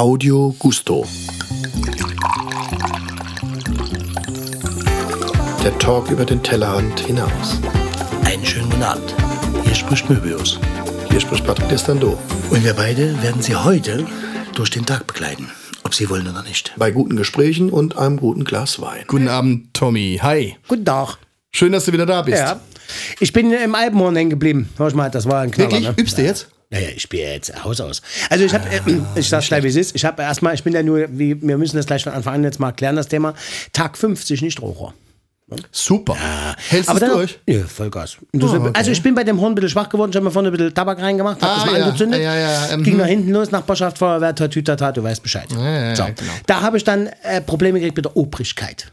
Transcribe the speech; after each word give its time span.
Audio 0.00 0.56
Gusto. 0.58 1.06
Der 5.62 5.78
Talk 5.78 6.10
über 6.10 6.24
den 6.24 6.42
Tellerrand 6.42 7.00
hinaus. 7.00 7.60
Einen 8.24 8.42
schönen 8.46 8.70
guten 8.70 8.82
Abend. 8.82 9.14
Hier 9.62 9.74
spricht 9.74 10.08
Möbius. 10.08 10.58
Hier 11.10 11.20
spricht 11.20 11.44
Patrick 11.44 11.68
Destando. 11.68 12.18
Und 12.48 12.64
wir 12.64 12.72
beide 12.72 13.22
werden 13.22 13.42
Sie 13.42 13.54
heute 13.54 14.06
durch 14.54 14.70
den 14.70 14.86
Tag 14.86 15.06
begleiten. 15.06 15.50
Ob 15.84 15.94
Sie 15.94 16.08
wollen 16.08 16.26
oder 16.26 16.44
nicht. 16.44 16.72
Bei 16.78 16.92
guten 16.92 17.16
Gesprächen 17.16 17.68
und 17.68 17.98
einem 17.98 18.16
guten 18.16 18.44
Glas 18.44 18.80
Wein. 18.80 19.04
Guten 19.06 19.28
Abend, 19.28 19.74
Tommy. 19.74 20.18
Hi. 20.22 20.56
Guten 20.66 20.86
Tag. 20.86 21.18
Schön, 21.50 21.72
dass 21.72 21.84
du 21.84 21.92
wieder 21.92 22.06
da 22.06 22.22
bist. 22.22 22.38
Ja. 22.38 22.58
Ich 23.18 23.34
bin 23.34 23.52
im 23.52 23.74
Alpenhorn 23.74 24.16
hängen 24.16 24.30
geblieben. 24.30 24.70
Hör 24.78 24.94
mal, 24.94 25.10
das 25.10 25.26
war 25.26 25.42
ein 25.42 25.50
Knaller. 25.50 25.72
Wirklich? 25.72 25.88
Ne? 25.88 26.02
Übst 26.02 26.16
du 26.16 26.22
jetzt? 26.22 26.48
Naja, 26.70 26.88
ich 26.94 27.02
spiele 27.02 27.24
jetzt 27.32 27.64
Haus 27.64 27.80
aus. 27.80 28.00
Also 28.28 28.44
ich 28.44 28.54
habe, 28.54 28.68
äh, 28.68 28.80
ich 29.16 29.28
sag's 29.28 29.48
gleich, 29.48 29.64
wie 29.64 29.68
es 29.68 29.76
ist. 29.76 29.94
Ich 29.96 30.04
habe 30.04 30.22
erstmal, 30.22 30.54
ich 30.54 30.62
bin 30.62 30.72
ja 30.72 30.82
nur, 30.84 31.06
wie, 31.10 31.40
wir 31.42 31.58
müssen 31.58 31.76
das 31.76 31.86
gleich 31.86 32.04
von 32.04 32.12
Anfang 32.12 32.34
an 32.34 32.44
jetzt 32.44 32.60
mal 32.60 32.70
klären, 32.72 32.94
das 32.96 33.08
Thema. 33.08 33.34
Tag 33.72 33.98
50 33.98 34.40
nicht 34.42 34.62
Raucher. 34.62 34.94
Super. 35.72 36.16
Hältst 36.68 36.88
du 36.88 36.98
durch? 37.08 37.40
Ja, 37.48 37.64
Vollgas. 37.66 38.18
Und 38.32 38.40
das- 38.40 38.52
Ah, 38.52 38.56
okay. 38.58 38.70
Also 38.72 38.92
ich 38.92 39.02
bin 39.02 39.16
bei 39.16 39.24
dem 39.24 39.40
Horn 39.40 39.50
ein 39.50 39.54
bisschen 39.56 39.70
schwach 39.70 39.88
geworden. 39.88 40.10
Ich 40.10 40.16
habe 40.16 40.24
mir 40.26 40.30
vorne 40.30 40.48
ein 40.48 40.52
bisschen 40.52 40.72
Tabak 40.72 41.00
reingemacht, 41.02 41.42
habe 41.42 41.52
Ah, 41.52 41.56
das 41.56 41.66
mal 41.72 41.78
ja. 41.80 41.86
angezündet. 41.86 42.22
Ja, 42.22 42.36
ja, 42.68 42.76
mhm. 42.76 42.84
Ging 42.84 42.96
nach 42.98 43.06
hinten 43.06 43.30
los, 43.32 43.50
Nachbarschaft, 43.50 43.98
Feuerwehr, 43.98 44.32
Tatütata, 44.32 44.92
du 44.92 45.02
weißt 45.02 45.24
Bescheid. 45.24 45.48
ja, 45.52 45.86
ja, 45.88 45.96
so. 45.96 46.04
genau. 46.04 46.32
Da 46.46 46.60
habe 46.60 46.76
ich 46.76 46.84
dann 46.84 47.08
äh, 47.24 47.40
Probleme 47.40 47.80
gekriegt 47.80 47.96
mit 47.96 48.04
der 48.04 48.16
Obrigkeit. 48.16 48.92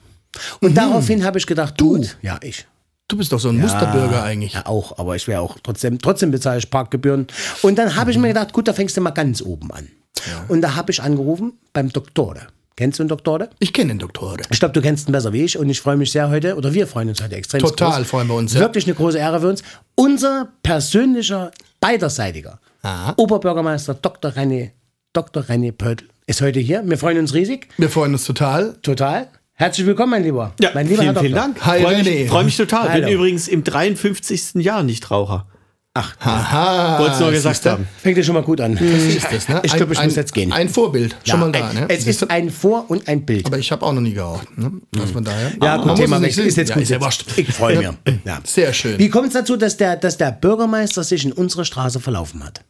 Und 0.60 0.76
daraufhin 0.76 1.24
habe 1.24 1.38
ich 1.38 1.46
gedacht, 1.46 1.76
du, 1.78 2.04
ja, 2.24 2.40
ich. 2.42 2.66
Du 3.08 3.18
bist 3.18 3.32
doch 3.32 3.40
so 3.40 3.50
ein 3.50 3.58
Musterbürger 3.58 4.24
eigentlich. 4.24 4.54
Ja, 4.54 4.66
auch, 4.66 4.98
aber 4.98 5.16
ich 5.16 5.28
wäre 5.28 5.40
auch 5.42 5.58
trotzdem, 5.64 6.00
trotzdem 6.00 6.32
bezahle 6.32 6.60
ich 6.60 6.70
Parkgebühren. 6.70 7.28
Und 7.62 7.78
dann 7.78 7.96
habe 7.96 8.12
ich 8.12 8.18
mir 8.18 8.28
gedacht, 8.28 8.52
gut, 8.52 8.68
da 8.68 8.74
fängst 8.74 8.98
du 8.98 9.02
mal 9.02 9.12
ganz 9.12 9.42
oben 9.42 9.72
an. 9.72 9.88
Und 10.50 10.62
da 10.62 10.76
habe 10.76 10.92
ich 10.92 11.02
angerufen 11.02 11.54
beim 11.72 11.90
Doktore. 11.90 12.48
Kennst 12.76 13.00
du 13.00 13.04
einen 13.04 13.10
Doktore? 13.10 13.50
Ich 13.60 13.74
kenne 13.74 13.94
den 13.94 14.00
Doktor. 14.00 14.38
Ich 14.52 14.60
glaube, 14.60 14.74
du 14.74 14.82
kennst 14.82 15.08
ihn 15.10 15.12
besser 15.12 15.34
wie 15.34 15.44
ich 15.44 15.58
und 15.58 15.68
ich 15.70 15.82
freue 15.82 15.98
mich 15.98 16.12
sehr 16.12 16.30
heute, 16.30 16.56
oder 16.56 16.74
wir 16.74 16.86
freuen 16.86 17.10
uns 17.10 17.24
heute 17.24 17.36
extrem. 17.36 17.62
Total 17.62 17.98
groß. 17.98 18.08
freuen 18.08 18.28
wir 18.28 18.36
uns, 18.36 18.54
ja. 18.54 18.60
Wirklich 18.60 18.86
eine 18.86 18.94
große 18.94 19.18
Ehre 19.18 19.40
für 19.42 19.48
uns. 19.50 19.64
Unser 19.96 20.50
persönlicher, 20.62 21.52
beiderseitiger 21.80 22.60
Aha. 22.84 23.14
Oberbürgermeister 23.18 23.96
Dr. 23.96 24.32
René, 24.32 24.72
Dr. 25.14 25.44
René 25.44 25.72
Pöttl 25.72 26.08
ist 26.28 26.42
heute 26.42 26.60
hier. 26.60 26.84
Wir 26.86 26.98
freuen 27.00 27.18
uns 27.18 27.34
riesig, 27.34 27.68
Wir 27.78 27.90
freuen 27.90 28.14
uns 28.14 28.26
total. 28.26 28.74
total. 28.84 29.28
Herzlich 29.60 29.88
willkommen, 29.88 30.12
mein 30.12 30.24
Lieber. 30.24 30.54
Ja, 30.60 30.70
mein 30.76 30.88
lieber 30.88 31.02
vielen, 31.02 31.16
Herr 31.16 31.24
vielen. 31.24 31.34
Dank. 31.36 31.66
Hi, 31.66 31.82
Freue 31.82 32.04
mich, 32.04 32.30
freu 32.30 32.44
mich 32.44 32.58
total. 32.58 32.90
Hallo. 32.90 33.06
Bin 33.08 33.16
übrigens 33.16 33.48
im 33.48 33.64
53. 33.64 34.54
Jahr 34.64 34.84
Nichtraucher. 34.84 35.48
Aha. 35.96 37.00
Wollte 37.00 37.14
es 37.14 37.20
nur 37.20 37.32
gesagt 37.32 37.66
haben. 37.66 37.88
Fängt 37.98 38.18
ja 38.18 38.24
schon 38.24 38.36
mal 38.36 38.44
gut 38.44 38.62
an. 38.62 38.76
Das 38.76 39.50
ne? 39.50 39.62
Ich 39.64 39.74
glaube, 39.74 39.94
ich 39.94 40.00
ein, 40.00 40.06
muss 40.06 40.16
jetzt 40.16 40.36
gehen. 40.36 40.54
Ein 40.54 40.70
Vorbild. 40.70 41.16
Ja, 41.26 41.32
Schon 41.32 41.40
mal 41.40 41.52
da, 41.52 41.70
ein, 41.70 41.76
ne? 41.76 41.86
Es 41.90 42.06
ist 42.06 42.30
ein 42.30 42.52
Vor- 42.52 42.86
und 42.88 43.08
ein 43.08 43.26
Bild. 43.26 43.48
Aber 43.48 43.58
ich 43.58 43.72
habe 43.72 43.84
auch 43.84 43.94
noch 43.94 44.02
nie 44.02 44.14
geraucht. 44.14 44.56
Ne? 44.60 44.74
Also 44.94 45.14
von 45.14 45.24
daher. 45.24 45.52
Ja, 45.60 45.78
gut, 45.78 45.96
Thema. 45.96 46.18
Ist 46.18 46.38
jetzt 46.38 46.70
ja, 46.70 46.76
gut. 46.76 46.84
Ist. 46.84 47.38
Ich 47.40 47.52
freue 47.52 47.78
mich. 47.78 47.88
Ja. 48.26 48.40
Sehr 48.44 48.72
schön. 48.74 49.00
Wie 49.00 49.10
kommt 49.10 49.30
es 49.30 49.34
dazu, 49.34 49.58
dass 49.58 49.76
der, 49.76 49.96
dass 49.96 50.18
der 50.18 50.34
Bürgermeister 50.34 51.04
sich 51.04 51.26
in 51.26 51.32
unserer 51.32 51.66
Straße 51.66 52.00
verlaufen 52.00 52.44
hat? 52.44 52.64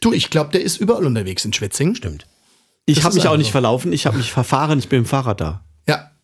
Du, 0.00 0.14
ich 0.14 0.30
glaube, 0.30 0.52
der 0.52 0.62
ist 0.62 0.78
überall 0.78 1.04
unterwegs 1.04 1.44
in 1.44 1.52
Schwetzingen. 1.52 1.96
Stimmt. 1.96 2.26
Ich 2.86 3.04
habe 3.04 3.14
mich 3.14 3.28
auch 3.28 3.36
nicht 3.36 3.50
verlaufen, 3.50 3.92
ich 3.92 4.06
habe 4.06 4.16
mich 4.16 4.32
verfahren, 4.32 4.78
ich 4.78 4.88
bin 4.88 5.00
im 5.00 5.06
Fahrrad 5.06 5.42
da. 5.42 5.64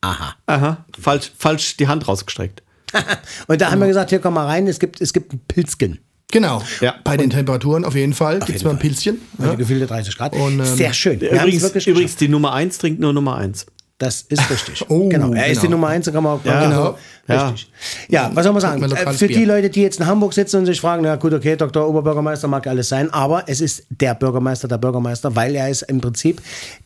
Aha. 0.02 0.34
Aha, 0.46 0.84
falsch, 0.98 1.32
falsch 1.36 1.76
die 1.76 1.88
Hand 1.88 2.08
rausgestreckt. 2.08 2.62
Und 3.46 3.60
da 3.60 3.70
haben 3.70 3.80
wir 3.80 3.86
gesagt, 3.86 4.10
hier 4.10 4.18
komm 4.18 4.34
mal 4.34 4.46
rein, 4.46 4.66
es 4.66 4.78
gibt, 4.78 5.00
es 5.00 5.12
gibt 5.12 5.32
ein 5.32 5.40
Pilzchen. 5.46 6.00
Genau. 6.32 6.62
Ja. 6.80 6.94
Bei 7.02 7.16
den 7.16 7.30
Temperaturen 7.30 7.84
auf 7.84 7.94
jeden 7.94 8.12
Fall 8.14 8.38
gibt 8.40 8.56
es 8.56 8.64
mal 8.64 8.70
ein. 8.70 8.78
Pilzchen. 8.78 9.20
Ja. 9.38 9.54
gefühlte 9.54 9.86
30 9.86 10.16
Grad. 10.16 10.34
Und, 10.34 10.60
ähm, 10.60 10.64
Sehr 10.64 10.92
schön. 10.92 11.20
Wir 11.20 11.32
Übrigens, 11.32 11.86
übrigens, 11.86 12.16
die 12.16 12.28
Nummer 12.28 12.52
1 12.52 12.78
trinkt 12.78 13.00
nur 13.00 13.12
Nummer 13.12 13.36
1. 13.36 13.66
Das 14.00 14.22
ist 14.22 14.50
richtig. 14.50 14.84
Oh, 14.88 15.08
genau. 15.08 15.32
Er 15.34 15.46
ist 15.48 15.58
genau. 15.58 15.60
die 15.62 15.68
Nummer 15.68 15.88
eins, 15.88 16.06
da 16.06 16.10
kann 16.12 16.24
man 16.24 16.38
auch 16.40 16.44
Ja, 16.44 16.64
genau. 16.64 16.98
ja. 17.28 17.48
Richtig. 17.50 17.70
Ja, 18.08 18.30
was 18.34 18.44
soll 18.44 18.52
man 18.54 18.62
sagen? 18.62 18.82
Äh, 18.82 19.12
Für 19.12 19.28
die. 19.28 19.44
Leute, 19.44 19.68
die 19.70 19.82
jetzt 19.82 20.00
in 20.00 20.06
Hamburg 20.06 20.32
sitzen 20.32 20.56
und 20.56 20.66
sich 20.66 20.80
fragen, 20.80 21.02
na 21.02 21.16
gut, 21.16 21.34
okay, 21.34 21.54
Dr. 21.54 21.86
Oberbürgermeister 21.86 22.48
mag 22.48 22.66
alles 22.66 22.88
sein, 22.88 23.12
aber 23.12 23.44
es 23.46 23.60
ist 23.60 23.84
der 23.90 24.14
Bürgermeister 24.14 24.66
der 24.68 24.78
Bürgermeister, 24.78 25.36
weil 25.36 25.54
er 25.54 25.68
ist 25.68 25.82
im 25.82 26.00
Prinzip 26.00 26.40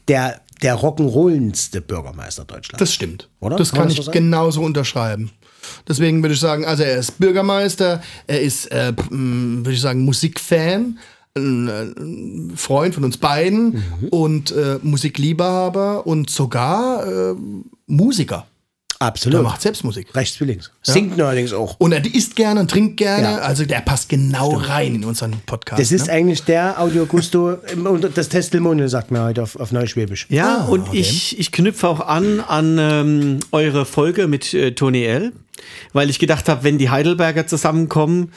der, 0.09 0.41
der 0.63 0.77
rock'n'rollendste 0.77 1.81
Bürgermeister 1.83 2.45
Deutschlands. 2.45 2.81
Das 2.81 2.93
stimmt. 2.93 3.29
Oder? 3.41 3.57
Das 3.57 3.71
Kann 3.71 3.79
kann 3.81 3.89
das 3.91 3.99
ich 4.01 4.05
so 4.05 4.11
genauso 4.11 4.61
unterschreiben. 4.63 5.31
Deswegen 5.89 6.21
würde 6.23 6.35
ich 6.35 6.41
sagen, 6.41 6.65
also 6.67 6.83
er 6.83 6.97
ist 6.99 7.19
Bürgermeister, 7.19 8.03
er 8.27 8.41
ist, 8.41 8.67
äh, 8.73 8.93
p- 8.93 9.03
m, 9.11 9.61
würde 9.65 9.73
ich 9.75 9.81
sagen, 9.81 10.05
Musikfan, 10.05 10.99
ein, 11.37 11.69
äh, 11.69 11.83
ein 12.01 12.53
Freund 12.57 12.95
von 12.95 13.05
uns 13.05 13.17
beiden 13.19 13.73
Mhm. 14.01 14.09
und 14.11 14.53
äh, 14.53 14.79
Musikliebhaber 14.83 16.07
und 16.07 16.31
sogar 16.31 17.07
äh, 17.07 17.35
Musiker. 17.87 18.47
Er 19.01 19.09
Absolut. 19.09 19.43
macht 19.43 19.61
selbst 19.61 19.83
Musik. 19.85 20.15
Rechts 20.15 20.41
wie 20.41 20.45
links. 20.45 20.71
Singt 20.83 21.17
neuerdings 21.19 21.53
auch. 21.53 21.75
Und 21.79 21.93
er 21.93 22.03
isst 22.15 22.37
gerne 22.37 22.61
und 22.61 22.71
trinkt 22.71 22.97
gerne. 22.97 23.25
Ja. 23.25 23.39
Also 23.39 23.65
der 23.67 23.81
passt 23.81 24.09
genau 24.09 24.53
rein 24.55 24.95
in 24.95 25.05
unseren 25.05 25.33
Podcast. 25.45 25.81
Das 25.83 25.91
ist 25.93 26.07
ne? 26.07 26.13
eigentlich 26.13 26.45
der 26.45 26.81
Audio 26.81 27.05
Gusto, 27.05 27.57
und 27.85 28.17
das 28.17 28.29
Testimonial 28.29 28.89
sagt 28.89 29.11
man 29.11 29.23
heute 29.25 29.43
auf, 29.43 29.57
auf 29.57 29.73
Neuschwäbisch. 29.73 30.27
Ja, 30.31 30.59
Ah, 30.61 30.65
und 30.71 30.89
okay. 30.89 31.01
ich, 31.01 31.39
ich 31.39 31.51
knüpfe 31.53 31.89
auch 31.89 32.01
an 32.01 32.41
an 32.41 32.79
ähm, 32.81 33.41
eure 33.51 33.85
Folge 33.85 34.27
mit 34.29 34.55
äh, 34.55 34.73
Tony 34.73 35.05
L., 35.05 35.33
weil 35.93 36.09
ich 36.09 36.19
gedacht 36.21 36.49
habe, 36.49 36.63
wenn 36.63 36.79
die 36.79 36.89
Heidelberger 36.89 37.47
zusammenkommen, 37.47 38.33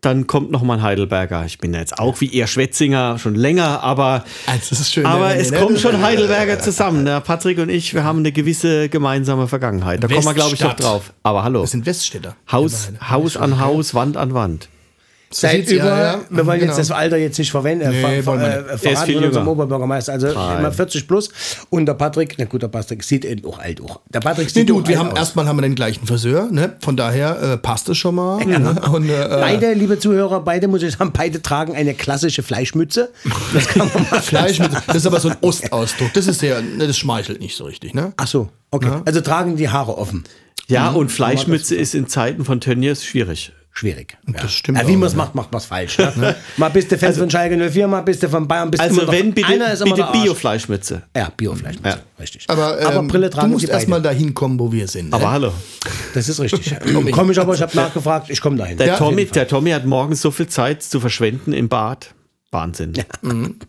dann 0.00 0.26
kommt 0.26 0.50
noch 0.50 0.62
mal 0.62 0.78
ein 0.78 0.82
Heidelberger. 0.82 1.44
Ich 1.44 1.58
bin 1.58 1.74
ja 1.74 1.80
jetzt 1.80 1.98
auch 1.98 2.20
wie 2.20 2.26
ihr 2.26 2.46
Schwetzinger 2.46 3.18
schon 3.18 3.34
länger, 3.34 3.82
aber, 3.82 4.24
das 4.46 4.72
ist 4.72 4.92
schön. 4.92 5.04
aber 5.04 5.28
ne, 5.28 5.36
es 5.36 5.50
ne? 5.50 5.58
kommen 5.58 5.78
schon 5.78 6.00
Heidelberger 6.02 6.58
zusammen. 6.58 7.04
Der 7.04 7.20
Patrick 7.20 7.58
und 7.58 7.68
ich, 7.68 7.92
wir 7.92 8.04
haben 8.04 8.20
eine 8.20 8.32
gewisse 8.32 8.88
gemeinsame 8.88 9.46
Vergangenheit. 9.46 10.02
Da 10.02 10.08
kommen 10.08 10.24
wir, 10.24 10.34
glaube 10.34 10.54
ich, 10.54 10.60
noch 10.60 10.70
Weststadt. 10.70 10.92
drauf. 10.92 11.12
Aber 11.22 11.44
hallo. 11.44 11.62
Wir 11.62 11.66
sind 11.66 11.84
Weststädter. 11.84 12.36
Haus, 12.50 12.90
Haus 13.08 13.36
an 13.36 13.60
Haus, 13.60 13.94
Wand 13.94 14.16
an 14.16 14.32
Wand. 14.32 14.68
So 15.32 15.46
Seit 15.46 15.68
über, 15.70 15.84
ja, 15.84 16.02
ja. 16.14 16.20
wir 16.28 16.44
wollen 16.44 16.58
Genau. 16.58 16.72
jetzt 16.72 16.80
das 16.80 16.90
Alter 16.90 17.16
jetzt 17.16 17.38
nicht 17.38 17.52
verwenden, 17.52 17.84
äh, 17.84 17.90
Nee, 17.90 18.00
ver, 18.22 18.26
wollen 18.26 18.40
wir 18.40 18.46
ver, 18.50 18.56
nicht. 18.62 18.66
äh, 18.68 18.72
Er 18.72 18.78
verraten 18.78 19.06
viel 19.06 19.14
von 19.18 19.24
unserem. 19.28 19.48
Oberbürgermeister. 19.48 20.12
Also 20.12 20.26
immer 20.28 20.72
40 20.72 21.06
plus. 21.06 21.28
Und 21.70 21.86
der 21.86 21.94
Patrick, 21.94 22.34
na 22.38 22.46
gut, 22.46 22.62
der 22.62 22.68
Patrick 22.68 23.04
sieht 23.04 23.24
eben 23.24 23.46
auch 23.46 23.60
alt 23.60 23.80
auch. 23.80 24.00
Der 24.12 24.18
Patrick 24.18 24.46
Nee, 24.48 24.52
sieht 24.52 24.68
du, 24.70 24.80
auch 24.80 24.88
wir 24.88 24.98
alt 24.98 25.06
haben 25.06 25.12
aus. 25.12 25.18
erstmal 25.18 25.46
haben 25.46 25.56
wir 25.58 25.62
den 25.62 25.76
gleichen 25.76 26.04
Friseur, 26.04 26.48
ne? 26.50 26.74
Von 26.80 26.96
daher 26.96 27.40
äh, 27.40 27.56
passt 27.58 27.88
es 27.88 27.96
schon 27.96 28.16
mal. 28.16 28.44
Ne? 28.44 28.74
Und, 28.92 29.08
äh, 29.08 29.28
Beide, 29.30 29.72
liebe 29.74 30.00
Zuhörer, 30.00 30.40
beide 30.40 30.66
muss 30.66 30.82
ich 30.82 30.96
sagen, 30.96 31.12
beide 31.14 31.40
tragen 31.40 31.76
eine 31.76 31.94
klassische 31.94 32.42
Fleischmütze. 32.42 33.10
Das 33.54 33.68
kann 33.68 33.88
man 33.94 34.06
mal 34.10 34.20
Fleisch 34.22 34.58
mit, 34.58 34.72
das 34.88 34.96
ist 34.96 35.06
aber 35.06 35.20
so 35.20 35.28
ein 35.28 35.36
Ostausdruck. 35.42 36.12
Das 36.12 36.26
ist 36.26 36.40
sehr, 36.40 36.60
ne, 36.60 36.88
das 36.88 36.98
schmeichelt 36.98 37.40
nicht 37.40 37.56
so 37.56 37.66
richtig, 37.66 37.94
ne? 37.94 38.12
Ach 38.16 38.26
so, 38.26 38.48
okay. 38.72 38.90
Also 39.04 39.20
tragen 39.20 39.54
die 39.54 39.68
Haare 39.68 39.96
offen. 39.96 40.24
Ja, 40.66 40.90
und 40.90 41.12
Fleischmütze 41.12 41.76
ist 41.76 41.94
in 41.94 42.08
Zeiten 42.08 42.44
von 42.44 42.60
Tönnies 42.60 43.04
schwierig. 43.04 43.52
Schwierig. 43.72 44.18
Das 44.26 44.52
stimmt 44.52 44.78
Ja, 44.78 44.86
wie 44.86 44.94
auch, 44.94 44.98
man 44.98 45.06
es 45.08 45.14
macht, 45.14 45.34
macht 45.34 45.52
man 45.52 45.60
es 45.60 45.64
falsch. 45.66 45.96
Ne? 45.98 46.34
mal 46.56 46.68
bist 46.70 46.90
du 46.92 46.98
Fan 46.98 47.14
von 47.14 47.30
Schalke 47.30 47.56
04, 47.70 47.86
mal 47.88 48.00
bist 48.02 48.22
du 48.22 48.28
von 48.28 48.46
Bayern, 48.46 48.70
bist 48.70 48.82
Also 48.82 49.02
immer 49.02 49.06
noch- 49.06 49.12
wenn, 49.18 49.32
bitte, 49.32 49.46
einer 49.48 49.72
ist 49.72 49.80
immer 49.82 49.94
bitte. 49.94 50.08
Bio-Fleischmütze. 50.12 51.02
Ja, 51.16 51.30
Biofleischmütze, 51.36 51.88
Ja. 51.88 51.98
richtig. 52.18 52.44
Aber, 52.48 52.80
ähm, 52.80 53.08
Brille 53.08 53.30
tragen 53.30 53.48
du 53.48 53.52
musst 53.54 53.68
erstmal 53.68 54.02
dahin 54.02 54.34
kommen, 54.34 54.58
wo 54.58 54.70
wir 54.72 54.88
sind. 54.88 55.14
Aber 55.14 55.24
ne? 55.24 55.30
hallo. 55.30 55.52
Das 56.14 56.28
ist 56.28 56.40
richtig. 56.40 56.74
Komme 57.12 57.32
ich 57.32 57.38
aber, 57.40 57.54
ich 57.54 57.62
habe 57.62 57.76
nachgefragt, 57.76 58.28
ich 58.28 58.40
komme 58.40 58.56
dahin. 58.56 58.76
Der, 58.76 58.86
Ja, 58.88 58.96
Tommy, 58.96 59.24
der 59.26 59.46
Tommy 59.48 59.70
hat 59.70 59.86
morgens 59.86 60.20
so 60.20 60.30
viel 60.30 60.48
Zeit 60.48 60.82
zu 60.82 60.98
verschwenden 61.00 61.52
im 61.52 61.68
Bad. 61.68 62.12
Wahnsinn. 62.52 62.94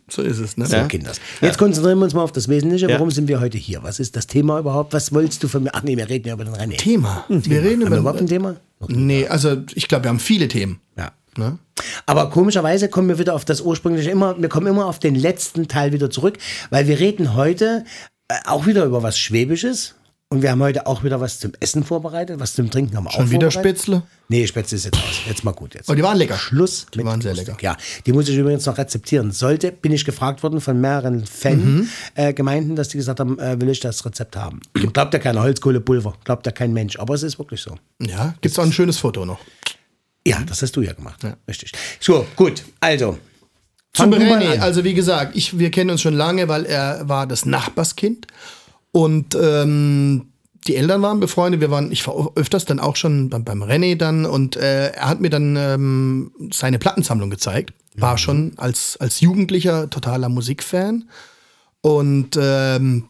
So 0.09 0.23
ist 0.23 0.39
es, 0.39 0.57
ne? 0.57 0.65
So, 0.65 0.77
Kinders. 0.87 1.21
Jetzt 1.39 1.57
konzentrieren 1.59 1.99
wir 1.99 2.05
uns 2.05 2.13
mal 2.13 2.23
auf 2.23 2.31
das 2.31 2.47
Wesentliche. 2.47 2.87
Ja. 2.87 2.95
Warum 2.95 3.11
sind 3.11 3.27
wir 3.27 3.39
heute 3.39 3.57
hier? 3.57 3.83
Was 3.83 3.99
ist 3.99 4.15
das 4.15 4.25
Thema 4.25 4.59
überhaupt? 4.59 4.93
Was 4.93 5.13
wolltest 5.13 5.43
du 5.43 5.47
von 5.47 5.63
mir? 5.63 5.69
Ach 5.73 5.83
nee, 5.83 5.95
wir 5.97 6.09
reden 6.09 6.27
ja 6.27 6.33
über 6.33 6.45
den 6.45 6.55
René. 6.55 6.77
Thema. 6.77 7.25
Wir 7.29 7.61
reden 7.61 7.71
Haben 7.71 7.79
wir 7.79 7.87
über. 7.87 7.97
überhaupt 7.97 8.21
ein 8.21 8.27
Thema? 8.27 8.55
Nee, 8.87 9.27
also 9.27 9.57
ich 9.75 9.87
glaube, 9.87 10.05
wir 10.05 10.09
haben 10.09 10.19
viele 10.19 10.47
Themen. 10.47 10.79
Ja. 10.97 11.11
Ne? 11.37 11.59
Aber 12.05 12.29
komischerweise 12.29 12.89
kommen 12.89 13.07
wir 13.07 13.19
wieder 13.19 13.35
auf 13.35 13.45
das 13.45 13.61
ursprüngliche 13.61 14.09
immer, 14.09 14.41
wir 14.41 14.49
kommen 14.49 14.67
immer 14.67 14.87
auf 14.87 14.99
den 14.99 15.15
letzten 15.15 15.67
Teil 15.67 15.93
wieder 15.93 16.09
zurück, 16.09 16.37
weil 16.71 16.87
wir 16.87 16.99
reden 16.99 17.35
heute 17.35 17.85
äh, 18.27 18.35
auch 18.47 18.65
wieder 18.65 18.83
über 18.85 19.03
was 19.03 19.17
Schwäbisches. 19.17 19.95
Und 20.33 20.41
wir 20.41 20.51
haben 20.51 20.61
heute 20.63 20.87
auch 20.87 21.03
wieder 21.03 21.19
was 21.19 21.41
zum 21.41 21.51
Essen 21.59 21.83
vorbereitet, 21.83 22.39
was 22.39 22.53
zum 22.53 22.71
Trinken 22.71 22.95
haben 22.95 23.03
wir 23.03 23.09
auch 23.09 23.15
Schon 23.15 23.31
wieder 23.31 23.51
vorbereitet. 23.51 23.79
Spätzle? 23.81 24.03
Nee, 24.29 24.47
Spätzle 24.47 24.77
ist 24.77 24.85
jetzt 24.85 24.97
aus. 24.97 25.21
Jetzt 25.27 25.43
mal 25.43 25.51
gut 25.51 25.75
jetzt. 25.75 25.89
Oh, 25.89 25.93
die 25.93 26.01
waren 26.03 26.17
lecker. 26.17 26.37
Schluss 26.37 26.85
Die 26.93 27.03
waren 27.03 27.19
sehr 27.19 27.31
lustig. 27.33 27.49
lecker. 27.49 27.61
Ja, 27.61 27.77
die 28.05 28.13
muss 28.13 28.29
ich 28.29 28.37
übrigens 28.37 28.65
noch 28.65 28.77
rezeptieren. 28.77 29.33
Sollte, 29.33 29.73
bin 29.73 29.91
ich 29.91 30.05
gefragt 30.05 30.41
worden 30.41 30.61
von 30.61 30.79
mehreren 30.79 31.25
Mhm. 31.43 31.89
Fan-Gemeinden, 32.15 32.77
dass 32.77 32.87
die 32.87 32.97
gesagt 32.97 33.19
haben, 33.19 33.37
äh, 33.39 33.59
will 33.59 33.67
ich 33.67 33.81
das 33.81 34.05
Rezept 34.05 34.37
haben. 34.37 34.61
Glaubt 34.93 35.13
ja 35.13 35.19
keiner, 35.19 35.41
Holzkohlepulver. 35.41 36.13
Glaubt 36.23 36.45
ja 36.45 36.53
kein 36.53 36.71
Mensch. 36.71 36.97
Aber 36.97 37.13
es 37.13 37.23
ist 37.23 37.37
wirklich 37.37 37.59
so. 37.61 37.75
Ja, 38.01 38.33
gibt 38.39 38.53
es 38.53 38.57
auch 38.59 38.63
ein 38.63 38.71
schönes 38.71 38.99
Foto 38.99 39.25
noch. 39.25 39.39
Ja, 40.25 40.41
das 40.47 40.61
hast 40.61 40.73
du 40.77 40.81
ja 40.81 40.93
gemacht. 40.93 41.19
Richtig. 41.45 41.73
So, 41.99 42.25
gut. 42.37 42.63
Also. 42.79 43.17
Zum 43.93 44.13
René, 44.13 44.59
also 44.59 44.85
wie 44.85 44.93
gesagt, 44.93 45.35
ich, 45.35 45.59
wir 45.59 45.69
kennen 45.71 45.89
uns 45.89 46.01
schon 46.01 46.13
lange, 46.13 46.47
weil 46.47 46.65
er 46.65 47.09
war 47.09 47.27
das 47.27 47.45
Nachbarskind. 47.45 48.27
Und 48.91 49.35
ähm, 49.35 50.31
die 50.67 50.75
Eltern 50.75 51.01
waren 51.01 51.19
befreundet. 51.19 51.61
Wir 51.61 51.71
waren, 51.71 51.91
ich 51.91 52.05
war 52.07 52.31
öfters 52.35 52.65
dann 52.65 52.79
auch 52.79 52.95
schon 52.95 53.29
beim, 53.29 53.43
beim 53.43 53.63
René 53.63 53.95
dann 53.95 54.25
und 54.25 54.55
äh, 54.55 54.89
er 54.91 55.09
hat 55.09 55.21
mir 55.21 55.29
dann 55.29 55.55
ähm, 55.55 56.31
seine 56.51 56.79
Plattensammlung 56.79 57.29
gezeigt. 57.29 57.73
War 57.95 58.17
schon 58.17 58.53
als, 58.57 58.95
als 58.97 59.19
Jugendlicher 59.19 59.89
totaler 59.89 60.29
Musikfan. 60.29 61.09
Und 61.81 62.37
ähm, 62.39 63.09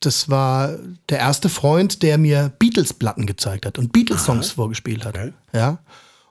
das 0.00 0.30
war 0.30 0.76
der 1.08 1.18
erste 1.18 1.48
Freund, 1.48 2.02
der 2.02 2.18
mir 2.18 2.52
Beatles-Platten 2.58 3.26
gezeigt 3.26 3.66
hat 3.66 3.78
und 3.78 3.92
Beatles-Songs 3.92 4.52
vorgespielt 4.52 5.04
hat. 5.04 5.14
Geil. 5.14 5.34
Ja. 5.52 5.78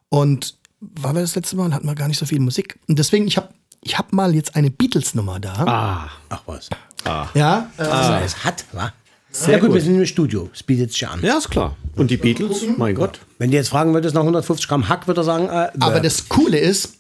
Und 0.10 0.58
war 0.80 1.14
wir 1.14 1.22
das 1.22 1.36
letzte 1.36 1.56
Mal, 1.56 1.74
hatten 1.74 1.86
wir 1.86 1.96
gar 1.96 2.08
nicht 2.08 2.18
so 2.18 2.26
viel 2.26 2.40
Musik. 2.40 2.80
Und 2.88 2.98
deswegen, 2.98 3.28
ich 3.28 3.38
habe 3.38 3.50
ich 3.84 3.98
hab 3.98 4.14
mal 4.14 4.36
jetzt 4.36 4.56
eine 4.56 4.70
Beatles-Nummer 4.70 5.40
da. 5.40 5.54
Ah, 5.66 6.10
Ach 6.30 6.42
was. 6.46 6.70
Ja. 7.06 7.70
Äh, 7.78 7.84
Das 7.84 8.10
heißt, 8.10 8.46
hat, 8.46 8.66
wa? 8.72 8.92
Sehr 9.32 9.54
ja 9.54 9.60
gut, 9.60 9.70
gut. 9.70 9.76
wir 9.76 9.82
sind 9.82 9.96
im 9.96 10.06
Studio. 10.06 10.50
Es 10.54 10.62
bietet 10.62 10.92
sich 10.92 11.08
an. 11.08 11.22
ja, 11.24 11.38
ist 11.38 11.50
klar. 11.50 11.78
Und 11.96 12.12
die 12.12 12.18
Beatles? 12.18 12.64
Mein 12.78 12.96
Gott. 12.96 13.20
Wenn 13.38 13.50
du 13.52 13.58
jetzt 13.58 13.70
fragen 13.70 13.94
würdest 13.94 14.14
nach 14.14 14.22
150 14.22 14.68
Gramm 14.68 14.90
Hack, 14.90 15.08
würde 15.08 15.22
er 15.22 15.24
sagen, 15.24 15.46
äh, 15.46 15.70
Aber 15.80 15.98
äh, 15.98 16.02
das 16.02 16.28
Coole 16.28 16.58
ist, 16.58 16.96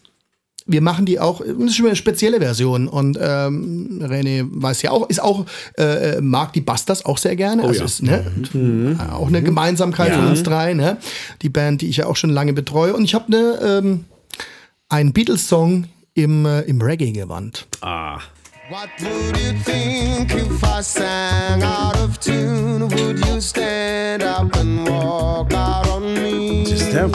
wir 0.65 0.81
machen 0.81 1.05
die 1.05 1.19
auch, 1.19 1.41
das 1.41 1.57
ist 1.57 1.75
schon 1.75 1.87
eine 1.87 1.95
spezielle 1.95 2.39
Version. 2.39 2.87
Und 2.87 3.17
ähm, 3.19 3.99
René 4.01 4.47
weiß 4.49 4.81
ja 4.81 4.91
auch, 4.91 5.09
ist 5.09 5.21
auch, 5.21 5.45
äh, 5.77 6.21
mag 6.21 6.53
die 6.53 6.61
Busters 6.61 7.03
auch 7.03 7.17
sehr 7.17 7.35
gerne. 7.35 7.63
also 7.63 7.79
ja. 7.79 7.85
ist 7.85 8.01
ne, 8.01 8.31
äh, 8.53 9.11
auch 9.11 9.27
eine 9.27 9.41
Gemeinsamkeit 9.43 10.13
von 10.13 10.27
uns 10.27 10.43
drei, 10.43 10.73
ne? 10.73 10.97
Die 11.41 11.49
Band, 11.49 11.81
die 11.81 11.89
ich 11.89 11.97
ja 11.97 12.05
auch 12.05 12.15
schon 12.15 12.29
lange 12.29 12.53
betreue. 12.53 12.93
Und 12.93 13.03
ich 13.03 13.13
habe 13.13 13.29
ne, 13.29 13.59
ähm, 13.61 14.05
einen 14.87 15.11
Beatles-Song 15.11 15.85
im, 16.13 16.45
äh, 16.45 16.61
im 16.61 16.81
Reggae-Gewand. 16.81 17.67
Ah. 17.81 18.19
What 18.71 18.89
would 19.01 19.37
you 19.37 19.51
think 19.65 20.33
if 20.33 20.63
I 20.63 20.81
sang 20.81 21.61
out 21.61 21.97
of 21.97 22.17
tune? 22.21 22.87
Would 22.87 23.19
you 23.25 23.41
stand 23.41 24.23
up 24.23 24.55
and 24.55 24.87
walk 24.87 25.53
out 25.53 25.89
on 25.89 26.13
me? 26.13 26.63
ja, 26.93 27.09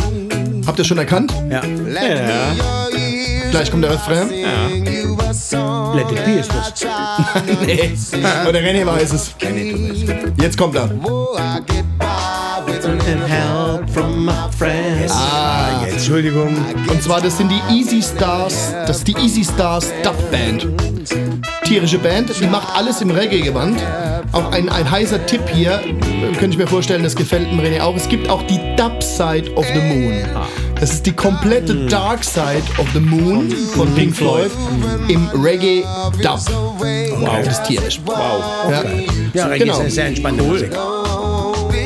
Habt 0.67 0.79
ihr 0.79 0.85
schon 0.85 0.99
erkannt? 0.99 1.32
ja. 1.49 1.62
Ears 1.64 3.50
Gleich 3.50 3.70
kommt 3.70 3.85
der 3.85 3.93
Refrain. 3.93 4.29
sing 4.29 4.87
you 4.87 5.17
a 5.19 5.32
song. 5.32 5.97
Let 5.97 6.12
it 6.12 6.23
be 6.26 6.32
ist 6.41 6.50
das. 6.53 6.75
Nee. 7.67 7.97
Und 8.47 8.52
der 8.52 8.62
René 8.62 8.85
weiß 8.85 9.14
es. 9.14 9.35
Jetzt 10.38 10.59
kommt 10.59 10.76
er. 10.76 10.91
I 12.87 12.97
get 12.97 12.99
by 12.99 13.05
with 13.05 13.09
a 13.09 13.11
little 13.11 13.29
Help 13.29 13.91
from 13.91 14.25
my 14.27 14.33
friends. 14.56 15.12
Ah, 15.15 15.85
Entschuldigung. 15.88 16.56
Und 16.88 17.03
zwar, 17.03 17.21
das 17.21 17.37
sind 17.37 17.50
die 17.50 17.75
Easy 17.75 18.03
Stars, 18.03 18.73
das 18.87 18.99
ist 18.99 19.09
die 19.09 19.17
Easy 19.17 19.44
Stars 19.44 19.93
Dub 20.03 20.17
Band. 20.31 20.67
Tierische 21.65 21.99
Band, 21.99 22.31
die 22.41 22.47
macht 22.47 22.69
alles 22.77 23.00
im 23.00 23.11
Reggae-Gewand. 23.11 23.79
Auch 24.33 24.53
ein, 24.53 24.69
ein 24.69 24.88
heißer 24.88 25.25
Tipp 25.27 25.43
hier, 25.53 25.81
könnte 26.38 26.50
ich 26.50 26.59
mir 26.59 26.67
vorstellen, 26.67 27.03
das 27.03 27.17
gefällt 27.17 27.50
dem 27.50 27.59
René 27.61 27.81
auch. 27.81 27.97
Es 27.97 28.09
gibt 28.09 28.29
auch 28.29 28.43
die 28.43 28.61
Dub 28.77 29.03
Side 29.03 29.53
of 29.56 29.67
the 29.67 29.81
Moon. 29.81 30.12
Das 30.79 30.93
ist 30.93 31.06
die 31.06 31.12
komplette 31.12 31.87
Dark 31.87 32.23
Side 32.23 32.62
of 32.79 32.87
the 32.93 33.00
Moon 33.00 33.50
von 33.75 33.93
Pink 33.94 34.15
Floyd 34.15 34.50
im 35.09 35.29
Reggae 35.43 35.85
Dub. 36.23 36.41
Wow, 37.19 37.38
das 37.44 37.59
ist 37.59 37.65
tierisch. 37.67 38.00
Wow. 38.05 38.17
Ja. 38.71 38.83
Ja, 39.33 39.47
Reggae 39.47 39.65
Genau. 39.65 39.75
ist 39.75 39.81
eine 39.81 39.91
sehr 39.91 40.06
entspannte 40.06 40.43
Cool. 40.43 40.53
Musik. 40.53 40.71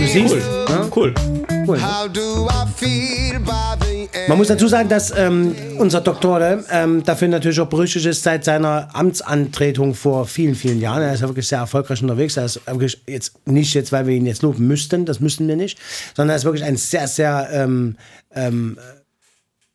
Du 0.00 0.06
siehst, 0.06 0.34
ja, 0.34 0.88
Cool. 0.96 1.14
cool. 1.68 1.78
The 2.10 4.08
end? 4.12 4.28
Man 4.28 4.38
muss 4.38 4.48
dazu 4.48 4.66
sagen, 4.66 4.88
dass 4.88 5.16
ähm, 5.16 5.54
unser 5.78 6.00
Doktore 6.00 6.64
ähm, 6.70 7.04
dafür 7.04 7.28
natürlich 7.28 7.60
auch 7.60 7.68
berüchtigt 7.68 8.06
ist 8.06 8.22
seit 8.22 8.44
seiner 8.44 8.88
Amtsantretung 8.94 9.94
vor 9.94 10.24
vielen, 10.26 10.54
vielen 10.54 10.80
Jahren. 10.80 11.02
Er 11.02 11.12
ist 11.12 11.20
ja 11.20 11.28
wirklich 11.28 11.46
sehr 11.48 11.58
erfolgreich 11.58 12.00
unterwegs. 12.02 12.38
Er 12.38 12.46
ist 12.46 12.66
wirklich 12.66 12.98
jetzt 13.06 13.46
nicht 13.46 13.74
jetzt, 13.74 13.92
weil 13.92 14.06
wir 14.06 14.14
ihn 14.14 14.24
jetzt 14.24 14.42
loben 14.42 14.66
müssten, 14.66 15.04
das 15.04 15.20
müssen 15.20 15.46
wir 15.46 15.56
nicht, 15.56 15.78
sondern 16.16 16.34
er 16.34 16.36
ist 16.36 16.44
wirklich 16.44 16.64
ein 16.64 16.78
sehr, 16.78 17.06
sehr 17.06 17.48
ähm, 17.52 17.96
ähm, 18.34 18.78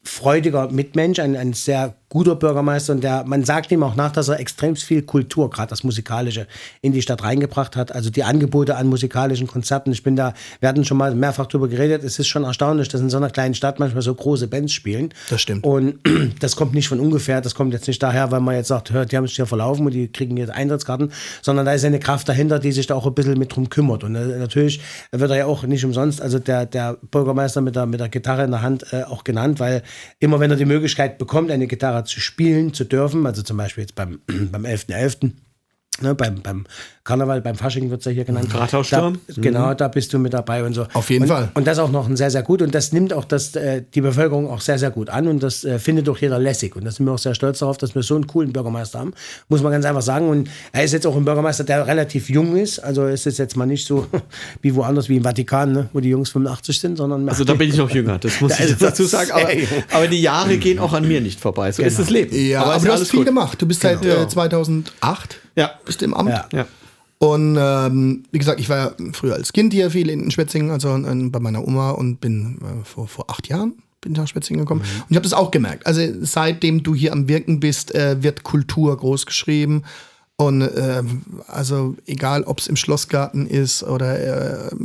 freudiger 0.03 0.69
Mitmensch, 0.71 1.19
ein, 1.19 1.35
ein 1.35 1.53
sehr 1.53 1.93
guter 2.15 2.35
Bürgermeister 2.35 2.93
und 2.93 3.03
der, 3.03 3.25
man 3.25 3.43
sagt 3.43 3.73
ihm 3.73 3.83
auch 3.83 3.97
nach, 3.97 4.09
dass 4.09 4.29
er 4.29 4.39
extrem 4.39 4.77
viel 4.77 5.01
Kultur, 5.01 5.49
gerade 5.49 5.69
das 5.69 5.83
Musikalische, 5.83 6.47
in 6.81 6.93
die 6.93 7.01
Stadt 7.01 7.21
reingebracht 7.21 7.75
hat. 7.75 7.93
Also 7.93 8.09
die 8.09 8.23
Angebote 8.23 8.77
an 8.77 8.87
musikalischen 8.87 9.47
Konzerten. 9.47 9.91
Ich 9.91 10.01
bin 10.01 10.15
da, 10.15 10.33
wir 10.61 10.69
hatten 10.69 10.85
schon 10.85 10.95
mal 10.97 11.13
mehrfach 11.13 11.47
drüber 11.47 11.67
geredet. 11.67 12.05
Es 12.05 12.17
ist 12.17 12.27
schon 12.27 12.45
erstaunlich, 12.45 12.87
dass 12.87 13.01
in 13.01 13.09
so 13.09 13.17
einer 13.17 13.29
kleinen 13.29 13.53
Stadt 13.53 13.81
manchmal 13.81 14.01
so 14.01 14.15
große 14.15 14.47
Bands 14.47 14.71
spielen. 14.71 15.09
Das 15.29 15.41
stimmt. 15.41 15.65
Und 15.65 15.99
das 16.39 16.55
kommt 16.55 16.73
nicht 16.73 16.87
von 16.87 17.01
ungefähr. 17.01 17.41
Das 17.41 17.53
kommt 17.53 17.73
jetzt 17.73 17.85
nicht 17.85 18.01
daher, 18.01 18.31
weil 18.31 18.39
man 18.39 18.55
jetzt 18.55 18.69
sagt, 18.69 18.91
hört, 18.91 19.11
die 19.11 19.17
haben 19.17 19.27
sich 19.27 19.35
hier 19.35 19.45
verlaufen 19.45 19.85
und 19.85 19.93
die 19.93 20.07
kriegen 20.07 20.37
jetzt 20.37 20.51
Eintrittskarten, 20.51 21.11
sondern 21.41 21.65
da 21.65 21.73
ist 21.73 21.83
eine 21.83 21.99
Kraft 21.99 22.29
dahinter, 22.29 22.59
die 22.59 22.71
sich 22.71 22.87
da 22.87 22.95
auch 22.95 23.05
ein 23.05 23.13
bisschen 23.13 23.37
mit 23.37 23.53
drum 23.53 23.67
kümmert. 23.67 24.05
Und 24.05 24.15
äh, 24.15 24.39
natürlich 24.39 24.79
wird 25.11 25.31
er 25.31 25.37
ja 25.37 25.45
auch 25.47 25.63
nicht 25.63 25.83
umsonst, 25.83 26.21
also 26.21 26.39
der, 26.39 26.65
der 26.65 26.93
Bürgermeister 27.11 27.59
mit 27.59 27.75
der, 27.75 27.85
mit 27.87 27.99
der 27.99 28.07
Gitarre 28.07 28.45
in 28.45 28.51
der 28.51 28.61
Hand 28.61 28.85
äh, 28.93 29.03
auch 29.03 29.25
genannt, 29.25 29.59
weil 29.59 29.83
immer 30.19 30.39
wenn 30.39 30.49
er 30.49 30.55
die 30.55 30.63
Möglichkeit 30.63 31.17
bekommt, 31.17 31.51
eine 31.51 31.67
Gitarre 31.67 32.04
zu 32.05 32.19
spielen, 32.19 32.73
zu 32.73 32.85
dürfen, 32.85 33.25
also 33.25 33.41
zum 33.43 33.57
Beispiel 33.57 33.83
jetzt 33.83 33.95
beim, 33.95 34.19
beim 34.27 34.65
11.11., 34.65 35.31
Ne, 36.01 36.13
beim, 36.13 36.41
beim 36.41 36.65
Karneval, 37.05 37.41
beim 37.41 37.55
Fasching 37.55 37.89
wird 37.89 37.99
es 37.99 38.05
ja 38.05 38.11
hier 38.11 38.25
genannt. 38.25 38.53
Rathaussturm. 38.53 39.19
Da, 39.27 39.33
genau, 39.41 39.73
da 39.75 39.87
bist 39.87 40.11
du 40.11 40.19
mit 40.19 40.33
dabei 40.33 40.63
und 40.65 40.73
so. 40.73 40.87
Auf 40.93 41.09
jeden 41.09 41.23
und, 41.23 41.29
Fall. 41.29 41.51
Und 41.53 41.67
das 41.67 41.79
auch 41.79 41.91
noch 41.91 42.09
ein 42.09 42.17
sehr, 42.17 42.31
sehr 42.31 42.43
gut. 42.43 42.61
Und 42.61 42.75
das 42.75 42.91
nimmt 42.91 43.13
auch 43.13 43.23
das, 43.23 43.55
äh, 43.55 43.83
die 43.93 44.01
Bevölkerung 44.01 44.49
auch 44.49 44.59
sehr, 44.59 44.77
sehr 44.77 44.91
gut 44.91 45.09
an. 45.09 45.27
Und 45.27 45.41
das 45.41 45.63
äh, 45.63 45.79
findet 45.79 46.09
auch 46.09 46.17
jeder 46.17 46.37
lässig. 46.37 46.75
Und 46.75 46.83
da 46.83 46.91
sind 46.91 47.05
wir 47.05 47.13
auch 47.13 47.19
sehr 47.19 47.33
stolz 47.33 47.59
darauf, 47.59 47.77
dass 47.77 47.95
wir 47.95 48.03
so 48.03 48.15
einen 48.15 48.27
coolen 48.27 48.51
Bürgermeister 48.51 48.99
haben. 48.99 49.13
Muss 49.47 49.61
man 49.61 49.71
ganz 49.71 49.85
einfach 49.85 50.01
sagen. 50.01 50.27
Und 50.27 50.49
er 50.73 50.83
ist 50.83 50.91
jetzt 50.91 51.07
auch 51.07 51.15
ein 51.15 51.23
Bürgermeister, 51.23 51.63
der 51.63 51.87
relativ 51.87 52.29
jung 52.29 52.57
ist. 52.57 52.79
Also 52.79 53.05
ist 53.05 53.25
es 53.25 53.37
jetzt 53.37 53.55
mal 53.55 53.65
nicht 53.65 53.85
so 53.85 54.07
wie 54.61 54.75
woanders, 54.75 55.07
wie 55.07 55.17
im 55.17 55.23
Vatikan, 55.23 55.71
ne, 55.71 55.89
wo 55.93 56.01
die 56.01 56.09
Jungs 56.09 56.31
85 56.31 56.79
sind, 56.79 56.97
sondern 56.97 57.29
Also 57.29 57.45
da 57.45 57.53
bin 57.53 57.69
ich 57.69 57.77
noch 57.77 57.89
jünger, 57.89 58.17
das 58.17 58.41
muss 58.41 58.57
Da 58.57 58.65
ich 58.65 58.75
dazu 58.77 59.05
sagen. 59.05 59.31
Aber, 59.31 59.47
aber 59.91 60.07
die 60.07 60.21
Jahre 60.21 60.57
gehen 60.57 60.79
auch 60.79 60.91
an 60.91 61.07
mir 61.07 61.21
nicht 61.21 61.39
vorbei. 61.39 61.71
So 61.71 61.83
ist 61.83 61.99
das 61.99 62.09
Leben. 62.09 62.35
Ja, 62.35 62.63
aber, 62.63 62.77
ist 62.77 62.85
du 62.85 62.91
hast 62.91 63.11
viel 63.11 63.23
gemacht. 63.23 63.61
Du 63.61 63.65
bist 63.65 63.81
seit 63.81 64.03
äh, 64.03 64.27
2008 64.27 65.39
Ja. 65.55 65.71
bist 65.85 66.01
im 66.01 66.13
Amt. 66.13 66.29
Ja. 66.29 66.47
Ja. 66.51 66.65
Und 67.17 67.57
ähm, 67.57 68.23
wie 68.31 68.39
gesagt, 68.39 68.59
ich 68.59 68.69
war 68.69 68.77
ja 68.77 68.91
früher 69.13 69.35
als 69.35 69.53
Kind 69.53 69.73
hier 69.73 69.89
viel 69.89 70.09
in 70.09 70.29
Schwetzingen, 70.31 70.69
also 70.71 70.95
äh, 70.95 71.29
bei 71.29 71.39
meiner 71.39 71.65
Oma 71.65 71.91
und 71.91 72.19
bin 72.19 72.59
äh, 72.61 72.85
vor, 72.85 73.07
vor 73.07 73.29
acht 73.29 73.47
Jahren 73.47 73.73
bin 74.01 74.11
ich 74.11 74.19
nach 74.19 74.27
Schwetzingen 74.27 74.61
gekommen. 74.61 74.81
Und 74.81 75.05
ich 75.09 75.15
habe 75.15 75.23
das 75.23 75.33
auch 75.33 75.49
gemerkt. 75.49 75.87
Also 75.87 76.01
seitdem 76.21 76.83
du 76.83 76.93
hier 76.93 77.11
am 77.11 77.27
Wirken 77.27 77.59
bist, 77.59 77.93
äh, 77.95 78.21
wird 78.21 78.43
Kultur 78.43 78.95
groß 78.95 79.25
geschrieben. 79.25 79.83
Und 80.37 80.61
ähm, 80.61 81.21
also 81.47 81.95
egal, 82.05 82.43
ob 82.43 82.59
es 82.59 82.67
im 82.67 82.75
Schlossgarten 82.75 83.47
ist 83.47 83.83
oder 83.83 84.19
äh, 84.69 84.75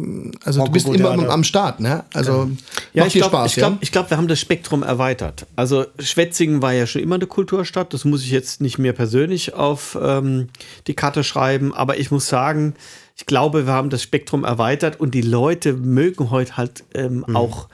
also 0.45 0.65
du 0.65 0.71
bist 0.71 0.87
immer 0.87 1.17
Theater. 1.17 1.31
am 1.31 1.43
Start, 1.43 1.81
ne? 1.81 2.05
Also 2.15 2.49
Ja, 2.93 3.03
macht 3.03 3.09
ich 3.09 3.13
dir 3.15 3.19
glaube, 3.19 3.37
Spaß, 3.37 3.51
ich 3.51 3.57
glaub, 3.57 3.73
ja? 3.73 3.79
ich 3.81 3.91
glaub, 3.91 4.11
wir 4.11 4.17
haben 4.17 4.29
das 4.29 4.39
Spektrum 4.39 4.85
erweitert. 4.85 5.47
Also 5.57 5.87
Schwetzingen 5.99 6.63
war 6.63 6.73
ja 6.73 6.87
schon 6.87 7.03
immer 7.03 7.17
eine 7.17 7.27
Kulturstadt. 7.27 7.93
Das 7.93 8.05
muss 8.05 8.23
ich 8.23 8.31
jetzt 8.31 8.61
nicht 8.61 8.79
mehr 8.79 8.93
persönlich 8.93 9.53
auf 9.55 9.99
ähm, 10.01 10.51
die 10.87 10.95
Karte 10.95 11.25
schreiben. 11.25 11.75
Aber 11.75 11.99
ich 11.99 12.13
muss 12.13 12.29
sagen, 12.29 12.75
ich 13.17 13.27
glaube, 13.27 13.67
wir 13.67 13.73
haben 13.73 13.91
das 13.91 14.05
Spektrum 14.05 14.45
erweitert 14.45 15.01
und 15.01 15.15
die 15.15 15.23
Leute 15.23 15.73
mögen 15.73 16.31
heute 16.31 16.57
halt 16.59 16.85
ähm, 16.95 17.25
auch 17.35 17.67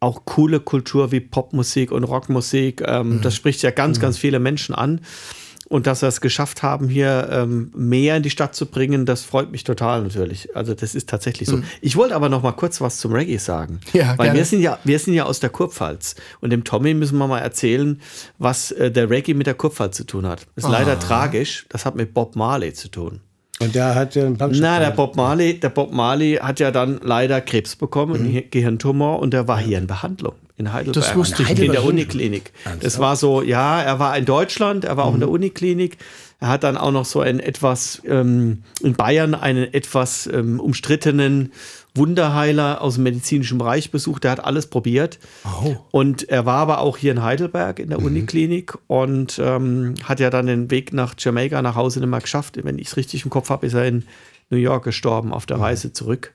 auch 0.00 0.24
coole 0.24 0.60
Kultur 0.60 1.10
wie 1.10 1.18
Popmusik 1.18 1.90
und 1.90 2.04
Rockmusik. 2.04 2.82
Ähm, 2.86 3.20
Das 3.22 3.34
spricht 3.34 3.62
ja 3.62 3.72
ganz, 3.72 3.98
ganz 3.98 4.16
viele 4.16 4.38
Menschen 4.38 4.72
an. 4.72 5.00
Und 5.68 5.86
dass 5.86 6.00
wir 6.00 6.08
es 6.08 6.22
geschafft 6.22 6.62
haben, 6.62 6.88
hier 6.88 7.28
ähm, 7.30 7.70
mehr 7.76 8.16
in 8.16 8.22
die 8.22 8.30
Stadt 8.30 8.54
zu 8.54 8.66
bringen, 8.66 9.04
das 9.04 9.22
freut 9.22 9.52
mich 9.52 9.64
total 9.64 10.02
natürlich. 10.02 10.56
Also 10.56 10.72
das 10.72 10.94
ist 10.94 11.10
tatsächlich 11.10 11.46
so. 11.46 11.60
Ich 11.82 11.94
wollte 11.96 12.14
aber 12.16 12.30
noch 12.30 12.42
mal 12.42 12.52
kurz 12.52 12.80
was 12.80 12.96
zum 12.96 13.12
Reggae 13.12 13.38
sagen. 13.38 13.80
Ja, 13.92 14.16
Weil 14.16 14.26
gerne. 14.26 14.38
wir 14.38 14.44
sind 14.44 14.60
ja, 14.60 14.78
wir 14.84 14.98
sind 14.98 15.14
ja 15.14 15.24
aus 15.24 15.40
der 15.40 15.50
Kurpfalz. 15.50 16.14
Und 16.40 16.50
dem 16.50 16.62
Tommy 16.62 16.94
müssen 16.94 17.18
wir 17.18 17.26
mal 17.26 17.40
erzählen, 17.40 18.00
was 18.38 18.70
äh, 18.70 18.90
der 18.90 19.10
Reggae 19.10 19.34
mit 19.34 19.46
der 19.46 19.54
Kurpfalz 19.54 19.96
zu 19.96 20.04
tun 20.04 20.26
hat. 20.26 20.46
Ist 20.56 20.68
leider 20.68 20.98
tragisch. 21.00 21.66
Das 21.68 21.84
hat 21.84 21.96
mit 21.96 22.14
Bob 22.14 22.36
Marley 22.36 22.72
zu 22.72 22.88
tun. 22.88 23.20
Und 23.60 23.74
der 23.74 23.94
hat 23.94 24.14
ja 24.14 24.24
einen 24.24 24.38
Punkstück 24.38 24.62
Na, 24.62 24.78
der. 24.78 24.90
Bob 24.92 25.16
Marley, 25.16 25.58
der 25.58 25.70
Bob 25.70 25.92
Marley 25.92 26.36
hat 26.36 26.60
ja 26.60 26.70
dann 26.70 27.00
leider 27.02 27.40
Krebs 27.40 27.74
bekommen, 27.74 28.14
einen 28.14 28.50
Gehirntumor, 28.50 29.18
und 29.18 29.32
der 29.32 29.48
war 29.48 29.58
hier 29.58 29.78
in 29.78 29.88
Behandlung 29.88 30.34
in 30.58 30.72
Heidelberg. 30.72 30.94
Das 31.06 31.16
wusste 31.16 31.42
ich 31.42 31.50
In 31.50 31.58
nicht. 31.58 31.72
der 31.72 31.84
Uniklinik. 31.84 32.52
Das 32.80 32.98
war 32.98 33.16
so, 33.16 33.42
ja, 33.42 33.80
er 33.80 33.98
war 33.98 34.16
in 34.18 34.24
Deutschland, 34.24 34.84
er 34.84 34.96
war 34.96 35.04
auch 35.04 35.14
in 35.14 35.20
der 35.20 35.30
Uniklinik. 35.30 35.96
Er 36.40 36.48
hat 36.48 36.62
dann 36.62 36.76
auch 36.76 36.92
noch 36.92 37.04
so 37.04 37.20
einen 37.20 37.40
etwas, 37.40 38.00
ähm, 38.06 38.62
in 38.80 38.94
Bayern 38.94 39.34
einen 39.34 39.72
etwas 39.74 40.28
ähm, 40.32 40.60
umstrittenen 40.60 41.52
Wunderheiler 41.94 42.80
aus 42.80 42.94
dem 42.94 43.04
medizinischen 43.04 43.58
Bereich 43.58 43.90
besucht. 43.90 44.22
Der 44.22 44.30
hat 44.32 44.44
alles 44.44 44.68
probiert. 44.68 45.18
Und 45.90 46.28
er 46.28 46.46
war 46.46 46.58
aber 46.58 46.78
auch 46.80 46.96
hier 46.96 47.10
in 47.10 47.22
Heidelberg 47.22 47.80
in 47.80 47.88
der 47.88 47.98
Uniklinik 47.98 48.78
und 48.86 49.40
ähm, 49.42 49.94
hat 50.04 50.20
ja 50.20 50.30
dann 50.30 50.46
den 50.46 50.70
Weg 50.70 50.92
nach 50.92 51.14
Jamaika 51.18 51.60
nach 51.60 51.74
Hause 51.74 51.98
nicht 51.98 52.08
mehr 52.08 52.20
geschafft. 52.20 52.58
Wenn 52.62 52.78
ich 52.78 52.88
es 52.88 52.96
richtig 52.96 53.24
im 53.24 53.30
Kopf 53.30 53.50
habe, 53.50 53.66
ist 53.66 53.74
er 53.74 53.86
in 53.86 54.04
New 54.50 54.56
York 54.56 54.84
gestorben 54.84 55.32
auf 55.32 55.46
der 55.46 55.60
Reise 55.60 55.92
zurück. 55.92 56.32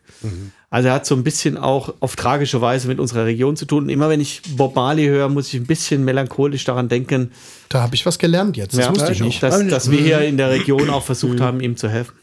Also 0.70 0.88
er 0.90 0.94
hat 0.96 1.06
so 1.06 1.16
ein 1.16 1.24
bisschen 1.24 1.58
auch 1.58 1.94
auf 2.00 2.16
tragische 2.16 2.62
Weise 2.62 2.88
mit 2.88 3.00
unserer 3.00 3.26
Region 3.26 3.56
zu 3.56 3.66
tun. 3.66 3.84
Und 3.84 3.90
immer 3.90 4.10
wenn 4.10 4.22
ich 4.22 4.42
Bob 4.56 4.76
Marley 4.76 5.06
höre, 5.08 5.30
muss 5.30 5.48
ich 5.54 5.60
ein 5.60 5.66
bisschen 5.68 6.04
melancholisch 6.06 6.64
daran 6.64 6.90
denken, 6.90 7.32
Da 7.70 7.82
habe 7.82 7.96
ich 7.96 8.06
was 8.06 8.20
gelernt 8.20 8.56
jetzt. 8.58 8.78
Das 8.78 8.86
ja, 8.86 8.92
wusste 8.92 9.12
ich 9.12 9.20
nicht. 9.22 9.42
dass, 9.44 9.68
dass 9.68 9.92
wir 9.92 10.00
hier 10.00 10.22
in 10.22 10.38
der 10.38 10.50
Region 10.52 10.90
auch 10.90 11.04
versucht 11.04 11.42
haben, 11.42 11.60
ihm 11.60 11.76
zu 11.78 11.90
helfen. 11.90 12.14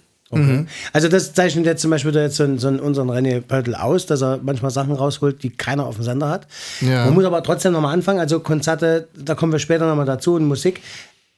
Also 0.93 1.09
das 1.09 1.35
zeichnet 1.35 1.67
jetzt 1.67 1.83
zum 1.83 1.91
Beispiel 1.91 2.15
jetzt 2.15 2.37
so, 2.37 2.45
einen- 2.45 2.61
so 2.61 2.69
unseren 2.69 3.11
René 3.11 3.41
Pöltl 3.41 3.75
aus, 3.75 4.07
dass 4.07 4.23
er 4.23 4.39
manchmal 4.41 4.71
Sachen 4.71 4.93
rausholt, 4.93 5.43
die 5.43 5.51
keiner 5.51 5.85
auf 5.87 5.97
dem 5.97 6.05
Sender 6.05 6.29
hat. 6.29 6.47
Ja. 6.81 7.07
Man 7.07 7.15
muss 7.15 7.25
aber 7.25 7.43
trotzdem 7.43 7.73
nochmal 7.73 7.93
anfangen. 7.95 8.21
Also 8.21 8.39
Konzerte, 8.39 9.09
da 9.19 9.35
kommen 9.35 9.51
wir 9.51 9.59
später 9.59 9.89
nochmal 9.89 10.07
dazu 10.07 10.35
und 10.35 10.45
Musik. 10.47 10.83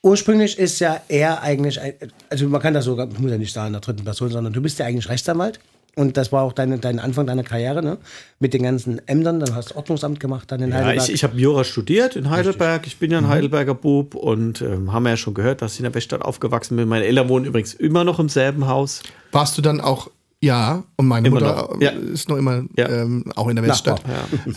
Ursprünglich 0.02 0.58
ist 0.58 0.78
ja 0.80 1.00
er 1.08 1.42
eigentlich, 1.42 1.80
ein, 1.80 1.94
also 2.30 2.46
man 2.48 2.60
kann 2.60 2.74
das 2.74 2.84
sogar, 2.84 3.08
ich 3.10 3.18
muss 3.18 3.30
ja 3.30 3.38
nicht 3.38 3.52
sagen 3.52 3.68
in 3.68 3.72
der 3.74 3.80
dritten 3.80 4.04
Person, 4.04 4.30
sondern 4.30 4.52
du 4.52 4.60
bist 4.60 4.78
ja 4.78 4.86
eigentlich 4.86 5.08
Rechtsanwalt. 5.08 5.60
Und 5.94 6.16
das 6.16 6.32
war 6.32 6.42
auch 6.42 6.54
deine, 6.54 6.78
dein 6.78 6.98
Anfang 6.98 7.26
deiner 7.26 7.42
Karriere, 7.42 7.82
ne? 7.82 7.98
Mit 8.40 8.54
den 8.54 8.62
ganzen 8.62 9.06
Ämtern. 9.06 9.40
Dann 9.40 9.54
hast 9.54 9.72
du 9.72 9.76
Ordnungsamt 9.76 10.20
gemacht, 10.20 10.50
dann 10.50 10.62
in 10.62 10.70
Ja, 10.70 10.76
Heidelberg. 10.76 11.06
ich 11.06 11.12
ich 11.16 11.22
habe 11.22 11.38
Jura 11.38 11.64
studiert 11.64 12.16
in 12.16 12.30
Heidelberg. 12.30 12.86
Ich 12.86 12.96
bin 12.98 13.10
ja 13.10 13.18
ein 13.18 13.28
Heidelberger 13.28 13.74
Bub 13.74 14.14
und 14.14 14.62
ähm, 14.62 14.90
haben 14.94 15.06
ja 15.06 15.18
schon 15.18 15.34
gehört, 15.34 15.60
dass 15.60 15.74
ich 15.74 15.80
in 15.80 15.82
der 15.82 15.94
Weststadt 15.94 16.22
aufgewachsen 16.22 16.78
bin. 16.78 16.88
Meine 16.88 17.04
Eltern 17.04 17.28
wohnen 17.28 17.44
übrigens 17.44 17.74
immer 17.74 18.04
noch 18.04 18.18
im 18.20 18.30
selben 18.30 18.68
Haus. 18.68 19.02
Warst 19.32 19.58
du 19.58 19.60
dann 19.60 19.82
auch, 19.82 20.10
ja, 20.40 20.82
und 20.96 21.08
meine 21.08 21.28
Immer 21.28 21.40
Mutter 21.40 21.68
noch, 21.74 21.80
ja. 21.82 21.90
ist 21.90 22.26
noch 22.30 22.38
immer 22.38 22.62
Ja. 22.78 22.88
ähm, 22.88 23.24
auch 23.36 23.48
in 23.48 23.56
der 23.56 23.64
Weststadt. 23.66 24.00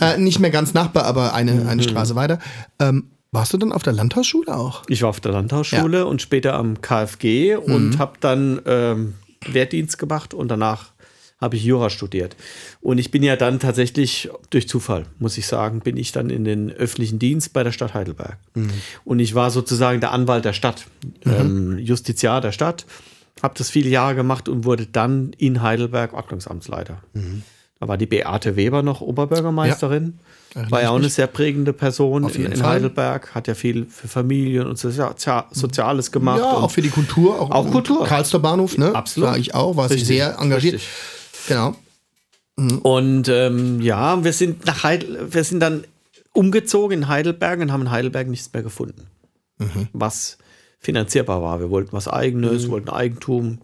Äh, 0.00 0.16
nicht 0.16 0.38
mehr 0.38 0.50
ganz 0.50 0.72
Nachbar, 0.72 1.04
aber 1.04 1.34
eine, 1.34 1.52
Mhm. 1.52 1.68
eine 1.68 1.82
Straße 1.82 2.16
weiter. 2.16 2.38
Ähm, 2.80 3.10
warst 3.36 3.52
du 3.52 3.58
dann 3.58 3.72
auf 3.72 3.82
der 3.82 3.92
Landhausschule 3.92 4.56
auch? 4.56 4.82
Ich 4.88 5.02
war 5.02 5.10
auf 5.10 5.20
der 5.20 5.32
Landhausschule 5.32 6.06
und 6.06 6.22
später 6.22 6.54
am 6.54 6.80
KfG 6.80 7.56
und 7.56 7.98
habe 7.98 8.14
dann 8.20 8.60
ähm, 8.64 9.14
Wehrdienst 9.46 9.98
gemacht 9.98 10.32
und 10.32 10.48
danach 10.48 10.92
habe 11.38 11.56
ich 11.56 11.64
Jura 11.64 11.90
studiert. 11.90 12.34
Und 12.80 12.96
ich 12.96 13.10
bin 13.10 13.22
ja 13.22 13.36
dann 13.36 13.60
tatsächlich 13.60 14.30
durch 14.48 14.68
Zufall, 14.68 15.04
muss 15.18 15.36
ich 15.36 15.46
sagen, 15.46 15.80
bin 15.80 15.98
ich 15.98 16.12
dann 16.12 16.30
in 16.30 16.44
den 16.44 16.72
öffentlichen 16.72 17.18
Dienst 17.18 17.52
bei 17.52 17.62
der 17.62 17.72
Stadt 17.72 17.92
Heidelberg. 17.92 18.38
Und 19.04 19.18
ich 19.18 19.34
war 19.34 19.50
sozusagen 19.50 20.00
der 20.00 20.12
Anwalt 20.12 20.46
der 20.46 20.54
Stadt, 20.54 20.86
ähm, 21.26 21.76
Justiziar 21.78 22.40
der 22.40 22.52
Stadt, 22.52 22.86
habe 23.42 23.52
das 23.58 23.68
viele 23.68 23.90
Jahre 23.90 24.14
gemacht 24.14 24.48
und 24.48 24.64
wurde 24.64 24.86
dann 24.86 25.34
in 25.36 25.60
Heidelberg 25.60 26.14
Ordnungsamtsleiter. 26.14 27.02
Da 27.80 27.88
war 27.88 27.98
die 27.98 28.06
Beate 28.06 28.56
Weber 28.56 28.82
noch 28.82 29.02
Oberbürgermeisterin. 29.02 30.02
Erinnere 30.02 30.36
War 30.70 30.82
ja 30.82 30.90
auch 30.90 30.96
eine 30.96 31.10
sehr 31.10 31.26
prägende 31.26 31.74
Person 31.74 32.28
in, 32.30 32.52
in. 32.52 32.62
Heidelberg, 32.62 33.34
hat 33.34 33.46
ja 33.46 33.54
viel 33.54 33.84
für 33.84 34.08
Familien 34.08 34.66
und 34.66 34.78
Sozial 34.78 35.44
Soziales 35.50 36.10
gemacht. 36.10 36.38
Ja, 36.38 36.50
auch 36.52 36.70
für 36.70 36.80
die 36.80 36.88
Kultur. 36.88 37.38
Auch, 37.38 37.50
Auch 37.50 37.70
Kultur. 37.70 38.06
Karlster 38.06 38.38
Bahnhof, 38.38 38.78
ne? 38.78 38.94
Absolut. 38.94 39.28
War 39.28 39.38
ich 39.38 39.54
auch, 39.54 39.76
war 39.76 39.90
Richtig, 39.90 40.06
sehr 40.06 40.38
engagiert. 40.38 40.74
richtig. 40.74 40.90
Genau. 41.48 41.76
Und 42.56 43.28
ähm, 43.28 43.82
ja, 43.82 44.24
wir 44.24 44.32
sind 44.32 44.64
nach 44.64 44.82
Heidel 44.82 45.28
wir 45.30 45.44
sind 45.44 45.60
dann 45.60 45.84
umgezogen 46.32 47.02
in 47.02 47.08
Heidelberg 47.08 47.60
und 47.60 47.70
haben 47.70 47.82
in 47.82 47.90
Heidelberg 47.90 48.28
nichts 48.28 48.50
mehr 48.52 48.62
gefunden, 48.62 49.06
was 49.92 50.38
finanzierbar 50.78 51.42
war. 51.42 51.60
Wir 51.60 51.70
wollten 51.70 51.92
was 51.92 52.08
Eigenes, 52.08 52.70
wollten 52.70 52.88
Eigentum. 52.88 53.58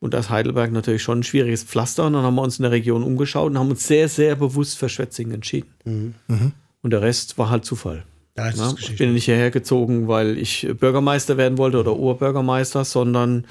Und 0.00 0.14
das 0.14 0.30
Heidelberg 0.30 0.72
natürlich 0.72 1.02
schon 1.02 1.20
ein 1.20 1.22
schwieriges 1.22 1.62
Pflaster. 1.62 2.06
Und 2.06 2.14
dann 2.14 2.22
haben 2.22 2.34
wir 2.34 2.42
uns 2.42 2.58
in 2.58 2.62
der 2.62 2.72
Region 2.72 3.02
umgeschaut 3.02 3.50
und 3.50 3.58
haben 3.58 3.70
uns 3.70 3.86
sehr, 3.86 4.08
sehr 4.08 4.34
bewusst 4.34 4.78
für 4.78 4.88
Schwetzingen 4.88 5.34
entschieden. 5.34 6.14
Und 6.82 6.90
der 6.90 7.02
Rest 7.02 7.36
war 7.38 7.50
halt 7.50 7.64
Zufall. 7.66 8.04
Da 8.34 8.48
ist 8.48 8.58
Ja, 8.58 8.70
das 8.72 8.80
ich 8.80 8.96
bin 8.96 9.12
nicht 9.12 9.26
hierher 9.26 9.50
gezogen, 9.50 10.08
weil 10.08 10.38
ich 10.38 10.66
Bürgermeister 10.78 11.36
werden 11.36 11.58
wollte 11.58 11.78
oder 11.78 11.94
Oberbürgermeister, 11.96 12.84
sondern 12.86 13.46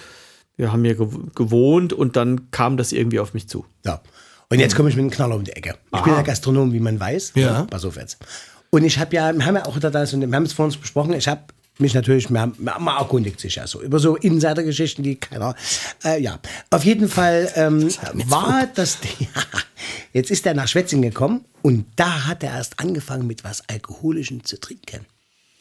wir 0.58 0.72
haben 0.74 0.84
hier 0.84 0.98
gew- 0.98 1.32
gewohnt 1.36 1.94
und 1.94 2.16
dann 2.16 2.50
kam 2.52 2.78
das 2.78 2.92
irgendwie 2.92 3.20
auf 3.20 3.34
mich 3.36 3.48
zu. 3.48 3.66
So. 3.84 3.94
Und 4.52 4.60
jetzt 4.60 4.76
komme 4.76 4.90
ich 4.90 4.96
mit 4.96 5.04
einem 5.04 5.12
Knaller 5.12 5.36
um 5.36 5.44
die 5.44 5.52
Ecke. 5.52 5.76
Ich 5.94 6.02
bin 6.02 6.14
ja 6.14 6.24
Gastronom, 6.24 6.74
wie 6.74 6.80
man 6.80 7.00
weiß. 7.00 7.34
Ja. 7.36 7.64
Pass 7.70 7.86
auf 7.86 7.98
jetzt. 7.98 8.18
Und 8.72 8.84
ich 8.84 8.98
habe 8.98 9.16
ja, 9.16 9.32
wir 9.32 9.46
haben 9.46 9.56
ja 9.56 9.66
auch 9.68 9.78
da 9.78 9.92
das 9.92 10.14
und 10.14 10.22
wir 10.28 10.36
haben 10.36 10.44
es 10.44 10.54
vor 10.54 10.66
uns 10.66 10.78
besprochen, 10.78 11.14
ich 11.14 11.28
habe 11.28 11.42
mich 11.80 11.94
natürlich, 11.94 12.30
man, 12.30 12.54
man 12.58 12.88
erkundigt 12.88 13.40
sich 13.40 13.56
ja 13.56 13.68
so 13.68 13.82
über 13.82 14.00
so 14.00 14.16
Insider-Geschichten, 14.16 15.04
die 15.04 15.16
keiner, 15.16 15.56
äh, 16.04 16.22
ja. 16.22 16.40
Auf 16.70 16.84
jeden 16.84 17.10
Fall 17.10 17.52
ähm, 17.56 17.90
war 18.28 18.68
das, 18.74 18.98
ja, 19.20 19.28
jetzt 20.14 20.32
ist 20.32 20.46
er 20.46 20.54
nach 20.54 20.68
Schwetzingen 20.68 21.10
gekommen 21.10 21.46
und 21.62 21.86
da 21.96 22.28
hat 22.28 22.44
er 22.44 22.52
erst 22.52 22.80
angefangen 22.80 23.28
mit 23.28 23.44
was 23.44 23.68
Alkoholischem 23.68 24.44
zu 24.44 24.60
trinken. 24.60 25.06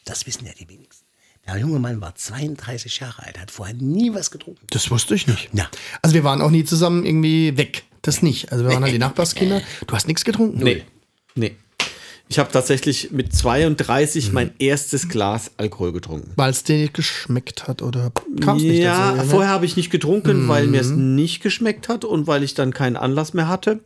Das 0.05 0.27
wissen 0.27 0.47
ja 0.47 0.53
die 0.59 0.69
wenigsten. 0.69 1.05
Der 1.47 1.57
junge 1.57 1.79
Mann 1.79 2.01
war 2.01 2.15
32 2.15 3.01
Jahre 3.01 3.25
alt, 3.25 3.39
hat 3.39 3.51
vorher 3.51 3.75
nie 3.75 4.13
was 4.13 4.31
getrunken. 4.31 4.67
Das 4.71 4.91
wusste 4.91 5.15
ich 5.15 5.27
nicht. 5.27 5.49
Ja. 5.55 5.69
Also 6.03 6.15
wir 6.15 6.25
waren 6.25 6.43
auch 6.43 6.51
nie 6.51 6.65
zusammen 6.65 7.07
irgendwie 7.07 7.57
weg. 7.57 7.85
Das 8.03 8.23
nicht. 8.23 8.53
Also 8.53 8.65
wir 8.65 8.73
waren 8.73 8.83
halt 8.83 8.93
die 8.93 8.99
Nachbarskinder. 9.07 9.63
Du 9.87 9.95
hast 9.95 10.07
nichts 10.07 10.25
getrunken? 10.25 10.63
Nee. 10.63 10.85
Nee. 11.35 11.57
Ich 12.31 12.39
habe 12.39 12.53
tatsächlich 12.53 13.11
mit 13.11 13.35
32 13.35 14.33
mein 14.33 14.51
erstes 14.59 15.09
Glas 15.09 15.51
Alkohol 15.57 15.93
getrunken. 15.93 16.33
Weil 16.37 16.51
es 16.51 16.63
dir 16.63 16.89
geschmeckt 16.89 17.67
hat 17.67 17.81
oder 17.81 18.13
kam 18.41 18.59
es 18.59 18.63
nicht 18.63 18.83
ja, 18.83 19.13
dazu? 19.13 19.23
ne? 19.23 19.31
vorher 19.31 19.51
habe 19.51 19.65
ich 19.65 19.77
nicht 19.77 19.91
getrunken, 19.91 20.47
weil 20.47 20.67
mir 20.67 20.81
es 20.81 20.91
nicht 20.91 21.43
geschmeckt 21.43 21.89
hat 21.89 22.05
und 22.05 22.27
weil 22.27 22.43
ich 22.43 22.53
dann 22.53 22.75
keinen 22.75 22.97
Anlass 22.97 23.33
mehr 23.33 23.49
hatte. 23.49 23.81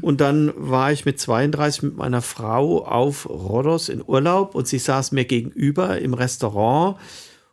Und 0.00 0.20
dann 0.20 0.52
war 0.56 0.92
ich 0.92 1.04
mit 1.06 1.18
32 1.18 1.82
mit 1.82 1.96
meiner 1.96 2.22
Frau 2.22 2.84
auf 2.84 3.28
Rhodos 3.28 3.88
in 3.88 4.02
Urlaub 4.06 4.54
und 4.54 4.68
sie 4.68 4.78
saß 4.78 5.10
mir 5.10 5.24
gegenüber 5.24 5.98
im 5.98 6.14
Restaurant. 6.14 6.96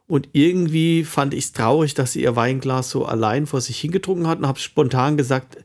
Und 0.08 0.30
irgendwie 0.34 1.04
fand 1.04 1.34
ich 1.34 1.46
es 1.46 1.52
traurig, 1.54 1.96
dass 1.96 2.12
sie 2.12 2.22
ihr 2.22 2.36
Weinglas 2.36 2.92
so 2.92 3.06
allein 3.06 3.48
vor 3.48 3.62
sich 3.62 3.80
hingetrunken 3.80 4.28
hat 4.28 4.38
und 4.38 4.48
habe 4.48 4.60
spontan 4.60 5.18
gesagt, 5.18 5.58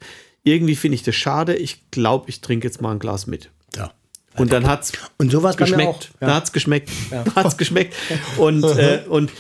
irgendwie 0.43 0.77
finde 0.77 0.95
ich 0.95 1.03
das 1.03 1.15
schade, 1.15 1.55
ich 1.55 1.91
glaube, 1.91 2.31
ich 2.31 2.41
trinke 2.41 2.67
jetzt 2.67 2.81
mal 2.81 2.93
ein 2.93 2.99
Glas 2.99 3.27
mit. 3.27 3.51
Ja. 3.77 3.93
Und 4.37 4.53
dann 4.53 4.67
hat's 4.67 4.93
Und 5.19 5.31
sowas 5.31 5.57
geschmeckt. 5.57 6.11
Ja. 6.21 6.29
Da 6.29 6.35
hat's 6.37 6.53
geschmeckt. 6.53 6.91
Da 7.11 7.25
hat's 7.35 7.57
geschmeckt. 7.57 7.95
Und, 8.37 8.65
äh, 8.79 9.03
und 9.09 9.31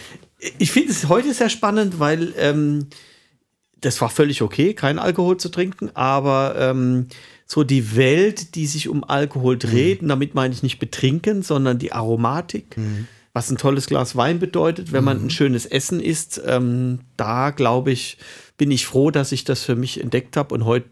ich 0.59 0.73
finde 0.73 0.93
es 0.93 1.09
heute 1.09 1.33
sehr 1.35 1.49
spannend, 1.49 2.01
weil 2.01 2.33
ähm, 2.37 2.89
das 3.81 4.01
war 4.01 4.09
völlig 4.11 4.43
okay, 4.43 4.75
keinen 4.75 4.99
Alkohol 4.99 5.37
zu 5.37 5.49
trinken, 5.49 5.91
aber 5.95 6.55
ähm, 6.59 7.07
so 7.47 7.65
die 7.65 7.97
Welt, 7.97 8.55
die 8.55 8.67
sich 8.67 8.89
um 8.89 9.05
Alkohol 9.05 9.59
dreht, 9.59 10.03
und 10.03 10.09
damit 10.09 10.35
meine 10.35 10.55
ich 10.55 10.63
nicht 10.63 10.79
betrinken, 10.79 11.43
sondern 11.43 11.79
die 11.79 11.93
Aromatik, 11.93 12.77
was 13.33 13.51
ein 13.51 13.59
tolles 13.59 13.87
Glas 13.87 14.17
Wein 14.17 14.39
bedeutet, 14.39 14.93
wenn 14.93 15.05
man 15.05 15.25
ein 15.25 15.31
schönes 15.31 15.67
Essen 15.67 16.01
isst, 16.01 16.41
ähm, 16.45 17.01
da 17.17 17.51
glaube 17.51 17.93
ich, 17.93 18.19
bin 18.57 18.71
ich 18.71 18.87
froh, 18.87 19.11
dass 19.11 19.33
ich 19.33 19.45
das 19.45 19.63
für 19.63 19.77
mich 19.77 20.01
entdeckt 20.01 20.37
habe 20.37 20.55
und 20.55 20.65
heute 20.65 20.89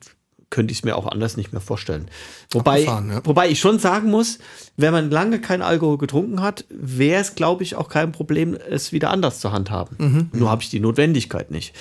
könnte 0.51 0.73
ich 0.73 0.79
es 0.79 0.85
mir 0.85 0.97
auch 0.97 1.07
anders 1.07 1.37
nicht 1.37 1.53
mehr 1.53 1.61
vorstellen. 1.61 2.09
Wobei, 2.51 2.81
Abgefahren, 2.81 3.11
ja. 3.11 3.21
wobei 3.25 3.49
ich 3.49 3.61
schon 3.61 3.79
sagen 3.79 4.11
muss, 4.11 4.39
wenn 4.77 4.93
man 4.93 5.11
lange 5.11 5.41
keinen 5.41 5.63
Alkohol 5.63 5.99
getrunken 5.99 6.41
hat, 6.41 6.65
wäre 6.71 7.21
es, 7.21 7.35
glaube 7.35 7.63
ich, 7.63 7.77
auch 7.77 7.89
kein 7.89 8.13
Problem, 8.13 8.57
es 8.69 8.93
wieder 8.93 9.11
anders 9.11 9.41
zu 9.41 9.53
handhaben. 9.53 10.31
Nur 10.33 10.51
habe 10.51 10.63
ich 10.63 10.71
die 10.71 10.81
Notwendigkeit 10.81 11.51
nicht. 11.51 11.75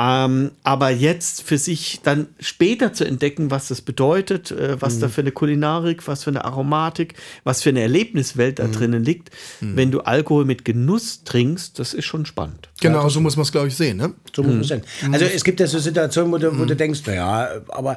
Ähm, 0.00 0.52
aber 0.62 0.90
jetzt 0.90 1.42
für 1.42 1.58
sich 1.58 2.00
dann 2.04 2.28
später 2.38 2.92
zu 2.92 3.04
entdecken, 3.04 3.50
was 3.50 3.66
das 3.66 3.80
bedeutet, 3.80 4.52
äh, 4.52 4.80
was 4.80 5.00
da 5.00 5.08
für 5.08 5.22
eine 5.22 5.32
Kulinarik, 5.32 6.06
was 6.06 6.22
für 6.22 6.30
eine 6.30 6.44
Aromatik, 6.44 7.14
was 7.42 7.64
für 7.64 7.70
eine 7.70 7.80
Erlebniswelt 7.80 8.60
da 8.60 8.68
drinnen 8.68 9.02
liegt, 9.02 9.30
wenn 9.60 9.90
du 9.90 10.00
Alkohol 10.02 10.44
mit 10.44 10.64
Genuss 10.64 11.24
trinkst, 11.24 11.80
das 11.80 11.94
ist 11.94 12.04
schon 12.04 12.26
spannend. 12.26 12.68
Genau, 12.80 13.08
so 13.08 13.20
muss 13.20 13.36
man 13.36 13.42
es, 13.42 13.50
glaube 13.50 13.68
ich, 13.68 13.76
sehen. 13.76 13.96
Ne? 13.96 14.14
So 14.34 14.44
muss 14.44 14.60
es 14.60 14.68
sein. 14.68 14.82
Also 15.10 15.24
es 15.24 15.42
gibt 15.42 15.58
ja 15.58 15.66
so 15.66 15.80
Situationen, 15.80 16.30
wo 16.30 16.38
du, 16.38 16.56
wo 16.56 16.64
du 16.64 16.76
denkst, 16.76 17.00
naja, 17.06 17.60
aber 17.68 17.96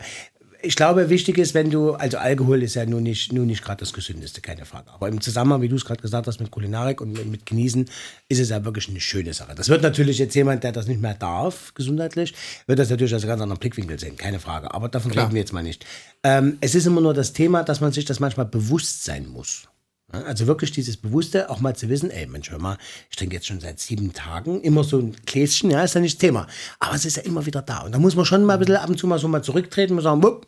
ich 0.63 0.75
glaube, 0.75 1.09
wichtig 1.09 1.37
ist, 1.37 1.53
wenn 1.53 1.69
du, 1.69 1.93
also 1.93 2.17
Alkohol 2.17 2.63
ist 2.63 2.75
ja 2.75 2.85
nun 2.85 3.03
nicht, 3.03 3.31
nun 3.33 3.47
nicht 3.47 3.63
gerade 3.63 3.79
das 3.79 3.93
Gesündeste, 3.93 4.41
keine 4.41 4.65
Frage. 4.65 4.91
Aber 4.91 5.07
im 5.07 5.21
Zusammenhang, 5.21 5.61
wie 5.61 5.69
du 5.69 5.75
es 5.75 5.85
gerade 5.85 6.01
gesagt 6.01 6.27
hast, 6.27 6.39
mit 6.39 6.51
Kulinarik 6.51 7.01
und 7.01 7.13
mit, 7.29 7.45
Genießen, 7.45 7.89
ist 8.29 8.39
es 8.39 8.49
ja 8.49 8.63
wirklich 8.63 8.89
eine 8.89 8.99
schöne 8.99 9.33
Sache. 9.33 9.55
Das 9.55 9.69
wird 9.69 9.81
natürlich 9.81 10.17
jetzt 10.17 10.35
jemand, 10.35 10.63
der 10.63 10.71
das 10.71 10.87
nicht 10.87 11.01
mehr 11.01 11.13
darf, 11.13 11.73
gesundheitlich, 11.73 12.33
wird 12.67 12.79
das 12.79 12.89
natürlich 12.89 13.13
aus 13.15 13.23
einem 13.23 13.29
ganz 13.29 13.41
anderen 13.41 13.59
Blickwinkel 13.59 13.99
sehen, 13.99 14.15
keine 14.15 14.39
Frage. 14.39 14.73
Aber 14.73 14.89
davon 14.89 15.11
reden 15.11 15.33
wir 15.33 15.39
jetzt 15.39 15.53
mal 15.53 15.63
nicht. 15.63 15.85
Ähm, 16.23 16.57
es 16.61 16.75
ist 16.75 16.85
immer 16.85 17.01
nur 17.01 17.13
das 17.13 17.33
Thema, 17.33 17.63
dass 17.63 17.81
man 17.81 17.91
sich 17.91 18.05
das 18.05 18.19
manchmal 18.19 18.45
bewusst 18.45 19.03
sein 19.03 19.27
muss. 19.27 19.67
Also 20.11 20.45
wirklich 20.45 20.71
dieses 20.71 20.97
Bewusste, 20.97 21.49
auch 21.49 21.61
mal 21.61 21.75
zu 21.75 21.87
wissen, 21.87 22.11
ey 22.11 22.27
Mensch, 22.27 22.51
hör 22.51 22.59
mal, 22.59 22.77
ich 23.09 23.15
trinke 23.15 23.35
jetzt 23.35 23.47
schon 23.47 23.61
seit 23.61 23.79
sieben 23.79 24.11
Tagen 24.11 24.61
immer 24.61 24.83
so 24.83 24.97
ein 24.97 25.15
Gläschen, 25.25 25.71
ja, 25.71 25.83
ist 25.83 25.95
ja 25.95 26.01
nicht 26.01 26.15
das 26.15 26.19
Thema. 26.19 26.47
Aber 26.79 26.95
es 26.95 27.05
ist 27.05 27.17
ja 27.17 27.23
immer 27.23 27.45
wieder 27.45 27.61
da. 27.61 27.79
Und 27.79 27.93
da 27.93 27.99
muss 27.99 28.15
man 28.15 28.25
schon 28.25 28.43
mal 28.43 28.53
ein 28.53 28.59
bisschen 28.59 28.75
ab 28.75 28.89
und 28.89 28.99
zu 28.99 29.07
mal 29.07 29.19
so 29.19 29.27
mal 29.27 29.43
zurücktreten 29.43 29.97
und 29.97 30.03
sagen, 30.03 30.21
wupp. 30.21 30.47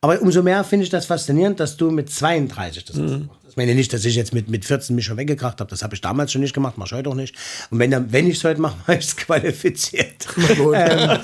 Aber 0.00 0.22
umso 0.22 0.44
mehr 0.44 0.62
finde 0.62 0.84
ich 0.84 0.90
das 0.90 1.06
faszinierend, 1.06 1.58
dass 1.58 1.76
du 1.76 1.90
mit 1.90 2.08
32 2.08 2.84
das 2.84 2.96
gemacht 2.96 3.30
hast. 3.42 3.50
Ich 3.50 3.56
meine 3.56 3.74
nicht, 3.74 3.92
dass 3.92 4.04
ich 4.04 4.14
jetzt 4.14 4.32
mit, 4.32 4.48
mit 4.48 4.64
14 4.64 4.94
mich 4.94 5.06
schon 5.06 5.16
weggekracht 5.16 5.60
habe. 5.60 5.68
Das 5.68 5.82
habe 5.82 5.96
ich 5.96 6.00
damals 6.00 6.30
schon 6.30 6.40
nicht 6.40 6.54
gemacht, 6.54 6.78
mache 6.78 6.90
ich 6.90 6.92
heute 6.92 7.10
auch 7.10 7.16
nicht. 7.16 7.34
Und 7.70 7.80
wenn, 7.80 7.90
dann, 7.90 8.12
wenn 8.12 8.28
ich 8.28 8.36
es 8.36 8.44
heute 8.44 8.60
mache, 8.60 8.76
mache 8.86 8.98
ich 8.98 9.06
es 9.06 9.16
qualifiziert. 9.16 10.28
ähm, 10.36 11.18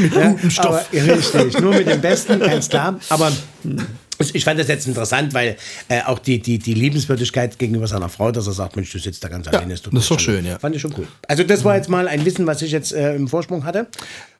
Guten 0.12 0.50
Stoff. 0.50 0.66
aber, 0.66 1.14
richtig, 1.14 1.60
nur 1.60 1.74
mit 1.74 1.86
dem 1.86 2.00
Besten, 2.00 2.40
ganz 2.40 2.70
klar. 2.70 2.98
Aber 3.10 3.30
ich 4.32 4.44
fand 4.44 4.58
das 4.58 4.68
jetzt 4.68 4.86
interessant, 4.86 5.34
weil 5.34 5.56
äh, 5.88 6.00
auch 6.04 6.20
die, 6.20 6.38
die, 6.38 6.58
die 6.58 6.72
Liebenswürdigkeit 6.72 7.58
gegenüber 7.58 7.86
seiner 7.86 8.08
Frau, 8.08 8.32
dass 8.32 8.46
er 8.46 8.54
sagt, 8.54 8.76
Mensch, 8.76 8.90
du 8.92 8.98
sitzt 8.98 9.22
da 9.22 9.28
ganz 9.28 9.46
alleine. 9.46 9.74
das 9.74 9.82
ist 9.84 10.10
doch 10.10 10.20
schön, 10.20 10.46
ja. 10.46 10.58
Fand 10.58 10.74
ich 10.74 10.80
schon 10.80 10.94
cool. 10.96 11.06
Also 11.28 11.44
das 11.44 11.64
war 11.64 11.76
jetzt 11.76 11.90
mal 11.90 12.08
ein 12.08 12.24
Wissen, 12.24 12.46
was 12.46 12.62
ich 12.62 12.72
jetzt 12.72 12.94
äh, 12.94 13.14
im 13.14 13.28
Vorsprung 13.28 13.64
hatte. 13.64 13.88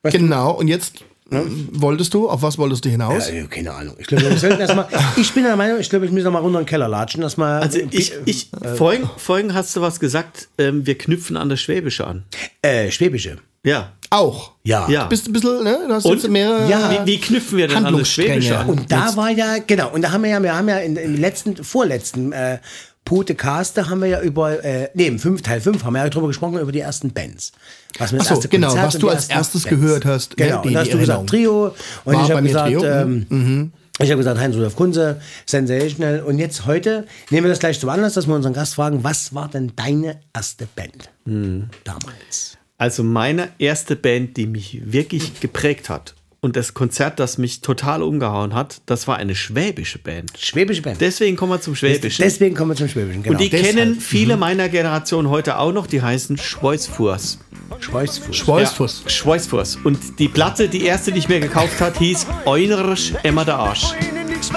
Was 0.00 0.14
Genau, 0.14 0.52
und 0.52 0.68
jetzt 0.68 1.04
ähm, 1.30 1.68
wolltest 1.72 2.12
du, 2.14 2.28
auf 2.28 2.42
was 2.42 2.58
wolltest 2.58 2.84
du 2.84 2.88
hinaus? 2.90 3.28
äh, 3.28 3.44
keine 3.44 3.72
Ahnung. 3.72 3.96
Ich 3.98 4.06
glaube, 4.06 4.24
erstmal. 4.24 4.86
Ich 5.16 5.32
bin 5.32 5.44
der 5.44 5.56
Meinung, 5.56 5.78
ich 5.80 5.88
glaube, 5.88 6.04
ich 6.06 6.12
muss 6.12 6.22
noch 6.22 6.32
mal 6.32 6.40
runter 6.40 6.58
in 6.58 6.64
den 6.64 6.68
Keller 6.68 6.88
latschen. 6.88 7.22
Dass 7.22 7.36
mal, 7.36 7.60
Also 7.60 7.78
ich, 7.90 8.12
ich 8.24 8.50
vorhin, 8.76 9.08
vorhin 9.16 9.54
hast 9.54 9.74
du 9.76 9.80
was 9.80 10.00
gesagt, 10.00 10.48
ähm, 10.58 10.86
wir 10.86 10.98
knüpfen 10.98 11.36
an 11.36 11.48
das 11.48 11.60
Schwäbische 11.60 12.06
an. 12.06 12.24
äh, 12.62 12.90
Schwäbische. 12.90 13.38
Ja. 13.64 13.92
Auch. 14.10 14.52
Ja. 14.62 14.86
Ja. 14.90 15.04
Du 15.04 15.08
bist 15.08 15.26
ein 15.26 15.32
bisschen, 15.32 15.64
ne? 15.64 15.78
Du 15.88 15.94
hast 15.94 16.04
Und? 16.04 16.12
jetzt 16.22 16.28
mehrere 16.30 16.68
Ja. 16.68 17.04
Wie, 17.04 17.12
wie 17.12 17.18
knüpfen 17.20 17.56
wir 17.58 17.68
denn 17.68 17.84
an 17.84 17.96
das. 17.96 18.08
Schwäbische 18.10 18.58
an? 18.58 18.68
Und 18.68 18.92
da 18.92 19.16
war 19.16 19.30
ja, 19.30 19.56
genau, 19.66 19.90
und 19.90 20.02
da 20.02 20.12
haben 20.12 20.22
wir 20.22 20.30
ja, 20.30 20.42
wir 20.42 20.54
haben 20.54 20.68
ja 20.68 20.78
in, 20.78 20.96
im 20.96 21.16
letzten, 21.16 21.56
vorletzten 21.64 22.32
äh, 22.32 22.58
Pute 23.04 23.34
Caste 23.34 23.90
haben 23.90 24.00
wir 24.00 24.08
ja 24.08 24.20
über, 24.22 24.64
äh, 24.64 24.88
nee, 24.94 25.16
fünf, 25.18 25.42
Teil 25.42 25.60
5 25.60 25.84
haben 25.84 25.92
wir 25.92 26.02
ja 26.02 26.08
drüber 26.08 26.28
gesprochen, 26.28 26.58
über 26.58 26.72
die 26.72 26.80
ersten 26.80 27.12
Bands. 27.12 27.52
Was 27.98 28.12
wir 28.12 28.18
das 28.18 28.28
so, 28.28 28.34
erste 28.34 28.48
genau, 28.48 28.68
Konzert 28.68 28.86
was 28.86 28.98
du 28.98 29.08
als 29.10 29.28
erstes 29.28 29.64
gehört 29.64 30.04
hast, 30.06 30.38
ne, 30.38 30.46
Genau, 30.46 30.62
die- 30.62 30.68
und 30.68 30.76
hast 30.76 30.92
du 30.92 30.98
gesagt. 30.98 31.28
Trio 31.28 31.74
und 32.04 32.14
War 32.14 32.24
ich 32.24 32.30
habe 32.30 32.40
mir 32.42 32.48
gesagt, 32.48 32.68
Trio, 32.68 33.04
mhm. 33.04 33.26
ähm, 33.30 33.72
ich 34.00 34.10
habe 34.10 34.18
gesagt 34.18 34.40
Heinz-Rudolf 34.40 34.74
Kunze, 34.74 35.20
sensational. 35.46 36.20
Und 36.20 36.38
jetzt 36.38 36.66
heute 36.66 37.06
nehmen 37.30 37.44
wir 37.44 37.50
das 37.50 37.60
gleich 37.60 37.78
zum 37.78 37.90
Anlass, 37.90 38.14
dass 38.14 38.26
wir 38.26 38.34
unseren 38.34 38.54
Gast 38.54 38.74
fragen, 38.74 39.04
was 39.04 39.34
war 39.34 39.48
denn 39.48 39.72
deine 39.76 40.20
erste 40.34 40.66
Band 40.74 41.10
Hm. 41.26 41.68
damals? 41.84 42.56
Also 42.76 43.04
meine 43.04 43.50
erste 43.58 43.94
Band, 43.96 44.36
die 44.36 44.46
mich 44.46 44.80
wirklich 44.84 45.38
geprägt 45.40 45.88
hat 45.90 46.14
und 46.44 46.56
das 46.56 46.74
Konzert, 46.74 47.18
das 47.20 47.38
mich 47.38 47.62
total 47.62 48.02
umgehauen 48.02 48.52
hat, 48.52 48.82
das 48.84 49.08
war 49.08 49.16
eine 49.16 49.34
schwäbische 49.34 49.98
Band. 49.98 50.30
Schwäbische 50.38 50.82
Band. 50.82 51.00
Deswegen 51.00 51.36
kommen 51.38 51.52
wir 51.52 51.60
zum 51.62 51.74
Schwäbischen. 51.74 52.22
Deswegen 52.22 52.54
kommen 52.54 52.72
wir 52.72 52.76
zum 52.76 52.86
Schwäbischen, 52.86 53.22
genau. 53.22 53.32
und 53.38 53.40
die 53.42 53.48
deshalb. 53.48 53.74
kennen 53.74 53.98
viele 53.98 54.36
meiner 54.36 54.68
Generation 54.68 55.30
heute 55.30 55.56
auch 55.58 55.72
noch, 55.72 55.86
die 55.86 56.02
heißen 56.02 56.36
Schweuzfurs. 56.36 57.38
Schweißfuß. 57.80 58.36
Schweißfuß. 58.36 59.02
Ja, 59.04 59.10
Schweuzfurs. 59.10 59.78
Und 59.84 60.18
die 60.18 60.28
Platte, 60.28 60.68
die 60.68 60.84
erste, 60.84 61.12
die 61.12 61.20
ich 61.20 61.30
mir 61.30 61.40
gekauft 61.40 61.80
habe, 61.80 61.98
hieß 61.98 62.26
Eunersch 62.44 63.14
Emma 63.22 63.46
der 63.46 63.56
Arsch. 63.56 63.94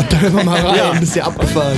Da 0.10 0.20
hören 0.20 0.36
wir 0.36 0.44
mal 0.44 0.60
rein, 0.60 0.76
Ja. 0.76 0.92
ist 1.00 1.16
ja 1.16 1.24
abgefahren. 1.24 1.78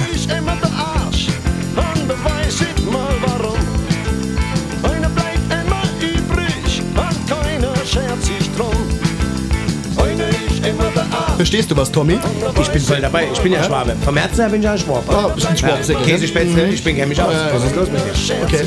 Verstehst 11.39 11.71
du 11.71 11.77
was, 11.77 11.89
Tommy? 11.89 12.19
Ich 12.61 12.67
bin 12.69 12.81
voll 12.81 12.99
dabei, 12.99 13.29
ich 13.31 13.39
bin 13.39 13.53
ja 13.53 13.63
Schwabe. 13.63 13.95
Vom 14.03 14.17
Herzen 14.17 14.41
her 14.41 14.49
bin 14.49 14.59
ich 14.59 14.65
ja 14.65 14.73
ein 14.73 14.77
Schwabe. 14.77 15.03
Ah, 15.09 15.29
bist 15.29 15.47
ein 15.47 15.55
Schwabsäcke, 15.55 16.01
ne? 16.01 16.05
Käsespätzle, 16.05 16.67
ich 16.67 16.83
bin 16.83 17.07
mich 17.07 17.21
aus. 17.21 17.33
Was 17.53 17.63
ist 17.63 17.75
los 17.77 17.87
mit 17.89 18.01
dir? 18.01 18.35
Okay. 18.43 18.65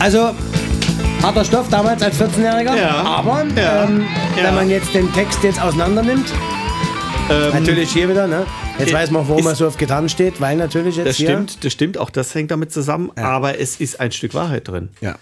Also, 0.00 0.30
harter 1.22 1.44
Stoff 1.44 1.68
damals 1.68 2.02
als 2.02 2.20
14-Jähriger. 2.20 2.76
Ja. 2.76 2.90
Aber, 3.04 3.44
Ja. 3.54 3.84
Ähm, 3.84 4.04
Ja. 4.36 4.42
wenn 4.48 4.54
man 4.56 4.68
jetzt 4.68 4.92
den 4.92 5.12
Text 5.12 5.44
jetzt 5.44 5.62
auseinander 5.62 6.02
nimmt, 6.02 6.26
natürlich 7.52 7.92
hier 7.92 8.08
wieder, 8.08 8.26
ne? 8.26 8.46
Jetzt 8.80 8.92
weiß 8.92 9.12
man, 9.12 9.28
warum 9.28 9.38
ist- 9.38 9.46
er 9.46 9.54
so 9.54 9.68
auf 9.68 9.76
Gitarren 9.76 10.08
steht, 10.08 10.40
weil 10.40 10.56
natürlich 10.56 10.96
jetzt 10.96 11.06
Das 11.06 11.16
hier... 11.18 11.28
stimmt, 11.28 11.64
das 11.64 11.72
stimmt, 11.72 11.98
auch 11.98 12.10
das 12.10 12.34
hängt 12.34 12.50
damit 12.50 12.72
zusammen, 12.72 13.12
aber 13.14 13.60
es 13.60 13.76
ist 13.78 14.00
ein 14.00 14.10
Stück 14.10 14.34
Wahrheit 14.34 14.66
drin. 14.66 14.88
Ja. 15.00 15.14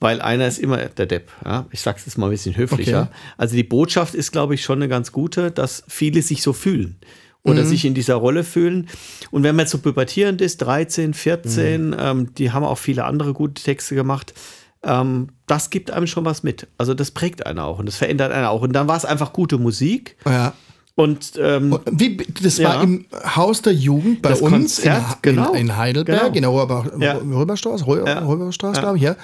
Weil 0.00 0.20
einer 0.22 0.46
ist 0.48 0.58
immer 0.58 0.78
der 0.78 1.06
Depp. 1.06 1.30
Ja? 1.44 1.66
Ich 1.70 1.80
sag's 1.82 2.06
jetzt 2.06 2.16
mal 2.16 2.26
ein 2.26 2.30
bisschen 2.32 2.56
höflicher. 2.56 3.02
Okay. 3.02 3.10
Also 3.36 3.54
die 3.54 3.62
Botschaft 3.64 4.14
ist, 4.14 4.32
glaube 4.32 4.54
ich, 4.54 4.62
schon 4.64 4.78
eine 4.78 4.88
ganz 4.88 5.12
gute, 5.12 5.50
dass 5.50 5.84
viele 5.88 6.22
sich 6.22 6.42
so 6.42 6.52
fühlen. 6.52 6.96
Oder 7.42 7.64
sich 7.64 7.86
in 7.86 7.94
dieser 7.94 8.16
Rolle 8.16 8.44
fühlen. 8.44 8.86
Und 9.30 9.44
wenn 9.44 9.56
man 9.56 9.62
jetzt 9.64 9.70
so 9.72 9.78
pubertierend 9.78 10.42
ist, 10.42 10.58
13, 10.58 11.14
14, 11.14 11.96
ähm, 11.98 12.34
die 12.34 12.52
haben 12.52 12.64
auch 12.64 12.76
viele 12.76 13.04
andere 13.04 13.32
gute 13.32 13.62
Texte 13.62 13.94
gemacht. 13.94 14.34
Ähm, 14.82 15.28
das 15.46 15.70
gibt 15.70 15.90
einem 15.90 16.06
schon 16.06 16.26
was 16.26 16.42
mit. 16.42 16.66
Also 16.76 16.92
das 16.92 17.10
prägt 17.12 17.46
einen 17.46 17.58
auch 17.58 17.78
und 17.78 17.86
das 17.86 17.96
verändert 17.96 18.30
einen 18.32 18.44
auch. 18.44 18.60
Und 18.60 18.74
dann 18.74 18.88
war 18.88 18.96
es 18.98 19.06
einfach 19.06 19.32
gute 19.32 19.56
Musik. 19.56 20.16
Ja. 20.26 20.52
Und 20.96 21.32
ähm, 21.42 21.78
Wie, 21.90 22.18
das 22.42 22.62
war 22.62 22.74
Ja. 22.74 22.82
im 22.82 23.06
Haus 23.24 23.62
der 23.62 23.72
Jugend 23.72 24.20
bei 24.20 24.30
Das 24.30 24.42
uns 24.42 24.52
Konzert, 24.52 25.02
in, 25.22 25.34
genau. 25.36 25.52
in, 25.54 25.60
in 25.68 25.76
Heidelberg, 25.78 26.34
Genau. 26.34 26.62
in 26.92 27.00
der. 27.00 27.22
Röberstraße, 27.22 27.86
Rö 27.86 28.04
Ja. 28.06 28.18
Röberstraße, 28.26 28.80
glaube 28.82 28.98
ich, 28.98 29.04
ja. 29.04 29.16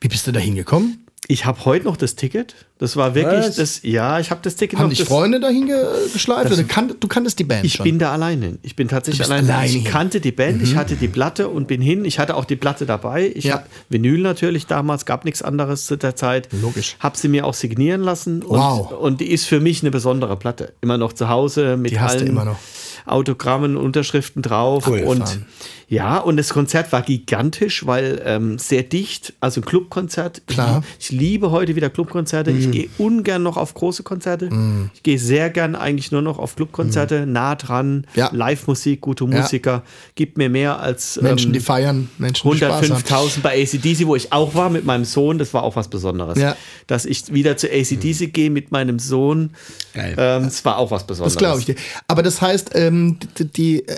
Wie 0.00 0.08
bist 0.08 0.26
du 0.26 0.32
da 0.32 0.40
hingekommen? 0.40 1.04
ich 1.30 1.44
habe 1.44 1.62
heute 1.66 1.84
noch 1.84 1.98
das 1.98 2.14
Ticket. 2.14 2.54
Das 2.78 2.96
war 2.96 3.14
wirklich 3.14 3.44
Was? 3.48 3.56
das. 3.56 3.80
Ja, 3.82 4.18
ich 4.18 4.30
habe 4.30 4.40
das 4.42 4.56
Ticket 4.56 4.78
Haben 4.78 4.88
noch. 4.88 4.96
dich 4.96 5.04
Freunde 5.04 5.40
dahin 5.40 5.66
ge 5.66 5.76
geschleift? 6.10 6.50
Oder 6.50 6.64
kan 6.64 6.94
du 6.98 7.06
kanntest 7.06 7.38
die 7.38 7.44
Band 7.44 7.66
Ich 7.66 7.74
schon? 7.74 7.84
bin 7.84 7.98
da 7.98 8.12
alleine. 8.12 8.56
Ich 8.62 8.76
bin 8.76 8.88
tatsächlich 8.88 9.26
Du 9.26 9.30
alleine. 9.34 9.52
alleine 9.52 9.68
Ich. 9.76 9.84
Mhm. 9.84 9.88
kannte 9.88 10.20
die 10.22 10.32
Band, 10.32 10.62
ich 10.62 10.74
hatte 10.76 10.96
die 10.96 11.08
Platte 11.08 11.48
und 11.48 11.68
bin 11.68 11.82
hin. 11.82 12.06
Ich 12.06 12.18
hatte 12.18 12.34
auch 12.34 12.46
die 12.46 12.56
Platte 12.56 12.86
dabei. 12.86 13.30
Ich 13.34 13.44
Ja. 13.44 13.54
habe 13.56 13.64
Vinyl 13.90 14.20
natürlich 14.22 14.66
damals, 14.68 15.04
gab 15.04 15.26
nichts 15.26 15.42
anderes 15.42 15.84
zu 15.84 15.96
der 15.98 16.16
Zeit. 16.16 16.48
Logisch. 16.62 16.96
Habe 17.00 17.18
sie 17.18 17.28
mir 17.28 17.44
auch 17.44 17.52
signieren 17.54 18.00
lassen. 18.00 18.42
Und, 18.42 18.58
Wow. 18.58 18.92
und 18.92 19.20
die 19.20 19.30
ist 19.30 19.44
für 19.44 19.60
mich 19.60 19.82
eine 19.82 19.90
besondere 19.90 20.36
Platte. 20.38 20.72
Immer 20.80 20.96
noch 20.96 21.12
zu 21.12 21.28
Hause 21.28 21.76
mit 21.76 21.90
Die 21.90 21.96
du 21.96 22.00
allen 22.06 22.26
immer 22.26 22.46
noch. 22.46 22.58
Autogrammen, 23.04 23.76
Unterschriften 23.76 24.40
drauf. 24.40 24.86
Cool, 24.86 25.00
und 25.00 25.18
Fahren. 25.28 25.46
Ja, 25.88 26.18
und 26.18 26.36
das 26.36 26.50
Konzert 26.50 26.92
war 26.92 27.02
gigantisch, 27.02 27.86
weil 27.86 28.20
ähm, 28.24 28.58
sehr 28.58 28.82
dicht, 28.82 29.32
also 29.40 29.60
ein 29.60 29.64
Clubkonzert. 29.64 30.46
Klar. 30.46 30.80
Mhm. 30.80 30.84
Ich, 30.98 31.10
ich 31.12 31.18
liebe 31.18 31.50
heute 31.50 31.76
wieder 31.76 31.88
Clubkonzerte. 31.90 32.50
Ich 32.50 32.70
gehe 32.70 32.88
ungern 32.98 33.42
noch 33.42 33.56
auf 33.56 33.72
große 33.74 34.02
Konzerte. 34.02 34.50
Ich 34.94 35.02
gehe 35.02 35.18
sehr 35.18 35.48
gern 35.50 35.74
eigentlich 35.74 36.12
nur 36.12 36.20
noch 36.22 36.38
auf 36.38 36.56
Clubkonzerte, 36.56 37.26
nah 37.26 37.54
dran, 37.54 37.88
Mhm. 37.88 38.04
Ja. 38.14 38.30
Live-Musik, 38.32 39.00
gute 39.00 39.24
Musiker. 39.26 39.82
Gibt 40.14 40.36
mir 40.38 40.48
mehr 40.48 40.78
als 40.80 41.20
Menschen, 41.20 41.48
ähm, 41.48 41.52
die 41.54 41.60
feiern, 41.60 42.10
Menschen, 42.18 42.50
die 42.50 42.58
Spaß 42.58 42.90
haben. 42.90 43.02
105.000 43.02 43.40
bei 43.40 43.62
ACDC, 43.62 44.06
wo 44.06 44.14
ich 44.16 44.32
auch 44.32 44.54
war 44.54 44.68
mit 44.70 44.84
meinem 44.84 45.04
Sohn, 45.04 45.38
das 45.38 45.54
war 45.54 45.62
auch 45.62 45.76
was 45.76 45.88
Besonderes. 45.88 46.38
Ja. 46.38 46.56
Dass 46.86 47.04
ich 47.06 47.32
wieder 47.32 47.56
zu 47.56 47.68
ACDC 47.70 48.32
gehe 48.32 48.50
mit 48.50 48.72
meinem 48.72 48.98
Sohn, 48.98 49.50
Geil. 49.94 50.14
ähm, 50.18 50.44
das 50.44 50.64
war 50.64 50.76
auch 50.78 50.90
was 50.90 51.06
Besonderes. 51.06 51.34
Das 51.34 51.38
glaube 51.38 51.60
ich 51.60 51.66
dir. 51.66 51.74
Aber 52.06 52.22
das 52.22 52.40
heißt, 52.42 52.70
ähm, 52.74 53.18
die, 53.38 53.44
die, 53.46 53.88
äh, 53.88 53.96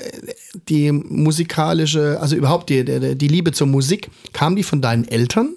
die 0.68 0.92
musikalische, 1.80 2.20
also 2.20 2.36
überhaupt 2.36 2.68
die, 2.68 2.84
die, 2.84 3.16
die 3.16 3.28
Liebe 3.28 3.52
zur 3.52 3.66
Musik, 3.66 4.10
kam 4.32 4.56
die 4.56 4.62
von 4.62 4.80
deinen 4.80 5.06
Eltern? 5.06 5.54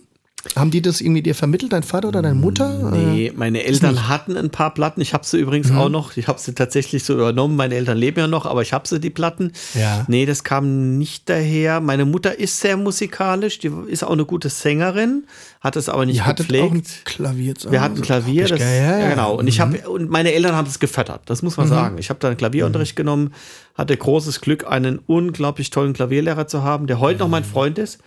Haben 0.58 0.72
die 0.72 0.82
das 0.82 1.00
irgendwie 1.00 1.22
dir 1.22 1.36
vermittelt, 1.36 1.72
dein 1.72 1.84
Vater 1.84 2.10
oder 2.10 2.22
deine 2.22 2.36
Mutter? 2.36 2.92
Nee, 2.92 3.32
meine 3.34 3.64
Eltern 3.64 4.10
hatten 4.10 4.36
ein 4.36 4.50
paar 4.50 4.74
Platten. 4.74 5.00
Ich 5.00 5.14
habe 5.14 5.26
sie 5.26 5.38
übrigens 5.40 5.72
Mhm. 5.72 5.78
auch 5.78 5.88
noch. 5.90 6.18
Ich 6.18 6.28
habe 6.28 6.38
sie 6.38 6.54
tatsächlich 6.54 7.06
so 7.06 7.14
übernommen. 7.14 7.56
Meine 7.56 7.76
Eltern 7.76 7.98
leben 7.98 8.20
ja 8.20 8.28
noch, 8.28 8.46
aber 8.46 8.62
ich 8.62 8.74
habe 8.74 8.86
sie, 8.86 9.00
die 9.00 9.10
Platten. 9.10 9.54
Ja. 9.74 10.04
Nee, 10.10 10.26
das 10.26 10.44
kam 10.44 10.98
nicht 10.98 11.30
daher. 11.30 11.80
Meine 11.80 12.04
Mutter 12.06 12.38
ist 12.38 12.60
sehr 12.60 12.76
musikalisch. 12.76 13.60
Die 13.60 13.72
ist 13.88 14.04
auch 14.04 14.12
eine 14.12 14.26
gute 14.26 14.50
Sängerin, 14.50 15.24
hat 15.62 15.78
es 15.78 15.88
aber 15.88 16.06
nicht 16.06 16.18
Ihr 16.18 16.26
hattet 16.26 16.48
auch 16.50 16.54
ein 16.72 16.74
gepflegt. 16.82 17.06
Klavier 17.06 17.56
zu 17.56 17.72
Wir 17.72 17.80
hatten 17.82 18.02
Klavier, 18.02 18.44
Hab 18.44 18.50
das, 18.50 18.60
ja, 18.60 19.00
ja, 19.00 19.10
genau. 19.12 19.36
Und 19.36 19.48
ich 19.48 19.62
habe 19.62 19.90
und 19.90 20.10
meine 20.10 20.34
Eltern 20.34 20.56
haben 20.58 20.68
es 20.68 20.78
gefördert. 20.80 21.22
Das 21.28 21.42
muss 21.42 21.56
man 21.56 21.70
sagen. 21.70 21.98
Ich 22.00 22.10
habe 22.10 22.20
da 22.20 22.28
einen 22.28 22.38
Klavierunterricht 22.38 22.98
genommen, 22.98 23.34
hatte 23.76 23.96
großes 23.96 24.42
Glück, 24.42 24.68
einen 24.68 25.00
unglaublich 25.08 25.70
tollen 25.70 25.94
Klavierlehrer 25.94 26.48
zu 26.48 26.64
haben, 26.64 26.86
der 26.86 27.00
heute 27.00 27.20
noch 27.20 27.30
mein 27.30 27.46
Freund 27.46 27.78
ist. 27.78 28.00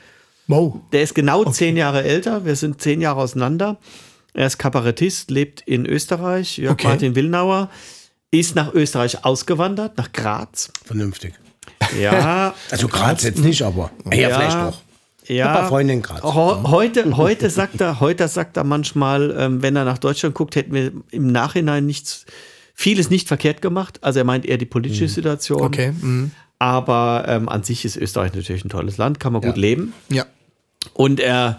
Wow. 0.49 0.81
Der 0.93 1.03
ist 1.03 1.15
genau 1.15 1.45
zehn 1.51 1.77
Jahre 1.77 2.05
älter. 2.05 2.45
Wir 2.45 2.57
sind 2.57 2.81
zehn 2.81 3.01
Jahre 3.01 3.21
auseinander. 3.21 3.79
Er 4.35 4.47
ist 4.47 4.59
Kabarettist, 4.59 5.31
lebt 5.31 5.63
in 5.63 5.87
Österreich. 5.87 6.59
Jörg 6.59 6.73
Okay. 6.75 6.89
Martin 6.89 7.15
Willnauer 7.15 7.71
ist 8.31 8.55
nach 8.55 8.75
Österreich 8.75 9.25
ausgewandert, 9.25 9.97
nach 9.97 10.13
Graz. 10.13 10.71
Vernünftig. 10.85 11.35
Ja, 12.01 12.55
Also 12.71 12.89
Graz 12.89 13.23
jetzt 13.23 13.39
nicht, 13.41 13.63
aber 13.63 13.91
ja, 14.13 14.29
vielleicht 14.31 14.57
doch. 14.57 14.83
Ja, 15.29 15.49
Ein 15.49 15.55
paar 15.55 15.69
Freunde 15.69 15.93
in 15.95 16.03
Graz. 16.03 16.23
Ho- 16.23 16.71
Heute, 16.71 17.17
heute 17.17 17.51
sagt 17.51 17.81
er, 17.81 17.99
heute 17.99 18.29
sagt 18.29 18.57
er 18.57 18.63
manchmal, 18.65 19.35
ähm, 19.37 19.63
wenn 19.63 19.75
er 19.75 19.85
nach 19.85 19.99
Deutschland 19.99 20.35
guckt, 20.37 20.55
hätten 20.55 20.73
wir 20.73 20.93
im 21.11 21.33
Nachhinein 21.33 21.85
nichts, 21.87 22.27
vieles 22.75 23.11
nicht 23.11 23.27
verkehrt 23.27 23.61
gemacht. 23.63 23.99
Also 24.03 24.21
er 24.21 24.25
meint 24.25 24.45
eher 24.47 24.59
die 24.59 24.67
politische 24.67 25.09
Situation. 25.09 25.63
Okay. 25.63 25.93
Mhm. 26.01 26.31
Aber 26.61 27.25
ähm, 27.27 27.49
an 27.49 27.65
sich 27.65 27.85
ist 27.85 27.97
Österreich 27.97 28.35
natürlich 28.35 28.65
ein 28.65 28.69
tolles 28.69 28.99
Land, 28.99 29.19
kann 29.19 29.33
man 29.33 29.43
gut 29.43 29.57
leben. 29.57 29.93
Ja. 30.11 30.27
Und 30.95 31.21
er, 31.21 31.59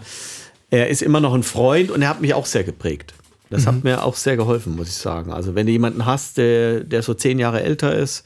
er 0.70 0.88
ist 0.88 1.02
immer 1.02 1.20
noch 1.20 1.34
ein 1.34 1.42
Freund 1.42 1.90
und 1.90 2.02
er 2.02 2.08
hat 2.08 2.20
mich 2.20 2.34
auch 2.34 2.46
sehr 2.46 2.64
geprägt. 2.64 3.14
Das 3.50 3.66
hat 3.66 3.82
mir 3.82 4.04
auch 4.04 4.14
sehr 4.16 4.36
geholfen, 4.36 4.76
muss 4.76 4.88
ich 4.88 4.94
sagen. 4.94 5.32
Also 5.32 5.54
wenn 5.54 5.64
du 5.64 5.72
jemanden 5.72 6.04
hast, 6.04 6.36
der, 6.36 6.80
der 6.84 7.02
so 7.02 7.14
zehn 7.14 7.38
Jahre 7.38 7.62
älter 7.62 7.94
ist 7.96 8.24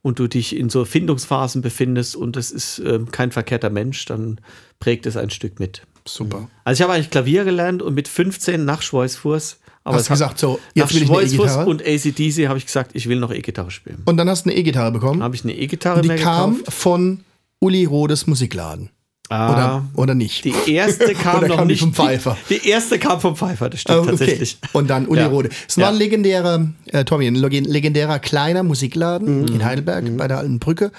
und 0.00 0.18
du 0.18 0.26
dich 0.28 0.56
in 0.56 0.70
so 0.70 0.86
Findungsphasen 0.86 1.60
befindest 1.60 2.16
und 2.16 2.38
es 2.38 2.50
ist 2.50 2.78
ähm, 2.78 3.10
kein 3.10 3.32
verkehrter 3.32 3.68
Mensch, 3.68 4.06
dann 4.06 4.40
prägt 4.80 5.04
es 5.04 5.18
ein 5.18 5.28
Stück 5.28 5.60
mit. 5.60 5.82
Super. 6.06 6.48
Also 6.64 6.80
ich 6.80 6.82
habe 6.82 6.94
eigentlich 6.94 7.10
Klavier 7.10 7.44
gelernt 7.44 7.82
und 7.82 7.94
mit 7.94 8.08
15 8.08 8.64
nach 8.64 8.80
Schweißfuß. 8.80 9.58
Aber 9.84 9.96
Hast 9.96 10.08
gesagt, 10.08 10.38
so, 10.38 10.58
jetzt 10.74 10.94
will 10.94 11.02
ich 11.02 11.10
eine 11.10 11.18
Schweißfuß 11.18 11.44
E-Gitarre? 11.50 11.68
und 11.68 11.82
ACDC 11.82 12.48
habe 12.48 12.56
ich 12.58 12.64
gesagt, 12.66 12.92
ich 12.94 13.08
will 13.10 13.18
noch 13.18 13.30
E-Gitarre 13.30 13.70
spielen. 13.70 14.00
Und 14.06 14.16
dann 14.16 14.28
hast 14.30 14.46
du 14.46 14.50
eine 14.50 14.58
E-Gitarre 14.58 14.90
bekommen. 14.92 15.22
Habe 15.22 15.34
ich 15.34 15.44
eine 15.44 15.54
E-Gitarre 15.54 16.00
Die 16.00 16.08
mir 16.08 16.16
kam 16.16 16.56
gekauft. 16.58 16.72
von 16.72 17.24
Uli 17.58 17.84
Rodes 17.84 18.26
Musikladen. 18.26 18.88
Ah, 19.32 19.52
Oder, 19.52 19.84
oder 19.94 20.14
nicht? 20.14 20.44
Die 20.44 20.54
erste 20.74 21.14
kam 21.14 21.38
Oder 21.38 21.48
noch 21.48 21.56
kam 21.56 21.66
nicht. 21.68 21.80
vom 21.80 21.94
Pfeiffer? 21.94 22.36
Die, 22.50 22.58
die 22.58 22.68
erste 22.68 22.98
kam 22.98 23.20
vom 23.20 23.34
Pfeiffer, 23.36 23.70
das 23.70 23.80
stimmt 23.80 23.98
Ah, 23.98 24.00
okay. 24.02 24.10
tatsächlich. 24.10 24.58
Und 24.72 24.90
dann 24.90 25.06
Uli 25.06 25.20
Ja. 25.20 25.28
Rode. 25.28 25.48
Es 25.68 25.76
war 25.78 25.84
Ja. 25.84 25.90
ein 25.90 25.96
legendärer, 25.96 26.68
äh, 26.86 27.04
Tommy, 27.04 27.26
ein 27.26 27.34
legen- 27.36 27.64
legendärer 27.64 28.18
kleiner 28.18 28.62
Musikladen 28.62 29.42
Mhm. 29.42 29.46
in 29.48 29.64
Heidelberg 29.64 30.16
bei 30.16 30.28
der 30.28 30.38
Alten 30.38 30.58
Brücke. 30.58 30.92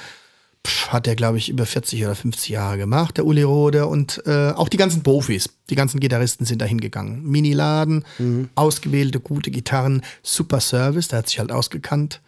Pff, 0.66 0.90
hat 0.94 1.06
der, 1.08 1.16
glaube 1.18 1.38
ich, 1.38 1.50
über 1.50 1.66
40 1.66 2.06
oder 2.06 2.16
50 2.16 2.50
Jahre 2.50 2.78
gemacht, 2.78 3.18
der 3.18 3.26
Uli 3.26 3.44
Rode. 3.44 3.86
Und 3.88 4.22
äh, 4.26 4.52
auch 4.52 4.70
die 4.70 4.78
ganzen 4.78 5.04
Profis, 5.04 5.50
die 5.70 5.76
ganzen 5.76 6.00
Gitarristen 6.00 6.46
sind 6.46 6.62
da 6.62 6.66
hingegangen. 6.66 7.22
Mini-Laden, 7.30 8.06
Mhm. 8.18 8.48
ausgewählte, 8.56 9.20
gute 9.20 9.52
Gitarren, 9.52 10.02
super 10.22 10.62
Service, 10.62 11.10
der 11.10 11.20
hat 11.20 11.28
sich 11.28 11.40
halt 11.40 11.52
ausgekannt. 11.52 12.22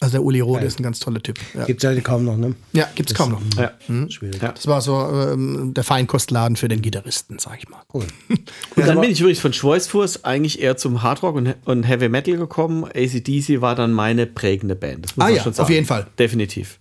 Also 0.00 0.12
der 0.12 0.22
Uli 0.24 0.40
Rode 0.40 0.64
ist 0.64 0.80
ein 0.80 0.82
ganz 0.82 0.98
toller 0.98 1.22
Typ. 1.22 1.38
Ja, 1.54 1.64
Gibt 1.64 1.84
es 1.84 1.88
halt 1.88 2.02
kaum 2.02 2.24
noch, 2.24 2.36
ne? 2.36 2.54
ja 2.72 2.88
gibt's 2.94 3.14
kaum 3.14 3.30
noch. 3.32 3.42
Ja. 3.56 3.72
Schwierig. 4.08 4.42
Ja. 4.42 4.52
Das 4.52 4.66
war 4.66 4.80
so 4.80 4.96
ähm, 4.96 5.74
der 5.74 5.84
Feinkostladen 5.84 6.56
für 6.56 6.66
den 6.66 6.82
Gitarristen, 6.82 7.38
sag 7.38 7.58
ich 7.58 7.68
mal. 7.68 7.82
Cool. 7.92 8.06
Und 8.76 8.86
dann 8.86 9.00
bin 9.00 9.10
ich 9.10 9.20
übrigens 9.20 9.38
von 9.40 9.52
Schweißfuß 9.52 10.24
eigentlich 10.24 10.60
eher 10.60 10.76
zum 10.76 11.02
Hardrock 11.02 11.36
und, 11.36 11.54
und 11.66 11.82
Heavy 11.84 12.08
Metal 12.08 12.36
gekommen. 12.36 12.84
ACDC 12.84 13.60
war 13.60 13.74
dann 13.74 13.92
meine 13.92 14.26
prägende 14.26 14.74
Band. 14.74 15.04
Das 15.04 15.16
muss 15.16 15.24
Ah 15.24 15.28
man 15.28 15.36
ja, 15.36 15.42
schon 15.42 15.50
auf 15.52 15.56
sagen. 15.56 15.72
jeden 15.72 15.86
Fall. 15.86 16.06
Definitiv. 16.18 16.78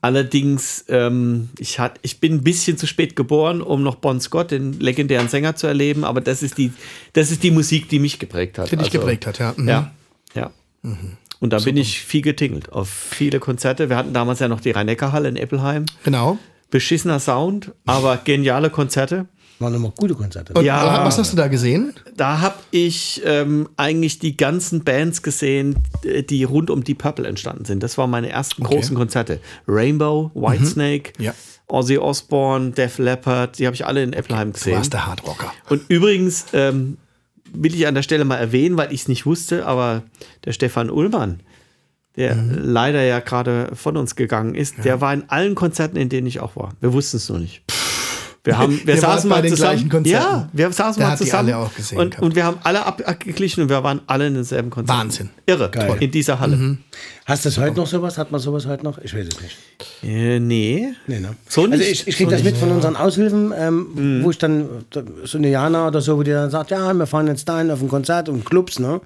Allerdings, 0.00 0.84
ähm, 0.88 1.48
ich, 1.58 1.78
hat, 1.78 1.98
ich 2.02 2.18
bin 2.18 2.34
ein 2.34 2.42
bisschen 2.42 2.76
zu 2.76 2.86
spät 2.88 3.14
geboren, 3.14 3.62
um 3.62 3.82
noch 3.84 3.94
Bon 3.94 4.20
Scott, 4.20 4.50
den 4.50 4.78
legendären 4.80 5.28
Sänger, 5.28 5.54
zu 5.54 5.68
erleben, 5.68 6.04
aber 6.04 6.20
das 6.20 6.42
ist 6.42 6.58
die, 6.58 6.72
das 7.12 7.30
ist 7.30 7.42
die 7.44 7.52
Musik, 7.52 7.88
die 7.88 8.00
mich 8.00 8.18
geprägt 8.18 8.58
hat. 8.58 8.66
Die 8.72 8.76
dich 8.76 8.86
Also, 8.88 8.98
geprägt 8.98 9.26
hat, 9.28 9.38
ja. 9.38 9.54
Mhm. 9.56 9.68
Ja, 9.68 9.92
ja. 10.34 10.50
Und 11.42 11.52
da 11.52 11.58
bin 11.58 11.76
ich 11.76 12.00
viel 12.00 12.22
getingelt 12.22 12.70
auf 12.72 12.88
viele 12.88 13.40
Konzerte. 13.40 13.88
Wir 13.88 13.96
hatten 13.96 14.12
damals 14.14 14.38
ja 14.38 14.46
noch 14.46 14.60
die 14.60 14.70
Rhein-Neckar-Halle 14.70 15.28
in 15.28 15.36
Eppelheim. 15.36 15.86
Genau. 16.04 16.38
Beschissener 16.70 17.18
Sound, 17.18 17.72
aber 17.84 18.16
geniale 18.18 18.70
Konzerte. 18.70 19.26
Waren 19.58 19.74
immer 19.74 19.90
gute 19.90 20.14
Konzerte. 20.14 20.52
Und 20.54 20.64
Ja. 20.64 21.04
was 21.04 21.18
hast 21.18 21.32
du 21.32 21.36
da 21.36 21.48
gesehen? 21.48 21.94
Da 22.16 22.40
habe 22.40 22.54
ich 22.70 23.22
ähm, 23.24 23.68
eigentlich 23.76 24.20
die 24.20 24.36
ganzen 24.36 24.84
Bands 24.84 25.22
gesehen, 25.22 25.78
äh, 26.04 26.22
die 26.22 26.44
rund 26.44 26.70
um 26.70 26.84
Deep 26.84 26.98
Purple 26.98 27.26
entstanden 27.26 27.64
sind. 27.64 27.82
Das 27.82 27.98
waren 27.98 28.08
meine 28.10 28.28
ersten 28.30 28.62
großen 28.62 28.96
Konzerte. 28.96 29.40
Rainbow, 29.66 30.30
Whitesnake, 30.34 31.12
Ja. 31.18 31.34
Ozzy 31.66 31.98
Osbourne, 31.98 32.70
Def 32.70 32.98
Leppard, 32.98 33.58
die 33.58 33.66
habe 33.66 33.74
ich 33.74 33.84
alle 33.84 34.02
in 34.02 34.12
Eppelheim 34.12 34.48
Du 34.52 34.58
gesehen. 34.58 34.76
warst 34.76 34.92
der 34.92 35.06
Hardrocker. 35.06 35.52
Und 35.70 35.82
übrigens 35.88 36.46
ähm, 36.52 36.98
will 37.54 37.74
ich 37.74 37.86
an 37.86 37.94
der 37.94 38.02
Stelle 38.02 38.24
mal 38.24 38.36
erwähnen, 38.36 38.76
weil 38.76 38.92
ich 38.92 39.02
es 39.02 39.08
nicht 39.08 39.26
wusste, 39.26 39.66
aber 39.66 40.02
der 40.44 40.52
Stefan 40.52 40.90
Ullmann, 40.90 41.40
der 42.16 42.34
Mhm. 42.34 42.58
leider 42.62 43.02
ja 43.02 43.20
gerade 43.20 43.70
von 43.74 43.96
uns 43.96 44.16
gegangen 44.16 44.54
ist, 44.54 44.84
der 44.84 45.00
war 45.00 45.12
in 45.14 45.24
allen 45.28 45.54
Konzerten, 45.54 45.96
in 45.96 46.08
denen 46.08 46.26
ich 46.26 46.40
auch 46.40 46.56
war. 46.56 46.74
Wir 46.80 46.92
wussten 46.92 47.16
es 47.18 47.28
nur 47.28 47.38
nicht. 47.38 47.62
Wir, 48.44 48.58
haben, 48.58 48.80
wir 48.84 48.94
wart 48.94 49.00
saßen 49.00 49.30
bei 49.30 49.36
mal 49.36 49.42
den 49.42 49.50
zusammen. 49.52 49.70
gleichen 49.74 49.88
Konzerten. 49.88 50.26
Ja, 50.26 50.48
wir 50.52 50.72
saßen 50.72 50.98
Der 50.98 51.06
mal 51.06 51.12
hat 51.12 51.20
die 51.20 51.24
zusammen. 51.26 51.48
alle 51.52 51.56
auch 51.58 51.74
gesehen 51.74 51.98
und, 51.98 52.18
und 52.18 52.34
wir 52.34 52.44
haben 52.44 52.58
alle 52.64 52.84
ab- 52.84 53.00
abgeglichen 53.06 53.62
und 53.62 53.68
wir 53.68 53.84
waren 53.84 54.00
alle 54.08 54.26
in 54.26 54.34
denselben 54.34 54.68
Konzert. 54.70 54.98
Wahnsinn. 54.98 55.30
Irre. 55.46 55.70
Geil. 55.70 55.96
In 56.00 56.10
dieser 56.10 56.40
Halle. 56.40 56.56
Mhm. 56.56 56.78
Hast 57.24 57.44
du 57.44 57.50
das 57.50 57.58
heute 57.58 57.76
noch 57.76 57.86
sowas? 57.86 58.18
Hat 58.18 58.32
man 58.32 58.40
sowas 58.40 58.66
heute 58.66 58.82
noch? 58.82 58.98
Ich 58.98 59.14
weiß 59.14 59.28
es 59.28 59.40
nicht. 59.40 59.56
Äh, 60.02 60.40
nee. 60.40 60.88
Nee, 61.06 61.20
ne? 61.20 61.36
So 61.48 61.62
also 61.62 61.76
nicht. 61.76 61.88
ich, 61.88 62.08
ich 62.08 62.16
kriege 62.16 62.30
So 62.30 62.36
das 62.36 62.42
mit 62.44 62.56
von 62.56 62.72
unseren 62.72 62.96
Aushilfen, 62.96 63.52
ähm, 63.56 64.20
wo 64.24 64.30
ich 64.30 64.38
dann, 64.38 64.68
so 65.22 65.38
eine 65.38 65.48
Jana 65.48 65.86
oder 65.86 66.00
so, 66.00 66.18
wo 66.18 66.24
die 66.24 66.32
dann 66.32 66.50
sagt, 66.50 66.72
ja, 66.72 66.92
wir 66.92 67.06
fahren 67.06 67.28
jetzt 67.28 67.48
dahin 67.48 67.70
auf 67.70 67.80
ein 67.80 67.86
Konzert 67.88 68.28
und 68.28 68.44
Clubs, 68.44 68.80
ne? 68.80 69.00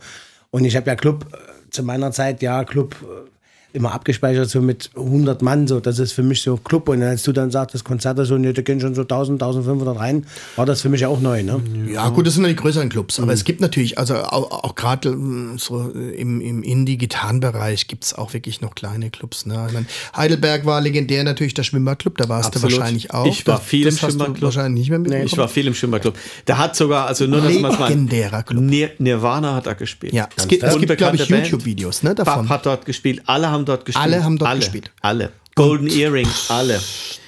Und 0.50 0.64
ich 0.64 0.74
habe 0.76 0.86
ja 0.86 0.96
Club, 0.96 1.26
äh, 1.34 1.36
zu 1.70 1.82
meiner 1.82 2.10
Zeit, 2.10 2.40
ja, 2.40 2.64
Club 2.64 2.96
äh, 3.02 3.28
immer 3.76 3.92
abgespeichert, 3.92 4.48
so 4.50 4.60
mit 4.60 4.90
100 4.96 5.42
Mann, 5.42 5.68
so, 5.68 5.78
das 5.80 5.98
ist 5.98 6.12
für 6.12 6.22
mich 6.22 6.42
so 6.42 6.56
Club. 6.56 6.88
Und 6.88 7.02
als 7.02 7.22
du 7.22 7.32
dann 7.32 7.50
sagst, 7.50 7.74
das 7.74 7.84
Konzert 7.84 8.18
ist 8.18 8.28
so, 8.28 8.38
nee, 8.38 8.52
da 8.52 8.62
gehen 8.62 8.80
schon 8.80 8.94
so 8.94 9.02
1000, 9.02 9.40
1500 9.40 9.98
rein, 9.98 10.26
war 10.56 10.66
das 10.66 10.80
für 10.80 10.88
mich 10.88 11.06
auch 11.06 11.20
neu, 11.20 11.42
ne? 11.42 11.60
Ja, 11.92 12.08
gut, 12.08 12.26
das 12.26 12.34
sind 12.34 12.42
ja 12.44 12.48
die 12.48 12.56
größeren 12.56 12.88
Clubs. 12.88 13.20
Aber 13.20 13.32
es 13.32 13.44
gibt 13.44 13.60
natürlich, 13.60 13.98
also 13.98 14.16
auch, 14.16 14.64
auch 14.64 14.74
gerade 14.74 15.10
mm, 15.12 15.58
so 15.58 15.90
im, 15.90 16.40
im 16.40 16.62
Indie-Gitarrenbereich 16.62 17.86
gibt 17.86 18.04
es 18.04 18.14
auch 18.14 18.32
wirklich 18.32 18.60
noch 18.60 18.74
kleine 18.74 19.10
Clubs. 19.10 19.46
Ne? 19.46 19.64
Ich 19.68 19.74
mein, 19.74 19.86
Heidelberg 20.16 20.64
war 20.66 20.80
legendär 20.80 21.22
natürlich 21.24 21.54
der 21.54 21.62
Schwimmbadclub, 21.62 22.16
da 22.16 22.28
warst 22.28 22.48
Absolut. 22.48 22.72
du 22.72 22.76
wahrscheinlich 22.78 23.12
auch. 23.12 23.26
Ich 23.26 23.46
war 23.46 23.58
Das- 23.58 23.66
viel 23.66 23.80
im 23.80 23.84
das 23.86 23.94
hast 23.96 24.02
du 24.02 24.08
Schwimmbadclub. 24.10 24.42
wahrscheinlich 24.42 24.80
nicht 24.80 24.90
mehr 24.90 24.98
mitbekommen. 24.98 25.26
Ich 25.26 25.36
war 25.36 25.48
viel 25.48 25.66
im 25.66 25.74
Schwimmerclub. 25.74 26.14
Der 26.46 26.58
hat 26.58 26.76
sogar, 26.76 27.06
also 27.06 27.26
nur, 27.26 27.40
dass 27.42 27.54
man 27.58 27.72
es 27.72 27.78
mal. 27.78 27.88
Legendärer 27.88 28.42
Club. 28.42 28.62
Nir 28.62 28.90
Nirvana 28.98 29.54
hat 29.54 29.66
da 29.66 29.74
gespielt. 29.74 30.12
Ja, 30.12 30.28
es 30.36 30.48
gibt, 30.48 30.62
es 30.62 30.78
gibt 30.78 30.96
glaube 30.96 31.16
ich. 31.16 31.28
YouTube-Videos 31.28 32.02
ne, 32.02 32.14
davon. 32.14 32.46
Bab 32.46 32.48
hat 32.48 32.66
dort 32.66 32.86
gespielt. 32.86 33.22
Alle 33.26 33.50
haben 33.50 33.65
dort 33.66 33.84
gespielt. 33.84 34.04
Alle 34.04 34.24
haben 34.24 34.38
dort 34.38 34.50
alle, 34.50 34.60
gespielt. 34.60 34.90
Alle. 35.00 35.32
Golden 35.58 35.86
Earring, 35.88 36.28
alle. 36.50 36.78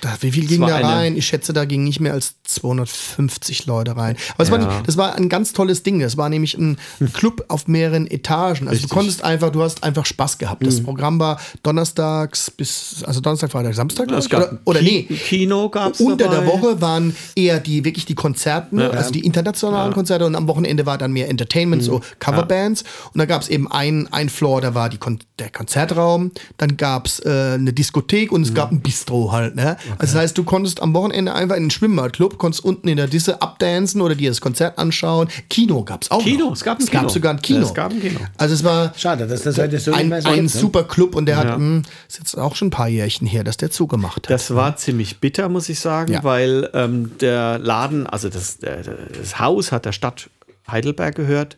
Da, 0.03 0.11
wie 0.21 0.31
viel 0.31 0.47
ging 0.47 0.61
war 0.61 0.69
da 0.81 0.87
rein? 0.97 1.17
Ich 1.17 1.27
schätze, 1.27 1.53
da 1.55 1.65
gingen 1.65 1.85
nicht 1.85 1.99
mehr 1.99 2.13
als 2.13 2.35
250 2.45 3.65
Leute 3.67 3.97
rein. 3.97 4.17
Aber 4.35 4.43
es 4.45 4.51
war, 4.51 4.61
Ja. 4.61 4.67
nicht- 4.67 4.87
das 4.87 4.97
war 4.99 5.15
ein 5.17 5.29
ganz 5.31 5.55
tolles 5.55 5.83
Ding. 5.83 5.99
Das 5.99 6.17
war 6.19 6.29
nämlich 6.29 6.55
ein, 6.57 6.77
ein 7.01 7.13
Club 7.13 7.47
auf 7.49 7.67
mehreren 7.67 8.07
Etagen. 8.07 8.69
Also 8.69 8.73
Richtig. 8.73 8.91
du 8.91 8.95
konntest 8.95 9.25
einfach, 9.25 9.51
du 9.51 9.63
hast 9.63 9.83
einfach 9.83 10.05
Spaß 10.07 10.37
gehabt. 10.39 10.61
Mhm. 10.63 10.67
Das 10.67 10.83
Programm 10.83 11.19
war 11.19 11.41
donnerstags 11.65 12.51
bis, 12.51 13.03
also 13.05 13.21
Donnerstag, 13.21 13.51
Freitag, 13.51 13.75
Samstag. 13.75 14.07
gab 14.09 14.21
oder, 14.31 14.59
oder 14.67 14.81
Ki- 14.81 15.07
nee. 15.09 15.17
Kino 15.17 15.69
gab 15.71 15.95
es 15.95 16.01
Unter 16.01 16.27
dabei. 16.29 16.37
der 16.41 16.47
Woche 16.47 16.81
waren 16.83 17.17
eher 17.35 17.59
die 17.61 17.83
wirklich 17.85 18.05
die 18.05 18.15
Konzerte, 18.15 18.77
ne? 18.77 18.91
also 18.91 19.11
die 19.11 19.25
internationalen 19.25 19.95
Konzerte 19.95 20.27
und 20.27 20.37
am 20.37 20.47
Wochenende 20.47 20.85
war 20.87 20.99
dann 20.99 21.13
mehr 21.13 21.29
Entertainment, 21.31 21.83
so 21.83 22.03
Coverbands. 22.21 22.85
Und 23.15 23.19
da 23.19 23.25
gab 23.25 23.41
es 23.43 23.49
eben 23.49 23.67
ein, 23.73 24.07
ein 24.13 24.29
Floor, 24.29 24.61
da 24.61 24.75
war 24.75 24.91
die 24.91 24.99
Kon 24.99 25.19
der 25.41 25.51
Konzertraum, 25.51 26.31
dann 26.57 26.77
gab 26.77 27.07
es 27.07 27.19
äh, 27.21 27.55
eine 27.55 27.73
Diskothek 27.73 28.18
und 28.27 28.43
es 28.43 28.53
gab 28.55 28.73
ein 28.73 28.81
Bistro 28.81 29.33
halt. 29.33 29.55
Ne? 29.55 29.77
Also 29.99 30.13
das 30.13 30.15
heißt, 30.15 30.39
du 30.39 30.45
konntest 30.45 30.83
am 30.83 30.93
Wochenende 30.95 31.33
einfach 31.35 31.57
in 31.57 31.65
den 31.65 31.71
Schwimmbadclub, 31.71 32.39
konntest 32.39 32.65
unten 32.65 32.89
in 32.89 32.97
der 32.97 33.07
Disse 33.07 33.41
abdancen 33.41 34.01
oder 34.01 34.15
dir 34.15 34.31
das 34.31 34.41
Konzert 34.41 34.79
anschauen. 34.79 35.29
Kino 35.49 35.85
gab 35.85 36.03
es 36.03 36.11
auch. 36.11 36.23
Kino, 36.23 36.47
noch. 36.47 36.53
es 36.53 36.65
gab 36.65 36.79
ein 36.79 36.85
es 36.85 36.91
gab 36.91 37.03
Kino. 37.03 37.13
sogar 37.13 37.33
ein 37.35 37.41
Kino. 37.43 37.59
Ja, 37.61 37.65
es 37.67 37.75
gab 37.75 37.91
ein 37.93 38.01
Kino. 38.01 38.21
Also 38.37 38.55
es 38.55 38.65
war 38.65 38.93
Schade, 38.97 39.27
dass 39.27 39.43
das 39.43 39.59
heute 39.59 39.79
so 39.79 39.93
ein, 39.93 40.09
so 40.09 40.29
ein 40.29 40.35
gibt, 40.35 40.43
ne? 40.43 40.49
super 40.49 40.85
Club 40.85 41.15
und 41.15 41.27
der 41.27 41.37
hat, 41.37 41.47
Ja. 41.49 41.59
mh, 41.59 41.83
ist 42.09 42.19
jetzt 42.19 42.37
auch 42.37 42.57
schon 42.57 42.69
ein 42.69 42.73
paar 42.73 42.89
Jährchen 42.89 43.27
her, 43.27 43.45
dass 43.45 43.57
der 43.57 43.71
zugemacht 43.71 44.17
hat. 44.27 44.31
Das 44.31 44.55
war 44.55 44.77
ziemlich 44.77 45.21
bitter, 45.21 45.49
muss 45.49 45.69
ich 45.69 45.81
sagen, 45.81 46.13
Ja. 46.13 46.25
weil 46.25 46.69
ähm, 46.75 47.13
der 47.21 47.59
Laden, 47.59 48.07
also 48.07 48.29
das, 48.29 48.59
das 48.59 49.39
Haus 49.39 49.73
hat 49.73 49.85
der 49.85 49.93
Stadt 49.93 50.31
Heidelberg 50.71 51.15
gehört. 51.15 51.57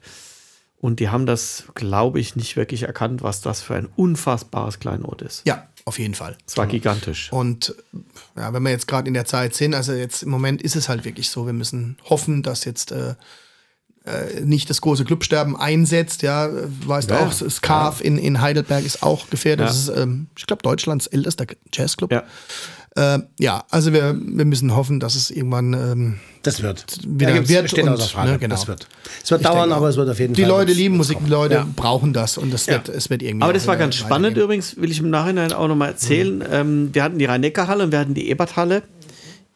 Und 0.83 0.99
die 0.99 1.11
haben 1.11 1.27
das, 1.27 1.65
glaube 1.75 2.21
ich, 2.21 2.37
nicht 2.37 2.57
wirklich 2.57 2.85
erkannt, 2.85 3.23
was 3.23 3.43
das 3.43 3.61
für 3.61 3.75
ein 3.75 3.87
unfassbares 3.97 4.79
Kleinod 4.79 5.21
ist. 5.21 5.43
ja, 5.47 5.65
auf 5.85 5.99
jeden 5.99 6.15
Fall. 6.15 6.37
Es 6.47 6.57
war 6.57 6.67
gigantisch. 6.67 7.33
Und 7.33 7.75
ja, 8.37 8.53
wenn 8.53 8.63
wir 8.63 8.71
jetzt 8.71 8.87
gerade 8.87 9.09
in 9.09 9.15
der 9.15 9.25
Zeit 9.25 9.55
sind, 9.55 9.75
also 9.75 9.93
jetzt 9.93 10.23
im 10.23 10.31
Moment 10.31 10.63
ist 10.63 10.77
es 10.77 10.89
halt 10.89 11.05
wirklich 11.05 11.31
so, 11.31 11.47
wir 11.47 11.53
müssen 11.53 11.97
hoffen, 12.09 12.43
dass 12.43 12.65
jetzt 12.65 12.93
äh, 12.93 13.15
äh, 14.05 14.41
nicht 14.41 14.71
das 14.71 14.81
große 14.81 15.05
Clubsterben 15.05 15.57
einsetzt. 15.57 16.23
Ja, 16.23 16.49
weißt 16.87 17.11
Ja, 17.11 17.27
auch, 17.27 17.33
Scarf 17.33 18.01
in, 18.01 18.19
in 18.19 18.41
Heidelberg 18.41 18.85
ist 18.85 19.03
auch 19.03 19.29
gefährdet. 19.29 19.67
Ja. 19.67 19.73
Das 19.73 19.79
ist, 19.79 19.89
ähm, 19.89 20.29
ich 20.39 20.47
glaube, 20.47 20.63
Deutschlands 20.63 21.07
ältester 21.07 21.47
Jazzclub. 21.73 22.11
Ja. 22.11 22.25
Äh, 22.97 23.21
ja, 23.39 23.65
also 23.71 23.93
wir, 23.93 24.17
wir 24.21 24.45
müssen 24.45 24.75
hoffen, 24.75 24.99
dass 24.99 25.15
es 25.15 25.31
irgendwann 25.31 25.73
ähm, 25.75 26.17
Das 26.43 26.61
wird. 26.61 26.85
Wieder 27.07 27.27
Da 27.31 27.37
gibt's- 27.37 27.51
wird 27.51 27.71
steht 27.71 27.85
und, 27.85 27.91
außer 27.91 28.09
Frage. 28.09 28.33
ne, 28.33 28.39
genau. 28.41 28.55
Das 28.57 28.67
wird. 28.67 28.89
Es 29.23 29.31
wird 29.31 29.43
Ich 29.43 29.47
dauern, 29.47 29.61
denke 29.61 29.75
aber 29.77 29.89
es 29.91 29.97
wird 29.97 30.09
auf 30.11 30.19
jeden 30.19 30.35
die 30.35 30.43
Fall. 30.43 30.51
Leute 30.51 30.71
was- 30.73 30.77
lieben 30.79 30.97
Musik, 30.97 31.19
die 31.25 31.31
Leute 31.31 31.55
Ja. 31.55 31.67
brauchen 31.77 32.13
das 32.13 32.37
und 32.37 32.53
das 32.53 32.67
wird, 32.67 32.89
es 32.89 33.09
wird 33.09 33.23
irgendwie. 33.23 33.45
Aber 33.45 33.53
das 33.53 33.67
war 33.69 33.77
ganz 33.77 33.95
spannend 33.95 34.37
übrigens, 34.37 34.77
will 34.77 34.91
ich 34.91 34.99
im 34.99 35.11
Nachhinein 35.11 35.53
auch 35.53 35.69
nochmal 35.69 35.91
erzählen. 35.91 36.43
Ähm, 36.51 36.91
wir 36.93 37.05
hatten 37.05 37.19
die 37.19 37.27
Rhein-Neckar-Halle 37.27 37.85
und 37.85 37.93
wir 37.93 38.01
hatten 38.01 38.15
die 38.15 38.29
Eberthalle 38.29 38.83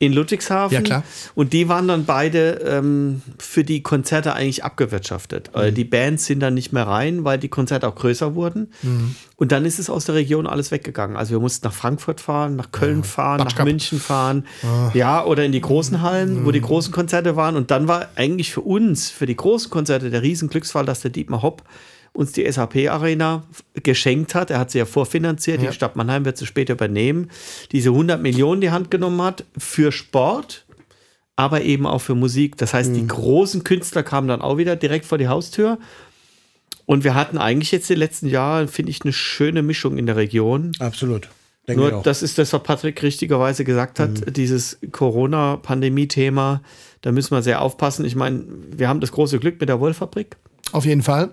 in 0.00 0.12
Ludwigshafen. 0.12 0.74
Ja, 0.74 0.80
klar. 0.82 1.02
Und 1.34 1.52
die 1.52 1.68
waren 1.68 1.86
dann 1.88 2.04
beide 2.04 2.54
ähm, 2.66 3.22
für 3.38 3.64
die 3.64 3.82
Konzerte 3.82 4.34
eigentlich 4.34 4.64
abgewirtschaftet. 4.64 5.50
Äh, 5.54 5.70
Mhm. 5.70 5.74
Die 5.74 5.84
Bands 5.84 6.26
sind 6.26 6.40
dann 6.40 6.54
nicht 6.54 6.72
mehr 6.72 6.86
rein, 6.86 7.24
weil 7.24 7.38
die 7.38 7.48
Konzerte 7.48 7.88
auch 7.88 7.94
größer 7.94 8.34
wurden. 8.34 8.72
Mhm. 8.82 9.14
Und 9.36 9.52
dann 9.52 9.64
ist 9.64 9.78
es 9.78 9.88
aus 9.90 10.04
der 10.04 10.16
Region 10.16 10.46
alles 10.46 10.70
weggegangen. 10.72 11.16
Also 11.16 11.30
wir 11.32 11.40
mussten 11.40 11.66
nach 11.66 11.72
Frankfurt 11.74 12.20
fahren, 12.20 12.56
nach 12.56 12.70
Köln 12.72 13.04
fahren, 13.04 13.38
nach 13.38 13.44
Batschkap. 13.46 13.66
München 13.66 14.00
fahren. 14.00 14.46
Ah. 14.62 14.90
Ja, 14.94 15.24
oder 15.24 15.44
in 15.44 15.52
die 15.52 15.60
großen 15.60 16.02
Hallen, 16.02 16.44
wo 16.44 16.48
Mhm. 16.48 16.52
die 16.52 16.60
großen 16.60 16.92
Konzerte 16.92 17.36
waren. 17.36 17.56
Und 17.56 17.70
dann 17.70 17.88
war 17.88 18.08
eigentlich 18.16 18.52
für 18.52 18.60
uns, 18.62 19.10
für 19.10 19.26
die 19.26 19.36
großen 19.36 19.70
Konzerte, 19.70 20.10
der 20.10 20.22
Riesenglücksfall, 20.22 20.84
dass 20.84 21.00
der 21.00 21.12
Dietmar 21.12 21.42
Hopp 21.42 21.62
uns 22.14 22.32
die 22.32 22.50
SAP-Arena 22.50 23.42
geschenkt 23.82 24.34
hat. 24.34 24.50
Er 24.50 24.58
hat 24.60 24.70
sie 24.70 24.78
ja 24.78 24.86
vorfinanziert. 24.86 25.60
Die 25.60 25.70
Stadt 25.72 25.96
Mannheim 25.96 26.24
wird 26.24 26.38
sie 26.38 26.46
später 26.46 26.72
übernehmen. 26.74 27.30
Diese 27.72 27.90
100 27.90 28.22
Millionen 28.22 28.60
die 28.62 28.70
Hand 28.70 28.90
genommen 28.90 29.20
hat 29.20 29.44
für 29.58 29.92
Sport, 29.92 30.64
aber 31.36 31.62
eben 31.62 31.86
auch 31.86 31.98
für 32.00 32.14
Musik. 32.14 32.56
Das 32.56 32.72
heißt, 32.72 32.90
Mhm. 32.90 32.94
die 32.94 33.06
großen 33.08 33.64
Künstler 33.64 34.02
kamen 34.04 34.28
dann 34.28 34.40
auch 34.40 34.56
wieder 34.56 34.76
direkt 34.76 35.04
vor 35.06 35.18
die 35.18 35.28
Haustür. 35.28 35.78
Und 36.86 37.02
wir 37.02 37.14
hatten 37.14 37.36
eigentlich 37.38 37.72
jetzt 37.72 37.90
die 37.90 37.94
letzten 37.94 38.28
Jahre, 38.28 38.68
finde 38.68 38.90
ich, 38.90 39.02
eine 39.02 39.12
schöne 39.12 39.62
Mischung 39.62 39.98
in 39.98 40.06
der 40.06 40.16
Region. 40.16 40.72
Absolut. 40.78 41.28
Denke 41.66 41.80
Nur 41.80 42.02
das 42.02 42.22
ist 42.22 42.36
das, 42.38 42.52
was 42.52 42.62
Patrick 42.62 43.02
richtigerweise 43.02 43.64
gesagt 43.64 43.98
hat, 43.98 44.10
Mhm. 44.26 44.32
dieses 44.34 44.78
Corona-Pandemie-Thema. 44.92 46.60
Da 47.00 47.12
müssen 47.12 47.32
wir 47.32 47.42
sehr 47.42 47.60
aufpassen. 47.62 48.04
Ich 48.04 48.16
meine, 48.16 48.44
wir 48.70 48.88
haben 48.88 49.00
das 49.00 49.12
große 49.12 49.38
Glück 49.38 49.58
mit 49.60 49.68
der 49.68 49.80
Wollfabrik. 49.80 50.36
Auf 50.72 50.84
jeden 50.84 51.02
Fall. 51.02 51.30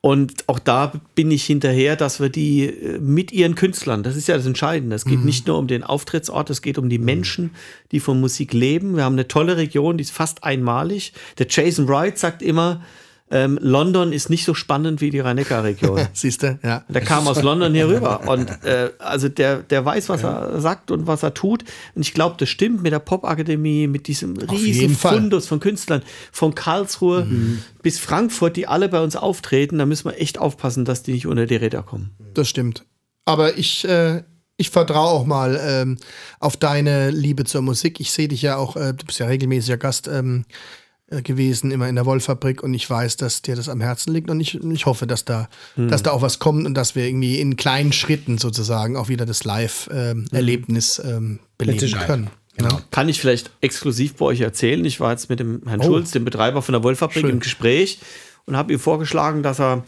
Und 0.00 0.44
auch 0.46 0.60
da 0.60 0.92
bin 1.16 1.30
ich 1.32 1.44
hinterher, 1.44 1.96
dass 1.96 2.20
wir 2.20 2.28
die 2.28 2.66
äh, 2.66 2.98
mit 3.00 3.32
ihren 3.32 3.56
Künstlern, 3.56 4.04
das 4.04 4.14
ist 4.14 4.28
ja 4.28 4.36
das 4.36 4.46
Entscheidende. 4.46 4.94
Es 4.94 5.04
geht 5.04 5.24
nicht 5.24 5.48
nur 5.48 5.58
um 5.58 5.66
den 5.66 5.82
Auftrittsort, 5.82 6.50
es 6.50 6.62
geht 6.62 6.78
um 6.78 6.88
die 6.88 6.98
Menschen, 6.98 7.50
die 7.90 7.98
von 7.98 8.20
Musik 8.20 8.52
leben. 8.52 8.96
Wir 8.96 9.04
haben 9.04 9.14
eine 9.14 9.26
tolle 9.26 9.56
Region, 9.56 9.98
die 9.98 10.02
ist 10.02 10.12
fast 10.12 10.44
einmalig. 10.44 11.12
Der 11.38 11.46
Jason 11.50 11.88
Wright 11.88 12.16
sagt 12.16 12.42
immer, 12.42 12.80
ähm, 13.30 13.58
London 13.60 14.12
ist 14.12 14.30
nicht 14.30 14.44
so 14.44 14.54
spannend 14.54 15.00
wie 15.00 15.10
die 15.10 15.20
Rhein-Neckar-Region. 15.20 16.08
Siehst 16.12 16.42
du, 16.42 16.58
ja. 16.62 16.84
Der 16.88 17.02
kam 17.02 17.26
aus 17.28 17.42
London 17.42 17.74
hier 17.74 17.88
rüber 17.88 18.20
und 18.28 18.48
äh, 18.64 18.90
also 18.98 19.28
der, 19.28 19.58
der 19.58 19.84
weiß, 19.84 20.08
was 20.08 20.24
er 20.24 20.60
sagt 20.60 20.90
und 20.90 21.06
was 21.06 21.22
er 21.22 21.34
tut. 21.34 21.64
Und 21.94 22.02
ich 22.02 22.14
glaube, 22.14 22.36
das 22.38 22.48
stimmt 22.48 22.82
mit 22.82 22.92
der 22.92 22.98
Popakademie, 23.00 23.86
mit 23.86 24.06
diesem 24.06 24.36
Fall. 24.96 25.18
Fundus 25.18 25.46
von 25.46 25.60
Künstlern, 25.60 26.02
von 26.32 26.54
Karlsruhe 26.54 27.26
bis 27.82 27.98
Frankfurt, 27.98 28.56
die 28.56 28.66
alle 28.66 28.88
bei 28.88 29.00
uns 29.00 29.16
auftreten. 29.16 29.78
Da 29.78 29.86
müssen 29.86 30.06
wir 30.06 30.20
echt 30.20 30.38
aufpassen, 30.38 30.84
dass 30.84 31.02
die 31.02 31.12
nicht 31.12 31.26
unter 31.26 31.46
die 31.46 31.56
Räder 31.56 31.82
kommen. 31.82 32.10
Das 32.34 32.48
stimmt. 32.48 32.84
Aber 33.24 33.58
ich, 33.58 33.86
äh, 33.86 34.22
ich 34.56 34.70
vertraue 34.70 35.10
auch 35.10 35.26
mal 35.26 35.60
ähm, 35.62 35.98
auf 36.40 36.56
deine 36.56 37.10
Liebe 37.10 37.44
zur 37.44 37.62
Musik. 37.62 38.00
Ich 38.00 38.10
sehe 38.10 38.28
dich 38.28 38.42
ja 38.42 38.56
auch, 38.56 38.76
äh, 38.76 38.94
du 38.94 39.04
bist 39.04 39.18
ja 39.18 39.26
regelmäßiger 39.26 39.76
Gast 39.76 40.08
ähm, 40.08 40.44
äh, 40.46 40.87
gewesen, 41.10 41.70
immer 41.70 41.88
in 41.88 41.94
der 41.94 42.04
Wollfabrik 42.04 42.62
und 42.62 42.74
ich 42.74 42.88
weiß, 42.88 43.16
dass 43.16 43.40
dir 43.42 43.56
das 43.56 43.68
am 43.68 43.80
Herzen 43.80 44.12
liegt 44.12 44.28
und 44.28 44.40
ich, 44.40 44.62
ich 44.62 44.86
hoffe, 44.86 45.06
dass 45.06 45.24
da, 45.24 45.48
dass 45.76 46.02
da 46.02 46.10
auch 46.10 46.20
was 46.20 46.38
kommt 46.38 46.66
und 46.66 46.74
dass 46.74 46.94
wir 46.94 47.06
irgendwie 47.06 47.40
in 47.40 47.56
kleinen 47.56 47.92
Schritten 47.92 48.36
sozusagen 48.36 48.96
auch 48.96 49.08
wieder 49.08 49.24
das 49.24 49.44
Live-Erlebnis 49.44 51.00
ähm, 51.04 51.38
beleben 51.56 51.78
Sicherheit. 51.78 52.06
können. 52.06 52.30
Genau. 52.58 52.80
Kann 52.90 53.08
ich 53.08 53.20
vielleicht 53.20 53.52
exklusiv 53.60 54.16
bei 54.16 54.26
euch 54.26 54.40
erzählen. 54.40 54.84
Ich 54.84 55.00
war 55.00 55.12
jetzt 55.12 55.30
mit 55.30 55.40
dem 55.40 55.62
Herrn 55.66 55.82
Schulz, 55.82 56.10
dem 56.10 56.24
Betreiber 56.24 56.60
von 56.60 56.72
der 56.72 56.82
Wollfabrik, 56.82 57.22
Schön. 57.22 57.30
im 57.30 57.40
Gespräch 57.40 58.00
und 58.46 58.56
habe 58.56 58.72
ihm 58.72 58.80
vorgeschlagen, 58.80 59.42
dass 59.42 59.60
er 59.60 59.84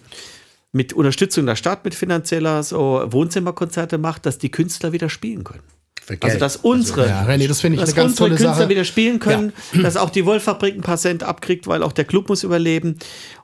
mit 0.72 0.92
Unterstützung 0.92 1.46
der 1.46 1.56
Stadt, 1.56 1.85
mit 1.85 1.94
finanzieller 1.94 2.62
so 2.62 3.02
Wohnzimmerkonzerte 3.06 3.98
macht, 3.98 4.24
dass 4.24 4.38
die 4.38 4.50
Künstler 4.50 4.92
wieder 4.92 5.09
spielen 5.09 5.42
können. 5.42 5.64
Also, 6.11 6.27
Geld. 6.29 6.42
dass 6.42 6.57
unsere, 6.57 7.09
Ja, 7.09 7.23
René, 7.25 7.46
das 7.49 7.61
dass 7.61 7.64
unsere 7.64 8.29
Künstler 8.29 8.55
Sache. 8.55 8.68
wieder 8.68 8.85
spielen 8.85 9.18
können, 9.18 9.53
dass 9.83 9.96
auch 9.96 10.11
die 10.11 10.27
Wollfabrik 10.27 10.75
ein 10.75 10.81
paar 10.83 10.96
Cent 10.99 11.23
abkriegt, 11.23 11.66
weil 11.66 11.83
auch 11.83 11.92
der 11.92 12.05
Club 12.05 12.29
muss 12.29 12.42
überleben. 12.42 12.96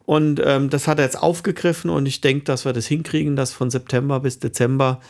Und 0.04 0.40
ähm, 0.44 0.70
das 0.70 0.86
hat 0.88 0.98
er 0.98 1.04
jetzt 1.04 1.20
aufgegriffen 1.22 1.90
und 1.90 2.06
ich 2.06 2.20
denke, 2.20 2.44
dass 2.44 2.64
wir 2.64 2.72
das 2.72 2.86
hinkriegen, 2.86 3.36
dass 3.36 3.52
von 3.52 3.70
September 3.70 4.20
bis 4.20 4.38
Dezember 4.38 5.00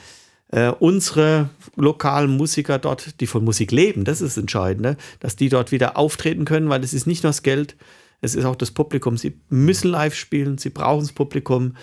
äh, 0.53 0.69
unsere 0.69 1.51
lokalen 1.77 2.31
Musiker 2.37 2.79
dort, 2.79 3.21
die 3.21 3.27
von 3.27 3.45
Musik 3.45 3.73
leben, 3.73 4.05
das 4.05 4.21
ist 4.21 4.37
das 4.37 4.40
Entscheidende, 4.42 4.97
dass 5.21 5.37
die 5.37 5.49
dort 5.49 5.73
wieder 5.73 5.97
auftreten 5.97 6.45
können, 6.45 6.69
weil 6.69 6.83
es 6.85 6.95
ist 6.95 7.07
nicht 7.07 7.25
nur 7.25 7.31
das 7.31 7.42
Geld, 7.42 7.77
es 8.23 8.35
ist 8.35 8.45
auch 8.45 8.57
das 8.57 8.71
Publikum. 8.71 9.16
Sie 9.19 9.35
müssen 9.51 9.90
live 9.90 10.14
spielen, 10.14 10.57
sie 10.57 10.71
brauchen 10.71 11.01
das 11.03 11.12
Publikum. 11.12 11.75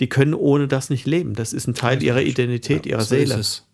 Die 0.00 0.08
können 0.08 0.34
ohne 0.34 0.66
das 0.66 0.90
nicht 0.90 1.06
leben. 1.06 1.34
Das 1.34 1.52
ist 1.52 1.68
ein 1.68 1.74
Teil 1.74 2.02
ihrer 2.02 2.22
Identität, 2.22 2.86
ihrer 2.86 3.02
So 3.02 3.14
ist 3.14 3.28
Seele. 3.28 3.40
es. 3.40 3.66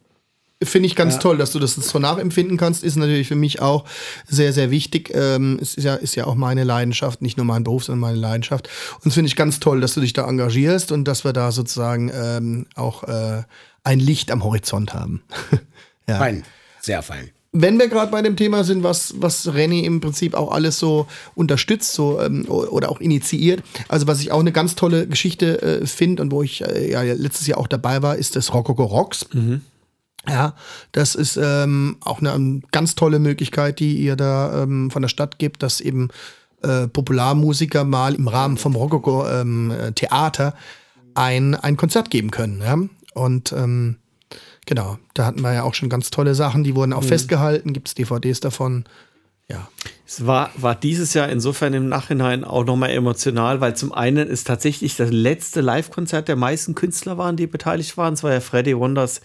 Finde 0.63 0.89
ich 0.89 0.95
ganz 0.95 1.19
toll, 1.19 1.39
dass 1.39 1.53
du 1.53 1.59
das 1.59 1.75
so 1.75 1.99
nachempfinden 1.99 2.59
kannst. 2.59 2.85
Ist 2.85 2.97
natürlich 2.97 3.29
für 3.29 3.35
mich 3.35 3.63
auch 3.63 3.87
sehr, 4.29 4.53
sehr 4.53 4.71
wichtig. 4.71 5.11
Ähm, 5.15 5.59
es 5.61 5.75
ist 5.75 5.85
ja, 5.85 5.95
ist 5.95 6.17
ja 6.17 6.27
auch 6.27 6.35
meine 6.35 6.65
Leidenschaft, 6.65 7.23
nicht 7.23 7.39
nur 7.39 7.47
mein 7.47 7.65
Beruf, 7.65 7.85
sondern 7.85 8.01
meine 8.01 8.19
Leidenschaft. 8.19 8.69
Und 8.97 9.07
das 9.07 9.15
finde 9.15 9.29
ich 9.29 9.37
ganz 9.37 9.59
toll, 9.61 9.81
dass 9.81 9.95
du 9.95 10.03
dich 10.03 10.13
da 10.13 10.29
engagierst 10.29 10.93
und 10.93 11.05
dass 11.05 11.25
wir 11.25 11.33
da 11.33 11.51
sozusagen 11.51 12.11
ähm, 12.15 12.67
auch 12.75 13.05
äh, 13.05 13.43
ein 13.85 14.01
Licht 14.01 14.31
am 14.31 14.45
Horizont 14.45 14.93
haben. 14.93 15.23
ja. 16.07 16.19
Fein. 16.19 16.43
Sehr 16.83 17.03
fein. 17.03 17.31
Wenn 17.53 17.79
wir 17.79 17.89
gerade 17.89 18.13
bei 18.13 18.21
dem 18.21 18.37
Thema 18.37 18.63
sind, 18.63 18.83
was, 18.83 19.15
was 19.17 19.49
René 19.49 19.83
im 19.85 20.03
Prinzip 20.03 20.35
auch 20.35 20.53
alles 20.53 20.79
so 20.79 21.07
unterstützt 21.35 21.95
so, 21.95 22.21
ähm, 22.21 22.47
oder 22.49 22.91
auch 22.91 23.01
initiiert, 23.01 23.63
also 23.89 24.07
was 24.07 24.21
ich 24.21 24.31
auch 24.31 24.41
eine 24.41 24.53
ganz 24.53 24.77
tolle 24.77 25.07
Geschichte 25.09 25.61
äh, 25.63 25.87
finde 25.87 26.23
und 26.23 26.33
wo 26.33 26.43
ich 26.43 26.61
äh, 26.61 26.91
ja 26.91 27.03
letztes 27.03 27.47
Jahr 27.47 27.59
auch 27.59 27.67
dabei 27.67 28.03
war, 28.03 28.17
ist 28.17 28.37
das 28.37 28.53
Rococo 28.53 28.85
Rocks. 28.85 29.27
Ja, 30.29 30.55
das 30.93 31.15
ist 31.15 31.39
ähm, 31.43 31.97
auch 32.01 32.21
eine 32.21 32.33
ähm, 32.33 32.63
ganz 32.73 32.95
tolle 32.95 33.19
Möglichkeit, 33.19 33.81
die 33.81 33.97
ihr 33.97 34.17
da 34.17 34.63
ähm, 34.63 34.91
von 34.91 35.03
der 35.03 35.09
Stadt 35.09 35.39
gibt, 35.39 35.63
dass 35.63 35.81
eben 35.81 36.09
äh, 36.63 36.89
Popularmusiker 36.89 37.85
mal 37.85 38.15
im 38.15 38.29
Rahmen 38.29 38.59
vom 38.59 38.77
Rococo 38.77 39.27
ähm, 39.27 39.71
äh, 39.71 39.93
Theater 39.93 40.55
ein, 41.15 41.55
ein 41.55 41.77
Konzert 41.77 42.11
geben 42.11 42.31
können. 42.31 42.61
Ja? 42.61 42.77
Und 43.15 43.53
ähm, 43.53 43.97
genau, 44.67 44.99
da 45.15 45.25
hatten 45.25 45.41
wir 45.41 45.55
ja 45.55 45.63
auch 45.63 45.75
schon 45.75 45.89
ganz 45.89 46.11
tolle 46.11 46.35
Sachen, 46.35 46.65
die 46.65 46.75
wurden 46.77 46.93
auch 46.93 47.03
festgehalten, 47.03 47.73
gibt 47.73 47.89
es 47.89 47.95
DVDs 47.95 48.41
davon. 48.41 48.85
Ja, 49.49 49.69
Es 50.07 50.27
war, 50.27 50.51
war 50.57 50.77
dieses 50.77 51.13
Jahr 51.13 51.29
insofern 51.29 51.75
im 51.75 51.89
Nachhinein 51.89 52.45
auch 52.45 52.65
nochmal 52.65 52.91
emotional, 52.91 53.61
weil 53.61 53.75
zum 53.75 53.93
einen 53.93 54.29
ist 54.29 54.47
tatsächlich 54.47 54.95
das 54.95 55.11
letzte 55.11 55.61
Live-Konzert 55.61 56.29
der 56.29 56.37
meisten 56.37 56.77
Künstler 56.77 57.19
waren, 57.19 57.37
die 57.37 57.49
beteiligt 57.49 57.97
waren. 57.97 58.15
Es 58.15 58.23
war 58.23 58.33
ja 58.33 58.41
Freddie 58.41 58.77
Wonders 58.77 59.23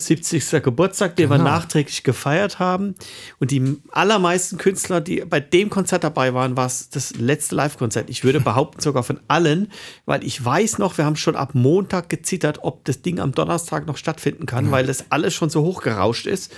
70. 0.00 0.62
Geburtstag, 0.62 1.16
den 1.16 1.28
wir 1.28 1.38
Genau. 1.38 1.50
nachträglich 1.50 2.04
gefeiert 2.04 2.58
haben. 2.58 2.94
Und 3.40 3.50
die 3.50 3.76
allermeisten 3.90 4.56
Künstler, 4.56 5.00
die 5.00 5.24
bei 5.28 5.40
dem 5.40 5.70
Konzert 5.70 6.04
dabei 6.04 6.34
waren, 6.34 6.56
war 6.56 6.66
es 6.66 6.88
das 6.90 7.16
letzte 7.16 7.56
Live-Konzert. 7.56 8.08
Ich 8.08 8.22
würde 8.22 8.40
behaupten, 8.40 8.80
sogar 8.88 9.02
von 9.02 9.18
allen, 9.26 9.72
weil 10.06 10.24
ich 10.24 10.42
weiß 10.44 10.78
noch, 10.78 10.96
wir 10.98 11.04
haben 11.04 11.16
schon 11.16 11.34
ab 11.36 11.50
Montag 11.54 12.08
gezittert, 12.08 12.60
ob 12.62 12.84
das 12.84 13.02
Ding 13.02 13.18
am 13.18 13.32
Donnerstag 13.32 13.86
noch 13.86 13.96
stattfinden 13.96 14.46
kann, 14.46 14.70
weil 14.70 14.86
das 14.86 15.06
alles 15.10 15.34
schon 15.34 15.50
so 15.50 15.62
hochgerauscht 15.62 16.26
ist 16.26 16.52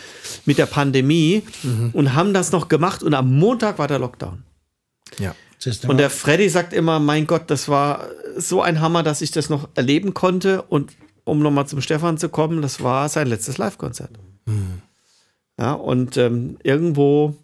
mit 0.45 0.59
der 0.59 0.67
Pandemie 0.67 1.43
und 1.95 2.15
haben 2.15 2.35
das 2.35 2.53
noch 2.53 2.69
gemacht 2.69 3.03
und 3.03 3.15
am 3.15 3.33
Montag 3.39 3.79
war 3.79 3.89
der 3.89 3.99
Lockdown. 3.99 4.43
ja. 5.19 5.35
Und 5.91 5.99
der 5.99 6.09
Freddy 6.09 6.49
sagt 6.49 6.73
immer, 6.73 7.01
mein 7.01 7.27
Gott, 7.27 7.51
das 7.51 7.69
war 7.69 8.07
so 8.37 8.63
ein 8.63 8.81
Hammer, 8.81 9.03
dass 9.03 9.21
ich 9.21 9.31
das 9.31 9.51
noch 9.51 9.69
erleben 9.75 10.15
konnte. 10.15 10.63
Und 10.63 10.93
um 11.25 11.41
nochmal 11.41 11.67
zum 11.67 11.81
Stefan 11.81 12.19
zu 12.19 12.29
kommen, 12.29 12.63
das 12.63 12.83
war 12.83 13.09
sein 13.09 13.27
letztes 13.29 13.59
Live-Konzert. 13.59 14.11
Ja, 15.59 15.73
und 15.75 16.17
ähm, 16.17 16.57
irgendwo 16.63 17.35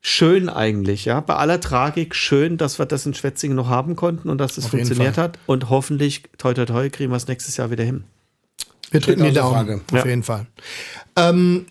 schön 0.00 0.48
eigentlich, 0.48 1.04
ja, 1.04 1.20
bei 1.20 1.36
aller 1.36 1.60
Tragik 1.60 2.14
schön, 2.14 2.56
dass 2.56 2.78
wir 2.78 2.86
das 2.86 3.04
in 3.04 3.12
Schwetzingen 3.14 3.54
noch 3.56 3.68
haben 3.68 3.96
konnten 3.96 4.30
und 4.30 4.38
dass 4.38 4.54
das 4.54 4.64
Auf 4.66 4.72
jeden 4.72 4.86
funktioniert 4.86 5.18
hat. 5.18 5.38
Und 5.46 5.68
hoffentlich, 5.68 6.22
toi, 6.38 6.54
toi, 6.54 6.64
toi, 6.64 6.88
kriegen 6.88 7.10
wir 7.12 7.16
es 7.16 7.28
nächstes 7.28 7.56
Jahr 7.58 7.70
wieder 7.70 7.84
hin. 7.84 8.04
Wir 8.90 9.00
drücken 9.00 9.24
die 9.24 9.32
Daumen, 9.32 9.54
Frage. 9.54 9.80
auf 9.92 9.98
Ja. 9.98 10.06
jeden 10.06 10.22
Fall. 10.22 10.46
Ähm, 11.16 11.66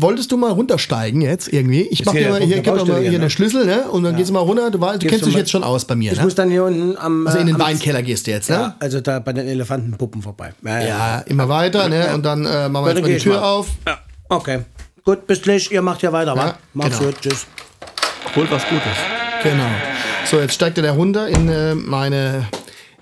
wolltest 0.00 0.32
du 0.32 0.36
mal 0.36 0.50
runtersteigen 0.52 1.20
jetzt 1.20 1.52
irgendwie? 1.52 1.82
Ich 1.82 2.04
mach 2.04 2.12
hier 2.12 2.22
dir 2.24 2.30
mal 2.30 2.38
der 2.38 2.46
hier, 2.46 2.56
gib 2.60 2.74
mal 2.74 2.84
hier 2.84 2.98
hier, 3.00 3.10
den 3.12 3.20
ne? 3.22 3.30
Schlüssel, 3.30 3.66
ne? 3.66 3.82
Und 3.90 4.02
dann 4.02 4.16
gehst 4.16 4.30
du 4.30 4.34
mal 4.34 4.40
runter. 4.40 4.70
Du, 4.70 4.78
du 4.78 4.98
kennst 5.06 5.22
du 5.22 5.26
dich 5.26 5.36
jetzt 5.36 5.50
schon 5.50 5.64
aus 5.64 5.84
bei 5.84 5.94
mir, 5.94 6.12
Ich 6.12 6.18
ne? 6.18 6.24
muss 6.24 6.34
dann 6.34 6.50
hier 6.50 6.64
unten 6.64 6.96
am. 6.96 7.26
Also 7.26 7.38
in 7.38 7.46
den 7.46 7.56
am, 7.56 7.60
Weinkeller 7.62 8.02
gehst 8.02 8.26
du 8.26 8.30
jetzt, 8.30 8.50
ne? 8.50 8.56
Ja, 8.56 8.76
also 8.78 9.00
da 9.00 9.18
bei 9.18 9.32
den 9.32 9.46
Elefantenpuppen 9.48 10.22
vorbei. 10.22 10.52
Ja, 10.64 10.80
Ja, 10.80 11.18
immer 11.20 11.48
weiter, 11.48 11.88
ne? 11.88 12.14
Und 12.14 12.24
dann 12.24 12.44
äh, 12.44 12.68
machen 12.68 12.86
wir 12.86 12.94
dann 12.94 12.96
jetzt 12.96 13.02
mal 13.02 13.08
die 13.14 13.18
Tür 13.18 13.40
mal. 13.40 13.42
auf. 13.42 13.68
Okay. 14.28 14.60
Gut, 15.04 15.26
bis 15.26 15.40
gleich. 15.42 15.70
Ihr 15.70 15.82
macht 15.82 16.02
ja 16.02 16.12
weiter, 16.12 16.34
Ja, 16.34 16.46
wa? 16.46 16.54
Mach's 16.74 16.98
genau. 16.98 17.10
gut. 17.10 17.20
Tschüss. 17.20 17.46
Holt 18.34 18.50
was 18.50 18.62
Gutes. 18.68 18.82
Genau. 19.42 19.64
So, 20.28 20.40
jetzt 20.40 20.54
steigt 20.54 20.76
er 20.78 20.82
da 20.84 20.92
runter 20.92 21.28
in 21.28 21.48
äh, 21.48 21.74
meine, 21.76 22.46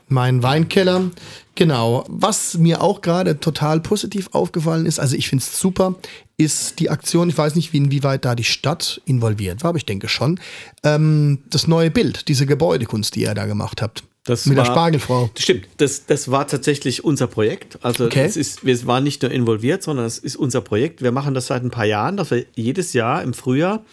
meinen 0.09 0.43
Weinkeller. 0.43 1.11
Genau. 1.55 2.05
Was 2.09 2.59
mir 2.59 2.83
auch 2.83 3.01
gerade 3.01 3.39
total 3.41 3.81
positiv 3.81 4.29
aufgefallen 4.33 4.87
ist, 4.87 4.99
also 4.99 5.17
ich 5.17 5.29
finde 5.29 5.43
es 5.45 5.59
super, 5.59 5.95
ist 6.37 6.81
die 6.81 6.91
Aktion, 6.91 7.29
ich 7.29 7.39
weiß 7.39 7.55
nicht, 7.55 7.73
wie, 7.73 7.77
inwieweit 7.79 8.25
da 8.25 8.35
die 8.35 8.45
Stadt 8.45 9.01
involviert 9.07 9.63
war, 9.63 9.69
aber 9.71 9.79
ich 9.79 9.87
denke 9.87 10.09
schon, 10.09 10.41
ähm, 10.83 11.43
das 11.51 11.69
neue 11.69 11.91
Bild, 11.91 12.27
diese 12.29 12.45
Gebäudekunst, 12.47 13.15
die 13.15 13.23
ihr 13.23 13.35
da 13.35 13.47
gemacht 13.47 13.81
habt. 13.83 14.03
Das 14.27 14.47
Mit 14.47 14.57
der 14.57 14.67
war- 14.67 14.73
Spargelfrau. 14.73 15.31
Stimmt, 15.39 15.69
das, 15.77 16.07
das 16.07 16.31
war 16.31 16.47
tatsächlich 16.49 17.05
unser 17.05 17.27
Projekt. 17.27 17.79
Also 17.85 18.07
Okay. 18.07 18.25
es 18.25 18.37
ist, 18.37 18.65
wir 18.65 18.87
waren 18.87 19.05
nicht 19.05 19.21
nur 19.23 19.31
involviert, 19.31 19.83
sondern 19.83 20.07
es 20.07 20.19
ist 20.19 20.37
unser 20.37 20.61
Projekt. 20.63 21.03
Wir 21.03 21.13
machen 21.13 21.35
das 21.35 21.49
seit 21.49 21.63
ein 21.63 21.71
paar 21.71 21.85
Jahren, 21.85 22.17
dass 22.17 22.31
wir 22.31 22.47
jedes 22.55 22.95
Jahr 22.95 23.23
im 23.23 23.35
Frühjahr 23.35 23.85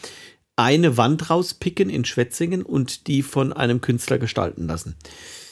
eine 0.56 0.95
Wand 0.97 1.30
rauspicken 1.30 1.89
in 1.89 2.06
Schwetzingen 2.06 2.62
und 2.63 3.08
die 3.08 3.24
von 3.24 3.52
einem 3.52 3.82
Künstler 3.82 4.19
gestalten 4.19 4.67
lassen. 4.67 4.95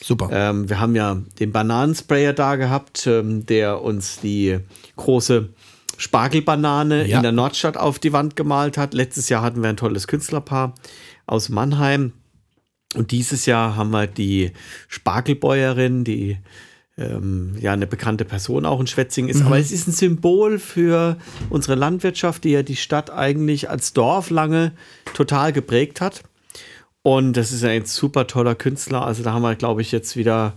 Super. 0.02 0.28
Ähm, 0.32 0.68
wir 0.68 0.80
haben 0.80 0.96
ja 0.96 1.18
den 1.38 1.52
Bananensprayer 1.52 2.32
da 2.32 2.56
gehabt, 2.56 3.06
ähm, 3.06 3.44
der 3.46 3.82
uns 3.82 4.20
die 4.20 4.58
große 4.96 5.50
Spargelbanane 5.98 7.06
Ja. 7.06 7.18
in 7.18 7.22
der 7.22 7.32
Nordstadt 7.32 7.76
auf 7.76 7.98
die 7.98 8.12
Wand 8.12 8.34
gemalt 8.34 8.78
hat. 8.78 8.94
Letztes 8.94 9.28
Jahr 9.28 9.42
hatten 9.42 9.62
wir 9.62 9.68
ein 9.68 9.76
tolles 9.76 10.06
Künstlerpaar 10.06 10.74
aus 11.26 11.48
Mannheim. 11.50 12.12
Und 12.94 13.10
dieses 13.12 13.46
Jahr 13.46 13.76
haben 13.76 13.90
wir 13.90 14.06
die 14.06 14.52
Spargelbäuerin, 14.88 16.02
die 16.04 16.38
ähm, 16.96 17.54
ja 17.60 17.72
eine 17.72 17.86
bekannte 17.86 18.24
Person 18.24 18.66
auch 18.66 18.80
in 18.80 18.86
Schwetzingen 18.86 19.30
ist. 19.30 19.42
Aber 19.42 19.58
es 19.58 19.70
ist 19.72 19.86
ein 19.88 19.92
Symbol 19.92 20.58
für 20.58 21.16
unsere 21.50 21.74
Landwirtschaft, 21.74 22.44
die 22.44 22.50
ja 22.50 22.62
die 22.62 22.76
Stadt 22.76 23.10
eigentlich 23.10 23.70
als 23.70 23.92
Dorf 23.92 24.30
lange 24.30 24.72
total 25.14 25.52
geprägt 25.52 26.00
hat. 26.00 26.22
Und 27.02 27.36
das 27.36 27.52
ist 27.52 27.64
ein 27.64 27.86
super 27.86 28.26
toller 28.26 28.54
Künstler. 28.54 29.06
Also 29.06 29.22
da 29.22 29.32
haben 29.32 29.42
wir, 29.42 29.54
glaube 29.56 29.80
ich, 29.80 29.90
jetzt 29.90 30.16
wieder 30.16 30.54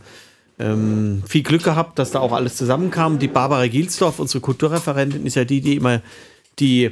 ähm, 0.60 1.24
viel 1.26 1.44
Glück 1.44 1.64
gehabt, 1.64 2.00
dass 2.00 2.12
da 2.12 2.20
auch 2.20 2.34
alles 2.34 2.58
zusammenkam. 2.58 3.20
Die 3.20 3.28
Barbara 3.28 3.68
Gielsdorf, 3.68 4.20
unsere 4.20 4.42
Kulturreferentin, 4.42 5.26
ist 5.26 5.36
ja 5.36 5.46
die, 5.46 5.62
die 5.62 5.76
immer 5.76 6.02
die 6.60 6.92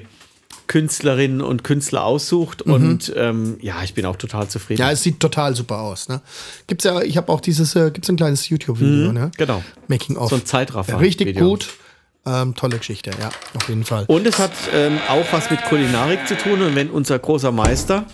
Künstlerinnen 0.67 1.41
und 1.41 1.65
Künstler 1.65 2.05
aussucht. 2.05 2.61
Und 2.61 3.11
ähm, 3.17 3.57
ja, 3.61 3.83
ich 3.83 3.93
bin 3.93 4.05
auch 4.05 4.15
total 4.15 4.47
zufrieden. 4.47 4.79
Ja, 4.79 4.91
es 4.91 5.03
sieht 5.03 5.19
total 5.19 5.53
super 5.53 5.79
aus. 5.79 6.07
Ne? 6.07 6.21
Gibt's 6.67 6.85
ja, 6.85 7.01
ich 7.01 7.17
habe 7.17 7.29
auch 7.29 7.41
dieses, 7.41 7.75
äh, 7.75 7.91
gibt's 7.91 8.09
ein 8.09 8.15
kleines 8.15 8.47
YouTube-Video, 8.47 9.11
ne? 9.11 9.31
genau. 9.37 9.61
Making 9.89 10.15
of. 10.15 10.29
So 10.29 10.37
ein 10.37 10.45
Zeitraffer. 10.45 10.99
Richtig 10.99 11.27
Video. 11.27 11.49
gut. 11.49 11.67
Ähm, 12.25 12.55
tolle 12.55 12.77
Geschichte, 12.77 13.09
ja, 13.19 13.31
auf 13.55 13.67
jeden 13.67 13.83
Fall. 13.83 14.05
Und 14.07 14.27
es 14.27 14.37
hat 14.37 14.51
ähm, 14.73 14.99
auch 15.09 15.25
was 15.31 15.49
mit 15.49 15.61
Kulinarik 15.63 16.27
zu 16.27 16.37
tun. 16.37 16.61
Und 16.61 16.75
wenn 16.75 16.91
unser 16.91 17.17
großer 17.17 17.51
Meister 17.51 18.05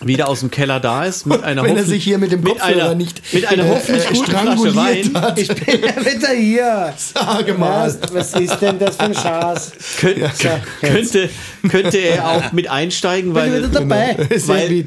wieder 0.00 0.28
aus 0.28 0.40
dem 0.40 0.50
Keller 0.50 0.80
da 0.80 1.04
ist, 1.04 1.24
mit 1.24 1.42
einer 1.44 1.62
Wenn 1.62 1.70
er 1.70 1.76
hoffentlich- 1.76 1.88
sich 1.88 2.04
hier 2.04 2.18
mit 2.18 2.32
dem 2.32 2.42
Kopfhörer 2.44 2.66
einer, 2.86 2.94
nicht, 2.94 3.22
mit 3.32 3.46
einer 3.46 3.66
hoffentlich 3.68 4.04
äh, 4.04 4.12
guten 4.12 4.24
Flasche 4.24 4.40
stranguliert 4.56 5.14
Wein 5.14 5.22
hat. 5.22 5.38
Ich 5.44 5.48
bin 5.48 5.80
ja 5.82 6.04
wieder 6.04 6.28
hier. 6.30 6.94
Sage 6.96 7.54
mal. 7.54 7.86
Was, 7.86 8.12
was 8.12 8.34
ist 8.34 8.58
denn 8.60 8.78
das 8.78 8.96
für 8.96 9.02
ein 9.04 9.14
Schatz? 9.14 9.72
könnt, 10.00 10.18
So, 10.36 10.48
könnte, 10.80 11.30
könnte 11.68 11.98
er 11.98 12.28
auch 12.28 12.52
mit 12.52 12.68
einsteigen, 12.68 13.32
Bin 13.32 13.44
wieder 13.46 13.62
weil 13.62 13.70
dabei. 13.70 14.28
Sehr 14.36 14.48
weil- 14.68 14.84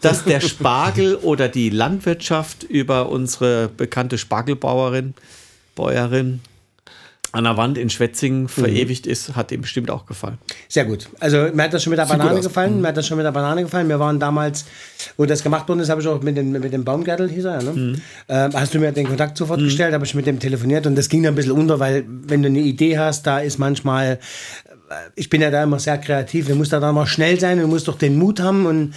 dass 0.00 0.24
der 0.24 0.40
Spargel 0.40 1.14
oder 1.16 1.48
die 1.48 1.70
Landwirtschaft 1.70 2.64
über 2.64 3.08
unsere 3.10 3.68
bekannte 3.68 4.18
Spargelbauerin, 4.18 5.14
Bäuerin, 5.76 6.40
an 7.38 7.44
der 7.44 7.56
Wand 7.56 7.78
in 7.78 7.88
Schwetzingen 7.88 8.48
verewigt 8.48 9.06
ist, 9.06 9.36
hat 9.36 9.52
ihm 9.52 9.60
bestimmt 9.60 9.90
auch 9.90 10.06
gefallen. 10.06 10.38
Sehr 10.68 10.84
gut. 10.84 11.08
Also 11.20 11.48
mir 11.54 11.62
hat 11.62 11.72
das 11.72 11.84
schon 11.84 11.92
mit 11.92 11.98
der 11.98 12.06
gut 12.06 12.18
Banane 12.18 12.40
gefallen. 12.40 12.80
Mir 12.80 12.88
hat 12.88 12.96
das 12.96 13.06
schon 13.06 13.16
mit 13.16 13.24
der 13.24 13.30
Banane 13.30 13.62
gefallen. 13.62 13.88
Wir 13.88 14.00
waren 14.00 14.18
damals, 14.18 14.64
wo 15.16 15.24
das 15.24 15.44
gemacht 15.44 15.68
worden 15.68 15.78
ist, 15.78 15.88
habe 15.88 16.00
ich 16.00 16.08
auch 16.08 16.20
mit 16.20 16.36
dem, 16.36 16.50
mit 16.50 16.72
dem 16.72 16.84
Baumgärtel, 16.84 17.30
hieß 17.30 17.44
er, 17.44 17.62
ne? 17.62 18.00
Ähm, 18.28 18.50
hast 18.54 18.74
du 18.74 18.80
mir 18.80 18.90
den 18.90 19.06
Kontakt 19.06 19.38
sofort 19.38 19.60
gestellt, 19.60 19.94
habe 19.94 20.04
ich 20.04 20.14
mit 20.16 20.26
dem 20.26 20.40
telefoniert 20.40 20.86
und 20.86 20.96
das 20.96 21.08
ging 21.08 21.22
dann 21.22 21.34
ein 21.34 21.36
bisschen 21.36 21.52
unter, 21.52 21.78
weil 21.78 22.04
wenn 22.08 22.42
du 22.42 22.48
eine 22.48 22.58
Idee 22.58 22.98
hast, 22.98 23.24
da 23.24 23.38
ist 23.38 23.58
manchmal, 23.58 24.18
äh, 24.88 24.94
ich 25.14 25.30
bin 25.30 25.40
ja 25.40 25.52
da 25.52 25.62
immer 25.62 25.78
sehr 25.78 25.98
kreativ, 25.98 26.48
du 26.48 26.56
musst 26.56 26.72
da 26.72 26.80
dann 26.80 26.96
mal 26.96 27.06
schnell 27.06 27.38
sein, 27.38 27.60
du 27.60 27.68
musst 27.68 27.86
doch 27.86 27.98
den 27.98 28.18
Mut 28.18 28.40
haben 28.40 28.66
und 28.66 28.94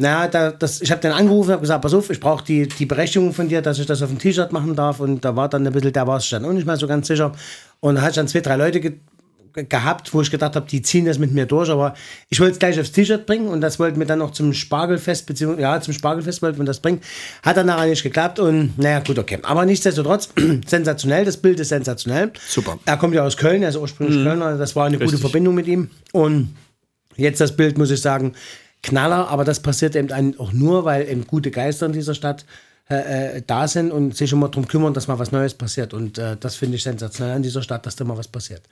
naja, 0.00 0.28
da, 0.28 0.52
das, 0.52 0.80
ich 0.80 0.92
habe 0.92 1.00
den 1.00 1.10
angerufen, 1.10 1.50
habe 1.50 1.60
gesagt, 1.60 1.82
pass 1.82 1.92
auf, 1.92 2.08
ich 2.08 2.20
brauche 2.20 2.44
die, 2.44 2.68
die 2.68 2.86
Berechtigung 2.86 3.34
von 3.34 3.48
dir, 3.48 3.62
dass 3.62 3.80
ich 3.80 3.86
das 3.86 4.00
auf 4.00 4.10
dem 4.10 4.18
T-Shirt 4.18 4.52
machen 4.52 4.76
darf. 4.76 5.00
Und 5.00 5.24
da 5.24 5.34
war 5.34 5.48
dann 5.48 5.66
ein 5.66 5.72
bisschen, 5.72 5.92
da 5.92 6.06
war 6.06 6.18
es 6.18 6.30
dann 6.30 6.44
auch 6.44 6.52
nicht 6.52 6.66
mal 6.66 6.76
so 6.76 6.86
ganz 6.86 7.08
sicher. 7.08 7.32
Und 7.80 7.96
da 7.96 8.02
hatte 8.02 8.10
ich 8.10 8.16
dann 8.16 8.28
zwei, 8.28 8.40
drei 8.40 8.56
Leute 8.56 8.80
ge 8.80 8.94
gehabt, 9.54 10.14
wo 10.14 10.20
ich 10.20 10.30
gedacht 10.30 10.54
habe, 10.54 10.68
die 10.68 10.82
ziehen 10.82 11.06
das 11.06 11.18
mit 11.18 11.32
mir 11.32 11.44
durch, 11.44 11.68
aber 11.68 11.94
ich 12.28 12.38
wollte 12.38 12.52
es 12.52 12.58
gleich 12.60 12.78
aufs 12.78 12.92
T-Shirt 12.92 13.26
bringen 13.26 13.48
und 13.48 13.60
das 13.60 13.80
wollten 13.80 13.98
wir 13.98 14.06
dann 14.06 14.20
noch 14.20 14.30
zum 14.30 14.52
Spargelfest, 14.52 15.26
beziehungsweise, 15.26 15.62
ja, 15.62 15.80
zum 15.80 15.94
Spargelfest 15.94 16.42
wollten 16.42 16.58
wir 16.58 16.64
das 16.64 16.78
bringen. 16.78 17.00
Hat 17.42 17.56
dann 17.56 17.66
nachher 17.66 17.86
nicht 17.86 18.04
geklappt 18.04 18.38
und 18.38 18.78
naja, 18.78 19.00
gut, 19.00 19.18
okay. 19.18 19.38
Aber 19.42 19.64
nichtsdestotrotz, 19.64 20.28
sensationell, 20.66 21.24
das 21.24 21.38
Bild 21.38 21.58
ist 21.58 21.70
sensationell. 21.70 22.30
Super. 22.46 22.78
Er 22.84 22.98
kommt 22.98 23.14
ja 23.14 23.24
aus 23.24 23.36
Köln, 23.36 23.62
er 23.62 23.70
ist 23.70 23.76
ursprünglich 23.76 24.22
Kölner, 24.22 24.56
das 24.56 24.76
war 24.76 24.86
eine 24.86 24.96
gute 24.96 25.06
Richtig. 25.06 25.22
Verbindung 25.22 25.56
mit 25.56 25.66
ihm 25.66 25.90
und 26.12 26.54
Jetzt 27.18 27.40
das 27.40 27.54
Bild, 27.54 27.76
muss 27.76 27.90
ich 27.90 28.00
sagen, 28.00 28.32
Knaller, 28.82 29.28
aber 29.28 29.44
das 29.44 29.60
passiert 29.60 29.96
eben 29.96 30.38
auch 30.38 30.52
nur, 30.52 30.84
weil 30.84 31.08
eben 31.08 31.26
gute 31.26 31.50
Geister 31.50 31.86
in 31.86 31.92
dieser 31.92 32.14
Stadt 32.14 32.44
äh, 32.90 33.36
äh, 33.36 33.42
da 33.46 33.68
sind 33.68 33.90
und 33.90 34.16
sich 34.16 34.32
immer 34.32 34.48
darum 34.48 34.66
kümmern, 34.66 34.94
dass 34.94 35.08
mal 35.08 35.18
was 35.18 35.30
Neues 35.30 35.52
passiert. 35.52 35.92
Und 35.92 36.16
äh, 36.16 36.38
das 36.40 36.56
finde 36.56 36.76
ich 36.76 36.82
sensationell 36.82 37.36
an 37.36 37.42
dieser 37.42 37.60
Stadt, 37.60 37.84
dass 37.84 37.96
da 37.96 38.04
mal 38.04 38.16
was 38.16 38.28
passiert. 38.28 38.62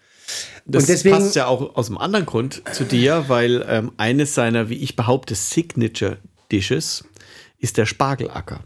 Das 0.65 0.85
und 0.85 0.89
deswegen, 0.89 1.17
passt 1.17 1.37
ja 1.37 1.47
auch 1.47 1.77
aus 1.77 1.89
einem 1.89 1.99
anderen 1.99 2.25
Grund 2.25 2.63
zu 2.73 2.85
dir, 2.85 3.25
weil 3.29 3.65
ähm, 3.69 3.93
eines 3.99 4.35
seiner, 4.35 4.71
wie 4.71 4.77
ich 4.77 4.97
behaupte, 4.97 5.35
Signature 5.35 6.17
Dishes 6.51 7.05
ist 7.59 7.77
der 7.77 7.85
Spargelacker. 7.85 8.61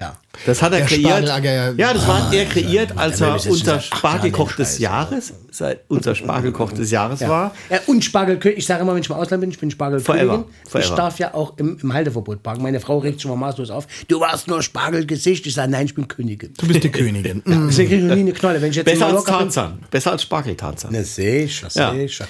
Ja. 0.00 0.14
Das 0.46 0.60
hat 0.60 0.72
er 0.72 0.78
Der 0.78 0.86
kreiert. 0.88 1.28
Ja. 1.44 1.70
Ja, 1.76 1.94
das 1.94 2.08
war 2.08 2.32
er 2.34 2.44
kreiert, 2.46 2.98
als 2.98 3.20
er 3.20 3.34
unser 3.46 3.78
Spargelkoch 3.80 4.52
des 4.52 4.78
Jahres, 4.80 5.32
seit 5.52 5.82
unser 5.86 6.16
Spargelkoch 6.16 6.72
des 6.72 6.90
Jahres 6.90 7.20
Ja. 7.20 7.28
war. 7.28 7.54
Ja, 7.70 7.78
und 7.86 8.04
Spargelkönig, 8.04 8.58
ich 8.58 8.66
sage 8.66 8.82
immer, 8.82 8.92
wenn 8.94 9.02
ich 9.02 9.08
im 9.08 9.14
Ausland 9.14 9.40
bin, 9.42 9.50
ich 9.50 9.58
bin 9.60 9.70
Spargelkönigin. 9.70 10.26
Forever. 10.28 10.44
Ich 10.64 10.70
Forever. 10.70 10.96
darf 10.96 11.18
ja 11.20 11.34
auch 11.34 11.56
im, 11.58 11.78
im 11.80 11.92
Halteverbot 11.92 12.42
parken. 12.42 12.62
Meine 12.64 12.80
Frau 12.80 12.98
regt 12.98 13.22
schon 13.22 13.30
mal 13.30 13.36
maßlos 13.36 13.70
auf. 13.70 13.86
Du 14.08 14.18
warst 14.18 14.48
nur 14.48 14.60
Spargelgesicht. 14.62 15.46
Ich 15.46 15.54
sage, 15.54 15.70
nein, 15.70 15.86
ich 15.86 15.94
bin 15.94 16.08
Königin. 16.08 16.52
Du 16.58 16.66
bist 16.66 16.82
die 16.82 16.90
Königin. 16.90 17.42
Mm. 17.54 17.68
Deswegen 17.68 17.88
kriege 17.90 18.02
ich 18.02 18.08
noch 18.08 18.14
nie 18.16 18.20
eine 18.22 18.32
Knolle. 18.32 18.60
Wenn 18.62 18.70
ich 18.70 18.76
jetzt 18.76 18.86
Besser 18.86 19.06
als 19.06 19.24
bin- 19.24 19.34
Tarzan. 19.34 19.78
Besser 19.90 20.12
als 20.12 20.22
Spargeltarzan. 20.22 20.92
Das 20.92 21.14
sehe 21.14 21.44
ich, 21.44 21.60
Ja. 21.74 21.92
sehe 21.92 22.04
ich 22.06 22.14
schon. 22.16 22.26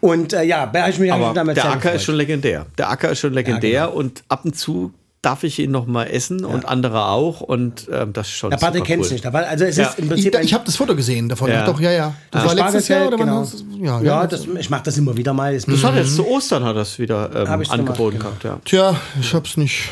Und 0.00 0.32
äh, 0.32 0.42
ja, 0.44 0.66
da 0.66 0.82
habe 0.82 0.90
ich 0.92 0.98
mich 0.98 1.12
Aber 1.12 1.32
damals 1.34 1.56
der 1.56 1.64
Acker 1.64 1.76
gefreut. 1.78 1.94
ist 1.96 2.04
schon 2.04 2.14
legendär. 2.14 2.66
Der 2.76 2.90
Acker 2.90 3.10
ist 3.10 3.18
schon 3.20 3.32
legendär 3.32 3.86
genau. 3.86 3.96
und 3.98 4.22
ab 4.28 4.44
und 4.44 4.56
zu 4.56 4.92
darf 5.20 5.42
ich 5.42 5.58
ihn 5.58 5.70
noch 5.72 5.86
mal 5.86 6.04
essen 6.04 6.44
und 6.44 6.64
andere 6.66 7.06
auch 7.06 7.40
und 7.40 7.88
ähm, 7.92 8.12
das 8.12 8.28
ist 8.28 8.34
schon 8.34 8.50
Der 8.50 8.56
Patrick 8.56 8.84
kennt 8.84 9.02
es 9.02 9.08
cool. 9.08 9.14
nicht. 9.14 9.26
aber 9.26 9.48
Also 9.48 9.64
es 9.64 9.76
Ja. 9.76 9.88
ist 9.88 9.98
im 9.98 10.04
Ich, 10.04 10.10
Prinzip 10.12 10.36
ein- 10.36 10.44
ich 10.44 10.54
habe 10.54 10.64
das 10.64 10.76
Foto 10.76 10.94
gesehen 10.94 11.28
davon. 11.28 11.50
Ja. 11.50 11.64
Doch, 11.66 11.80
ja, 11.80 11.90
ja. 11.90 12.14
Das 12.30 12.44
Ah, 12.44 12.46
war 12.46 12.54
letztes 12.54 12.88
Jahr 12.88 13.08
oder 13.08 13.16
genau. 13.16 13.40
hast 13.40 13.60
du- 13.60 13.64
Ja, 13.84 13.98
ja, 14.00 14.02
ja. 14.02 14.26
das, 14.28 14.46
ich 14.58 14.70
mache 14.70 14.82
das 14.84 14.96
immer 14.96 15.16
wieder 15.16 15.32
mal. 15.32 15.54
Das 15.54 15.66
Das 15.66 15.82
hat 15.82 15.94
er 15.94 16.02
jetzt 16.02 16.14
zu 16.14 16.26
Ostern 16.26 16.64
hat 16.64 16.76
das 16.76 16.98
wieder 17.00 17.30
ähm, 17.34 17.64
angeboten 17.68 18.18
gemacht, 18.18 18.40
gehabt, 18.40 18.70
ja. 18.72 18.90
Tja, 18.92 19.00
ich 19.20 19.34
hab's 19.34 19.56
nicht. 19.56 19.90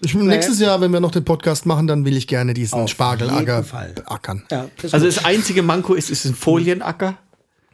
Ich, 0.00 0.12
nächstes 0.12 0.58
Jahr, 0.60 0.80
wenn 0.82 0.90
wir 0.92 1.00
noch 1.00 1.12
den 1.12 1.24
Podcast 1.24 1.64
machen, 1.66 1.86
dann 1.86 2.04
will 2.04 2.16
ich 2.16 2.26
gerne 2.26 2.52
diesen 2.52 2.78
Auf 2.80 2.90
Spargelacker 2.90 3.64
ackern. 4.06 4.42
ja, 4.50 4.66
das 4.82 4.92
Also 4.92 5.06
das 5.06 5.24
einzige 5.24 5.62
Manko 5.62 5.94
ist, 5.94 6.10
ist 6.10 6.24
ein 6.26 6.34
Folienacker. 6.34 7.14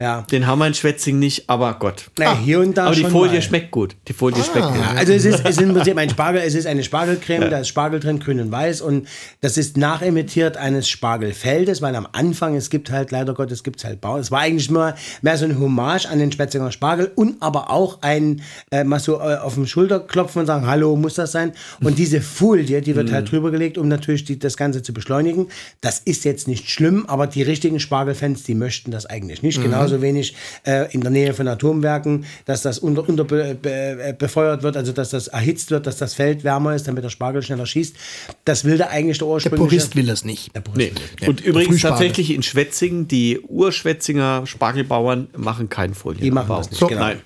Ja. 0.00 0.22
Den 0.22 0.46
haben 0.46 0.58
wir 0.60 0.66
in 0.66 0.74
Schwetzing 0.74 1.18
nicht, 1.18 1.50
aber 1.50 1.74
Gott. 1.74 2.10
Naja, 2.16 2.38
hier 2.38 2.60
und 2.60 2.76
da 2.76 2.86
aber 2.86 2.94
die 2.94 3.04
Folie 3.04 3.34
mal. 3.34 3.42
schmeckt 3.42 3.70
gut. 3.70 3.96
Die 4.08 4.14
Folie 4.14 4.42
schmeckt 4.42 4.68
gut. 4.68 4.76
Ja, 4.76 4.94
also 4.96 5.12
es 5.12 5.24
ist, 5.24 5.40
es 5.44 5.50
ist 5.50 5.60
im 5.60 5.74
Prinzip 5.74 5.96
ein 5.98 6.08
Spargel, 6.08 6.40
es 6.40 6.54
ist 6.54 6.66
eine 6.66 6.82
Spargelcreme, 6.82 7.50
da 7.50 7.58
ist 7.58 7.68
Spargel 7.68 8.00
drin, 8.00 8.18
grün 8.18 8.40
und 8.40 8.50
weiß 8.50 8.80
und 8.80 9.06
das 9.42 9.58
ist 9.58 9.76
nachimitiert 9.76 10.56
eines 10.56 10.88
Spargelfeldes, 10.88 11.82
weil 11.82 11.94
am 11.94 12.08
Anfang, 12.12 12.56
es 12.56 12.70
gibt 12.70 12.90
halt, 12.90 13.10
leider 13.10 13.34
Gottes, 13.34 13.58
es 13.58 13.64
gibt 13.64 13.84
halt 13.84 14.00
Bau. 14.00 14.16
Es 14.16 14.30
war 14.30 14.40
eigentlich 14.40 14.70
nur 14.70 14.94
mehr 15.20 15.36
so 15.36 15.44
ein 15.44 15.58
Hommage 15.58 16.06
an 16.06 16.18
den 16.18 16.32
Spetzinger 16.32 16.72
Spargel 16.72 17.12
und 17.14 17.42
aber 17.42 17.70
auch 17.70 18.00
ein, 18.00 18.40
äh, 18.70 18.84
mal 18.84 19.00
so 19.00 19.20
äh, 19.20 19.36
auf 19.36 19.54
den 19.54 19.66
Schulter 19.66 20.00
klopfen 20.00 20.40
und 20.40 20.46
sagen, 20.46 20.66
hallo, 20.66 20.96
muss 20.96 21.14
das 21.14 21.32
sein? 21.32 21.52
Und 21.82 21.98
diese 21.98 22.20
Folie, 22.20 22.80
die 22.80 22.96
wird 22.96 23.12
halt 23.12 23.30
drüber 23.30 23.50
gelegt, 23.50 23.76
um 23.76 23.88
natürlich 23.88 24.24
die, 24.24 24.38
das 24.38 24.56
Ganze 24.56 24.82
zu 24.82 24.94
beschleunigen. 24.94 25.48
Das 25.80 25.98
ist 25.98 26.24
jetzt 26.24 26.48
nicht 26.48 26.70
schlimm, 26.70 27.04
aber 27.06 27.26
die 27.26 27.42
richtigen 27.42 27.80
Spargelfans, 27.80 28.44
die 28.44 28.54
möchten 28.54 28.90
das 28.90 29.04
eigentlich 29.06 29.42
nicht. 29.42 29.60
Genauso 29.90 30.02
wenig 30.02 30.34
äh, 30.66 30.92
in 30.92 31.00
der 31.00 31.10
Nähe 31.10 31.34
von 31.34 31.48
Atomwerken, 31.48 32.24
dass 32.44 32.62
das 32.62 32.78
unter, 32.78 33.08
unter 33.08 33.24
be, 33.24 33.56
be, 33.60 33.70
äh, 33.70 34.14
befeuert 34.16 34.62
wird, 34.62 34.76
also 34.76 34.92
dass 34.92 35.10
das 35.10 35.28
erhitzt 35.28 35.70
wird, 35.70 35.86
dass 35.86 35.96
das 35.96 36.14
Feld 36.14 36.44
wärmer 36.44 36.74
ist, 36.74 36.86
damit 36.88 37.04
der 37.04 37.08
Spargel 37.10 37.42
schneller 37.42 37.66
schießt. 37.66 37.96
Das 38.44 38.64
will 38.64 38.78
da 38.78 38.86
eigentlich 38.88 39.18
der 39.18 39.26
Der 39.26 39.34
ursprüngliche... 39.34 39.68
Purist 39.68 39.96
will 39.96 40.06
das 40.06 40.24
nicht. 40.24 40.54
Der 40.54 40.60
Purist 40.60 40.78
Nee. 40.78 40.92
will. 41.20 41.28
Und 41.28 41.40
übrigens 41.40 41.82
tatsächlich 41.82 42.32
in 42.32 42.42
Schwetzingen, 42.42 43.08
die 43.08 43.40
Urschwetzinger 43.40 44.46
Spargelbauern 44.46 45.28
machen 45.36 45.68
keinen 45.68 45.94
Folienabbau. 45.94 46.24
Die 46.24 46.30
machen 46.30 46.56
das 46.56 46.70
nicht, 46.70 46.78
So. 46.78 46.86
genau. 46.86 47.00
Nein. 47.00 47.20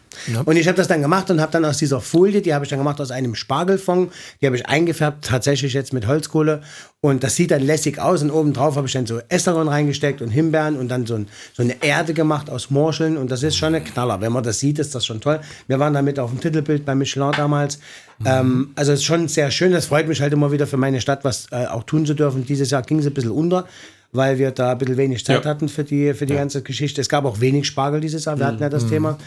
Und 0.44 0.56
ich 0.56 0.66
habe 0.66 0.76
das 0.76 0.88
dann 0.88 1.02
gemacht 1.02 1.30
und 1.30 1.40
habe 1.40 1.52
dann 1.52 1.64
aus 1.64 1.78
dieser 1.78 2.00
Folie, 2.00 2.42
die 2.42 2.54
habe 2.54 2.64
ich 2.64 2.70
dann 2.70 2.78
gemacht 2.78 3.00
aus 3.00 3.10
einem 3.10 3.34
Spargelfond, 3.34 4.12
die 4.40 4.46
habe 4.46 4.56
ich 4.56 4.66
eingefärbt, 4.66 5.24
tatsächlich 5.24 5.72
jetzt 5.72 5.92
mit 5.92 6.06
Holzkohle. 6.06 6.62
Und 7.00 7.22
das 7.22 7.36
sieht 7.36 7.50
dann 7.50 7.60
lässig 7.62 7.98
aus. 7.98 8.22
Und 8.22 8.30
oben 8.30 8.52
drauf 8.54 8.76
habe 8.76 8.86
ich 8.86 8.92
dann 8.94 9.04
so 9.06 9.20
Estragon 9.28 9.68
reingesteckt 9.68 10.22
und 10.22 10.30
Himbeeren 10.30 10.76
und 10.76 10.88
dann 10.88 11.04
so, 11.04 11.16
ein, 11.16 11.28
so 11.52 11.62
eine 11.62 11.82
Erde 11.82 12.14
gemacht 12.14 12.48
aus 12.48 12.70
Morscheln. 12.70 13.18
Und 13.18 13.30
das 13.30 13.42
ist 13.42 13.56
schon 13.56 13.74
ein 13.74 13.84
Knaller. 13.84 14.20
Wenn 14.22 14.32
man 14.32 14.42
das 14.42 14.58
sieht, 14.60 14.78
ist 14.78 14.94
das 14.94 15.04
schon 15.04 15.20
toll. 15.20 15.40
Wir 15.66 15.78
waren 15.78 15.92
damit 15.92 16.18
auf 16.18 16.30
dem 16.30 16.40
Titelbild 16.40 16.84
bei 16.86 16.94
Michelin 16.94 17.32
damals. 17.36 17.78
Ähm, 18.24 18.70
also 18.74 18.92
es 18.92 19.00
ist 19.00 19.04
schon 19.04 19.28
sehr 19.28 19.50
schön. 19.50 19.72
Das 19.72 19.86
freut 19.86 20.08
mich 20.08 20.22
halt 20.22 20.32
immer 20.32 20.50
wieder 20.50 20.66
für 20.66 20.78
meine 20.78 21.00
Stadt, 21.00 21.24
was 21.24 21.46
äh, 21.50 21.66
auch 21.66 21.82
tun 21.84 22.06
zu 22.06 22.14
dürfen. 22.14 22.46
Dieses 22.46 22.70
Jahr 22.70 22.80
ging 22.82 22.98
es 23.00 23.06
ein 23.06 23.12
bisschen 23.14 23.32
unter. 23.32 23.66
Weil 24.12 24.38
wir 24.38 24.52
da 24.52 24.70
ein 24.70 24.78
bisschen 24.78 24.96
wenig 24.96 25.24
Zeit 25.24 25.44
Ja. 25.44 25.50
hatten 25.50 25.68
für 25.68 25.82
die, 25.82 26.14
für 26.14 26.24
die 26.24 26.34
ganze 26.34 26.62
Geschichte. 26.62 27.00
Es 27.00 27.08
gab 27.08 27.24
auch 27.24 27.40
wenig 27.40 27.66
Spargel 27.66 28.00
dieses 28.00 28.26
Jahr. 28.26 28.38
Wir 28.38 28.46
hatten 28.46 28.62
ja 28.62 28.68
das 28.68 28.86
Thema. 28.86 29.18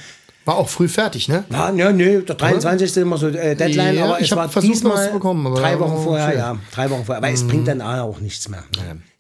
War 0.48 0.56
auch 0.56 0.70
früh 0.70 0.88
fertig, 0.88 1.28
ne? 1.28 1.44
Ja, 1.52 1.72
ja, 1.74 1.92
nö, 1.92 2.22
der 2.22 2.36
23. 2.36 2.86
ist 2.88 2.96
immer 2.98 3.18
so 3.18 3.28
äh, 3.28 3.54
Deadline, 3.54 3.96
Ja, 3.98 4.06
aber 4.06 4.22
ich 4.22 4.32
es 4.32 4.36
war 4.38 4.48
versucht, 4.48 4.74
diesmal 4.76 5.10
bekommen, 5.12 5.46
aber 5.46 5.60
drei 5.60 5.72
ja, 5.74 5.80
Wochen 5.82 6.02
vorher, 6.04 6.30
schön. 6.30 6.38
ja, 6.40 6.58
drei 6.74 6.90
Wochen 6.90 7.04
vorher. 7.04 7.18
Aber 7.22 7.30
es 7.34 7.46
bringt 7.46 7.68
dann 7.68 7.82
auch 7.82 8.20
nichts 8.22 8.48
mehr. 8.48 8.64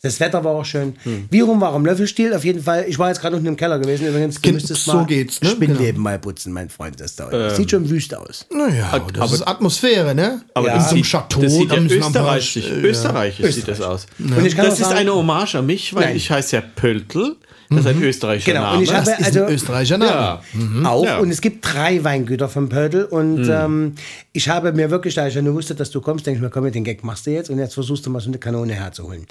Das 0.02 0.20
Wetter 0.22 0.42
war 0.46 0.54
auch 0.54 0.64
schön. 0.64 0.96
Wie 1.30 1.42
rum 1.42 1.60
war 1.60 1.74
am 1.74 1.86
Löffelstiel? 1.86 2.34
Auf 2.34 2.46
jeden 2.46 2.64
Fall. 2.64 2.86
Ich 2.88 2.98
war 2.98 3.10
jetzt 3.10 3.20
gerade 3.20 3.36
unten 3.36 3.48
im 3.48 3.58
Keller 3.58 3.78
gewesen. 3.78 4.08
Übrigens, 4.08 4.40
du 4.40 4.54
müsstest 4.54 4.86
so 4.86 4.94
mal 4.94 5.06
geht's, 5.06 5.42
ne? 5.42 5.50
Spinnleben 5.50 6.02
mal 6.02 6.18
putzen, 6.18 6.54
mein 6.54 6.70
Freund. 6.70 6.98
Das 7.02 7.18
da 7.18 7.50
Sieht 7.54 7.72
schon 7.72 7.90
wüst 7.90 8.16
aus. 8.16 8.46
Naja, 8.50 8.98
das 9.14 9.22
aber- 9.22 9.34
ist 9.34 9.42
Atmosphäre, 9.48 10.16
ne? 10.16 10.44
Aber 10.54 10.68
Ja. 10.68 10.74
in 10.74 10.80
das 10.80 10.90
so 10.90 10.96
einem 10.96 11.04
sieht, 11.04 11.12
Chateau. 11.12 11.42
das 11.42 11.54
sieht 11.54 11.72
ja 11.74 11.78
österreichisch, 11.82 12.70
österreichisch 12.72 13.56
sieht 13.56 13.68
das 13.68 13.82
aus. 13.82 14.06
Und 14.20 14.46
ich 14.46 14.56
kann 14.56 14.66
das 14.68 14.80
ist 14.80 14.94
eine 14.94 15.14
Hommage 15.14 15.56
an 15.56 15.66
mich, 15.66 15.94
weil 15.94 16.16
ich 16.16 16.32
heiße 16.32 16.56
ja 16.56 16.62
Pöltl. 16.76 17.36
Das 17.70 17.80
ist 17.80 17.88
ein 17.88 18.02
österreichischer 18.02 18.52
Genau, 18.54 18.64
Name. 18.64 18.78
und 18.78 18.84
ich 18.84 18.94
habe- 18.94 19.06
Das 19.06 19.20
ist 19.20 19.26
Also- 19.26 19.44
ein 19.46 19.54
österreichischer 19.54 19.98
Name. 19.98 20.12
ja. 20.12 20.90
Auch. 20.90 21.04
Ja. 21.06 21.18
Und 21.20 21.30
es 21.32 21.42
gibt 21.42 21.66
drei 21.74 22.04
Weingüter 22.04 22.48
vom 22.50 22.70
Pödel. 22.70 23.06
Und 23.06 23.48
ähm, 23.50 23.94
ich 24.34 24.48
habe 24.50 24.72
mir 24.74 24.90
wirklich, 24.90 25.16
da 25.16 25.28
ich 25.28 25.36
ja 25.36 25.42
nur 25.42 25.54
wusste, 25.56 25.76
dass 25.76 25.92
du 25.92 26.00
kommst, 26.02 26.26
denke 26.26 26.38
ich 26.38 26.42
mir, 26.44 26.50
komm, 26.50 26.72
den 26.72 26.84
Gag 26.84 27.04
machst 27.04 27.28
du 27.28 27.32
jetzt. 27.32 27.50
Und 27.50 27.60
jetzt 27.60 27.74
versuchst 27.74 28.06
du 28.06 28.10
mal 28.10 28.20
so 28.22 28.30
eine 28.30 28.38
Kanone 28.38 28.74
herzuholen. 28.74 29.26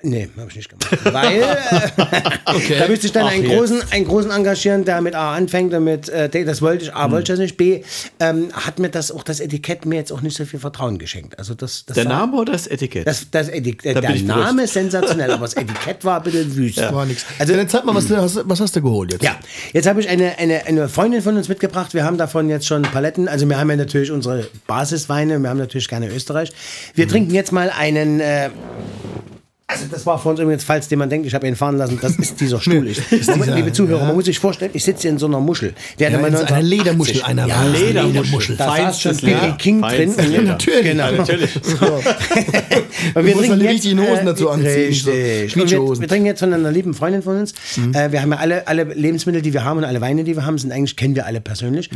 Äh, 0.00 0.08
Nee, 0.08 0.28
habe 0.38 0.48
ich 0.48 0.54
nicht 0.56 0.68
gemacht. 0.68 0.96
Weil 1.12 1.42
äh, 1.42 2.78
da 2.78 2.86
müsste 2.88 3.06
ich 3.06 3.12
dann 3.12 3.26
Ach, 3.26 3.32
einen 3.32 3.42
jetzt. 3.44 3.52
großen, 3.56 3.82
einen 3.90 4.04
großen 4.06 4.30
engagieren, 4.30 4.84
der 4.84 5.00
mit 5.00 5.16
A 5.16 5.34
anfängt 5.34 5.74
und 5.74 5.82
mit 5.82 6.08
äh, 6.08 6.28
das 6.44 6.62
wollte 6.62 6.84
ich, 6.84 6.94
A 6.94 7.10
wollte 7.10 7.22
ich 7.32 7.36
das 7.36 7.38
nicht, 7.40 7.56
B 7.56 7.82
ähm, 8.20 8.50
hat 8.52 8.78
mir 8.78 8.90
das 8.90 9.10
auch 9.10 9.24
das 9.24 9.40
Etikett 9.40 9.86
mir 9.86 9.96
jetzt 9.96 10.12
auch 10.12 10.20
nicht 10.20 10.36
so 10.36 10.44
viel 10.44 10.60
Vertrauen 10.60 10.98
geschenkt. 10.98 11.36
Also 11.36 11.54
das, 11.54 11.84
das 11.84 11.96
Der 11.96 12.04
war- 12.04 12.12
Name 12.12 12.36
oder 12.36 12.52
das 12.52 12.68
Etikett? 12.68 13.08
das, 13.08 13.26
das 13.30 13.48
Etikett, 13.48 13.96
Da 13.96 14.00
bin 14.02 14.24
der 14.24 14.36
Name 14.36 14.62
ist 14.62 14.74
sensationell, 14.74 15.32
aber 15.32 15.46
das 15.46 15.54
Etikett 15.56 16.04
war 16.04 16.18
ein 16.18 16.22
bisschen 16.22 16.54
wüst. 16.54 16.78
War 16.78 17.04
nix. 17.04 17.24
Also, 17.40 17.54
dann 17.56 17.68
zeig 17.68 17.84
mal, 17.84 17.94
was, 17.94 18.06
du 18.06 18.16
hast, 18.16 18.38
was 18.44 18.60
hast 18.60 18.76
du 18.76 18.82
geholt 18.82 19.12
jetzt? 19.12 19.24
Ja, 19.24 19.36
jetzt 19.72 19.88
habe 19.88 20.00
ich 20.00 20.08
eine, 20.08 20.38
eine, 20.38 20.64
eine 20.66 20.88
Freundin 20.88 21.22
von 21.22 21.36
uns 21.36 21.48
mitgebracht. 21.48 21.92
Wir 21.94 22.04
haben 22.04 22.18
davon 22.18 22.48
jetzt 22.48 22.66
schon 22.68 22.82
Paletten. 22.82 23.26
Also 23.26 23.48
wir 23.48 23.58
haben 23.58 23.68
ja 23.70 23.74
natürlich 23.76 24.12
unsere 24.12 24.46
Basisweine. 24.68 25.40
Wir 25.40 25.50
haben 25.50 25.58
natürlich 25.58 25.88
gerne 25.88 26.08
Österreich. 26.08 26.52
Wir 26.94 27.08
trinken 27.08 27.34
jetzt 27.34 27.50
mal 27.50 27.70
einen... 27.76 28.20
Äh, 28.20 28.50
also 29.70 29.84
das 29.90 30.06
war 30.06 30.18
von 30.18 30.30
uns 30.32 30.40
übrigens, 30.40 30.64
falls 30.64 30.88
jemand 30.88 31.12
denkt, 31.12 31.26
ich 31.26 31.34
habe 31.34 31.46
ihn 31.46 31.54
fahren 31.54 31.76
lassen, 31.76 31.98
das 32.00 32.16
ist 32.16 32.40
dieser 32.40 32.58
Stuhl. 32.60 32.88
Ich, 32.88 33.00
dieser- 33.10 33.36
liebe 33.54 33.70
Zuhörer, 33.70 34.06
man 34.06 34.14
muss 34.14 34.24
sich 34.24 34.38
vorstellen, 34.38 34.70
ich 34.72 34.82
sitze 34.82 35.08
in 35.08 35.18
so 35.18 35.26
einer 35.26 35.40
Muschel. 35.40 35.74
Der 35.98 36.08
Ja, 36.10 36.16
hatte 36.16 36.26
in 36.26 36.32
mal 36.32 36.38
so 36.40 36.46
einer 36.46 36.56
1980 36.56 36.78
Ledermuschel, 36.78 37.22
einer 37.22 37.46
ja, 37.46 37.64
Ledermuschel. 37.66 38.56
Da 38.56 38.76
saß 38.76 39.00
schon. 39.02 39.16
Billy 39.18 39.52
King 39.58 39.82
drin. 39.82 40.14
Leder. 40.16 40.42
Natürlich. 40.42 40.82
Genau. 40.82 41.04
Ja, 41.04 41.12
natürlich. 41.12 41.50
Und 43.14 43.26
wir 43.26 43.34
trinken 43.36 43.58
die 43.58 43.64
jetzt, 43.64 43.74
richtigen 43.74 44.00
Hosen 44.00 44.22
äh, 44.22 44.24
dazu 44.24 44.48
anziehen, 44.50 44.92
so 44.92 45.12
wir, 45.12 46.00
wir 46.00 46.08
trinken 46.08 46.26
jetzt 46.26 46.40
von 46.40 46.52
einer 46.52 46.70
lieben 46.72 46.94
Freundin 46.94 47.22
von 47.22 47.36
uns. 47.38 47.52
Äh, 47.92 48.10
wir 48.10 48.22
haben 48.22 48.32
ja 48.32 48.38
alle, 48.38 48.66
alle 48.66 48.84
Lebensmittel, 48.84 49.42
die 49.42 49.52
wir 49.52 49.64
haben 49.64 49.78
und 49.78 49.84
alle 49.84 50.00
Weine, 50.00 50.24
die 50.24 50.34
wir 50.34 50.46
haben, 50.46 50.56
sind 50.58 50.72
eigentlich, 50.72 50.96
kennen 50.96 51.14
wir 51.14 51.26
alle 51.26 51.40
persönlich. 51.40 51.90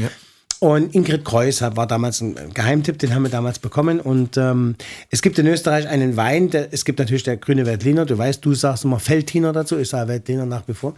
Und 0.63 0.95
Ingrid 0.95 1.25
Kreuz 1.25 1.61
war 1.61 1.89
damals 1.89 2.21
ein 2.21 2.37
Geheimtipp, 2.55 2.97
den 2.97 3.13
haben 3.13 3.25
wir 3.25 3.31
damals 3.31 3.59
bekommen. 3.59 3.99
Und 3.99 4.37
ähm, 4.37 4.77
es 5.11 5.21
gibt 5.21 5.37
in 5.41 5.49
Österreich 5.49 5.89
einen 5.89 6.17
Wein, 6.17 6.51
der, 6.51 6.73
es 6.73 6.85
gibt 6.85 7.01
natürlich 7.01 7.25
der 7.25 7.37
grüne 7.37 7.67
Veltliner, 7.67 8.07
du 8.07 8.17
weißt, 8.17 8.45
du 8.45 8.55
sagst 8.55 8.85
immer 8.85 9.01
Feldtiner 9.01 9.53
dazu, 9.53 9.77
ich 9.77 9.89
sage 9.89 10.07
Veltliner 10.07 10.47
nach 10.47 10.63
wie 10.69 10.75
vor. 10.75 10.95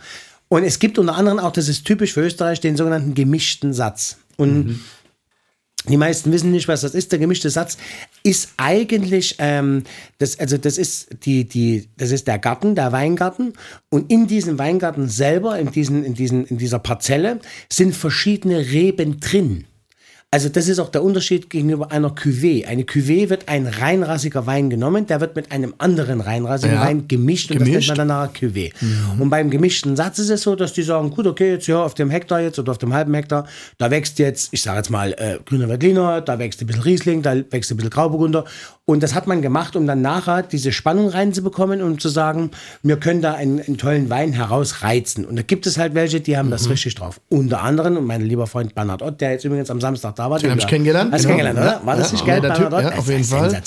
Und 0.49 0.65
es 0.65 0.79
gibt 0.79 0.99
unter 0.99 1.17
anderem 1.17 1.39
auch, 1.39 1.51
das 1.51 1.69
ist 1.69 1.87
typisch 1.87 2.13
für 2.13 2.21
Österreich, 2.21 2.61
den 2.61 2.77
sogenannten 2.77 3.15
gemischten 3.15 3.73
Satz. 3.73 4.19
Und 4.37 4.81
die 5.89 5.97
meisten 5.99 6.33
wissen 6.33 6.51
nicht, 6.51 6.67
was 6.67 6.81
das 6.81 6.95
ist. 6.95 7.13
Der 7.13 7.19
gemischte 7.19 7.51
Satz 7.51 7.77
ist 8.23 8.55
eigentlich, 8.57 9.37
ähm, 9.39 9.85
das, 10.19 10.39
also 10.39 10.57
das 10.57 10.79
ist 10.79 11.09
die, 11.25 11.45
die, 11.45 11.89
das 11.99 12.11
ist 12.11 12.27
der 12.27 12.39
Garten, 12.39 12.75
der 12.75 12.93
Weingarten. 12.93 13.53
Und 13.91 14.11
in 14.11 14.27
diesem 14.27 14.59
Weingarten 14.59 15.09
selber, 15.09 15.59
in, 15.59 15.71
diesen, 15.71 16.05
in, 16.05 16.15
diesen, 16.15 16.47
in 16.47 16.57
dieser 16.57 16.79
Parzelle, 16.79 17.41
sind 17.71 17.95
verschiedene 17.95 18.59
Reben 18.59 19.21
drin. 19.21 19.67
Also 20.35 20.49
das 20.49 20.67
ist 20.67 20.81
auch 20.81 20.89
der 20.89 21.05
Unterschied 21.05 21.49
gegenüber 21.49 21.93
einer 21.93 22.09
Cuvée. 22.09 22.67
Eine 22.67 22.83
Cuvée 22.83 23.31
wird 23.31 23.49
ein 23.49 23.69
reinrassiger 23.69 24.47
Wein 24.47 24.69
genommen, 24.69 25.07
der 25.07 25.21
wird 25.21 25.37
mit 25.37 25.53
einem 25.53 25.75
anderen 25.79 26.21
reinrassigen 26.21 26.75
Ja. 26.75 26.85
Wein 26.85 27.07
gemischt 27.07 27.53
und 27.53 27.59
Gemischt. 27.59 27.77
das 27.77 27.87
nennt 27.87 27.99
man 27.99 28.09
dann 28.09 28.29
nachher 28.33 28.49
Cuvée. 28.49 28.73
Und 29.21 29.31
beim 29.31 29.49
gemischten 29.49 29.95
Satz 29.95 30.19
ist 30.19 30.31
es 30.31 30.43
so, 30.43 30.57
dass 30.57 30.73
die 30.73 30.83
sagen, 30.83 31.11
gut, 31.11 31.29
okay, 31.29 31.53
jetzt 31.53 31.67
hier 31.67 31.79
auf 31.79 31.95
dem 31.95 32.11
Hektar 32.11 32.41
jetzt 32.41 32.59
oder 32.59 32.73
auf 32.73 32.79
dem 32.79 32.93
halben 32.93 33.15
Hektar, 33.15 33.47
da 33.79 33.93
wächst 33.93 34.19
jetzt, 34.19 34.49
ich 34.51 34.61
sage 34.61 34.79
jetzt 34.79 34.91
mal, 34.91 35.13
äh, 35.13 35.39
grüner 35.47 35.69
Veltliner, 35.69 36.21
da 36.21 36.37
wächst 36.41 36.61
ein 36.61 36.67
bisschen 36.67 36.83
Riesling, 36.83 37.23
da 37.23 37.37
wächst 37.51 37.71
ein 37.71 37.77
bisschen 37.77 37.91
Grauburgunder. 37.91 38.45
Und 38.87 39.03
das 39.03 39.15
hat 39.15 39.27
man 39.27 39.41
gemacht, 39.41 39.77
um 39.77 39.87
dann 39.87 40.03
nachher 40.03 40.43
diese 40.43 40.71
Spannung 40.71 41.09
reinzubekommen 41.09 41.81
und 41.81 42.03
zu 42.03 42.11
sagen, 42.11 42.51
wir 42.83 42.99
können 43.01 43.23
da 43.23 43.33
einen, 43.33 43.59
einen 43.61 43.79
tollen 43.79 44.11
Wein 44.11 44.35
herausreizen. 44.35 45.25
Und 45.25 45.37
da 45.37 45.43
gibt 45.43 45.67
es 45.67 45.79
halt 45.79 45.95
welche, 45.95 46.21
die 46.21 46.37
haben 46.37 46.51
das 46.51 46.69
richtig 46.69 46.95
drauf. 46.95 47.19
Unter 47.31 47.63
anderem, 47.63 47.97
und 47.97 48.05
mein 48.07 48.21
lieber 48.21 48.47
Freund 48.47 48.75
Bernhard 48.75 49.01
Ott, 49.01 49.23
der 49.23 49.31
jetzt 49.33 49.45
übrigens 49.47 49.71
am 49.71 49.81
Samstag 49.81 50.17
da 50.17 50.29
war. 50.31 50.39
Den 50.39 50.51
hab 50.51 50.59
ich 50.59 50.65
du- 50.65 50.69
kennengelernt, 50.71 51.13
Hast 51.15 51.25
du 51.25 51.29
genau. 51.29 51.41
kennengelernt, 51.41 51.77
oder? 51.81 51.87
War 51.87 51.97
das 51.97 52.09
Ja, 52.09 52.13
nicht 52.13 52.27
geil, 52.27 52.41
Bernhard 52.43 52.73
Ott? 52.75 52.83
ja, 52.83 52.91
Das 52.91 52.99
auf 52.99 53.09
jeden 53.09 53.25
Fall. 53.25 53.63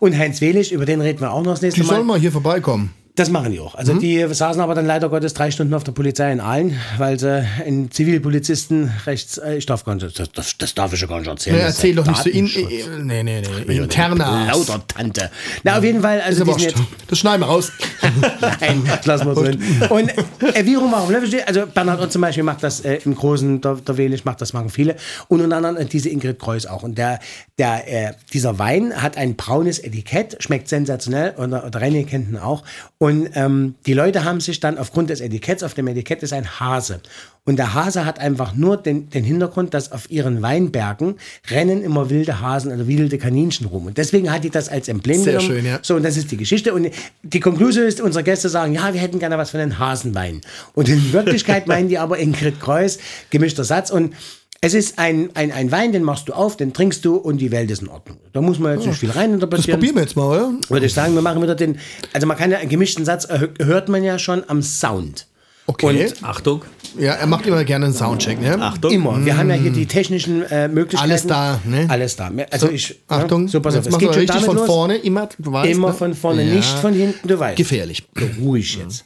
Und 0.00 0.16
Heinz 0.18 0.40
Welig, 0.40 0.72
über 0.72 0.86
den 0.86 1.02
reden 1.02 1.20
wir 1.20 1.32
auch 1.32 1.42
noch 1.42 1.52
das 1.52 1.60
nächste 1.60 1.82
Die 1.82 1.86
Mal. 1.86 1.94
sollen 1.96 2.06
mal 2.06 2.18
hier 2.18 2.32
vorbeikommen. 2.32 2.92
Das 3.16 3.30
machen 3.30 3.50
die 3.50 3.60
auch. 3.60 3.74
Also 3.74 3.94
Mhm. 3.94 4.00
die 4.00 4.26
saßen 4.34 4.60
aber 4.60 4.74
dann 4.74 4.86
leider 4.86 5.08
Gottes 5.08 5.34
drei 5.34 5.50
Stunden 5.50 5.72
auf 5.74 5.84
der 5.84 5.92
Polizei 5.92 6.30
in 6.30 6.38
Aalen, 6.40 6.78
weil 6.98 7.18
sie 7.18 7.44
einen 7.64 7.90
Zivilpolizisten 7.90 8.90
rechts, 9.06 9.38
äh, 9.38 9.56
ich 9.56 9.66
darf 9.66 9.84
gar 9.84 9.94
nicht, 9.94 10.18
das, 10.18 10.30
das, 10.32 10.58
das 10.58 10.74
darf 10.74 10.92
ich 10.92 11.00
ja 11.00 11.06
gar 11.06 11.18
nicht 11.18 11.28
erzählen. 11.28 11.56
Ist 11.56 11.62
erzähl 11.64 11.94
doch 11.94 12.06
nicht 12.06 12.22
so 12.22 12.28
in, 12.30 12.46
Datenschutz. 12.46 12.72
äh, 12.72 13.02
nee, 13.02 13.22
nee, 13.22 13.42
nee, 13.66 13.76
interne 13.78 14.46
Lauter 14.48 14.82
Tante. 14.86 15.30
Na, 15.64 15.78
auf 15.78 15.84
jeden 15.84 16.02
Fall, 16.02 16.18
Ist 16.18 16.24
also 16.26 16.46
wurscht. 16.46 16.60
jetzt, 16.66 16.82
Das 17.08 17.18
schneiden 17.18 17.40
wir 17.40 17.46
raus. 17.46 17.72
Nein, 18.60 18.82
das 18.86 19.06
lassen 19.06 19.26
wir 19.26 19.34
drin. 19.34 19.62
Und 19.88 20.10
äh, 20.54 20.64
wie 20.66 20.74
rum 20.74 20.92
auch, 20.92 21.08
ne, 21.08 21.22
also 21.46 21.66
Bernhard 21.66 22.00
Ott 22.00 22.12
zum 22.12 22.20
Beispiel 22.22 22.44
macht 22.44 22.62
das 22.62 22.80
äh, 22.80 22.98
im 23.04 23.14
Großen, 23.14 23.62
der, 23.62 23.76
der 23.76 23.96
Welig 23.96 24.26
macht 24.26 24.42
das, 24.42 24.52
machen 24.52 24.68
viele. 24.68 24.96
Und 25.28 25.40
unter 25.40 25.56
anderem 25.56 25.76
äh, 25.78 25.86
diese 25.86 26.10
Ingrid 26.10 26.38
Kreuz 26.38 26.66
auch. 26.66 26.82
Und 26.82 26.98
der, 26.98 27.18
der, 27.58 28.08
äh, 28.10 28.12
dieser 28.34 28.58
Wein 28.58 28.92
hat 29.02 29.16
ein 29.16 29.36
braunes 29.36 29.78
Etikett, 29.78 30.36
schmeckt 30.40 30.68
sensationell, 30.68 31.34
oder, 31.38 31.64
oder 31.64 31.80
René 31.80 32.04
kennt 32.04 32.28
ihn 32.28 32.36
auch. 32.36 32.62
Und 32.98 33.05
ähm, 33.34 33.74
die 33.84 33.92
Leute 33.92 34.24
haben 34.24 34.40
sich 34.40 34.60
dann 34.60 34.78
aufgrund 34.78 35.10
des 35.10 35.20
Etiketts, 35.20 35.62
auf 35.62 35.74
dem 35.74 35.86
Etikett 35.88 36.22
ist 36.22 36.32
ein 36.32 36.60
Hase. 36.60 37.00
Und 37.44 37.56
der 37.56 37.74
Hase 37.74 38.04
hat 38.04 38.18
einfach 38.18 38.54
nur 38.54 38.76
den, 38.76 39.10
den 39.10 39.22
Hintergrund, 39.22 39.74
dass 39.74 39.92
auf 39.92 40.10
ihren 40.10 40.42
Weinbergen 40.42 41.16
rennen 41.50 41.82
immer 41.82 42.10
wilde 42.10 42.40
Hasen 42.40 42.72
oder 42.72 42.88
wilde 42.88 43.18
Kaninchen 43.18 43.66
rum. 43.66 43.86
Und 43.86 43.98
deswegen 43.98 44.32
hat 44.32 44.44
die 44.44 44.50
das 44.50 44.68
als 44.68 44.88
Emblem 44.88 45.22
Sehr 45.22 45.34
genommen. 45.34 45.48
schön, 45.48 45.66
ja. 45.66 45.78
So, 45.82 45.94
und 45.94 46.02
das 46.02 46.16
ist 46.16 46.30
die 46.30 46.36
Geschichte. 46.36 46.74
Und 46.74 46.90
die 47.22 47.40
Konklusion 47.40 47.84
ist, 47.84 48.00
unsere 48.00 48.24
Gäste 48.24 48.48
sagen, 48.48 48.72
ja, 48.72 48.92
wir 48.92 49.00
hätten 49.00 49.18
gerne 49.18 49.38
was 49.38 49.50
von 49.50 49.60
den 49.60 49.78
Hasenwein. 49.78 50.40
Und 50.74 50.88
in 50.88 51.12
Wirklichkeit 51.12 51.66
meinen 51.68 51.88
die 51.88 51.98
aber 51.98 52.18
Ingrid 52.18 52.60
Kreuz, 52.60 52.98
gemischter 53.30 53.64
Satz. 53.64 53.90
Und 53.90 54.14
es 54.60 54.74
ist 54.74 54.98
ein, 54.98 55.30
ein, 55.34 55.52
ein 55.52 55.70
Wein, 55.70 55.92
den 55.92 56.02
machst 56.02 56.28
du 56.28 56.32
auf, 56.32 56.56
den 56.56 56.72
trinkst 56.72 57.04
du 57.04 57.16
und 57.16 57.38
die 57.38 57.50
Welt 57.50 57.70
ist 57.70 57.82
in 57.82 57.88
Ordnung. 57.88 58.18
Da 58.32 58.40
muss 58.40 58.58
man 58.58 58.74
jetzt 58.76 58.86
nicht 58.86 58.98
viel 58.98 59.08
Das 59.08 59.18
reininterpretieren. 59.18 59.78
probieren 59.78 59.96
wir 59.96 60.02
jetzt 60.02 60.16
mal, 60.16 60.26
oder? 60.26 60.52
Würde 60.68 60.86
ich 60.86 60.94
sagen, 60.94 61.14
wir 61.14 61.22
machen 61.22 61.42
wieder 61.42 61.54
den, 61.54 61.78
also 62.12 62.26
man 62.26 62.36
kann 62.36 62.50
ja 62.50 62.58
einen 62.58 62.68
gemischten 62.70 63.04
Satz, 63.04 63.26
äh, 63.26 63.48
hört 63.60 63.88
man 63.88 64.02
ja 64.02 64.18
schon 64.18 64.42
am 64.48 64.62
Sound. 64.62 65.26
Okay. 65.68 66.12
Achtung. 66.22 66.62
ja, 66.96 67.14
er 67.14 67.26
macht 67.26 67.44
immer 67.44 67.64
gerne 67.64 67.86
einen 67.86 67.94
Soundcheck, 67.94 68.40
ne? 68.40 68.56
Achtung. 68.62 68.92
Immer. 68.92 69.24
Wir 69.24 69.36
haben 69.36 69.48
ja 69.50 69.56
hier 69.56 69.72
die 69.72 69.86
technischen 69.86 70.42
äh, 70.44 70.68
Möglichkeiten. 70.68 71.10
Alles 71.10 71.26
da, 71.26 71.60
ne? 71.64 71.86
Alles 71.88 72.14
da. 72.14 72.30
Also 72.52 72.70
ich, 72.70 73.00
Achtung, 73.08 73.42
ja, 73.46 73.48
so 73.48 73.60
pass 73.60 73.74
auf, 73.74 73.84
jetzt 73.84 73.92
es 73.92 73.98
geht 73.98 74.08
schon 74.14 74.20
richtig 74.20 74.42
von 74.44 74.56
los. 74.58 74.66
vorne, 74.66 74.96
immer, 74.98 75.28
du 75.38 75.52
weißt, 75.52 75.68
Immer 75.72 75.88
ne? 75.88 75.94
von 75.94 76.14
vorne, 76.14 76.44
Ja. 76.44 76.54
nicht 76.54 76.68
von 76.78 76.94
hinten, 76.94 77.26
du 77.26 77.36
weißt. 77.38 77.56
Gefährlich. 77.56 78.06
Ruhig 78.40 78.76
jetzt. 78.76 79.04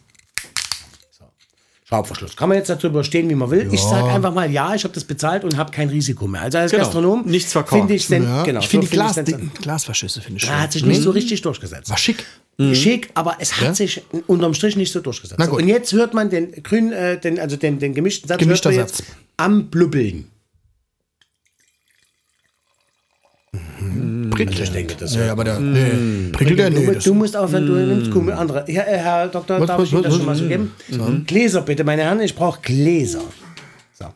Schraubverschluss. 1.91 2.37
Kann 2.37 2.49
man 2.49 2.57
jetzt 2.59 2.71
darüber 2.71 3.03
stehen, 3.03 3.29
wie 3.29 3.35
man 3.35 3.51
will. 3.51 3.69
Ich 3.73 3.81
sage 3.81 4.09
einfach 4.09 4.33
mal, 4.33 4.49
ja, 4.49 4.77
ich 4.77 4.85
habe 4.85 4.95
das 4.95 5.03
bezahlt 5.03 5.43
und 5.43 5.57
habe 5.57 5.73
kein 5.73 5.89
Risiko 5.89 6.29
mehr. 6.29 6.43
Also 6.43 6.59
als 6.59 6.71
Genau. 6.71 6.85
Gastronom 6.85 7.23
Nichts 7.27 7.51
verkauft. 7.51 7.91
ich 7.91 8.09
Ja, 8.09 8.45
genau, 8.45 8.61
ich 8.61 8.69
finde 8.69 8.87
so 8.87 8.91
die 8.93 8.97
Glas, 8.97 9.15
dann- 9.17 9.51
Glasverschlüsse 9.61 10.21
finde 10.21 10.37
ich 10.37 10.45
schön. 10.45 10.53
Ja, 10.53 10.61
hat 10.61 10.73
sich 10.73 10.85
nicht 10.85 11.03
so 11.03 11.11
richtig 11.11 11.43
durchgesetzt. 11.43 11.91
War 11.91 11.97
schick. 11.99 12.25
Schick, 12.75 13.11
aber 13.15 13.37
es 13.41 13.57
hat 13.57 13.65
Ja? 13.65 13.75
sich 13.75 14.03
unterm 14.29 14.55
Strich 14.55 14.77
nicht 14.77 14.93
so 14.93 15.01
durchgesetzt. 15.01 15.41
Und 15.49 15.67
jetzt 15.67 15.93
hört 15.93 16.15
man 16.15 16.31
den 16.31 16.53
grün, 16.63 16.93
äh, 16.93 17.19
den, 17.19 17.41
also 17.41 17.57
den, 17.57 17.81
den 17.81 17.93
gemischten 17.95 18.29
Satz, 18.29 18.39
Gemischter 18.39 18.71
hört 18.71 18.79
man 18.89 18.89
Satz. 18.89 19.03
am 19.39 19.67
Blubbeln. 19.69 20.27
Prickelt. 23.51 24.20
Ich 24.49 24.71
denke, 24.71 24.95
das 24.99 25.17
hört 25.17 25.31
aber 25.31 25.45
der, 25.45 25.61
nee, 25.61 26.31
prickelt 26.33 26.59
der, 26.59 26.71
nee. 26.71 26.87
Du, 26.87 26.93
Das, 26.95 27.05
du 27.05 27.15
musst 27.15 27.37
aufhören, 27.37 27.67
du 27.67 27.73
nimmst 27.75 28.11
Kummel 28.11 28.35
andere. 28.35 28.65
Ja, 28.71 28.83
Herr 28.83 29.29
Doktor, 29.29 29.61
Was, 29.61 29.67
darf 29.67 29.79
was, 29.81 29.89
ich 29.89 29.93
Ihnen 29.93 30.03
das 30.03 30.13
was, 30.13 30.19
schon 30.19 30.27
mal 30.27 30.35
so 30.37 30.47
geben? 30.49 30.73
Gläser 31.27 31.63
bitte, 31.63 31.85
meine 31.85 32.03
Herren, 32.03 32.21
ich 32.21 32.35
brauche 32.35 32.61
Gläser. 32.61 33.23
So. 33.99 34.07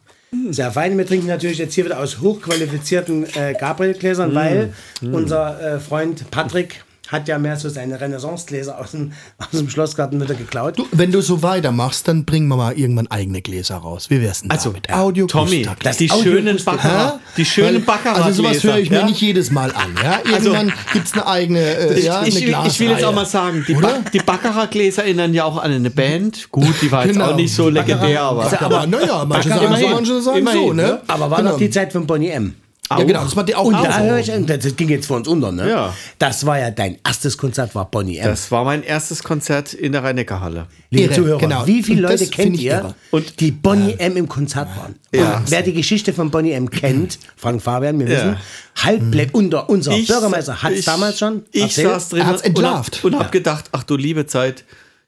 Sehr 0.50 0.70
fein. 0.70 0.96
Wir 0.96 1.06
trinken 1.06 1.26
natürlich 1.26 1.58
jetzt 1.58 1.74
hier 1.74 1.84
wieder 1.84 1.98
aus 1.98 2.20
hochqualifizierten 2.20 3.24
äh, 3.34 3.54
Gabriel-Gläsern, 3.58 4.34
weil 4.34 4.72
unser 5.12 5.60
äh, 5.76 5.80
Freund 5.80 6.30
Patrick 6.30 6.83
hat 7.08 7.28
ja 7.28 7.38
mehr 7.38 7.56
so 7.56 7.68
seine 7.68 8.00
Renaissance-Gläser 8.00 8.78
aus 8.80 8.92
dem, 8.92 9.12
aus 9.38 9.50
dem 9.58 9.68
Schlossgarten 9.68 10.20
wieder 10.20 10.34
geklaut. 10.34 10.78
du, 10.78 10.86
wenn 10.92 11.12
du 11.12 11.20
so 11.20 11.42
weitermachst, 11.42 12.08
dann 12.08 12.24
bringen 12.24 12.48
wir 12.48 12.56
mal 12.56 12.78
irgendwann 12.78 13.06
eigene 13.08 13.42
Gläser 13.42 13.76
raus. 13.76 14.08
Wie 14.10 14.20
wär's 14.22 14.40
denn 14.40 14.50
Also, 14.50 14.70
damit? 14.70 14.90
Audio 14.92 15.26
Tommy, 15.26 15.68
Das 15.82 15.98
die 15.98 16.10
Audio- 16.10 16.32
schönen? 16.32 16.64
Baccarat, 16.64 17.20
die 17.36 17.44
schönen 17.44 17.84
Baccarat. 17.84 18.22
Also 18.24 18.42
sowas 18.42 18.62
höre 18.64 18.78
ich 18.78 18.90
mir 18.90 19.00
ja? 19.00 19.06
nicht 19.06 19.20
jedes 19.20 19.50
Mal 19.50 19.70
an. 19.72 19.94
Ja? 20.02 20.20
Irgendwann 20.24 20.72
gibt's 20.92 21.12
eine 21.12 21.26
eigene 21.26 21.60
äh, 21.60 21.98
Ich, 21.98 22.04
ja, 22.06 22.20
eine 22.20 22.28
ich, 22.28 22.34
will- 22.46 22.56
ich 22.66 22.80
will 22.80 22.88
jetzt 22.90 23.04
auch 23.04 23.14
mal 23.14 23.26
sagen, 23.26 23.64
die, 23.68 23.74
ba 23.74 23.98
die 24.12 24.18
Baccarat-Gläser 24.20 25.04
erinnern 25.04 25.34
ja 25.34 25.44
auch 25.44 25.58
an 25.58 25.70
eine 25.72 25.90
Band. 25.90 26.50
Gut, 26.50 26.74
die 26.80 26.90
war 26.90 27.04
jetzt 27.06 27.14
Genau. 27.14 27.32
auch 27.32 27.36
nicht 27.36 27.54
so 27.54 27.68
legendär, 27.68 28.22
aber. 28.22 28.50
Aber 28.62 28.86
naja, 28.86 29.24
manche 29.26 29.48
Baccarat- 29.50 29.60
sagen 29.60 29.60
so, 29.60 29.64
immerhin, 29.66 29.90
manche 29.92 30.12
sagen 30.12 30.22
so, 30.24 30.32
immerhin, 30.34 30.76
ne? 30.76 30.82
ne? 30.82 31.00
Aber 31.06 31.30
war 31.30 31.38
genau. 31.38 31.50
noch 31.52 31.58
die 31.58 31.70
Zeit 31.70 31.92
von 31.92 32.06
Bonnie 32.06 32.28
M. 32.30 32.54
Ja, 32.90 33.02
genau, 33.02 33.24
das 33.24 33.34
war 33.34 33.44
die 33.44 33.54
auch. 33.54 33.64
Und 33.64 33.74
auch 33.74 33.82
da 33.82 33.98
höre 34.00 34.18
ich, 34.18 34.30
das 34.46 34.76
ging 34.76 34.88
jetzt 34.90 35.06
vor 35.06 35.16
uns 35.16 35.26
unter, 35.26 35.50
ne? 35.50 35.68
Ja. 35.68 35.94
Das 36.18 36.44
war 36.44 36.58
ja 36.58 36.70
dein 36.70 36.98
erstes 37.04 37.38
Konzert, 37.38 37.74
war 37.74 37.90
Bonnie 37.90 38.18
M. 38.18 38.26
Das 38.28 38.50
war 38.50 38.62
mein 38.64 38.82
erstes 38.82 39.22
Konzert 39.22 39.72
in 39.72 39.92
der 39.92 40.04
Rhein-Neckar-Halle. 40.04 40.66
Liebe 40.90 41.04
Irre, 41.06 41.14
Zuhörer, 41.14 41.38
genau. 41.38 41.66
wie 41.66 41.82
viele 41.82 42.06
Und 42.06 42.12
Leute 42.12 42.26
kennt 42.28 42.58
ihr. 42.60 42.94
Und- 43.10 43.40
die 43.40 43.50
Bonnie 43.50 43.94
M 43.98 44.16
im 44.16 44.28
Konzert 44.28 44.68
waren? 44.76 44.96
Ja. 45.12 45.38
Und 45.38 45.50
wer 45.50 45.62
die 45.62 45.72
Geschichte 45.72 46.12
von 46.12 46.30
Bonnie 46.30 46.52
M 46.52 46.68
kennt, 46.70 47.18
Frank 47.36 47.62
Fabian, 47.62 47.98
wir 47.98 48.06
wissen, 48.08 48.36
halb 48.82 49.10
bleibt 49.10 49.34
unter 49.34 49.68
unser 49.70 49.92
Ich- 49.92 50.06
Bürgermeister 50.06 50.62
hat 50.62 50.72
es 50.72 50.84
damals 50.84 51.18
schon 51.18 51.42
Ich 51.52 51.62
erzählt. 51.62 51.88
saß 51.88 52.08
drin 52.10 52.26
hat's 52.26 52.42
und 52.42 52.48
hab, 52.50 52.56
entlarvt. 52.56 53.04
und 53.04 53.18
hab 53.18 53.32
gedacht, 53.32 53.64
ach 53.72 53.82
du 53.84 53.96
liebe 53.96 54.26
Zeit, 54.26 54.64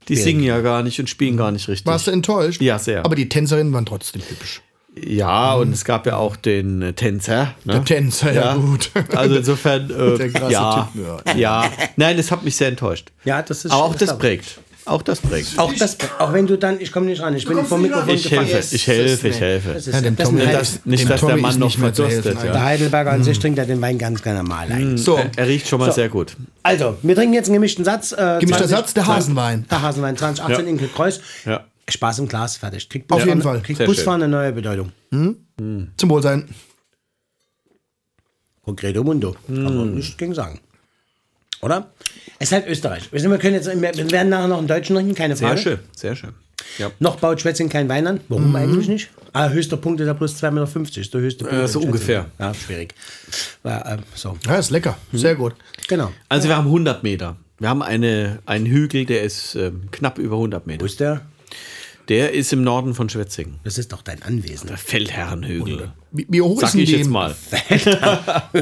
die 0.09 0.17
singen 0.17 0.43
ja 0.43 0.61
gar 0.61 0.83
nicht 0.83 0.99
und 1.01 1.11
spielen 1.11 1.37
gar 1.37 1.51
nicht 1.51 1.69
richtig. 1.69 1.85
Warst 1.87 2.07
du 2.07 2.11
enttäuscht? 2.13 2.63
Ja, 2.63 2.79
sehr. 2.79 3.05
Aber 3.05 3.17
die 3.17 3.29
Tänzerinnen 3.29 3.73
waren 3.73 3.85
trotzdem 3.87 4.23
hübsch. 4.27 4.63
Ja, 5.05 5.55
und 5.55 5.73
es 5.73 5.85
gab 5.85 6.07
ja 6.07 6.17
auch 6.17 6.37
den 6.37 6.81
äh, 6.81 6.93
Tänzer. 6.95 7.55
Ne? 7.65 7.75
Der 7.75 7.85
Tänzer, 7.85 8.33
ja, 8.33 8.55
gut. 8.55 8.91
Also 9.15 9.37
insofern, 9.37 9.91
äh, 9.91 10.17
Der 10.17 10.29
krasse 10.31 10.53
ja, 10.53 10.89
Typ, 11.25 11.37
ja. 11.37 11.71
Nein, 11.97 12.17
das 12.17 12.31
hat 12.31 12.43
mich 12.45 12.57
sehr 12.57 12.69
enttäuscht. 12.69 13.09
Ja, 13.25 13.43
das 13.43 13.65
ist 13.67 13.71
Aber 13.73 13.85
auch 13.85 13.95
das 13.95 14.17
prägt. 14.17 14.59
Auch 14.87 15.03
das 15.03 15.21
prägt. 15.21 15.59
Auch 15.59 15.73
das, 15.75 15.99
auch 16.21 16.33
wenn 16.33 16.47
du 16.47 16.57
dann, 16.57 16.81
ich 16.81 16.93
komme 16.93 17.07
nicht 17.07 17.21
ran, 17.21 17.35
ich 17.35 17.45
bin 17.45 17.65
vom 17.65 17.83
Mikrofon 17.83 18.09
Ich 18.15 18.23
gefallen. 18.23 18.47
helfe, 18.47 18.75
ich 18.77 18.87
helfe, 18.87 19.29
ich 19.29 19.41
helfe. 19.41 19.73
Das 19.75 19.87
ist, 19.89 19.95
Ja, 19.95 20.01
dem 20.01 20.15
das 20.15 20.29
Tommy- 20.29 20.41
ist 20.43 20.47
Nicht, 20.47 20.61
dass, 20.61 20.83
dem 20.83 20.93
dass 20.93 21.07
der 21.09 21.17
Tommy 21.19 21.41
Mann 21.43 21.51
ist 21.51 21.59
noch 21.59 21.77
verdurstet. 21.77 22.25
helfen, 22.25 22.47
Ja. 22.47 22.53
der 22.53 22.63
Heidelberger 22.65 23.11
an 23.11 23.25
sich 23.25 23.39
trinkt 23.41 23.59
ja 23.59 23.65
den 23.65 23.83
Wein 23.83 23.99
ganz 23.99 24.23
gerne 24.23 24.45
mal 24.45 24.71
ein. 24.71 24.97
So, 24.97 25.17
Er, 25.17 25.31
er 25.37 25.49
riecht 25.49 25.67
schon 25.67 25.81
mal 25.81 25.87
So. 25.87 25.93
sehr 25.93 26.09
gut. 26.09 26.37
Also, 26.63 26.97
wir 27.03 27.17
trinken 27.17 27.35
jetzt 27.35 27.47
einen 27.49 27.55
gemischten 27.55 27.85
Satz. 27.85 28.13
Äh, 28.13 28.39
Gemischter 28.41 28.69
Satz, 28.69 28.95
der 28.95 29.07
Hasenwein. 29.09 29.67
Der 29.69 29.83
Hasenwein 29.83 30.17
2018 30.17 30.65
Ja. 30.67 30.71
Ingrid 30.71 30.95
Kreuz. 30.95 31.21
Ja. 31.45 31.65
Spaß 31.89 32.19
im 32.21 32.29
Glas, 32.29 32.57
fertig. 32.57 32.89
Kriegt 32.89 33.11
Auf 33.11 33.19
Busfahren- 33.19 33.29
jeden 33.29 33.43
Fall. 33.43 33.61
Kriegt 33.63 33.77
Sehr 33.79 33.87
Busfahren 33.87 34.23
eine 34.23 34.31
neue 34.31 34.53
Bedeutung. 34.53 34.93
zum 35.11 36.11
Wohlsein. 36.11 36.49
Concreto 38.65 39.05
Mundo. 39.05 39.37
Kann 39.47 39.63
man 39.77 39.95
nichts 39.95 40.17
gegen 40.17 40.35
sagen. 40.35 40.61
Oder? 41.63 41.93
Es 42.39 42.49
ist 42.49 42.53
halt 42.53 42.67
Österreich. 42.67 43.11
Wir, 43.13 43.21
sind, 43.21 43.31
wir, 43.31 43.39
können 43.39 43.55
jetzt, 43.55 43.67
wir 43.69 43.81
werden 44.11 44.29
nachher 44.29 44.49
noch 44.49 44.59
einen 44.59 44.67
Deutschen 44.67 44.97
trinken, 44.97 45.15
keine 45.15 45.37
Sehr 45.37 45.49
Frage. 45.49 45.61
schön, 45.61 45.79
sehr 45.97 46.17
schön. 46.17 46.33
Ja. 46.79 46.91
Noch 46.99 47.17
baut 47.17 47.41
Schwetzing 47.41 47.69
kein 47.69 47.89
Wein 47.89 48.07
an. 48.07 48.21
Warum 48.29 48.55
eigentlich 48.57 48.89
nicht? 48.89 49.11
Ah, 49.33 49.49
höchster 49.49 49.77
Punkt 49.77 50.01
ist 50.01 50.07
ja 50.09 50.15
plus 50.15 50.43
2,50 50.43 50.51
Meter. 50.51 51.01
Ist 51.01 51.15
der 51.15 51.21
höchste 51.21 51.45
Punkt. 51.45 51.59
Äh, 51.65 51.69
so 51.69 51.81
ungefähr. 51.81 52.27
Ja, 52.39 52.53
schwierig. 52.53 52.95
Ja, 53.65 53.95
äh, 53.95 53.99
so, 54.15 54.37
Ja, 54.47 54.57
ist 54.57 54.71
lecker. 54.71 54.99
Sehr 55.13 55.37
gut. 55.37 55.55
genau. 55.89 56.13
Also 56.29 56.49
wir 56.49 56.57
haben 56.57 56.67
100 56.67 57.03
Meter. 57.03 57.37
Wir 57.59 57.69
haben 57.71 57.83
eine, 57.83 58.41
einen 58.45 58.67
Hügel, 58.67 59.07
der 59.07 59.23
ist 59.23 59.55
ähm, 59.55 59.89
knapp 59.93 60.19
über 60.19 60.35
100 60.37 60.65
Wo 60.65 60.69
Meter. 60.71 60.85
ist 60.85 61.01
der? 61.01 61.23
Der 62.09 62.33
ist 62.33 62.53
im 62.53 62.63
Norden 62.63 62.95
von 62.95 63.09
Schwetzingen. 63.09 63.57
Das 63.65 63.79
ist 63.79 63.93
doch 63.93 64.03
dein 64.03 64.23
Anwesen. 64.23 64.69
Der 64.69 64.77
Feldherrenhügel. 64.77 65.93
Wie, 66.13 66.27
hoch 66.41 66.61
Sag 66.61 66.69
ist 66.69 66.75
denn 66.75 66.81
ich 66.83 66.91
jetzt 66.93 67.07
im- 67.07 67.11
mal. 67.13 67.35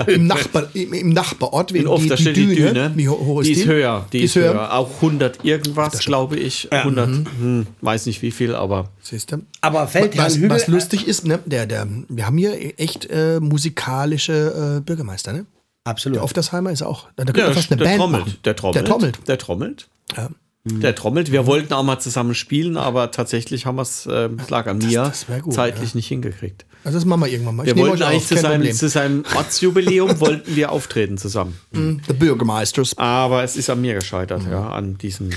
Im, 0.07 0.27
Nachbar, 0.27 0.69
im, 0.75 0.93
im 0.93 1.09
Nachbarort? 1.11 1.73
In 1.73 1.87
Oft, 1.87 2.11
da 2.11 2.17
steht 2.17 2.37
die 2.37 2.47
Düne. 2.55 2.93
Wie 2.95 3.09
ho- 3.09 3.19
hoch 3.19 3.41
ist 3.43 3.49
die 3.49 3.55
die? 3.55 3.61
ist 3.61 3.67
höher. 3.67 4.07
Die, 4.13 4.21
ist 4.21 4.35
höher. 4.37 4.73
Auch 4.73 4.91
100 4.97 5.45
irgendwas, 5.45 5.99
glaube 6.01 6.37
ich. 6.37 6.73
100, 6.73 7.09
Mhm. 7.09 7.27
hm, 7.39 7.67
weiß 7.81 8.07
nicht 8.07 8.23
wie 8.23 8.31
viel, 8.31 8.55
aber 8.55 8.91
Siehst 9.03 9.31
du? 9.33 9.43
Aber 9.61 9.83
Was, 9.83 9.93
Feldherrnhügel. 9.93 10.51
was 10.51 10.67
lustig 10.67 11.07
ist, 11.07 11.27
ne, 11.27 11.39
der, 11.45 11.67
der, 11.67 11.87
wir 12.09 12.27
haben 12.27 12.39
hier 12.39 12.79
echt 12.79 13.09
äh, 13.11 13.41
musikalische 13.41 14.79
äh, 14.79 14.81
Bürgermeister, 14.81 15.33
ne? 15.33 15.47
Absolut. 15.85 16.17
Der 16.17 16.25
Oftersheimer 16.25 16.71
ist 16.73 16.83
auch. 16.83 17.09
Da 17.17 17.25
man 17.25 17.53
fast 17.53 17.71
eine 17.71 17.77
der, 17.79 17.85
Band 17.85 17.99
trommelt. 17.99 18.25
machen. 18.27 18.37
der 18.45 18.57
trommelt. 18.57 18.77
Der 18.77 18.85
trommelt. 18.85 19.19
Der 19.29 19.39
trommelt. 19.39 19.89
Ja. 20.17 20.31
Der 20.67 20.95
trommelt. 20.95 21.31
Wir 21.31 21.47
wollten 21.47 21.75
auch 21.75 21.83
mal 21.83 21.99
zusammen 21.99 22.35
spielen, 22.35 22.79
aber 22.79 23.11
tatsächlich 23.11 23.67
haben 23.67 23.77
wir 23.77 23.83
es, 23.83 24.07
äh, 24.07 24.31
es 24.39 24.49
lag 24.49 24.67
an 24.67 24.79
mir, 24.79 25.03
das 25.03 25.29
wär 25.29 25.41
gut, 25.41 25.53
zeitlich 25.53 25.95
nicht 25.95 26.09
hingekriegt. 26.09 26.65
Also 26.85 26.97
das 26.97 27.05
machen 27.05 27.21
wir 27.21 27.29
irgendwann 27.29 27.57
mal. 27.57 27.67
Wir 27.67 27.77
Ich 27.77 27.83
wollten 27.83 28.03
eigentlich 28.03 28.23
auf, 28.23 28.29
zu 28.29 28.37
seinem, 28.39 28.73
zu 28.73 28.89
seinem 28.89 29.25
Ortsjubiläum 29.37 30.21
wollten 30.21 30.57
wir 30.57 30.73
auftreten 30.73 31.19
zusammen. 31.19 31.59
The 31.73 32.15
Bürgermeisters. 32.15 32.97
Aber 32.97 33.45
es 33.45 33.57
ist 33.57 33.69
an 33.69 33.83
mir 33.83 33.93
gescheitert, 33.95 34.43
ja, 34.51 34.71
an 34.71 34.97
diesem. 34.97 35.29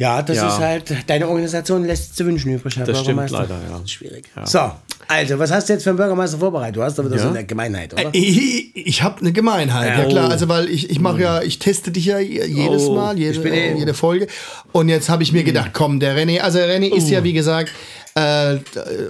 Ja, 0.00 0.22
das 0.22 0.36
Ja. 0.36 0.46
ist 0.46 0.58
halt, 0.60 0.94
deine 1.08 1.26
Organisation 1.26 1.84
lässt 1.84 2.16
zu 2.16 2.24
wünschen 2.24 2.52
übrig, 2.54 2.76
Herr 2.76 2.86
Das 2.86 3.00
stimmt 3.00 3.16
Bürgermeister. 3.18 3.40
leider, 3.56 3.68
ja. 3.68 3.72
Das 3.72 3.80
ist 3.82 3.90
schwierig. 3.90 4.26
So, 4.44 4.70
also, 5.08 5.38
was 5.40 5.50
hast 5.50 5.68
du 5.68 5.72
jetzt 5.72 5.82
für 5.82 5.90
einen 5.90 5.96
Bürgermeister 5.96 6.38
vorbereitet? 6.38 6.76
Du 6.76 6.82
hast 6.84 6.96
wieder 7.04 7.16
Ja. 7.16 7.22
so 7.22 7.28
eine 7.30 7.44
Gemeinheit, 7.44 7.94
oder? 7.94 8.08
Ich, 8.12 8.76
ich 8.76 9.02
habe 9.02 9.20
eine 9.20 9.32
Gemeinheit, 9.32 9.98
ja 9.98 10.04
Oh. 10.04 10.08
klar. 10.08 10.30
Also 10.30 10.48
weil 10.48 10.68
ich, 10.70 10.88
ich 10.88 11.00
mache 11.00 11.20
ja, 11.20 11.42
ich 11.42 11.58
teste 11.58 11.90
dich 11.90 12.04
ja 12.04 12.20
jedes 12.20 12.82
Oh. 12.86 12.94
Mal, 12.94 13.18
jede, 13.18 13.40
bin 13.40 13.52
eh- 13.52 13.74
jede 13.76 13.92
Folge. 13.92 14.28
Und 14.70 14.88
jetzt 14.88 15.08
habe 15.08 15.24
ich 15.24 15.32
mir 15.32 15.42
gedacht, 15.42 15.70
komm, 15.72 15.98
der 15.98 16.16
René, 16.16 16.38
also 16.42 16.60
René 16.60 16.94
ist 16.94 17.08
Oh. 17.08 17.14
ja 17.14 17.24
wie 17.24 17.32
gesagt 17.32 17.72
äh, 18.18 18.58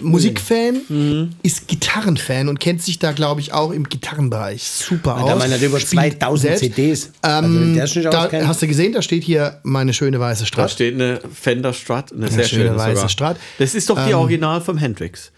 Musikfan, 0.00 0.80
Mhm. 0.88 1.30
ist 1.42 1.66
Gitarrenfan 1.68 2.48
und 2.48 2.60
kennt 2.60 2.82
sich 2.82 2.98
da, 2.98 3.12
glaube 3.12 3.40
ich, 3.40 3.52
auch 3.52 3.70
im 3.72 3.88
Gitarrenbereich 3.88 4.62
super 4.64 5.16
aus. 5.22 5.28
Da 5.30 5.36
man 5.36 5.50
hat 5.50 5.62
über 5.62 5.80
Spielt 5.80 6.18
2000 6.20 6.40
selbst. 6.58 6.60
CDs. 6.76 7.10
Also, 7.22 7.48
sich 7.48 7.94
nicht 7.96 8.04
Da, 8.12 8.30
hast 8.46 8.62
du 8.62 8.66
gesehen, 8.68 8.92
da 8.92 9.02
steht 9.02 9.24
hier 9.24 9.60
meine 9.62 9.92
schöne 9.94 10.18
weiße 10.20 10.42
Da 10.42 10.46
Strat. 10.46 10.70
steht 10.70 10.94
eine 10.94 11.20
Fender 11.32 11.72
Strat, 11.72 12.12
eine 12.12 12.28
sehr 12.30 12.44
schöne 12.44 12.64
schöne 12.66 12.76
weiße 12.76 12.94
sogar. 12.96 13.08
Strat. 13.08 13.36
Das 13.58 13.74
ist 13.74 13.88
doch 13.90 13.98
die 14.06 14.14
Original 14.14 14.60
vom 14.60 14.78
Hendrix. 14.78 15.32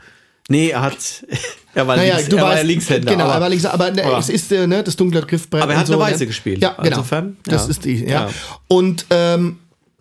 Nee, 0.49 0.71
er 0.71 0.83
hat. 0.83 0.97
Er 1.73 1.87
war, 1.87 1.97
Naja, 1.97 2.17
links, 2.17 2.29
du 2.29 2.37
er 2.37 2.43
war 2.43 2.51
weißt, 2.51 2.63
ja 2.63 2.67
Linkshänder. 2.67 3.13
Genau, 3.13 3.25
aber, 3.27 3.35
aber, 3.37 3.49
links, 3.49 3.65
aber 3.65 3.93
ne, 3.93 4.05
aber- 4.05 4.19
es 4.19 4.29
ist 4.29 4.51
äh, 4.51 4.67
ne, 4.67 4.83
das 4.83 4.97
dunkle 4.97 5.21
Griffbrett. 5.23 5.63
Aber 5.63 5.73
er 5.73 5.79
hat 5.79 5.87
so, 5.87 5.93
eine 5.93 6.03
ne? 6.05 6.11
Weiße 6.11 6.27
gespielt. 6.27 6.61
Ja, 6.61 6.71
genau. 6.71 6.85
Insofern, 6.89 7.37
Das 7.45 7.63
ja. 7.67 7.71
ist 7.71 7.85
die, 7.85 8.05
ja. 8.07 8.11
Ja. 8.27 8.31
Und 8.67 9.07
ähm, 9.11 9.59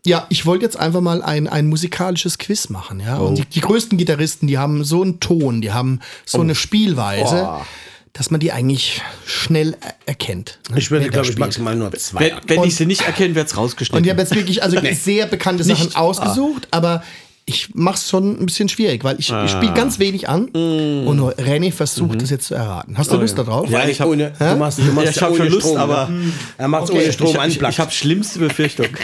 ja, 0.10 0.26
ich 0.30 0.46
wollte 0.46 0.66
jetzt 0.66 0.78
einfach 0.80 1.02
mal 1.02 1.22
ein, 1.22 1.48
ein 1.48 1.68
musikalisches 1.68 2.38
Quiz 2.38 2.70
machen, 2.70 3.00
ja. 3.00 3.20
Oh. 3.20 3.28
Und 3.28 3.38
die, 3.38 3.46
die 3.46 3.62
größten 3.62 3.98
Gitarristen, 3.98 4.48
die 4.48 4.58
haben 4.58 4.84
so 4.84 5.02
einen 5.04 5.20
Ton, 5.20 5.62
die 5.62 5.72
haben 5.72 6.00
so 6.26 6.42
eine 6.42 6.56
Spielweise, 6.56 7.36
Boah. 7.36 7.66
dass 8.14 8.32
man 8.32 8.40
die 8.40 8.52
eigentlich 8.52 9.02
schnell 9.26 9.78
er 9.82 9.96
erkennt. 10.08 10.60
ne, 10.70 10.80
Ich 10.80 10.92
würde, 10.92 11.10
glaube 11.10 11.30
ich, 11.30 11.38
maximal 11.38 11.76
nur 11.76 11.92
zwei. 11.94 12.20
Wenn, 12.20 12.32
wenn 12.48 12.60
Und- 12.60 12.68
ich 12.68 12.76
sie 12.76 12.86
nicht 12.86 13.02
erkenne, 13.02 13.36
wird 13.36 13.48
es 13.48 13.56
rausgeschnitten. 13.56 13.98
Und 14.00 14.04
ich 14.06 14.10
habe 14.12 14.22
jetzt 14.22 14.36
wirklich 14.36 14.64
also 14.64 14.78
sehr 14.94 15.26
bekannte 15.28 15.64
Sachen 15.64 15.86
Nicht- 15.86 15.96
ausgesucht, 15.98 16.68
aber 16.72 17.04
ich 17.46 17.74
mache 17.74 17.96
es 17.96 18.08
schon 18.08 18.40
ein 18.40 18.46
bisschen 18.46 18.70
schwierig, 18.70 19.04
weil 19.04 19.20
ich, 19.20 19.32
ich 19.32 19.50
spiele 19.52 19.74
ganz 19.74 19.98
wenig 19.98 20.30
an 20.30 20.50
und 20.50 21.18
nur 21.18 21.34
René 21.34 21.72
versucht, 21.72 22.22
das 22.22 22.30
jetzt 22.30 22.46
zu 22.46 22.54
erraten. 22.54 22.96
Hast 22.96 23.12
du 23.12 23.18
Lust 23.18 23.40
darauf? 23.40 23.68
Ja, 23.72 23.88
ich 23.88 24.00
hab- 24.02 24.08
ohne, 24.08 24.32
du 24.38 24.56
machst, 24.56 24.78
du 24.78 24.84
machst 24.84 25.06
Ja, 25.06 25.12
ich 25.12 25.22
hab 25.24 25.30
ohne 25.32 25.38
schon 25.40 25.48
Lust, 25.50 25.62
Strom, 25.68 25.78
aber- 25.78 26.10
Er 26.60 26.68
macht 26.68 26.84
Okay. 26.92 27.02
ohne 27.06 27.12
Strom 27.14 27.36
ich, 27.48 27.56
ich, 27.60 27.62
ich 27.68 27.80
habe 27.80 27.92
schlimmste 27.92 28.38
Befürchtung. 28.38 28.86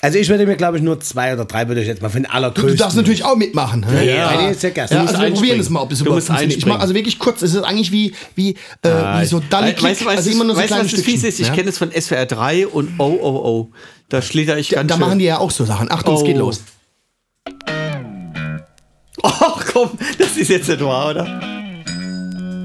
Also 0.00 0.16
ich 0.18 0.28
würde 0.28 0.46
mir, 0.46 0.56
glaube 0.56 0.76
ich, 0.76 0.82
nur 0.84 1.00
zwei 1.00 1.32
oder 1.32 1.44
drei 1.44 1.66
würde 1.66 1.80
ich 1.80 1.88
jetzt 1.88 2.00
mal 2.02 2.08
für 2.08 2.18
den 2.20 2.24
Du 2.24 2.30
allergrößten. 2.30 2.76
darfst 2.76 2.96
natürlich 2.96 3.24
auch 3.24 3.34
mitmachen. 3.36 3.84
Ja, 4.04 4.42
nee, 4.42 4.50
ist 4.52 4.62
ja. 4.62 4.70
Du 4.70 4.76
Ja, 4.94 5.00
also 5.00 5.20
wir 5.20 5.30
probieren 5.32 5.58
das 5.58 5.70
mal, 5.70 5.80
ob 5.80 5.90
es 5.90 5.98
Du 5.98 6.04
überhaupt. 6.04 6.22
Ich 6.22 6.28
mach 6.28 6.38
einspringen. 6.38 6.80
also 6.80 6.94
wirklich 6.94 7.18
kurz. 7.18 7.42
Es 7.42 7.52
ist 7.54 7.62
eigentlich 7.64 7.90
wie, 7.90 8.14
wie, 8.36 8.50
äh, 8.82 8.88
wie 8.88 9.26
so 9.26 9.40
Click, 9.40 9.82
weißt 9.82 10.00
du, 10.02 10.04
weißt, 10.06 10.18
also 10.18 10.30
du, 10.30 10.36
immer 10.36 10.44
nur 10.44 10.54
so 10.54 10.60
weißt, 10.62 10.70
du, 10.72 10.76
was 10.78 10.90
das 10.92 11.00
fies 11.00 11.24
ist? 11.24 11.40
Ich 11.40 11.48
ja? 11.48 11.54
kenne 11.54 11.68
es 11.70 11.78
von 11.78 11.90
SWR 11.90 12.26
3 12.26 12.68
und 12.68 12.90
Oh, 12.98 13.18
oh, 13.20 13.28
oh. 13.28 13.70
Da 14.08 14.22
schlitter 14.22 14.56
ich 14.56 14.68
da, 14.68 14.76
ganz 14.76 14.88
da 14.90 14.94
schön. 14.94 15.00
machen 15.00 15.18
die 15.18 15.24
ja 15.24 15.38
auch 15.38 15.50
so 15.50 15.64
Sachen. 15.64 15.90
Achtung, 15.90 16.14
es 16.14 16.20
Oh. 16.22 16.24
geht 16.24 16.36
los. 16.36 16.62
Ach 19.22 19.64
komm, 19.72 19.90
das 20.18 20.36
ist 20.36 20.48
jetzt 20.48 20.68
nicht 20.68 20.80
wahr, 20.80 21.10
oder? 21.10 22.64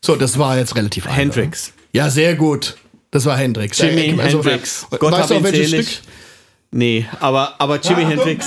So, 0.00 0.14
das 0.16 0.38
war 0.38 0.56
jetzt 0.56 0.76
relativ 0.76 1.06
einfach. 1.06 1.18
Hendrix. 1.18 1.72
Ja, 1.92 2.08
sehr 2.08 2.36
gut. 2.36 2.76
Das 3.10 3.24
war 3.24 3.36
Hendrix. 3.36 3.78
Jimi 3.78 4.02
Äh, 4.16 4.20
also, 4.20 4.44
Hendrix. 4.44 4.86
äh, 4.90 4.96
Gott 4.98 5.12
weißt 5.12 5.22
hab 5.22 5.28
du 5.28 5.34
ihn 5.36 5.44
welches 5.44 5.70
selig. 5.70 5.88
Stück? 5.90 6.02
Nee, 6.70 7.06
aber, 7.20 7.54
aber 7.58 7.80
Jimi 7.80 8.02
Achtung. 8.02 8.08
Hendrix. 8.10 8.46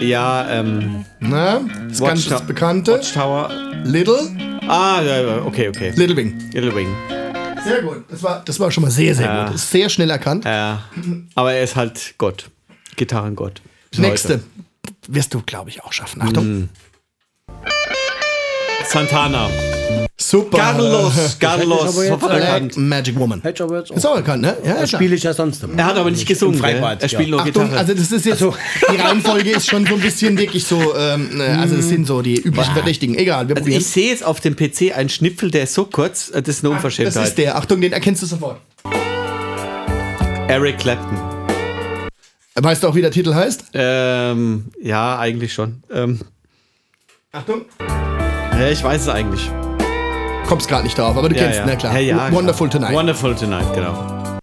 Ja, 0.00 0.48
ähm, 0.50 1.04
Na, 1.20 1.60
das 1.88 2.00
ganz 2.00 2.00
Watchtower- 2.00 2.30
das 2.38 2.46
bekannte. 2.46 2.92
Watchtower. 2.94 3.50
Little, 3.84 4.18
Ah, 4.68 5.00
okay, 5.46 5.68
okay. 5.68 5.90
Little 5.96 6.14
Wing. 6.16 6.38
Little 6.52 6.74
Wing. 6.74 6.88
Sehr 7.64 7.80
gut. 7.82 8.04
Das 8.10 8.22
war, 8.22 8.42
das 8.44 8.60
war 8.60 8.70
schon 8.70 8.82
mal 8.84 8.90
sehr, 8.90 9.14
sehr 9.14 9.26
Ja. 9.26 9.46
gut. 9.46 9.54
Ist 9.54 9.70
sehr 9.70 9.88
schnell 9.88 10.10
erkannt. 10.10 10.44
Ja, 10.44 10.82
aber 11.34 11.52
er 11.54 11.62
ist 11.64 11.74
halt 11.76 12.14
Gott. 12.18 12.50
Gitarrengott. 12.96 13.62
Nächste. 13.96 14.34
heute. 14.34 14.44
Wirst 15.08 15.32
du, 15.34 15.42
glaube 15.44 15.70
ich, 15.70 15.82
auch 15.84 15.92
schaffen. 15.92 16.20
Achtung. 16.22 16.68
Santana. 18.86 19.48
Super. 20.20 20.58
Carlos. 20.58 21.12
Carlos. 21.38 21.80
aber 21.80 22.02
jetzt 22.02 22.08
Sofort 22.08 22.32
alle- 22.32 22.42
erkannt. 22.42 22.76
Magic 22.76 23.16
Woman. 23.18 23.40
Hedger 23.40 23.70
Words. 23.70 23.90
Ist 23.90 24.04
auch 24.04 24.16
erkannt, 24.16 24.42
ne? 24.42 24.56
Ja, 24.64 24.80
Das 24.80 24.90
spiele 24.90 25.14
ich 25.14 25.22
ja 25.22 25.32
sonst 25.32 25.62
immer. 25.62 25.78
Er 25.78 25.84
hat 25.86 25.96
aber 25.96 26.10
nicht 26.10 26.26
gesungen. 26.26 26.58
Freibad, 26.58 27.00
Er 27.02 27.08
spielt 27.08 27.28
ja. 27.28 27.30
nur 27.30 27.40
Achtung, 27.40 27.52
Gitarre. 27.64 27.78
also 27.78 27.94
das 27.94 28.10
ist 28.10 28.26
jetzt, 28.26 28.40
die 28.42 28.96
Reihenfolge 28.96 29.50
ist 29.50 29.68
schon 29.70 29.86
so 29.86 29.94
ein 29.94 30.00
bisschen 30.00 30.36
wirklich 30.36 30.64
so, 30.64 30.96
ähm, 30.96 31.36
ne, 31.36 31.56
also 31.60 31.76
das 31.76 31.86
sind 31.88 32.04
so 32.06 32.20
die 32.20 32.34
üblichen 32.40 32.72
Verdächtigen. 32.74 33.14
Egal, 33.16 33.46
wir 33.48 33.54
also 33.56 33.62
probieren. 33.64 33.80
ich 33.80 33.86
sehe 33.86 34.10
jetzt 34.10 34.24
auf 34.24 34.40
dem 34.40 34.56
PC 34.56 34.92
einen 34.96 35.08
Schnipfel, 35.08 35.52
der 35.52 35.62
ist 35.62 35.74
so 35.74 35.84
kurz, 35.84 36.30
äh, 36.30 36.42
das 36.42 36.56
ist 36.56 36.64
eine 36.64 36.70
Das 36.70 36.76
Unverschämtheit. 36.78 37.28
ist 37.28 37.38
der. 37.38 37.56
Achtung, 37.56 37.80
den 37.80 37.92
erkennst 37.92 38.20
du 38.22 38.26
sofort. 38.26 38.60
Eric 40.48 40.78
Clapton. 40.78 41.16
Weißt 42.56 42.82
du 42.82 42.88
auch, 42.88 42.94
wie 42.96 43.02
der 43.02 43.12
Titel 43.12 43.34
heißt? 43.34 43.66
Ähm, 43.74 44.66
ja, 44.82 45.16
eigentlich 45.18 45.52
schon. 45.52 45.82
Ähm, 45.92 46.18
Achtung. 47.30 47.62
ja, 47.78 48.68
ich 48.68 48.82
weiß 48.82 49.02
es 49.02 49.08
eigentlich. 49.08 49.48
Kommst 50.48 50.66
gerade 50.66 50.84
nicht 50.84 50.96
drauf, 50.96 51.14
aber 51.16 51.28
du 51.28 51.36
Ja, 51.36 51.42
kennst 51.42 51.58
ja. 51.58 51.66
na 51.66 51.76
klar. 51.76 51.92
Ja, 52.00 52.16
ja, 52.28 52.32
Wonderful 52.32 52.68
klar. 52.70 52.80
Tonight. 52.80 52.96
Wonderful 52.98 53.34
Tonight, 53.34 53.66
genau. 53.74 54.40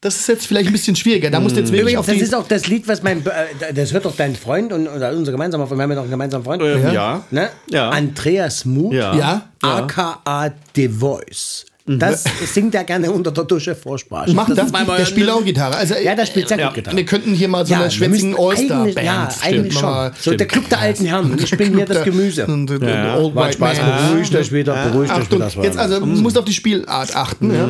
das 0.00 0.16
ist 0.18 0.26
jetzt 0.26 0.46
vielleicht 0.48 0.66
ein 0.66 0.72
bisschen 0.72 0.96
schwieriger. 0.96 1.30
Da 1.30 1.38
musst 1.38 1.54
du 1.56 1.60
jetzt 1.60 1.70
wirklich 1.70 1.94
Übrigens, 1.94 2.00
auf 2.00 2.06
das 2.06 2.16
die... 2.16 2.20
ist 2.22 2.34
auch 2.34 2.48
das 2.48 2.66
Lied, 2.66 2.88
was 2.88 3.02
mein, 3.04 3.24
äh, 3.24 3.72
das 3.72 3.92
hört 3.92 4.04
doch 4.04 4.16
dein 4.16 4.34
Freund 4.34 4.72
und 4.72 4.88
oder 4.88 5.12
unser 5.12 5.30
gemeinsamer 5.32 5.66
Freund, 5.68 5.78
wir 5.78 5.82
haben 5.84 5.90
ja 5.90 5.94
noch 5.96 6.02
einen 6.02 6.10
gemeinsamen 6.10 6.44
Freund, 6.44 6.60
Ähm, 6.62 6.82
Ja. 6.82 6.92
ja. 6.92 7.22
ne? 7.30 7.48
Ja. 7.70 7.90
Andreas 7.90 8.64
Muth, 8.64 8.92
Ja. 8.92 9.14
Ja? 9.14 9.42
aka 9.62 10.52
The 10.74 10.88
Voice. 10.88 11.64
Das 11.86 12.24
singt 12.54 12.74
er 12.74 12.84
gerne 12.84 13.10
unter 13.10 13.30
der 13.30 13.44
Dusche 13.44 13.74
Vorsprache. 13.74 14.32
Macht 14.32 14.56
das 14.56 14.72
das? 14.72 14.86
Der 14.96 15.04
spielt 15.04 15.28
auch 15.28 15.44
Gitarre. 15.44 15.76
Also, 15.76 15.94
Ja, 16.02 16.14
der 16.14 16.24
spielt 16.24 16.48
sehr 16.48 16.58
Ja. 16.58 16.66
gut 16.68 16.76
Gitarre. 16.76 16.96
Wir 16.96 17.04
könnten 17.04 17.34
hier 17.34 17.46
mal 17.48 17.66
so 17.66 17.74
eine 17.74 17.84
wir 17.84 17.90
schwätzigen 17.90 18.34
eigentlich- 18.38 18.96
Ja, 19.04 19.28
eigentlich 19.42 19.74
schon. 19.74 19.82
mal- 19.82 20.12
So 20.18 20.34
der 20.34 20.46
Club 20.46 20.66
der 20.70 20.80
alten 20.80 21.04
Herren. 21.04 21.38
Ich 21.38 21.50
bin 21.50 21.74
hier 21.76 21.84
das 21.84 22.02
Gemüse. 22.04 22.46
Und, 22.46 22.70
und, 22.70 22.82
Ja. 22.82 23.16
Old 23.18 23.36
White 23.36 23.52
Spaß, 23.54 23.78
Man. 23.82 24.08
beruhigt 24.12 24.34
euch 24.34 24.50
wieder, 24.50 24.74
beruhigt 24.90 25.12
euch 25.12 25.30
wieder. 25.30 25.50
jetzt 25.62 25.76
also, 25.78 26.00
du 26.00 26.06
musst 26.06 26.38
auf 26.38 26.46
die 26.46 26.54
Spielart 26.54 27.14
achten. 27.14 27.54
Ja. 27.54 27.68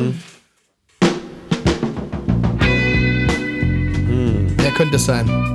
Wer 4.57 4.71
könnte 4.71 4.95
es 4.95 5.05
sein? 5.05 5.54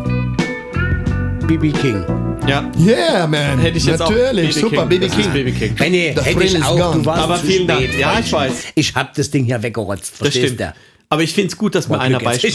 BB 1.51 1.73
King. 1.81 2.05
Ja. 2.47 2.71
Yeah, 2.79 3.27
man. 3.27 3.59
Hätte 3.59 3.77
ich 3.79 3.85
jetzt 3.85 3.99
Natürlich, 3.99 4.57
auch. 4.57 4.61
super, 4.61 4.87
Baby 4.87 5.09
Das 5.09 5.17
ist 5.19 5.23
King. 5.25 5.33
Baby 5.33 5.51
King. 5.53 5.75
Benny, 5.75 6.13
The 6.17 6.23
hätte 6.23 6.45
ich 6.45 6.63
auch. 6.63 6.77
gone. 6.79 6.99
Du 7.01 7.07
warst 7.07 7.23
Aber 7.25 7.41
zu 7.41 7.47
vielen 7.47 7.67
Dank. 7.67 7.83
spät, 7.87 7.99
Ja, 7.99 8.09
Freundchen. 8.13 8.25
ich 8.27 8.33
weiß. 8.33 8.65
Ich 8.77 8.95
hab 8.95 9.15
das 9.15 9.31
Ding 9.33 9.45
hier 9.47 9.61
weggerotzt. 9.61 10.13
Das 10.13 10.19
Verstehst 10.19 10.55
stimmt. 10.55 10.61
du? 10.61 10.75
Aber 11.09 11.23
ich 11.25 11.33
finde 11.35 11.49
es 11.49 11.57
gut, 11.57 11.75
dass 11.75 11.89
mir 11.89 11.99
einer 11.99 12.21
beispringt. 12.21 12.55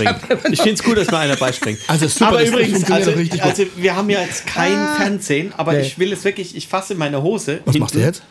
Ich 0.50 0.62
finde 0.62 0.76
es 0.76 0.82
gut, 0.84 0.96
dass 0.98 1.12
mir 1.12 1.18
einer 1.18 1.36
beispringt. 1.36 1.80
Also 1.88 2.08
super, 2.08 2.28
aber 2.30 2.40
das 2.40 2.48
übrigens, 2.52 2.90
also, 2.90 3.12
doch 3.12 3.18
richtig 3.18 3.42
gut. 3.42 3.50
also 3.50 3.64
wir 3.76 3.96
haben 3.98 4.10
ja 4.10 4.22
jetzt 4.22 4.48
kein 4.48 4.78
Fernsehen, 4.96 5.52
aber 5.58 5.74
Nee. 5.74 5.82
ich 5.82 6.00
will 6.00 6.14
es 6.14 6.24
wirklich, 6.24 6.56
ich 6.56 6.70
fasse 6.70 6.96
meine 6.96 7.22
Hose. 7.22 7.60
Was 7.66 7.78
machst 7.78 7.96
du 7.96 8.00
jetzt? 8.00 8.24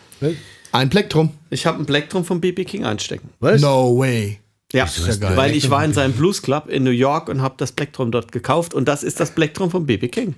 Ein 0.71 0.89
Plektrum. 0.89 1.29
Ich 1.51 1.67
habe 1.67 1.77
ein 1.79 1.85
Plektrum 1.85 2.25
von 2.25 2.41
BB 2.41 2.65
King 2.65 2.85
einstecken. 2.85 3.29
Was? 3.39 3.61
No 3.61 3.95
way. 3.99 4.39
Ja, 4.75 4.85
ja 4.85 5.15
geil. 5.15 5.37
weil 5.37 5.55
ich 5.55 5.69
war 5.69 5.83
in 5.85 5.93
seinem 5.93 6.13
Blues 6.13 6.41
Club 6.41 6.67
in 6.69 6.83
New 6.83 6.89
York 6.91 7.29
und 7.29 7.41
habe 7.41 7.55
das 7.57 7.71
Plektrum 7.71 8.11
dort 8.11 8.31
gekauft 8.31 8.73
und 8.73 8.87
das 8.87 9.03
ist 9.03 9.19
das 9.19 9.31
Plektrum 9.31 9.71
von 9.71 9.85
BB 9.85 10.07
King. 10.11 10.35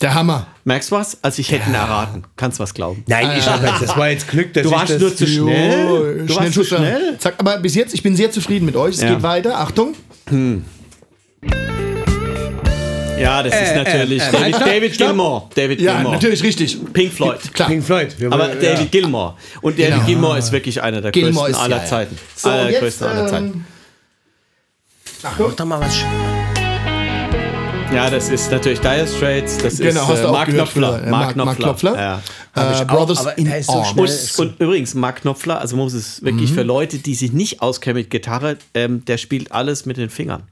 Der 0.00 0.14
Hammer. 0.14 0.48
Merkst 0.64 0.90
du 0.90 0.96
was? 0.96 1.16
Also 1.22 1.40
ich 1.40 1.52
hätte 1.52 1.68
ihn 1.70 1.74
erraten. 1.74 2.24
Kannst 2.36 2.58
was 2.58 2.74
glauben. 2.74 3.04
Nein, 3.06 3.38
ich 3.38 3.46
hab 3.46 3.62
jetzt, 3.62 3.82
das 3.82 3.96
war 3.96 4.10
jetzt 4.10 4.28
Glück, 4.28 4.52
dass 4.52 4.64
Du 4.64 4.68
ich 4.70 4.74
warst 4.74 4.92
das 4.92 5.00
nur 5.00 5.14
zu 5.16 5.26
schnell. 5.26 6.26
Du 6.26 6.34
warst 6.36 6.52
zu 6.54 6.64
schnell. 6.64 7.16
Zack, 7.18 7.34
aber 7.38 7.56
bis 7.58 7.74
jetzt, 7.76 7.94
ich 7.94 8.02
bin 8.02 8.16
sehr 8.16 8.30
zufrieden 8.32 8.66
mit 8.66 8.74
euch. 8.76 8.96
Es 8.96 9.02
Ja. 9.02 9.14
geht 9.14 9.22
weiter. 9.22 9.58
Achtung. 9.58 9.94
Ja, 13.22 13.42
das 13.42 13.54
ist 13.54 13.70
Äh, 13.72 13.76
natürlich 13.76 14.22
äh, 14.22 14.26
äh, 14.28 14.32
David, 14.32 14.60
David. 14.60 14.98
Gilmore. 14.98 15.42
David 15.54 15.80
Ja, 15.80 15.94
Gilmore. 15.94 16.14
natürlich 16.16 16.42
richtig. 16.42 16.78
Pink 16.92 17.12
Floyd. 17.12 17.38
Klar. 17.54 17.68
Pink 17.68 17.84
Floyd. 17.84 18.14
Wir 18.18 18.32
Aber 18.32 18.48
David 18.48 18.90
Gilmore. 18.92 19.34
Und 19.60 19.78
David 19.78 19.94
Genau. 19.94 20.06
Gilmore 20.06 20.38
ist 20.38 20.52
wirklich 20.52 20.82
einer 20.82 21.00
der 21.00 21.10
Gilmore 21.12 21.46
größten 21.46 21.54
ist 21.54 21.60
aller 21.60 21.76
ja, 21.76 21.82
ja. 21.82 21.88
Zeiten. 21.88 22.18
So, 22.36 22.48
aller 22.50 22.70
jetzt, 22.70 22.80
größten 22.80 23.06
aller 23.06 23.26
Zeiten. 23.28 23.44
ähm, 23.46 23.64
Mach 25.22 25.36
doch 25.56 25.64
mal 25.64 25.80
was. 25.80 25.96
Ja, 27.94 28.08
das 28.08 28.30
ist 28.30 28.50
natürlich 28.50 28.80
Dire 28.80 29.06
Straits, 29.06 29.58
das 29.58 29.76
Genau, 29.76 30.10
ist 30.14 30.20
äh, 30.24 30.26
Mark 30.28 30.48
Knopfler. 30.48 31.02
Ja, 31.04 31.10
Mark 31.10 31.36
Mark- 31.36 31.36
Mark 31.36 31.56
Knopfler. 31.58 31.90
Knopfler. 31.92 32.22
Ja. 32.56 32.70
Äh, 32.70 32.72
ich 32.74 32.80
auch, 32.80 32.86
Brothers 32.86 33.18
aber 33.20 33.36
in 33.36 33.44
der 33.44 33.58
ist 33.58 33.66
so. 33.66 33.72
Und, 33.74 34.38
und 34.38 34.60
übrigens, 34.60 34.94
Mark 34.94 35.20
Knopfler, 35.20 35.60
also 35.60 35.76
man 35.76 35.84
muss 35.84 35.92
es 35.92 36.22
wirklich 36.24 36.50
Mhm. 36.50 36.54
für 36.54 36.62
Leute, 36.62 36.98
die 36.98 37.14
sich 37.14 37.32
nicht 37.32 37.60
auskennen 37.60 37.98
mit 38.00 38.08
Gitarre, 38.10 38.56
ähm, 38.72 39.04
der 39.04 39.18
spielt 39.18 39.52
alles 39.52 39.84
mit 39.84 39.98
den 39.98 40.08
Fingern. 40.08 40.44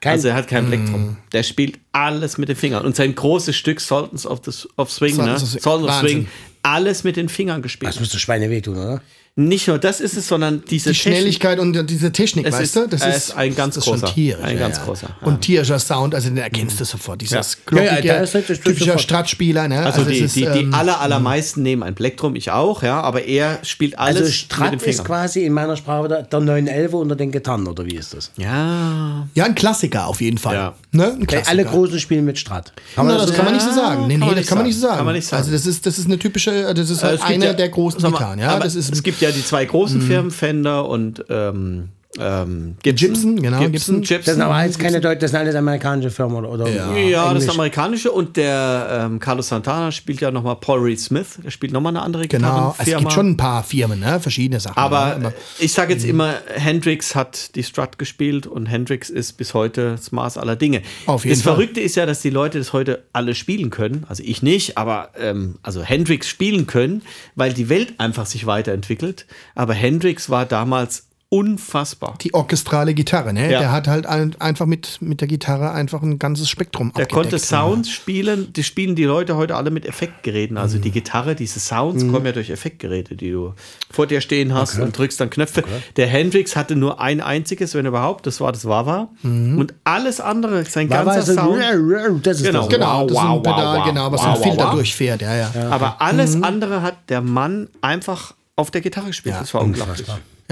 Kein- 0.00 0.12
also 0.12 0.28
er 0.28 0.34
hat 0.34 0.48
kein 0.48 0.64
Mhm. 0.64 0.68
Plektrum. 0.68 1.16
Der 1.32 1.42
spielt 1.42 1.78
alles 1.92 2.38
mit 2.38 2.48
den 2.48 2.56
Fingern. 2.56 2.84
Und 2.86 2.96
sein 2.96 3.14
großes 3.14 3.54
Stück 3.54 3.80
Sultans 3.80 4.26
of, 4.26 4.40
the, 4.44 4.68
of 4.76 4.90
Swing, 4.90 5.16
ne? 5.16 5.38
Sultans. 5.38 5.52
Sultans 5.62 5.90
of. 5.90 5.98
Swing, 6.00 6.28
alles 6.62 7.04
mit 7.04 7.16
den 7.16 7.28
Fingern 7.28 7.60
gespielt. 7.62 7.88
Das 7.92 8.00
müsste 8.00 8.18
Schweine 8.18 8.48
wehtun, 8.50 8.76
oder? 8.76 9.02
Nicht 9.36 9.68
nur 9.68 9.78
das 9.78 10.00
ist 10.00 10.16
es, 10.16 10.26
sondern 10.26 10.62
diese 10.68 10.90
Die 10.90 10.94
Schnelligkeit 10.96 11.58
und 11.60 11.88
diese 11.88 12.10
Technik, 12.12 12.46
Es 12.46 12.52
weißt 12.54 12.62
ist- 12.62 12.76
du? 12.76 12.88
Das 12.88 13.06
ist, 13.06 13.16
ist 13.28 13.36
ein 13.36 13.54
ganz 13.54 13.76
das 13.76 13.84
ist 13.86 13.90
großer. 13.90 14.12
tierisch. 14.12 14.44
Ein 14.44 14.54
ja, 14.56 14.60
ganz 14.60 14.76
ja. 14.78 14.82
großer, 14.84 15.06
ja. 15.08 15.26
Und 15.26 15.40
tierischer 15.40 15.78
Sound, 15.78 16.14
also 16.14 16.28
den 16.28 16.36
erkennst 16.38 16.78
du 16.80 16.84
sofort. 16.84 17.20
Dieses 17.22 17.52
Ja. 17.54 17.58
glockige, 17.64 17.90
Ja, 17.90 17.98
ja, 18.00 18.14
da 18.16 18.20
ist 18.24 18.34
das- 18.34 18.46
das 18.48 18.60
typischer. 18.60 18.98
Stratspieler. 18.98 19.68
Ne? 19.68 19.78
Also, 19.86 20.04
die, 20.04 20.16
es 20.18 20.24
ist, 20.26 20.36
die, 20.36 20.40
die 20.42 20.46
ähm, 20.64 20.74
aller, 20.74 21.00
allermeisten 21.00 21.62
nehmen 21.62 21.82
ein 21.84 21.94
Plektrum, 21.94 22.34
ich 22.34 22.50
auch, 22.50 22.82
ja, 22.82 23.00
aber 23.00 23.22
er 23.24 23.60
spielt 23.62 23.98
alles 23.98 24.16
Also 24.16 24.20
mit 24.24 24.28
den 24.28 24.34
Strat 24.34 24.82
ist 24.86 25.04
quasi 25.04 25.44
in 25.44 25.52
meiner 25.52 25.76
Sprache 25.76 26.08
der, 26.08 26.22
der 26.24 26.40
911 26.40 26.92
unter 26.92 27.14
den 27.16 27.30
Gitarren, 27.30 27.66
oder 27.68 27.86
wie 27.86 27.94
ist 27.94 28.12
das? 28.12 28.32
Ja, 28.36 29.26
Ja, 29.34 29.44
ein 29.44 29.54
Klassiker 29.54 30.06
auf 30.08 30.20
jeden 30.20 30.38
Fall. 30.38 30.54
Ja. 30.56 30.74
Ne? 30.92 31.16
Alle 31.46 31.64
Großen 31.64 31.98
spielen 32.00 32.24
mit 32.24 32.38
Strat. 32.38 32.72
Kann 32.96 33.06
Na, 33.06 33.12
man 33.12 33.18
das 33.20 33.28
so 33.30 33.34
kann 33.36 33.44
man 33.44 33.54
nicht 33.54 33.64
so 33.64 33.72
sagen. 33.72 34.06
Nee, 34.08 34.14
kann 34.14 34.20
nee, 34.20 34.26
man 34.26 34.28
das 34.30 34.36
nicht 34.38 34.48
kann 34.48 34.58
man 34.58 34.66
nicht 34.66 34.78
sagen. 34.78 35.06
so 35.06 35.20
sagen. 35.20 35.36
Also 35.38 35.52
das 35.52 35.66
ist, 35.66 35.86
das 35.86 35.98
ist 35.98 36.06
eine 36.06 36.18
typische, 36.18 36.74
das 36.74 36.90
ist 36.90 37.02
Also 37.04 37.22
halt 37.24 37.34
einer 37.34 37.54
der 37.54 37.68
großen 37.68 38.02
Gitarren. 38.02 38.38
Ja, 38.40 38.58
das 38.58 38.74
ist 38.74 38.92
es 38.92 39.02
gibt 39.02 39.19
ja 39.20 39.30
die 39.30 39.44
zwei 39.44 39.64
großen 39.64 40.00
Firmen, 40.00 40.30
Fender 40.30 40.88
und 40.88 41.24
ähm, 41.28 41.88
ähm, 42.18 42.76
Gibson. 42.82 43.08
Gibson, 43.08 43.42
genau, 43.42 43.58
Gibson, 43.68 44.00
Gibson. 44.00 44.18
Das 44.24 44.34
sind 44.34 44.42
aber 44.42 44.64
jetzt 44.64 44.80
keine 44.80 45.00
Deutschen, 45.00 45.20
das 45.20 45.30
sind 45.30 45.40
alles 45.40 45.54
amerikanische 45.54 46.10
Firmen 46.10 46.44
oder, 46.44 46.50
oder 46.50 46.68
Ja. 46.68 46.96
Ja, 46.96 47.32
das 47.32 47.44
ist 47.44 47.50
amerikanische 47.50 48.10
und 48.10 48.36
der 48.36 49.06
ähm, 49.06 49.20
Carlos 49.20 49.46
Santana 49.46 49.92
spielt 49.92 50.20
ja 50.20 50.32
nochmal 50.32 50.56
Paul 50.56 50.80
Reed 50.80 50.98
Smith, 50.98 51.38
der 51.44 51.52
spielt 51.52 51.72
nochmal 51.72 51.92
eine 51.92 52.02
andere 52.02 52.26
Genau, 52.26 52.74
es 52.78 52.86
gibt 52.86 53.12
schon 53.12 53.30
ein 53.30 53.36
paar 53.36 53.62
Firmen, 53.62 54.00
ne? 54.00 54.18
verschiedene 54.18 54.58
Sachen. 54.58 54.76
aber 54.76 55.18
ne? 55.18 55.32
ich 55.60 55.72
sage 55.72 55.92
jetzt 55.92 56.04
immer, 56.04 56.34
Hendrix 56.52 57.14
hat 57.14 57.54
die 57.54 57.62
Strut 57.62 57.96
gespielt 57.98 58.48
und 58.48 58.66
Hendrix 58.66 59.08
ist 59.08 59.34
bis 59.34 59.54
heute 59.54 59.92
das 59.92 60.10
Maß 60.10 60.36
aller 60.36 60.56
Dinge. 60.56 60.82
Auf 61.06 61.24
jeden 61.24 61.36
das 61.36 61.44
Fall. 61.44 61.54
Verrückte 61.54 61.80
ist 61.80 61.94
ja, 61.94 62.06
dass 62.06 62.22
die 62.22 62.30
Leute 62.30 62.58
das 62.58 62.72
heute 62.72 63.04
alle 63.12 63.36
spielen 63.36 63.70
können. 63.70 64.04
Also 64.08 64.24
ich 64.26 64.42
nicht, 64.42 64.76
aber 64.76 65.10
ähm, 65.16 65.58
also 65.62 65.82
Hendrix 65.82 66.28
spielen 66.28 66.66
können, 66.66 67.02
weil 67.36 67.52
die 67.52 67.68
Welt 67.68 67.94
einfach 67.98 68.26
sich 68.26 68.46
weiterentwickelt. 68.46 69.26
Aber 69.54 69.74
Hendrix 69.74 70.28
war 70.28 70.44
damals 70.44 71.04
unfassbar. 71.32 72.16
die 72.20 72.34
orchestrale 72.34 72.92
Gitarre, 72.92 73.32
ne? 73.32 73.50
Ja. 73.50 73.60
Der 73.60 73.72
hat 73.72 73.86
halt 73.88 74.04
ein, 74.06 74.34
einfach 74.40 74.66
mit, 74.66 74.98
mit 75.00 75.20
der 75.20 75.28
Gitarre 75.28 75.70
einfach 75.70 76.02
ein 76.02 76.18
ganzes 76.18 76.48
Spektrum 76.50 76.92
Der 76.96 77.06
konnte. 77.06 77.38
Sounds 77.38 77.88
spielen, 77.90 78.52
die 78.52 78.64
spielen 78.64 78.96
die 78.96 79.04
Leute 79.04 79.36
heute 79.36 79.54
alle 79.56 79.70
mit 79.70 79.86
Effektgeräten. 79.86 80.58
Also 80.58 80.78
Mhm. 80.78 80.82
die 80.82 80.90
Gitarre, 80.90 81.34
diese 81.36 81.60
Sounds 81.60 82.06
kommen 82.08 82.26
ja 82.26 82.32
durch 82.32 82.50
Effektgeräte, 82.50 83.14
die 83.14 83.30
du 83.30 83.54
vor 83.90 84.06
dir 84.08 84.20
stehen 84.20 84.52
hast 84.54 84.78
und 84.80 84.96
drückst 84.98 85.20
dann 85.20 85.30
Knöpfe. 85.30 85.62
Der 85.96 86.08
Hendrix 86.08 86.56
hatte 86.56 86.74
nur 86.74 87.00
ein 87.00 87.20
einziges, 87.20 87.74
wenn 87.74 87.86
überhaupt, 87.86 88.26
das 88.26 88.40
war 88.40 88.50
das 88.50 88.64
Wawa. 88.64 89.08
Mhm. 89.22 89.56
Und 89.58 89.74
alles 89.84 90.20
andere, 90.20 90.64
sein 90.64 90.90
war 90.90 91.04
ganzer 91.04 91.22
so, 91.22 91.34
Sound. 91.34 92.26
das 92.26 92.38
ist 92.40 92.46
Genau. 92.46 92.60
das. 92.62 92.68
Genau, 92.68 93.06
das 93.06 93.16
ist 93.16 93.22
Wow, 93.22 93.36
ein 93.36 93.42
Pedal, 93.44 93.64
wow, 93.64 93.76
wow. 93.78 93.86
genau, 93.88 94.12
was 94.12 94.20
Wow, 94.20 94.26
ein 94.26 94.34
wow, 94.34 94.42
Filter 94.42 94.64
wow. 94.66 94.74
durchfährt, 94.74 95.22
ja, 95.22 95.36
ja. 95.36 95.50
Aber 95.70 96.02
alles 96.02 96.34
Mhm. 96.36 96.44
andere 96.44 96.82
hat 96.82 96.96
der 97.08 97.20
Mann 97.20 97.68
einfach 97.80 98.34
auf 98.56 98.70
der 98.72 98.80
Gitarre 98.80 99.06
gespielt. 99.06 99.36
das 99.40 99.54
war 99.54 99.62
unglaublich. 99.62 100.04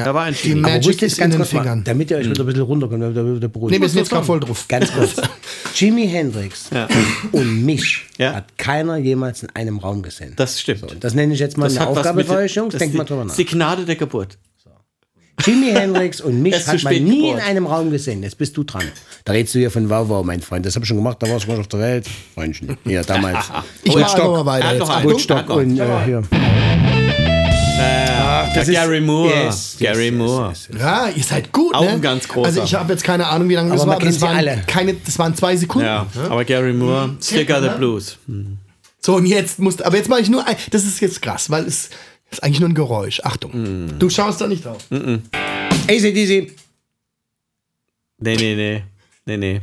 Er 0.07 0.15
war 0.15 0.25
ein 0.25 0.35
Die 0.43 0.53
Aber 0.53 0.61
Magic 0.61 1.03
ist 1.03 1.19
ganz 1.19 1.19
in 1.19 1.31
den 1.33 1.39
kurz 1.39 1.53
mal, 1.53 1.61
Fingern. 1.63 1.85
damit 1.85 2.11
ihr 2.11 2.17
euch 2.19 2.31
wieder 2.31 2.43
ein 2.43 2.47
bisschen 2.47 2.63
runterkommt, 2.63 3.03
damit 3.03 3.17
ihr 3.17 3.37
wieder 3.37 3.49
beruhigt. 3.49 3.75
Nee, 3.75 3.81
wir 3.81 3.89
sind 3.89 3.99
jetzt 3.99 4.11
gerade 4.11 4.25
voll 4.25 4.41
drauf. 4.41 4.65
Ganz 4.69 4.93
kurz. 4.93 5.17
Jimi 5.75 6.07
Hendrix 6.09 6.71
und 7.33 7.65
mich 7.65 8.07
Ja. 8.19 8.35
hat 8.35 8.57
keiner 8.59 8.97
jemals 8.97 9.43
in 9.43 9.51
einem 9.55 9.79
Raum 9.79 10.03
gesehen. 10.03 10.33
Das 10.37 10.61
stimmt. 10.61 10.97
Das 11.01 11.15
nenne 11.15 11.35
ich 11.35 11.41
jetzt 11.41 11.57
mal 11.59 11.69
eine 11.71 11.79
hat 11.81 11.89
was 11.91 11.97
Aufgabe 11.99 12.25
für 12.25 12.37
euch, 12.37 12.55
Jungs. 12.55 12.73
das 12.73 12.79
Denkt 12.81 12.95
ist 12.95 12.99
mal 12.99 13.05
die- 13.05 13.09
drüber 13.09 13.23
das 13.25 13.33
nach. 13.33 13.39
ist 13.39 13.51
die 13.51 13.55
Gnade 13.57 13.85
der 13.85 13.97
Geburt. 13.97 14.39
Jimi 15.47 15.71
Hendrix 15.71 16.21
und 16.21 16.43
mich 16.43 16.67
hat 16.67 16.83
man 16.83 16.95
nie 16.95 17.17
geboren. 17.19 17.39
in 17.39 17.45
einem 17.45 17.67
Raum 17.67 17.93
gesehen. 17.93 18.25
Jetzt 18.25 18.39
bist 18.39 18.57
du 18.57 18.65
dran. 18.65 18.83
Da 19.25 19.33
redest 19.33 19.55
du 19.55 19.61
hier 19.61 19.71
von 19.71 19.89
Wow 19.89 20.09
Wow, 20.09 20.25
mein 20.27 20.41
Freund. 20.43 20.67
Das 20.67 20.75
habe 20.75 20.83
ich 20.83 20.89
schon 20.89 20.97
gemacht, 20.97 21.19
da 21.21 21.29
warst 21.31 21.47
du 21.47 21.53
mal 21.53 21.61
auf 21.61 21.69
der 21.69 21.79
Welt. 21.79 22.07
Freundchen. 22.35 22.77
Ja, 22.85 23.05
damals. 23.05 23.47
Ich 23.85 23.95
mach 23.95 24.09
Stock. 24.09 24.21
einfach 24.25 24.45
mal 24.45 24.47
weiter 24.47 24.67
Er. 24.85 25.05
Woodstock 25.05 25.49
und 25.51 25.79
äh, 25.79 26.05
hier. 26.07 26.23
Ja, 27.79 28.51
das 28.55 28.69
ist- 28.69 28.75
Gary 28.75 29.01
Moore. 29.01 29.29
Yes, 29.45 29.77
Gary 29.79 30.07
yes, 30.07 30.15
Moore. 30.15 30.49
yes, 30.51 30.69
yes. 30.73 30.81
Ja, 30.81 31.09
ihr 31.09 31.23
seid 31.23 31.53
gut, 31.53 31.75
Auch 31.75 31.83
ne? 31.83 31.91
ein 31.91 32.01
ganz 32.03 32.27
großer. 32.29 32.47
Also 32.47 32.63
ich 32.65 32.75
habe 32.75 32.93
jetzt 32.93 33.05
keine 33.05 33.27
Ahnung, 33.27 33.49
wie 33.49 33.55
lange 33.55 33.71
das 33.71 33.81
war, 33.87 33.95
aber 33.95 33.99
kennt 34.01 34.15
das 34.15 34.21
waren, 34.21 34.37
alle. 34.37 34.63
keine, 34.67 34.95
das 34.95 35.19
waren 35.19 35.35
zwei 35.35 35.57
Sekunden. 35.57 35.87
Ja, 35.87 36.07
aber 36.29 36.45
Gary 36.45 36.73
Moore, 36.73 37.17
Sticker 37.23 37.63
the 37.63 37.77
Blues. 37.79 38.19
So, 39.01 39.15
und 39.17 39.27
jetzt 39.27 39.59
musst 39.59 39.85
aber 39.85 39.97
jetzt 39.97 40.09
mache 40.09 40.21
ich 40.21 40.29
nur 40.29 40.47
ein, 40.47 40.57
das 40.71 40.85
ist 40.85 41.01
jetzt 41.01 41.23
krass, 41.23 41.51
weil 41.51 41.65
es 41.65 41.91
ist 42.31 42.43
eigentlich 42.43 42.61
nur 42.61 42.69
ein 42.69 42.75
Geräusch. 42.75 43.21
Achtung. 43.25 43.53
Mm. 43.87 43.99
Du 43.99 44.11
schaust 44.11 44.41
da 44.41 44.47
nicht 44.49 44.65
drauf. 44.65 44.79
ACDC. 45.89 46.53
Nee, 48.21 48.37
nee, 48.37 48.55
nee. 48.57 48.83
Nee, 49.25 49.37
nee. 49.37 49.61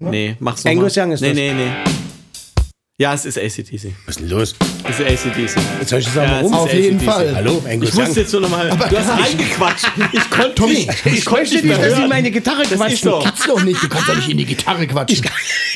Nee, 0.00 0.36
mach's 0.40 0.64
nochmal. 0.64 0.78
Angus 0.78 0.96
Young 0.96 1.12
ist 1.12 1.20
Nee, 1.20 1.28
das. 1.28 1.36
nee, 1.36 1.52
nee. 1.54 1.70
Ja, 3.00 3.14
es 3.14 3.24
ist 3.24 3.38
ACDC. 3.38 3.94
Was 4.04 4.16
ist 4.16 4.20
denn 4.20 4.28
los? 4.28 4.54
Es 4.84 5.00
ist 5.00 5.06
ACDC. 5.26 5.56
Jetzt 5.80 5.88
soll 5.88 6.00
ich 6.00 6.04
das 6.04 6.18
auch 6.18 6.22
Ja, 6.22 6.28
mal 6.28 6.36
es 6.40 6.44
rum? 6.44 6.52
Auf 6.52 6.74
jeden. 6.74 7.00
Fall. 7.00 7.34
Hallo, 7.34 7.62
Angus 7.66 7.88
Ich 7.88 7.94
musste 7.94 8.20
jetzt 8.20 8.32
nur 8.32 8.42
nochmal. 8.42 8.68
Du 8.68 8.98
hast 8.98 9.08
reingequatscht. 9.08 9.86
Ich 10.12 10.28
konnte 10.30 10.54
Tommy, 10.54 10.74
nicht. 10.74 10.90
Ich 11.06 11.12
Ich 11.14 11.24
konnte 11.24 11.50
nicht 11.50 11.70
dass 11.70 11.78
Sie 11.94 11.98
hören. 12.00 12.08
meine 12.10 12.30
Gitarre 12.30 12.62
Das 12.64 12.72
ist 12.72 12.76
quatschen. 12.76 12.98
so. 13.10 13.20
Kannst 13.24 13.46
du 13.46 13.48
doch 13.52 13.62
nicht, 13.64 13.82
du 13.82 13.88
kannst 13.88 14.06
doch 14.06 14.16
nicht 14.16 14.28
in 14.28 14.36
die 14.36 14.44
Gitarre 14.44 14.86
quatschen. 14.86 15.24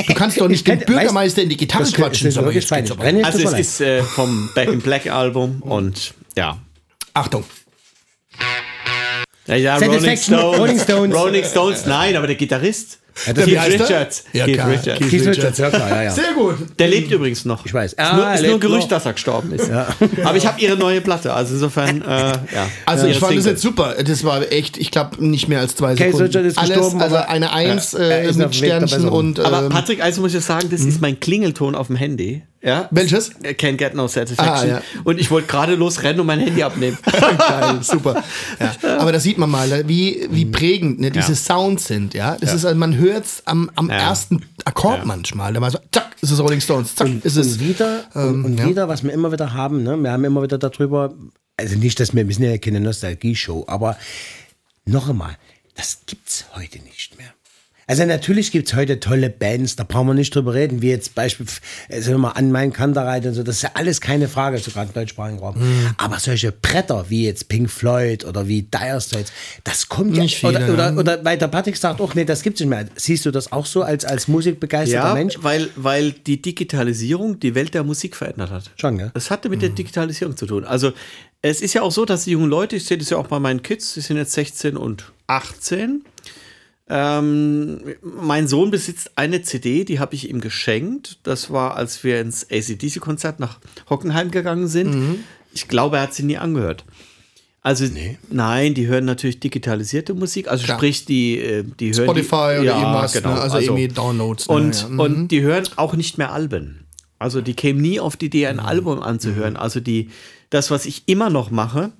Du 0.06 0.12
kannst 0.12 0.38
doch 0.38 0.48
nicht 0.48 0.66
den 0.68 0.80
Bürgermeister 0.80 1.40
in 1.40 1.48
die 1.48 1.56
Gitarre 1.56 1.84
Das 1.84 1.94
quatschen. 1.94 2.28
ist 2.28 2.36
aber 2.36 2.52
jetzt 2.52 2.68
geht's 2.70 2.90
aber- 2.90 3.04
Also 3.04 3.38
es 3.38 3.52
ist 3.58 3.80
äh, 3.80 4.02
vom 4.02 4.50
Back 4.54 4.68
in 4.68 4.80
Black 4.82 5.06
Album 5.06 5.62
und 5.62 6.12
ja. 6.36 6.58
Achtung. 7.14 7.44
Ja, 9.46 9.54
ja, 9.56 9.76
Rolling 9.78 10.16
Stones. 10.18 10.58
Rolling 10.58 10.78
Stones. 10.78 11.14
Rolling 11.16 11.44
Stones, 11.44 11.86
nein, 11.86 12.16
aber 12.16 12.26
der 12.26 12.36
Gitarrist. 12.36 12.98
Wie 13.26 13.32
Keith 13.32 13.58
heißt 13.58 13.72
der? 13.72 13.80
Richards. 13.88 14.24
Ja, 14.32 14.44
Keith. 14.46 14.58
Richards. 14.66 14.98
Keith 14.98 15.10
Keith 15.10 15.26
Richards. 15.26 15.58
Ja 15.58 15.70
klar, 15.70 15.88
ja, 15.88 16.02
ja. 16.04 16.10
Sehr 16.10 16.32
gut. 16.34 16.56
Der 16.78 16.88
lebt 16.88 17.10
übrigens 17.12 17.44
noch. 17.44 17.64
Ich 17.64 17.72
weiß. 17.72 17.92
Ist 17.92 17.98
nur, 17.98 18.26
Ah, 18.26 18.34
ist 18.34 18.42
nur 18.44 18.54
ein 18.54 18.60
Gerücht, 18.60 18.82
noch. 18.82 18.88
dass 18.88 19.06
er 19.06 19.12
gestorben 19.12 19.52
ist. 19.52 19.70
Aber 19.70 20.36
ich 20.36 20.46
habe 20.46 20.60
ihre 20.60 20.76
neue 20.76 21.00
Platte, 21.00 21.32
also 21.32 21.54
insofern, 21.54 22.02
äh, 22.02 22.06
ja. 22.06 22.36
Also 22.86 23.06
ich 23.06 23.18
fand 23.18 23.36
das 23.36 23.44
Single. 23.44 23.52
jetzt 23.52 23.62
super. 23.62 23.94
Das 24.02 24.24
war 24.24 24.50
echt, 24.52 24.76
ich 24.78 24.90
glaube, 24.90 25.24
nicht 25.24 25.48
mehr 25.48 25.60
als 25.60 25.76
zwei 25.76 25.94
Keith 25.94 26.06
Sekunden. 26.12 26.26
Richards 26.26 26.46
ist 26.48 26.58
Alles, 26.58 26.70
gestorben, 26.70 27.00
also 27.02 27.16
aber- 27.16 27.28
eine 27.28 27.52
Eins 27.52 27.92
Ja, 27.92 27.98
äh, 28.00 28.32
mit 28.32 28.54
Sternchen 28.54 29.08
und 29.08 29.40
Aber 29.40 29.62
ähm, 29.64 29.68
Patrick, 29.68 30.02
also 30.02 30.20
muss 30.20 30.34
ich 30.34 30.44
sagen, 30.44 30.68
das 30.70 30.80
ist 30.82 31.00
mein 31.00 31.20
Klingelton 31.20 31.74
auf 31.74 31.86
dem 31.88 31.96
Handy. 31.96 32.42
Ja? 32.64 32.88
Welches? 32.90 33.30
Can't 33.42 33.76
get 33.76 33.94
no 33.94 34.08
satisfaction. 34.08 34.70
Ah, 34.70 34.74
ja. 34.76 34.82
Und 35.04 35.20
ich 35.20 35.30
wollte 35.30 35.48
gerade 35.48 35.74
losrennen 35.74 36.20
und 36.20 36.26
mein 36.26 36.40
Handy 36.40 36.62
abnehmen. 36.62 36.96
Geil, 37.38 37.82
super. 37.82 38.24
Ja. 38.58 38.98
Aber 38.98 39.12
da 39.12 39.20
sieht 39.20 39.36
man 39.36 39.50
mal, 39.50 39.86
wie, 39.86 40.26
wie 40.30 40.46
prägend 40.46 40.98
ne, 40.98 41.10
diese 41.10 41.32
Ja. 41.32 41.36
Sounds 41.36 41.86
sind. 41.86 42.14
Ja, 42.14 42.36
das 42.40 42.54
ist, 42.54 42.64
also, 42.64 42.78
man 42.78 42.96
hört 42.96 43.26
es 43.26 43.42
am, 43.44 43.70
am 43.74 43.90
Ja. 43.90 43.96
ersten 43.96 44.40
Akkord 44.64 45.00
Ja. 45.00 45.04
manchmal. 45.04 45.52
Da 45.52 45.60
mal 45.60 45.70
so, 45.70 45.78
zack, 45.92 46.16
ist 46.22 46.30
es 46.30 46.40
Rolling 46.40 46.62
Stones, 46.62 46.94
zack, 46.94 47.08
ist 47.22 47.36
es. 47.36 47.54
Und 47.54 47.60
wieder, 47.60 48.04
und, 48.14 48.44
und 48.46 48.58
ja. 48.58 48.66
wieder, 48.66 48.88
was 48.88 49.04
wir 49.04 49.12
immer 49.12 49.30
wieder 49.30 49.52
haben, 49.52 49.82
ne? 49.82 49.96
wir 49.98 50.10
haben 50.10 50.24
immer 50.24 50.42
wieder 50.42 50.56
darüber, 50.56 51.12
also 51.58 51.76
nicht, 51.76 52.00
dass 52.00 52.14
wir, 52.14 52.26
wir 52.26 52.34
sind 52.34 52.44
ja 52.44 52.56
keine 52.56 52.80
Nostalgie-Show, 52.80 53.64
aber 53.68 53.98
noch 54.86 55.08
einmal, 55.10 55.36
das 55.76 55.98
gibt's 56.06 56.46
heute 56.56 56.78
nicht 56.78 57.18
mehr. 57.18 57.28
Also 57.86 58.04
natürlich 58.04 58.50
gibt's 58.52 58.74
heute 58.74 59.00
tolle 59.00 59.30
Bands, 59.30 59.76
da 59.76 59.84
brauchen 59.84 60.08
wir 60.08 60.14
nicht 60.14 60.34
drüber 60.34 60.54
reden, 60.54 60.80
wie 60.82 60.90
jetzt 60.90 61.14
beispielsweise 61.14 61.60
also 61.90 62.18
mal 62.18 62.30
an 62.30 62.50
meinen 62.50 62.72
Kanterreit 62.72 63.26
und 63.26 63.34
so, 63.34 63.42
das 63.42 63.56
ist 63.56 63.62
ja 63.62 63.70
alles 63.74 64.00
keine 64.00 64.28
Frage, 64.28 64.58
so 64.58 64.70
gerade 64.70 64.88
im 64.88 64.94
deutschsprachigen 64.94 65.38
Raum. 65.38 65.58
Mhm. 65.58 65.90
Aber 65.98 66.18
solche 66.18 66.52
Bretter 66.52 67.06
wie 67.08 67.26
jetzt 67.26 67.48
Pink 67.48 67.70
Floyd 67.70 68.24
oder 68.24 68.48
wie 68.48 68.62
Dire 68.62 69.00
Straits, 69.00 69.32
das 69.64 69.88
kommt 69.88 70.12
Nicht 70.12 70.42
ja, 70.42 70.50
viele, 70.50 70.64
oder, 70.64 70.72
oder, 70.72 70.90
ne? 70.92 71.00
oder 71.00 71.24
weil 71.24 71.38
der 71.38 71.48
Patrick 71.48 71.76
sagt, 71.76 72.00
auch 72.00 72.14
nee, 72.14 72.24
das 72.24 72.42
gibt's 72.42 72.60
nicht 72.60 72.70
mehr. 72.70 72.86
Siehst 72.96 73.26
du 73.26 73.30
das 73.30 73.52
auch 73.52 73.66
so 73.66 73.82
als, 73.82 74.04
als 74.04 74.28
musikbegeisterter 74.28 75.08
ja, 75.08 75.14
Mensch? 75.14 75.38
weil, 75.42 75.68
weil 75.76 76.12
die 76.12 76.40
Digitalisierung 76.40 77.38
die 77.40 77.54
Welt 77.54 77.74
der 77.74 77.84
Musik 77.84 78.16
verändert 78.16 78.50
hat. 78.50 78.70
Schon, 78.76 78.98
gell? 78.98 79.10
Das 79.14 79.30
hatte 79.30 79.48
mit 79.48 79.62
der 79.62 79.70
Digitalisierung 79.70 80.36
zu 80.36 80.46
tun. 80.46 80.64
Also 80.64 80.92
es 81.42 81.60
ist 81.60 81.74
ja 81.74 81.82
auch 81.82 81.92
so, 81.92 82.06
dass 82.06 82.24
die 82.24 82.30
jungen 82.30 82.48
Leute, 82.48 82.76
ich 82.76 82.86
sehe 82.86 82.96
das 82.96 83.10
ja 83.10 83.18
auch 83.18 83.26
bei 83.26 83.38
meinen 83.38 83.62
Kids, 83.62 83.94
die 83.94 84.00
sind 84.00 84.16
jetzt 84.16 84.32
16 84.32 84.78
und 84.78 85.12
18. 85.26 86.02
Ähm, 86.88 87.80
mein 88.02 88.46
Sohn 88.46 88.70
besitzt 88.70 89.12
eine 89.16 89.42
CD, 89.42 89.84
die 89.84 89.98
habe 90.00 90.14
ich 90.14 90.28
ihm 90.28 90.40
geschenkt. 90.40 91.18
Das 91.22 91.50
war, 91.50 91.76
als 91.76 92.04
wir 92.04 92.20
ins 92.20 92.44
ACDC-Konzert 92.50 93.40
nach 93.40 93.58
Hockenheim 93.88 94.30
gegangen 94.30 94.68
sind. 94.68 95.18
Ich 95.54 95.68
glaube, 95.68 95.96
er 95.96 96.02
hat 96.04 96.14
sie 96.14 96.24
nie 96.24 96.36
angehört. 96.36 96.84
Also 97.62 97.86
nein, 98.30 98.74
die 98.74 98.86
hören 98.88 99.06
natürlich 99.06 99.40
digitalisierte 99.40 100.12
Musik, 100.12 100.48
also 100.48 100.64
Klar. 100.66 100.76
sprich 100.76 101.06
die, 101.06 101.38
äh, 101.38 101.64
die 101.80 101.94
hören 101.94 102.04
Spotify 102.04 102.56
die, 102.56 102.60
oder 102.60 102.76
irgendwas, 102.78 103.14
ne? 103.22 103.26
Also 103.40 103.58
irgendwie 103.58 103.88
Downloads, 103.88 104.48
ne? 104.48 104.54
Und, 104.54 104.82
Ja, 104.82 104.88
mhm. 104.88 105.00
und 105.00 105.28
die 105.28 105.40
hören 105.40 105.64
auch 105.76 105.94
nicht 105.94 106.18
mehr 106.18 106.30
Alben. 106.32 106.84
Also 107.18 107.40
die 107.40 107.54
kämen 107.54 107.80
nie 107.80 108.00
auf 108.00 108.18
die 108.18 108.26
Idee, 108.26 108.42
Mhm. 108.52 108.60
ein 108.60 108.66
Album 108.66 109.02
anzuhören. 109.02 109.56
Also 109.56 109.80
die, 109.80 110.10
das, 110.50 110.70
was 110.70 110.84
ich 110.84 111.04
immer 111.06 111.30
noch 111.30 111.50
mache, 111.50 111.92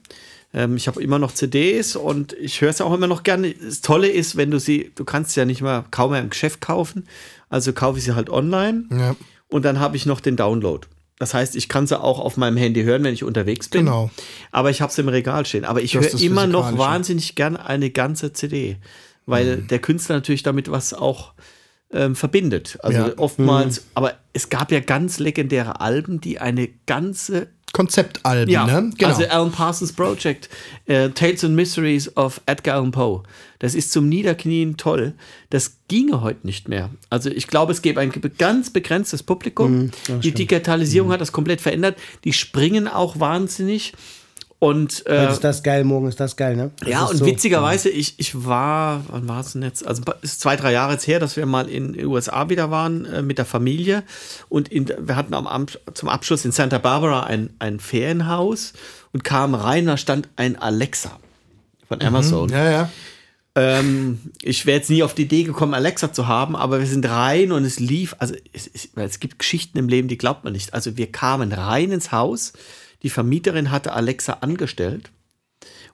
Ähm, 0.54 0.76
ich 0.76 0.86
habe 0.86 1.02
immer 1.02 1.18
noch 1.18 1.32
CDs 1.34 1.96
und 1.96 2.32
ich 2.34 2.60
höre 2.60 2.70
es 2.70 2.80
auch 2.80 2.94
immer 2.94 3.06
noch 3.08 3.22
gerne. 3.24 3.52
Das 3.54 3.80
Tolle 3.80 4.08
ist, 4.08 4.36
wenn 4.36 4.50
du 4.50 4.58
sie, 4.60 4.92
du 4.94 5.04
kannst 5.04 5.32
sie 5.32 5.40
ja 5.40 5.46
nicht 5.46 5.60
mehr 5.62 5.84
kaum 5.90 6.12
mehr 6.12 6.20
im 6.20 6.30
Geschäft 6.30 6.60
kaufen, 6.60 7.06
also 7.50 7.72
kaufe 7.72 7.98
ich 7.98 8.04
sie 8.04 8.14
halt 8.14 8.30
online 8.30 8.84
Ja. 8.90 9.16
und 9.48 9.64
dann 9.64 9.80
habe 9.80 9.96
ich 9.96 10.06
noch 10.06 10.20
den 10.20 10.36
Download. 10.36 10.86
Das 11.18 11.32
heißt, 11.34 11.54
ich 11.56 11.68
kann 11.68 11.86
sie 11.86 12.00
auch 12.00 12.18
auf 12.18 12.36
meinem 12.36 12.56
Handy 12.56 12.82
hören, 12.82 13.04
wenn 13.04 13.14
ich 13.14 13.22
unterwegs 13.22 13.68
bin. 13.68 13.84
Genau. 13.86 14.10
Aber 14.50 14.70
ich 14.70 14.80
habe 14.80 14.92
sie 14.92 15.00
im 15.02 15.08
Regal 15.08 15.46
stehen. 15.46 15.64
Aber 15.64 15.80
ich 15.80 15.94
höre 15.94 16.02
immer 16.20 16.46
noch 16.48 16.64
Physikalische. 16.66 16.78
wahnsinnig 16.78 17.34
gern 17.36 17.56
eine 17.56 17.90
ganze 17.90 18.32
CD, 18.32 18.78
weil 19.24 19.58
Mhm. 19.58 19.66
der 19.68 19.78
Künstler 19.78 20.16
natürlich 20.16 20.42
damit 20.42 20.70
was 20.72 20.92
auch 20.92 21.32
ähm, 21.94 22.14
verbindet. 22.16 22.76
Also 22.82 22.98
Ja. 22.98 23.12
oftmals, 23.18 23.80
Mhm. 23.80 23.86
aber 23.94 24.14
es 24.32 24.50
gab 24.50 24.72
ja 24.72 24.80
ganz 24.80 25.18
legendäre 25.20 25.80
Alben, 25.80 26.20
die 26.20 26.38
eine 26.40 26.68
ganze 26.86 27.48
Konzeptalben, 27.72 28.50
ja, 28.52 28.66
ne? 28.66 28.90
Genau. 28.96 29.10
also 29.10 29.24
Alan 29.28 29.50
Parsons 29.50 29.92
Project, 29.92 30.48
äh, 30.86 31.08
Tales 31.10 31.42
and 31.44 31.56
Mysteries 31.56 32.16
of 32.16 32.40
Edgar 32.46 32.76
Allan 32.76 32.92
Poe. 32.92 33.24
Das 33.58 33.74
ist 33.74 33.90
zum 33.90 34.08
Niederknien 34.08 34.76
toll. 34.76 35.14
Das 35.50 35.78
ginge 35.88 36.20
heute 36.20 36.46
nicht 36.46 36.68
mehr. 36.68 36.90
Also 37.10 37.30
ich 37.30 37.48
glaube, 37.48 37.72
es 37.72 37.82
gäbe 37.82 37.98
ein 38.00 38.12
ganz 38.38 38.70
begrenztes 38.70 39.24
Publikum. 39.24 39.90
Die 40.22 40.30
Digitalisierung 40.32 41.10
hat 41.10 41.20
das 41.20 41.32
komplett 41.32 41.60
verändert. 41.60 41.96
Die 42.22 42.32
springen 42.32 42.86
auch 42.86 43.18
wahnsinnig. 43.18 43.92
Und 44.64 45.06
äh, 45.06 45.20
Heute 45.20 45.32
ist 45.34 45.44
das 45.44 45.62
geil, 45.62 45.84
morgen 45.84 46.08
ist 46.08 46.18
das 46.18 46.36
geil, 46.36 46.56
ne? 46.56 46.70
Das 46.78 46.88
ja, 46.88 47.04
und 47.04 47.18
so. 47.18 47.26
witzigerweise, 47.26 47.90
ich, 47.90 48.14
ich 48.16 48.46
war, 48.46 49.04
wann 49.10 49.28
war 49.28 49.40
es 49.40 49.52
denn 49.52 49.62
jetzt? 49.62 49.86
Also 49.86 50.02
es 50.22 50.32
ist 50.32 50.40
zwei, 50.40 50.56
drei 50.56 50.72
Jahre 50.72 50.94
jetzt 50.94 51.06
her, 51.06 51.20
dass 51.20 51.36
wir 51.36 51.44
mal 51.44 51.68
in 51.68 51.92
den 51.92 52.06
USA 52.06 52.48
wieder 52.48 52.70
waren 52.70 53.04
äh, 53.04 53.20
mit 53.20 53.36
der 53.36 53.44
Familie. 53.44 54.04
Und 54.48 54.68
in, 54.68 54.88
wir 54.88 55.16
hatten 55.16 55.34
am, 55.34 55.66
zum 55.92 56.08
Abschluss 56.08 56.46
in 56.46 56.52
Santa 56.52 56.78
Barbara 56.78 57.24
ein, 57.24 57.50
ein 57.58 57.78
Ferienhaus 57.78 58.72
und 59.12 59.22
kamen 59.22 59.54
rein, 59.54 59.84
da 59.84 59.98
stand 59.98 60.30
ein 60.36 60.56
Alexa 60.56 61.10
von 61.86 62.00
Amazon. 62.00 62.48
ja, 62.48 62.70
ja. 62.70 62.90
Ähm, 63.56 64.18
ich 64.40 64.64
wäre 64.64 64.78
jetzt 64.78 64.88
nie 64.88 65.02
auf 65.02 65.12
die 65.12 65.24
Idee 65.24 65.42
gekommen, 65.42 65.74
Alexa 65.74 66.10
zu 66.10 66.26
haben, 66.26 66.56
aber 66.56 66.80
wir 66.80 66.86
sind 66.86 67.06
rein 67.06 67.52
und 67.52 67.66
es 67.66 67.80
lief. 67.80 68.16
Also 68.18 68.34
es, 68.54 68.70
es, 68.72 68.88
es 68.96 69.20
gibt 69.20 69.38
Geschichten 69.38 69.76
im 69.76 69.88
Leben, 69.90 70.08
die 70.08 70.16
glaubt 70.16 70.42
man 70.42 70.54
nicht. 70.54 70.72
Also 70.72 70.96
wir 70.96 71.12
kamen 71.12 71.52
rein 71.52 71.92
ins 71.92 72.12
Haus, 72.12 72.54
die 73.04 73.10
Vermieterin 73.10 73.70
hatte 73.70 73.92
Alexa 73.92 74.38
angestellt 74.40 75.12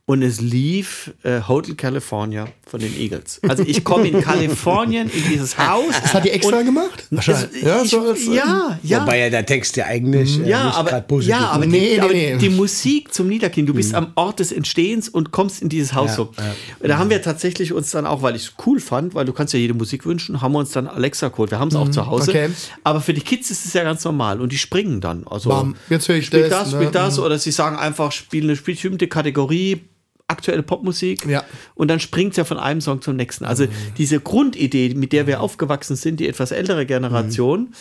und 0.06 0.22
es 0.22 0.40
lief 0.40 1.12
äh, 1.22 1.40
Hotel 1.46 1.76
California 1.76 2.48
von 2.66 2.80
den 2.80 2.98
Eagles. 2.98 3.40
Also 3.48 3.62
ich 3.64 3.84
komme 3.84 4.08
in 4.08 4.20
Kalifornien 4.20 5.08
in 5.08 5.22
dieses 5.30 5.56
Haus. 5.56 5.94
Das 6.02 6.14
hat 6.14 6.24
die 6.24 6.30
extra 6.30 6.62
gemacht? 6.62 7.06
Wahrscheinlich. 7.10 7.62
Ja, 7.62 7.82
ich, 7.82 7.90
so 7.90 8.00
als, 8.00 8.26
ähm, 8.26 8.32
ja, 8.32 8.78
ja. 8.82 9.02
Wobei 9.02 9.20
ja 9.20 9.30
der 9.30 9.46
Text 9.46 9.76
ja 9.76 9.86
eigentlich 9.86 10.40
äh, 10.40 10.48
Ja, 10.48 10.64
nicht 10.64 10.76
aber, 10.76 10.90
gerade 10.90 11.06
positiv 11.06 11.30
ja, 11.30 11.48
aber, 11.50 11.64
ist. 11.64 11.72
die, 11.72 11.78
Nee, 11.78 11.94
nee, 11.94 12.00
aber 12.00 12.12
nee. 12.12 12.36
die 12.38 12.48
Musik 12.48 13.14
zum 13.14 13.28
Niederknien, 13.28 13.66
du 13.66 13.74
bist 13.74 13.94
am 13.94 14.12
Ort 14.16 14.40
des 14.40 14.50
Entstehens 14.50 15.08
und 15.08 15.30
kommst 15.30 15.62
in 15.62 15.68
dieses 15.68 15.94
Haus 15.94 16.16
so. 16.16 16.32
Da 16.80 16.98
haben 16.98 17.10
wir 17.10 17.22
tatsächlich 17.22 17.72
uns 17.72 17.90
dann 17.90 18.06
auch, 18.06 18.22
weil 18.22 18.34
ich 18.34 18.42
es 18.42 18.52
cool 18.66 18.80
fand, 18.80 19.14
weil 19.14 19.24
du 19.26 19.32
kannst 19.32 19.54
ja 19.54 19.60
jede 19.60 19.74
Musik 19.74 20.06
wünschen, 20.06 20.40
haben 20.40 20.52
wir 20.52 20.58
uns 20.58 20.72
dann 20.72 20.88
Alexa 20.88 21.28
geholt. 21.28 21.50
Wir 21.50 21.58
haben 21.58 21.68
es 21.68 21.76
auch 21.76 21.90
zu 21.90 22.06
Hause. 22.06 22.30
okay. 22.30 22.50
Aber 22.84 23.00
für 23.00 23.14
die 23.14 23.20
Kids 23.20 23.50
ist 23.50 23.64
es 23.64 23.72
ja 23.74 23.84
ganz 23.84 24.04
normal 24.04 24.40
und 24.40 24.50
die 24.50 24.58
springen 24.58 25.00
dann. 25.00 25.26
Also 25.28 25.50
Bam, 25.50 25.76
jetzt 25.88 26.08
höre 26.08 26.16
ich 26.16 26.26
spiel 26.26 26.48
das, 26.48 26.64
das, 26.64 26.68
spiel 26.72 26.86
ne? 26.86 26.90
das 26.90 27.18
oder 27.18 27.38
sie 27.38 27.52
sagen 27.52 27.76
einfach, 27.76 28.12
spiel 28.12 28.44
eine 28.44 28.56
bestimmte 28.56 29.06
Kategorie, 29.06 29.82
aktuelle 30.30 30.62
Popmusik 30.62 31.26
Ja. 31.26 31.44
und 31.74 31.88
dann 31.88 32.00
springt 32.00 32.32
es 32.32 32.36
ja 32.38 32.44
von 32.44 32.58
einem 32.58 32.80
Song 32.80 33.02
zum 33.02 33.16
nächsten. 33.16 33.44
Also 33.44 33.66
diese 33.98 34.20
Grundidee, 34.20 34.94
mit 34.94 35.12
der 35.12 35.26
wir 35.26 35.40
aufgewachsen 35.40 35.96
sind, 35.96 36.20
die 36.20 36.28
etwas 36.28 36.50
ältere 36.52 36.86
Generation, 36.86 37.74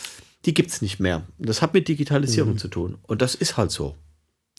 die 0.46 0.54
gibt 0.54 0.72
es 0.72 0.82
nicht 0.82 1.00
mehr. 1.00 1.24
Das 1.38 1.62
hat 1.62 1.74
mit 1.74 1.88
Digitalisierung 1.88 2.58
zu 2.58 2.68
tun. 2.68 2.98
Und 3.04 3.22
das 3.22 3.36
ist 3.36 3.58
halt 3.58 3.72
so. 3.72 3.96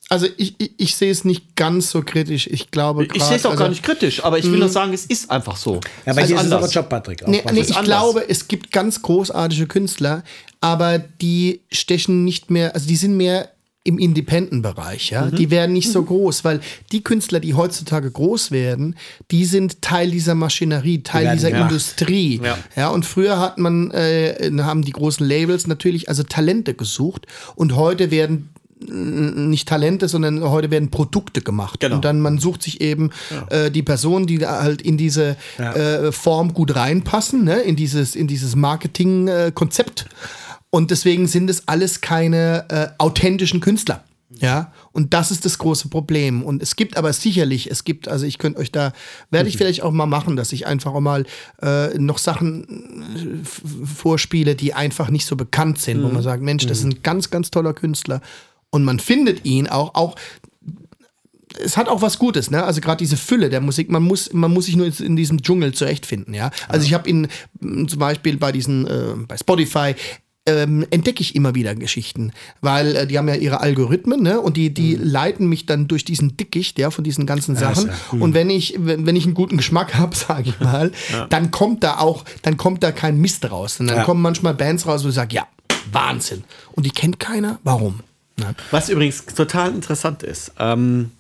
Also 0.09 0.27
ich, 0.39 0.57
ich, 0.59 0.73
ich 0.77 0.97
sehe 0.97 1.11
es 1.13 1.25
nicht 1.25 1.55
ganz 1.55 1.91
so 1.91 2.03
kritisch. 2.03 2.49
Ich 2.49 2.73
glaube 2.73 3.07
Ich 3.15 3.23
sehe 3.23 3.37
es 3.37 3.47
auch 3.47 3.53
also, 3.53 3.63
gar 3.63 3.69
nicht 3.69 3.85
kritisch, 3.85 4.25
aber 4.25 4.39
ich 4.39 4.51
will 4.51 4.59
nur 4.59 4.69
sagen, 4.69 4.93
es 4.93 5.07
ist 5.07 5.31
einfach 5.31 5.57
so. 5.57 5.81
Ja, 6.05 6.15
bei 6.15 6.23
Es 6.23 6.29
dir 6.29 6.35
ist 6.37 6.47
es 6.47 6.53
aber. 6.53 6.67
Job, 6.69 6.89
Patrick. 6.89 7.23
Auch 7.23 7.29
Nee, 7.29 7.43
nee, 7.53 7.61
ich 7.61 7.69
anders. 7.77 7.85
glaube, 7.85 8.29
es 8.29 8.49
gibt 8.49 8.73
ganz 8.73 9.03
großartige 9.03 9.69
Künstler, 9.69 10.25
aber 10.61 10.99
die 10.99 11.61
stechen 11.71 12.25
nicht 12.25 12.51
mehr, 12.51 12.75
also 12.75 12.89
die 12.89 12.97
sind 12.97 13.17
mehr 13.17 13.51
im 13.83 13.99
Independent-Bereich, 13.99 15.11
ja. 15.11 15.27
Mhm. 15.27 15.37
Die 15.37 15.51
werden 15.51 15.73
nicht 15.73 15.91
so 15.91 16.03
groß, 16.03 16.45
weil 16.45 16.61
die 16.93 17.03
Künstler, 17.03 17.41
die 17.41 17.55
heutzutage 17.55 18.11
groß 18.11 18.51
werden, 18.51 18.95
die 19.31 19.47
sind 19.47 19.81
Teil 19.81 20.11
dieser 20.11 20.35
Maschinerie, 20.35 21.03
Teil 21.03 21.25
werden 21.25 21.37
dieser 21.39 21.51
gemacht. 21.51 21.71
Industrie. 21.71 22.41
Ja. 22.45 22.59
Ja. 22.77 22.89
und 22.91 23.07
früher 23.07 23.39
hat 23.39 23.57
man, 23.57 23.91
äh, 23.93 24.51
haben 24.61 24.85
die 24.85 24.93
großen 24.93 25.27
Labels 25.27 25.67
natürlich 25.67 26.11
also 26.11 26.23
Talente 26.23 26.75
gesucht 26.75 27.27
und 27.55 27.75
heute 27.75 28.11
werden 28.11 28.51
nicht 28.87 29.69
Talente, 29.69 30.09
sondern 30.09 30.43
heute 30.43 30.71
werden 30.71 30.91
Produkte 30.91 31.43
gemacht. 31.43 31.81
Genau. 31.81 31.97
Und 31.97 32.05
dann 32.05 32.21
man 32.21 32.39
sucht 32.39 32.63
sich 32.63 32.81
eben 32.81 33.11
äh, 33.51 33.71
die 33.71 33.83
Personen, 33.83 34.27
die 34.27 34.39
da 34.39 34.63
halt 34.63 34.81
in 34.81 34.97
diese 34.97 35.37
äh, 35.59 36.11
Form 36.13 36.55
gut 36.55 36.75
reinpassen, 36.75 37.45
ne? 37.45 37.61
in 37.61 37.77
dieses, 37.77 38.17
in 38.17 38.27
dieses 38.27 38.57
Marketing-Konzept. 38.57 40.07
Und 40.71 40.91
deswegen 40.91 41.27
sind 41.27 41.51
es 41.51 41.67
alles 41.67 42.01
keine 42.01 42.65
äh, 42.69 42.89
authentischen 42.99 43.61
Künstler. 43.61 44.05
Ja, 44.39 44.73
und 44.93 45.13
das 45.13 45.33
ist 45.33 45.45
das 45.45 45.59
große 45.59 45.89
Problem. 45.89 46.45
Und 46.45 46.63
es 46.63 46.77
gibt 46.77 46.97
aber 46.97 47.13
sicherlich, 47.13 47.69
es 47.69 47.83
gibt, 47.83 48.07
also 48.07 48.27
ich 48.27 48.39
könnte 48.39 48.61
euch 48.61 48.71
da, 48.71 48.93
werde 49.31 49.49
ich 49.49 49.57
vielleicht 49.57 49.83
auch 49.83 49.91
mal 49.91 50.07
machen, 50.07 50.37
dass 50.37 50.53
ich 50.53 50.69
einfach 50.69 50.95
auch 50.95 51.01
mal 51.01 51.27
äh, 51.61 51.99
noch 51.99 52.19
Sachen 52.19 53.43
äh, 53.43 53.87
vorspiele, 53.87 54.55
die 54.55 54.73
einfach 54.73 55.11
nicht 55.11 55.27
so 55.27 55.35
bekannt 55.35 55.81
sind, 55.81 56.05
wo 56.05 56.09
man 56.09 56.23
sagt, 56.23 56.45
Mensch, 56.45 56.65
das 56.67 56.79
ist 56.79 56.85
ein 56.85 57.03
ganz, 57.03 57.31
ganz 57.31 57.51
toller 57.51 57.75
Künstler. 57.75 58.21
Und 58.71 58.85
man 58.85 59.01
findet 59.01 59.45
ihn 59.45 59.67
auch, 59.67 59.97
auch 59.97 60.15
es 61.59 61.77
hat 61.77 61.89
auch 61.89 62.01
was 62.01 62.21
Gutes, 62.21 62.53
ne? 62.53 62.63
Also 62.63 62.81
gerade 62.81 62.99
diese 62.99 63.17
Fülle 63.17 63.51
der 63.51 63.61
Musik, 63.61 63.91
man 63.91 64.05
muss, 64.05 64.33
man 64.33 64.53
muss 64.53 64.67
sich 64.67 64.77
nur 64.77 64.87
in 65.01 65.17
diesem 65.17 65.43
Dschungel 65.43 65.75
zurechtfinden, 65.75 66.33
ja. 66.35 66.53
Also 66.69 66.87
ich 66.87 66.95
habe 66.95 67.11
ihn 67.11 67.27
zum 67.61 67.99
Beispiel 67.99 68.37
bei 68.37 68.53
diesen, 68.53 68.87
äh, 68.87 69.15
bei 69.27 69.37
Spotify 69.37 69.97
ähm, 70.59 70.87
entdecke 70.91 71.21
ich 71.21 71.35
immer 71.35 71.55
wieder 71.55 71.75
Geschichten, 71.75 72.33
weil 72.61 72.95
äh, 72.97 73.07
die 73.07 73.19
haben 73.19 73.29
ja 73.29 73.35
ihre 73.35 73.61
Algorithmen, 73.61 74.23
ne? 74.23 74.41
Und 74.41 74.57
die, 74.57 74.73
die 74.75 74.95
leiten 74.97 75.49
mich 75.49 75.67
dann 75.67 75.89
durch 75.89 76.05
diesen 76.05 76.37
Dickicht, 76.37 76.79
ja, 76.79 76.91
von 76.91 77.05
diesen 77.05 77.27
ganzen 77.27 77.57
Sachen. 77.57 77.89
ja. 77.89 78.19
Und 78.19 78.35
wenn 78.35 78.51
ich, 78.51 78.75
wenn, 78.79 79.07
wenn 79.07 79.17
ich 79.17 79.25
einen 79.25 79.35
guten 79.35 79.57
Geschmack 79.57 79.95
habe, 79.99 80.15
sage 80.17 80.51
ich 80.51 80.61
mal, 80.61 80.93
dann 81.31 81.51
kommt 81.51 81.83
da 81.85 81.99
auch, 81.99 82.25
dann 82.43 82.57
kommt 82.57 82.83
da 82.83 82.93
kein 82.93 83.19
Mist 83.21 83.51
raus. 83.51 83.81
Und 83.81 83.87
dann 83.89 83.99
Ja. 83.99 84.05
kommen 84.05 84.23
manchmal 84.23 84.55
Bands 84.55 84.87
raus, 84.87 85.05
wo 85.05 85.09
ich 85.09 85.15
sage, 85.15 85.35
ja, 85.37 85.47
Wahnsinn. 85.93 86.45
Und 86.73 86.87
die 86.87 86.91
kennt 86.91 87.19
keiner. 87.19 87.59
Warum? 87.65 88.01
Ne? 88.39 88.55
Was 88.71 88.89
übrigens 88.89 89.25
total 89.27 89.71
interessant 89.75 90.23
ist. 90.23 90.53
Ähm, 90.59 91.11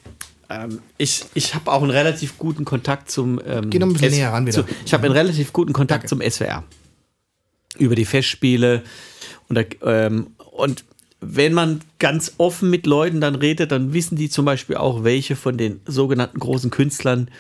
ähm, 0.49 0.81
ich 0.99 1.25
ich 1.35 1.55
habe 1.55 1.71
auch 1.71 1.83
einen 1.83 1.91
relativ 1.91 2.39
guten 2.39 2.65
Kontakt 2.65 3.11
zum. 3.11 3.41
Ähm, 3.47 3.71
Geh 3.71 3.79
noch 3.79 3.87
ein 3.89 3.93
bisschen 3.93 4.11
näher 4.13 4.33
ran 4.33 4.47
wieder. 4.47 4.65
Zu, 4.67 4.73
ich 4.85 4.93
habe 4.95 5.05
einen 5.05 5.13
relativ 5.15 5.53
guten 5.53 5.73
Kontakt 5.73 6.09
zum 6.09 6.21
SWR. 6.21 6.65
Über 7.79 7.95
die 7.95 8.05
Festspiele. 8.05 8.83
Und, 9.49 9.57
da, 9.57 9.63
ähm, 9.83 10.29
und 10.53 10.85
wenn 11.21 11.53
man 11.53 11.81
ganz 11.99 12.35
offen 12.39 12.71
mit 12.71 12.87
Leuten 12.87 13.21
dann 13.21 13.35
redet, 13.35 13.73
dann 13.73 13.93
wissen 13.93 14.17
die 14.17 14.31
zum 14.31 14.45
Beispiel 14.45 14.77
auch, 14.77 15.05
welche 15.05 15.37
von 15.37 15.57
den 15.57 15.81
sogenannten 15.87 16.39
großen 16.39 16.71
Künstlern 16.71 17.31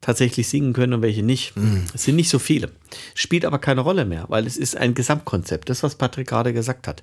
tatsächlich 0.00 0.48
singen 0.48 0.72
können 0.72 0.94
und 0.94 1.02
welche 1.02 1.22
nicht. 1.22 1.56
Mhm. 1.56 1.84
Es 1.94 2.04
sind 2.04 2.16
nicht 2.16 2.28
so 2.28 2.38
viele. 2.38 2.70
Spielt 3.14 3.44
aber 3.44 3.58
keine 3.58 3.82
Rolle 3.82 4.04
mehr, 4.04 4.24
weil 4.28 4.46
es 4.46 4.56
ist 4.56 4.76
ein 4.76 4.94
Gesamtkonzept. 4.94 5.68
Das, 5.68 5.82
was 5.82 5.94
Patrick 5.94 6.28
gerade 6.28 6.52
gesagt 6.52 6.88
hat. 6.88 7.02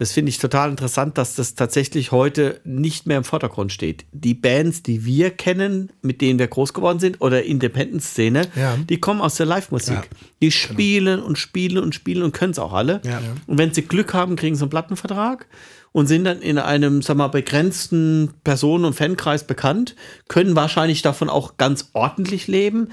Das 0.00 0.12
finde 0.12 0.30
ich 0.30 0.38
total 0.38 0.70
interessant, 0.70 1.18
dass 1.18 1.34
das 1.34 1.54
tatsächlich 1.54 2.10
heute 2.10 2.58
nicht 2.64 3.06
mehr 3.06 3.18
im 3.18 3.24
Vordergrund 3.24 3.70
steht. 3.70 4.06
Die 4.12 4.32
Bands, 4.32 4.82
die 4.82 5.04
wir 5.04 5.28
kennen, 5.30 5.92
mit 6.00 6.22
denen 6.22 6.38
wir 6.38 6.46
groß 6.46 6.72
geworden 6.72 6.98
sind, 6.98 7.20
oder 7.20 7.42
Independent-Szene, 7.44 8.46
Ja. 8.56 8.78
die 8.88 8.98
kommen 8.98 9.20
aus 9.20 9.34
der 9.34 9.44
Live-Musik. 9.44 9.96
Ja. 9.96 10.02
Die 10.40 10.50
spielen 10.52 11.20
und 11.22 11.36
spielen 11.36 11.84
und 11.84 11.94
spielen 11.94 12.22
und 12.22 12.32
können 12.32 12.52
es 12.52 12.58
auch 12.58 12.72
alle. 12.72 13.02
Ja. 13.04 13.20
Und 13.46 13.58
wenn 13.58 13.74
sie 13.74 13.82
Glück 13.82 14.14
haben, 14.14 14.36
kriegen 14.36 14.56
sie 14.56 14.62
einen 14.62 14.70
Plattenvertrag 14.70 15.46
und 15.92 16.06
sind 16.06 16.24
dann 16.24 16.40
in 16.40 16.56
einem, 16.56 17.02
sag 17.02 17.18
mal, 17.18 17.28
begrenzten 17.28 18.30
Personen- 18.42 18.86
und 18.86 18.94
Fankreis 18.94 19.46
bekannt, 19.46 19.96
können 20.28 20.56
wahrscheinlich 20.56 21.02
davon 21.02 21.28
auch 21.28 21.58
ganz 21.58 21.90
ordentlich 21.92 22.46
leben. 22.48 22.88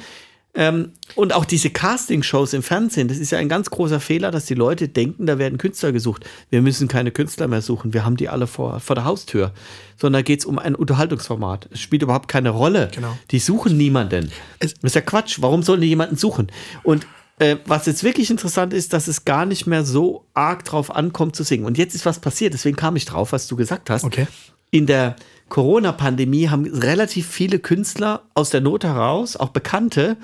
Ähm, 0.58 0.94
und 1.14 1.34
auch 1.34 1.46
diese 1.46 1.70
Casting-Shows 1.70 2.54
im 2.54 2.64
Fernsehen, 2.64 3.08
das 3.08 3.20
ist 3.20 3.32
ja 3.32 3.38
ein 3.38 3.48
ganz 3.48 3.70
großer 3.70 4.00
Fehler, 4.00 4.32
dass 4.32 4.46
die 4.46 4.56
Leute 4.56 4.88
denken, 4.88 5.28
da 5.28 5.38
werden 5.38 5.60
Künstler 5.60 5.92
gesucht. 5.92 6.26
Wir 6.50 6.64
müssen 6.64 6.88
keine 6.88 7.12
Künstler 7.12 7.48
mehr 7.48 7.62
suchen, 7.62 7.94
wir 7.94 8.04
haben 8.04 8.18
die 8.18 8.28
alle 8.28 8.48
vor, 8.48 8.80
vor 8.80 8.96
der 8.96 9.06
Haustür. 9.06 9.52
Sondern 9.98 10.20
da 10.20 10.24
geht 10.24 10.40
es 10.40 10.46
um 10.46 10.58
ein 10.58 10.74
Unterhaltungsformat. 10.74 11.70
Es 11.72 11.80
spielt 11.80 12.02
überhaupt 12.02 12.28
keine 12.28 12.50
Rolle. 12.50 12.90
Genau. 12.94 13.16
Die 13.30 13.38
suchen 13.38 13.78
niemanden. 13.78 14.32
Das 14.60 14.74
ist 14.82 14.96
ja 14.96 15.02
Quatsch. 15.02 15.38
Warum 15.42 15.62
sollen 15.62 15.82
die 15.82 15.88
jemanden 15.88 16.16
suchen? 16.16 16.48
Und 16.82 17.06
äh, 17.40 17.58
was 17.66 17.86
jetzt 17.86 18.04
wirklich 18.04 18.32
interessant 18.32 18.74
ist, 18.74 18.94
dass 18.94 19.08
es 19.08 19.26
gar 19.26 19.46
nicht 19.46 19.68
mehr 19.68 19.86
so 19.86 20.26
arg 20.34 20.66
drauf 20.66 20.96
ankommt 20.96 21.36
zu 21.36 21.44
singen. 21.44 21.66
Und 21.66 21.78
jetzt 21.78 21.94
ist 21.94 22.06
was 22.08 22.20
passiert, 22.20 22.56
deswegen 22.56 22.76
kam 22.76 22.96
ich 22.96 23.06
drauf, 23.06 23.32
was 23.32 23.48
du 23.48 23.56
gesagt 23.56 23.92
hast. 23.92 24.04
Okay. 24.04 24.28
In 24.72 24.88
der 24.88 25.16
Corona-Pandemie 25.50 26.50
haben 26.50 26.66
relativ 26.66 27.28
viele 27.28 27.60
Künstler 27.60 28.24
aus 28.34 28.50
der 28.50 28.62
Not 28.62 28.84
heraus, 28.84 29.38
auch 29.38 29.50
Bekannte, 29.50 30.18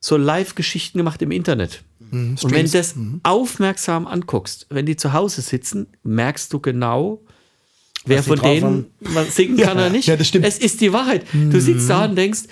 so 0.00 0.16
Live-Geschichten 0.16 0.98
gemacht 0.98 1.20
im 1.22 1.30
Internet. 1.30 1.82
Und 2.10 2.50
wenn 2.50 2.66
du 2.66 2.72
das 2.72 2.94
aufmerksam 3.22 4.06
anguckst, 4.06 4.66
wenn 4.70 4.86
die 4.86 4.96
zu 4.96 5.12
Hause 5.12 5.42
sitzen, 5.42 5.86
merkst 6.02 6.52
du 6.52 6.58
genau, 6.58 7.22
Wer 8.06 8.18
was 8.18 8.26
von 8.26 8.40
denen 8.40 8.86
was 9.00 9.36
singen 9.36 9.58
kann 9.58 9.76
oder 9.76 9.90
nicht. 9.90 10.08
Ja, 10.08 10.16
das 10.16 10.26
stimmt. 10.26 10.46
Es 10.46 10.58
ist 10.58 10.80
die 10.80 10.92
Wahrheit. 10.92 11.26
Du 11.32 11.60
sitzt 11.60 11.88
da 11.88 12.06
und 12.06 12.16
denkst, 12.16 12.44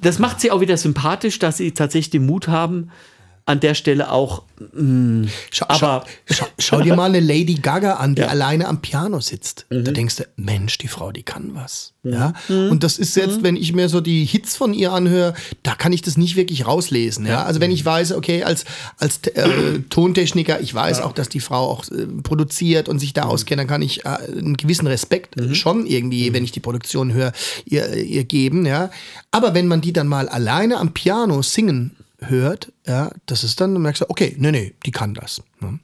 das 0.00 0.18
macht 0.18 0.40
sie 0.40 0.50
auch 0.50 0.60
wieder 0.60 0.76
sympathisch, 0.76 1.38
dass 1.38 1.56
sie 1.56 1.72
tatsächlich 1.72 2.10
den 2.10 2.26
Mut 2.26 2.48
haben, 2.48 2.90
an 3.48 3.60
der 3.60 3.74
Stelle 3.74 4.10
auch. 4.12 4.42
mm, 4.74 5.24
Schau, 5.50 5.66
aber 5.68 6.04
schau, 6.30 6.46
schau, 6.58 6.80
dir 6.82 6.94
mal 6.96 7.04
eine 7.06 7.20
Lady 7.20 7.54
Gaga 7.54 7.94
an, 7.94 8.14
die 8.14 8.22
Ja. 8.22 8.28
alleine 8.28 8.66
am 8.68 8.80
Piano 8.82 9.20
sitzt. 9.20 9.64
Mhm. 9.70 9.84
Da 9.84 9.92
denkst 9.92 10.16
du, 10.16 10.24
Mensch, 10.36 10.76
die 10.78 10.88
Frau, 10.88 11.12
die 11.12 11.22
kann 11.22 11.54
was. 11.54 11.92
Ja? 12.02 12.32
Und 12.48 12.82
das 12.84 12.98
ist 12.98 13.16
jetzt, 13.16 13.42
wenn 13.42 13.56
ich 13.56 13.72
mir 13.72 13.88
so 13.88 14.00
die 14.00 14.24
Hits 14.24 14.56
von 14.56 14.72
ihr 14.74 14.92
anhöre, 14.92 15.34
da 15.62 15.74
kann 15.74 15.92
ich 15.92 16.02
das 16.02 16.16
nicht 16.16 16.36
wirklich 16.36 16.66
rauslesen. 16.66 17.24
Ja? 17.26 17.44
Also 17.44 17.60
wenn 17.60 17.70
ich 17.70 17.84
weiß, 17.84 18.12
okay, 18.12 18.42
als, 18.44 18.64
als 18.98 19.18
äh, 19.28 19.80
Tontechniker, 19.90 20.60
ich 20.60 20.74
weiß 20.74 21.00
auch, 21.00 21.12
dass 21.12 21.28
die 21.28 21.40
Frau 21.40 21.70
auch 21.70 21.84
äh, 21.90 22.06
produziert 22.22 22.88
und 22.88 22.98
sich 22.98 23.10
Mhm. 23.10 23.14
da 23.14 23.22
auskennt, 23.24 23.60
dann 23.60 23.66
kann 23.66 23.82
ich 23.82 24.04
äh, 24.04 24.08
einen 24.08 24.56
gewissen 24.56 24.86
Respekt 24.86 25.36
schon 25.54 25.80
Mhm. 25.80 25.86
irgendwie, 25.86 26.32
wenn 26.32 26.44
ich 26.44 26.52
die 26.52 26.60
Produktion 26.60 27.12
höre, 27.12 27.32
ihr, 27.64 27.94
ihr 27.94 28.24
geben. 28.24 28.66
Ja? 28.66 28.90
Aber 29.30 29.54
wenn 29.54 29.66
man 29.68 29.80
die 29.80 29.92
dann 29.92 30.06
mal 30.08 30.28
alleine 30.28 30.78
am 30.78 30.92
Piano 30.92 31.40
singen 31.42 31.96
hört, 32.20 32.72
ja, 32.86 33.10
das 33.26 33.44
ist 33.44 33.60
dann, 33.60 33.74
dann 33.74 33.82
merkst 33.82 34.02
du, 34.02 34.06
okay, 34.08 34.34
nee, 34.38 34.50
nee, 34.50 34.74
die 34.84 34.90
kann 34.90 35.14
das. 35.14 35.42
Ne? 35.60 35.78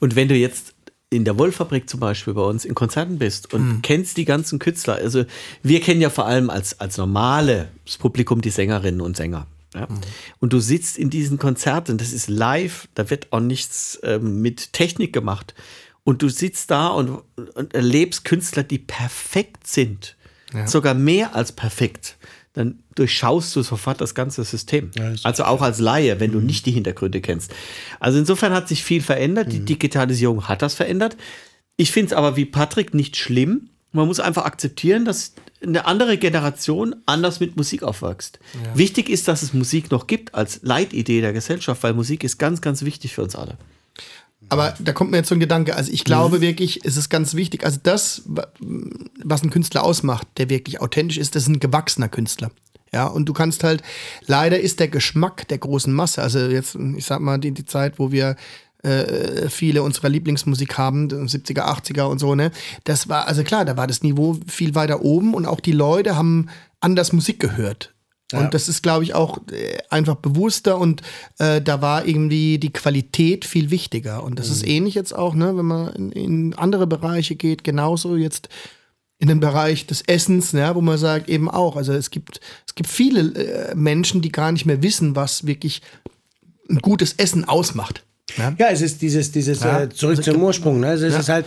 Und 0.00 0.16
wenn 0.16 0.28
du 0.28 0.34
jetzt 0.34 0.74
in 1.10 1.24
der 1.24 1.38
Wollfabrik 1.38 1.88
zum 1.88 2.00
Beispiel 2.00 2.34
bei 2.34 2.42
uns 2.42 2.64
in 2.64 2.74
Konzerten 2.74 3.18
bist 3.18 3.52
und 3.54 3.60
Hm. 3.60 3.82
kennst 3.82 4.16
die 4.16 4.24
ganzen 4.24 4.58
Künstler, 4.58 4.94
also 4.96 5.24
wir 5.62 5.80
kennen 5.80 6.00
ja 6.00 6.10
vor 6.10 6.26
allem 6.26 6.50
als, 6.50 6.80
als 6.80 6.96
normales 6.96 7.68
Publikum 7.98 8.40
die 8.40 8.50
Sängerinnen 8.50 9.00
und 9.00 9.16
Sänger. 9.16 9.46
Ja? 9.74 9.88
Hm. 9.88 10.00
Und 10.40 10.52
du 10.52 10.58
sitzt 10.58 10.98
in 10.98 11.10
diesen 11.10 11.38
Konzerten, 11.38 11.98
das 11.98 12.12
ist 12.12 12.28
live, 12.28 12.88
da 12.94 13.08
wird 13.08 13.32
auch 13.32 13.40
nichts 13.40 14.00
ähm, 14.02 14.42
mit 14.42 14.72
Technik 14.72 15.12
gemacht. 15.12 15.54
Und 16.02 16.22
du 16.22 16.28
sitzt 16.28 16.70
da 16.70 16.88
und, 16.88 17.22
und 17.54 17.74
erlebst 17.74 18.24
Künstler, 18.24 18.62
die 18.62 18.78
perfekt 18.78 19.66
sind, 19.66 20.16
sogar 20.64 20.94
mehr 20.94 21.34
als 21.34 21.50
perfekt. 21.50 22.16
Dann 22.52 22.78
durchschaust 22.96 23.54
du 23.54 23.62
sofort 23.62 24.00
das 24.00 24.14
ganze 24.14 24.42
System. 24.44 24.90
also 25.24 25.44
auch 25.44 25.62
als 25.62 25.78
Laie, 25.78 26.18
wenn 26.20 26.32
du 26.32 26.40
nicht 26.40 26.66
die 26.66 26.72
Hintergründe 26.72 27.20
kennst. 27.20 27.52
Also 28.00 28.18
insofern 28.18 28.52
hat 28.52 28.66
sich 28.68 28.82
viel 28.82 29.00
verändert. 29.02 29.52
Die 29.52 29.60
Digitalisierung 29.64 30.48
hat 30.48 30.62
das 30.62 30.74
verändert. 30.74 31.16
Ich 31.76 31.92
finde 31.92 32.08
es 32.08 32.12
aber 32.12 32.36
wie 32.36 32.44
Patrick 32.46 32.94
nicht 32.94 33.16
schlimm. 33.16 33.68
Man 33.92 34.06
muss 34.08 34.20
einfach 34.20 34.44
akzeptieren, 34.44 35.04
dass 35.04 35.32
eine 35.62 35.86
andere 35.86 36.18
Generation 36.18 36.96
anders 37.06 37.40
mit 37.40 37.56
Musik 37.56 37.82
aufwächst. 37.82 38.38
Wichtig 38.74 39.08
ist, 39.08 39.26
dass 39.28 39.42
es 39.42 39.54
Musik 39.54 39.90
noch 39.90 40.06
gibt 40.06 40.34
als 40.34 40.60
Leitidee 40.62 41.20
der 41.22 41.32
Gesellschaft, 41.32 41.82
weil 41.82 41.94
Musik 41.94 42.24
ist 42.24 42.38
ganz, 42.38 42.60
ganz 42.60 42.82
wichtig 42.82 43.14
für 43.14 43.22
uns 43.22 43.36
alle. 43.36 43.56
Aber 44.48 44.74
da 44.78 44.92
kommt 44.92 45.10
mir 45.10 45.16
jetzt 45.16 45.28
so 45.28 45.34
ein 45.34 45.40
Gedanke. 45.40 45.74
Also 45.74 45.90
ich 45.90 46.04
glaube 46.04 46.40
wirklich, 46.40 46.84
es 46.84 46.96
ist 46.96 47.08
ganz 47.08 47.34
wichtig. 47.34 47.64
Also 47.64 47.80
das, 47.82 48.22
wa- 48.26 48.46
was 49.24 49.42
ein 49.42 49.50
Künstler 49.50 49.82
ausmacht, 49.82 50.26
der 50.36 50.50
wirklich 50.50 50.80
authentisch 50.80 51.16
ist, 51.18 51.34
das 51.34 51.44
ist 51.44 51.48
ein 51.48 51.58
gewachsener 51.58 52.08
Künstler. 52.08 52.50
Ja, 52.92 53.06
und 53.06 53.26
du 53.26 53.32
kannst 53.32 53.64
halt, 53.64 53.82
leider 54.26 54.60
ist 54.60 54.80
der 54.80 54.88
Geschmack 54.88 55.48
der 55.48 55.58
großen 55.58 55.92
Masse, 55.92 56.22
also 56.22 56.38
jetzt, 56.38 56.76
ich 56.96 57.04
sag 57.04 57.20
mal, 57.20 57.38
die, 57.38 57.52
die 57.52 57.64
Zeit, 57.64 57.98
wo 57.98 58.12
wir 58.12 58.36
äh, 58.82 59.48
viele 59.48 59.82
unserer 59.82 60.08
Lieblingsmusik 60.08 60.78
haben, 60.78 61.08
70er, 61.08 61.62
80er 61.62 62.04
und 62.04 62.18
so, 62.18 62.34
ne? 62.34 62.52
Das 62.84 63.08
war, 63.08 63.26
also 63.26 63.42
klar, 63.42 63.64
da 63.64 63.76
war 63.76 63.86
das 63.86 64.02
Niveau 64.02 64.38
viel 64.46 64.74
weiter 64.74 65.02
oben 65.02 65.34
und 65.34 65.46
auch 65.46 65.60
die 65.60 65.72
Leute 65.72 66.16
haben 66.16 66.48
anders 66.80 67.12
Musik 67.12 67.40
gehört. 67.40 67.92
Und 68.32 68.54
das 68.54 68.68
ist, 68.68 68.82
glaube 68.82 69.04
ich, 69.04 69.14
auch 69.14 69.38
äh, 69.52 69.78
einfach 69.88 70.16
bewusster 70.16 70.78
und 70.78 71.02
äh, 71.38 71.62
da 71.62 71.80
war 71.80 72.06
irgendwie 72.06 72.58
die 72.58 72.72
Qualität 72.72 73.44
viel 73.44 73.70
wichtiger. 73.70 74.24
Und 74.24 74.40
das 74.40 74.50
ist 74.50 74.66
ähnlich 74.66 74.94
jetzt 74.94 75.14
auch, 75.14 75.34
ne, 75.34 75.56
wenn 75.56 75.64
man 75.64 75.92
in, 75.94 76.12
in 76.12 76.54
andere 76.54 76.88
Bereiche 76.88 77.36
geht, 77.36 77.62
genauso 77.62 78.16
jetzt 78.16 78.48
in 79.18 79.28
den 79.28 79.40
Bereich 79.40 79.86
des 79.86 80.02
Essens, 80.06 80.52
ne, 80.52 80.70
wo 80.74 80.80
man 80.80 80.98
sagt 80.98 81.28
eben 81.28 81.50
auch, 81.50 81.76
also 81.76 81.92
es 81.92 82.10
gibt, 82.10 82.40
es 82.66 82.74
gibt 82.74 82.88
viele 82.90 83.70
äh, 83.70 83.74
Menschen, 83.74 84.20
die 84.20 84.30
gar 84.30 84.52
nicht 84.52 84.66
mehr 84.66 84.82
wissen, 84.82 85.16
was 85.16 85.46
wirklich 85.46 85.80
ein 86.68 86.78
gutes 86.78 87.14
Essen 87.14 87.44
ausmacht. 87.44 88.02
Ne? 88.38 88.56
Ja, 88.58 88.66
es 88.70 88.80
ist 88.80 89.00
dieses, 89.02 89.30
dieses 89.30 89.60
Ja. 89.60 89.82
äh, 89.82 89.88
zurück 89.88 90.22
zum 90.22 90.42
Ursprung. 90.42 90.80
Ne? 90.80 90.88
Also 90.88 91.06
es 91.06 91.16
ist 91.16 91.28
halt, 91.28 91.46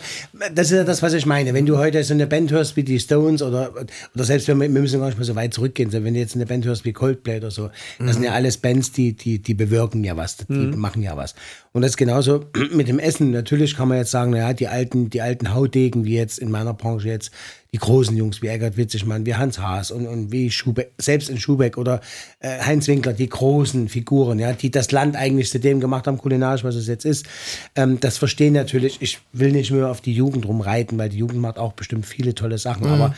das 0.56 0.72
ist 0.72 0.78
ja 0.78 0.84
das, 0.86 1.04
was 1.04 1.14
ich 1.14 1.26
meine. 1.26 1.54
Wenn 1.54 1.66
du 1.66 1.78
heute 1.78 2.02
so 2.06 2.14
eine 2.14 2.26
Band 2.26 2.52
hörst 2.52 2.78
wie 2.78 2.84
die 2.84 3.00
Stones 3.00 3.42
oder, 3.42 3.74
oder 4.16 4.24
selbst 4.24 4.48
wenn 4.48 4.60
wir, 4.62 4.74
wir 4.74 4.82
müssen 4.82 5.00
gar 5.00 5.08
nicht 5.08 5.18
mal 5.18 5.26
so 5.26 5.36
weit 5.36 5.54
zurückgehen, 5.54 5.92
sondern 5.92 6.06
wenn 6.06 6.14
du 6.14 6.22
jetzt 6.22 6.36
eine 6.36 6.46
Band 6.46 6.66
hörst 6.66 6.86
wie 6.86 6.94
Coldplay 6.94 7.38
oder 7.38 7.52
so, 7.52 7.70
das 8.00 8.14
sind 8.16 8.24
ja 8.24 8.32
alles 8.32 8.58
Bands, 8.58 8.94
die, 8.94 9.12
die, 9.14 9.40
die 9.40 9.54
bewirken 9.56 10.06
ja 10.06 10.16
was, 10.16 10.38
die 10.38 10.54
machen 10.54 11.04
ja 11.04 11.18
was. 11.18 11.36
Und 11.74 11.82
das 11.82 11.92
ist 11.92 11.98
genauso 11.98 12.46
mit 12.74 12.88
dem 12.88 12.98
Essen. 12.98 13.32
Natürlich 13.32 13.76
kann 13.76 13.90
man 13.90 13.98
jetzt 13.98 14.12
sagen, 14.12 14.32
naja, 14.32 14.54
die 14.54 14.70
alten, 14.70 15.10
die 15.10 15.22
alten 15.22 15.54
Haudegen, 15.54 16.06
wie 16.06 16.16
jetzt 16.16 16.40
in 16.40 16.50
meiner 16.50 16.74
Branche 16.74 17.10
jetzt, 17.10 17.32
die 17.74 17.78
großen 17.78 18.18
Jungs 18.18 18.42
wie 18.42 18.48
Eggert 18.48 18.78
Witzigmann, 18.78 19.26
wie 19.26 19.36
Hans 19.36 19.60
Haas 19.60 19.92
und, 19.92 20.08
und 20.08 20.32
wie 20.32 20.50
Schubeck, 20.50 20.92
selbst 20.98 21.30
in 21.30 21.38
Schubeck 21.38 21.78
oder 21.78 22.02
äh, 22.40 22.60
Heinz 22.60 22.88
Winkler, 22.88 23.14
die 23.14 23.30
großen 23.30 23.90
Figuren, 23.90 24.40
ja, 24.40 24.54
die 24.54 24.72
das 24.72 24.92
Land 24.92 25.16
eigentlich 25.16 25.52
zu 25.52 25.60
dem 25.60 25.80
gemacht 25.80 26.08
haben, 26.08 26.18
kulinarisch, 26.18 26.64
was 26.64 26.76
es 26.76 26.88
jetzt 26.88 27.06
ist. 27.06 27.28
Ähm, 27.76 28.00
das 28.00 28.18
verstehen 28.18 28.54
natürlich, 28.54 28.98
ich 29.02 29.20
will 29.34 29.52
nicht 29.52 29.72
mehr 29.72 29.90
auf 29.90 30.02
die 30.02 30.14
Jugend 30.14 30.48
rumreiten, 30.48 30.98
weil 30.98 31.10
die 31.10 31.18
Jugend 31.18 31.40
macht 31.40 31.60
auch 31.60 31.74
bestimmt 31.74 32.06
viele 32.06 32.34
tolle 32.34 32.58
Sachen, 32.58 32.88
aber 32.88 33.14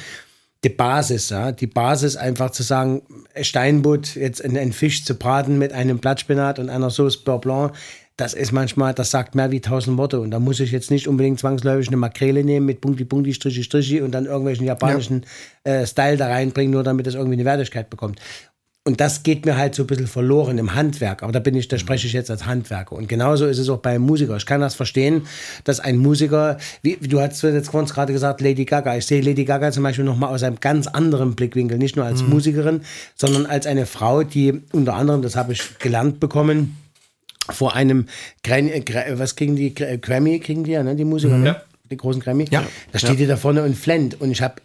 die 0.63 0.69
Basis, 0.69 1.29
ja, 1.29 1.51
die 1.51 1.67
Basis 1.67 2.15
einfach 2.15 2.51
zu 2.51 2.61
sagen, 2.61 3.01
Steinbutt, 3.41 4.15
jetzt 4.15 4.43
einen, 4.43 4.57
einen 4.57 4.73
Fisch 4.73 5.03
zu 5.05 5.15
braten 5.15 5.57
mit 5.57 5.73
einem 5.73 5.97
Blattspinat 5.97 6.59
und 6.59 6.69
einer 6.69 6.91
Sauce 6.91 7.17
Beurre 7.17 7.39
Blanc, 7.39 7.73
das 8.17 8.33
ist 8.33 8.51
manchmal, 8.51 8.93
das 8.93 9.09
sagt 9.09 9.35
mehr 9.35 9.51
wie 9.51 9.61
tausend 9.61 9.97
Worte. 9.97 10.19
Und 10.19 10.31
da 10.31 10.39
muss 10.39 10.59
ich 10.59 10.71
jetzt 10.71 10.91
nicht 10.91 11.07
unbedingt 11.07 11.39
zwangsläufig 11.39 11.87
eine 11.87 11.97
Makrele 11.97 12.43
nehmen 12.43 12.65
mit 12.65 12.81
Punkti, 12.81 13.05
Punkti, 13.05 13.33
Strichi, 13.33 13.63
Strichi 13.63 14.01
und 14.01 14.11
dann 14.11 14.25
irgendwelchen 14.25 14.65
japanischen 14.65 15.25
äh, 15.63 15.85
Style 15.85 16.17
da 16.17 16.27
reinbringen, 16.27 16.71
nur 16.71 16.83
damit 16.83 17.07
es 17.07 17.15
irgendwie 17.15 17.35
eine 17.35 17.45
Wertigkeit 17.45 17.89
bekommt. 17.89 18.19
Und 18.83 18.99
das 18.99 19.21
geht 19.21 19.45
mir 19.45 19.57
halt 19.57 19.75
so 19.75 19.83
ein 19.83 19.87
bisschen 19.87 20.07
verloren 20.07 20.57
im 20.57 20.73
Handwerk. 20.73 21.21
Aber 21.21 21.31
da 21.31 21.39
bin 21.39 21.53
ich, 21.53 21.67
da 21.67 21.77
spreche 21.77 22.07
ich 22.07 22.13
jetzt 22.13 22.31
als 22.31 22.47
Handwerker. 22.47 22.95
Und 22.95 23.07
genauso 23.07 23.45
ist 23.45 23.59
es 23.59 23.69
auch 23.69 23.77
beim 23.77 24.01
Musiker. 24.01 24.35
Ich 24.37 24.47
kann 24.47 24.59
das 24.59 24.73
verstehen, 24.73 25.27
dass 25.65 25.79
ein 25.79 25.97
Musiker, 25.97 26.57
wie, 26.81 26.95
du 26.95 27.21
hast 27.21 27.43
jetzt 27.43 27.69
vorhin 27.69 27.87
gerade 27.87 28.11
gesagt, 28.11 28.41
Lady 28.41 28.65
Gaga. 28.65 28.97
Ich 28.97 29.05
sehe 29.05 29.21
Lady 29.21 29.45
Gaga 29.45 29.71
zum 29.71 29.83
Beispiel 29.83 30.03
nochmal 30.03 30.33
aus 30.33 30.41
einem 30.41 30.59
ganz 30.59 30.87
anderen 30.87 31.35
Blickwinkel. 31.35 31.77
Nicht 31.77 31.95
nur 31.95 32.05
als 32.05 32.23
Musikerin, 32.23 32.81
sondern 33.15 33.45
als 33.45 33.67
eine 33.67 33.85
Frau, 33.85 34.23
die 34.23 34.63
unter 34.71 34.95
anderem, 34.95 35.21
das 35.21 35.35
habe 35.35 35.53
ich 35.53 35.77
gelernt 35.77 36.19
bekommen, 36.19 36.75
vor 37.51 37.75
einem, 37.75 38.07
was 39.15 39.35
kriegen 39.35 39.55
die, 39.55 39.71
Gra- 39.75 39.97
Grammy 39.97 40.39
kriegen 40.39 40.63
die 40.63 40.71
ja, 40.71 40.83
ne, 40.83 40.95
die 40.95 41.05
Musiker, 41.05 41.37
ne? 41.37 41.61
Die 41.89 41.97
großen 41.97 42.21
Grammy. 42.21 42.45
Ja. 42.49 42.63
Da 42.93 42.99
steht 42.99 43.19
die 43.19 43.27
da 43.27 43.35
vorne 43.35 43.63
und 43.63 43.75
flennt. 43.77 44.21
Und 44.21 44.31
ich 44.31 44.41
habe, 44.41 44.55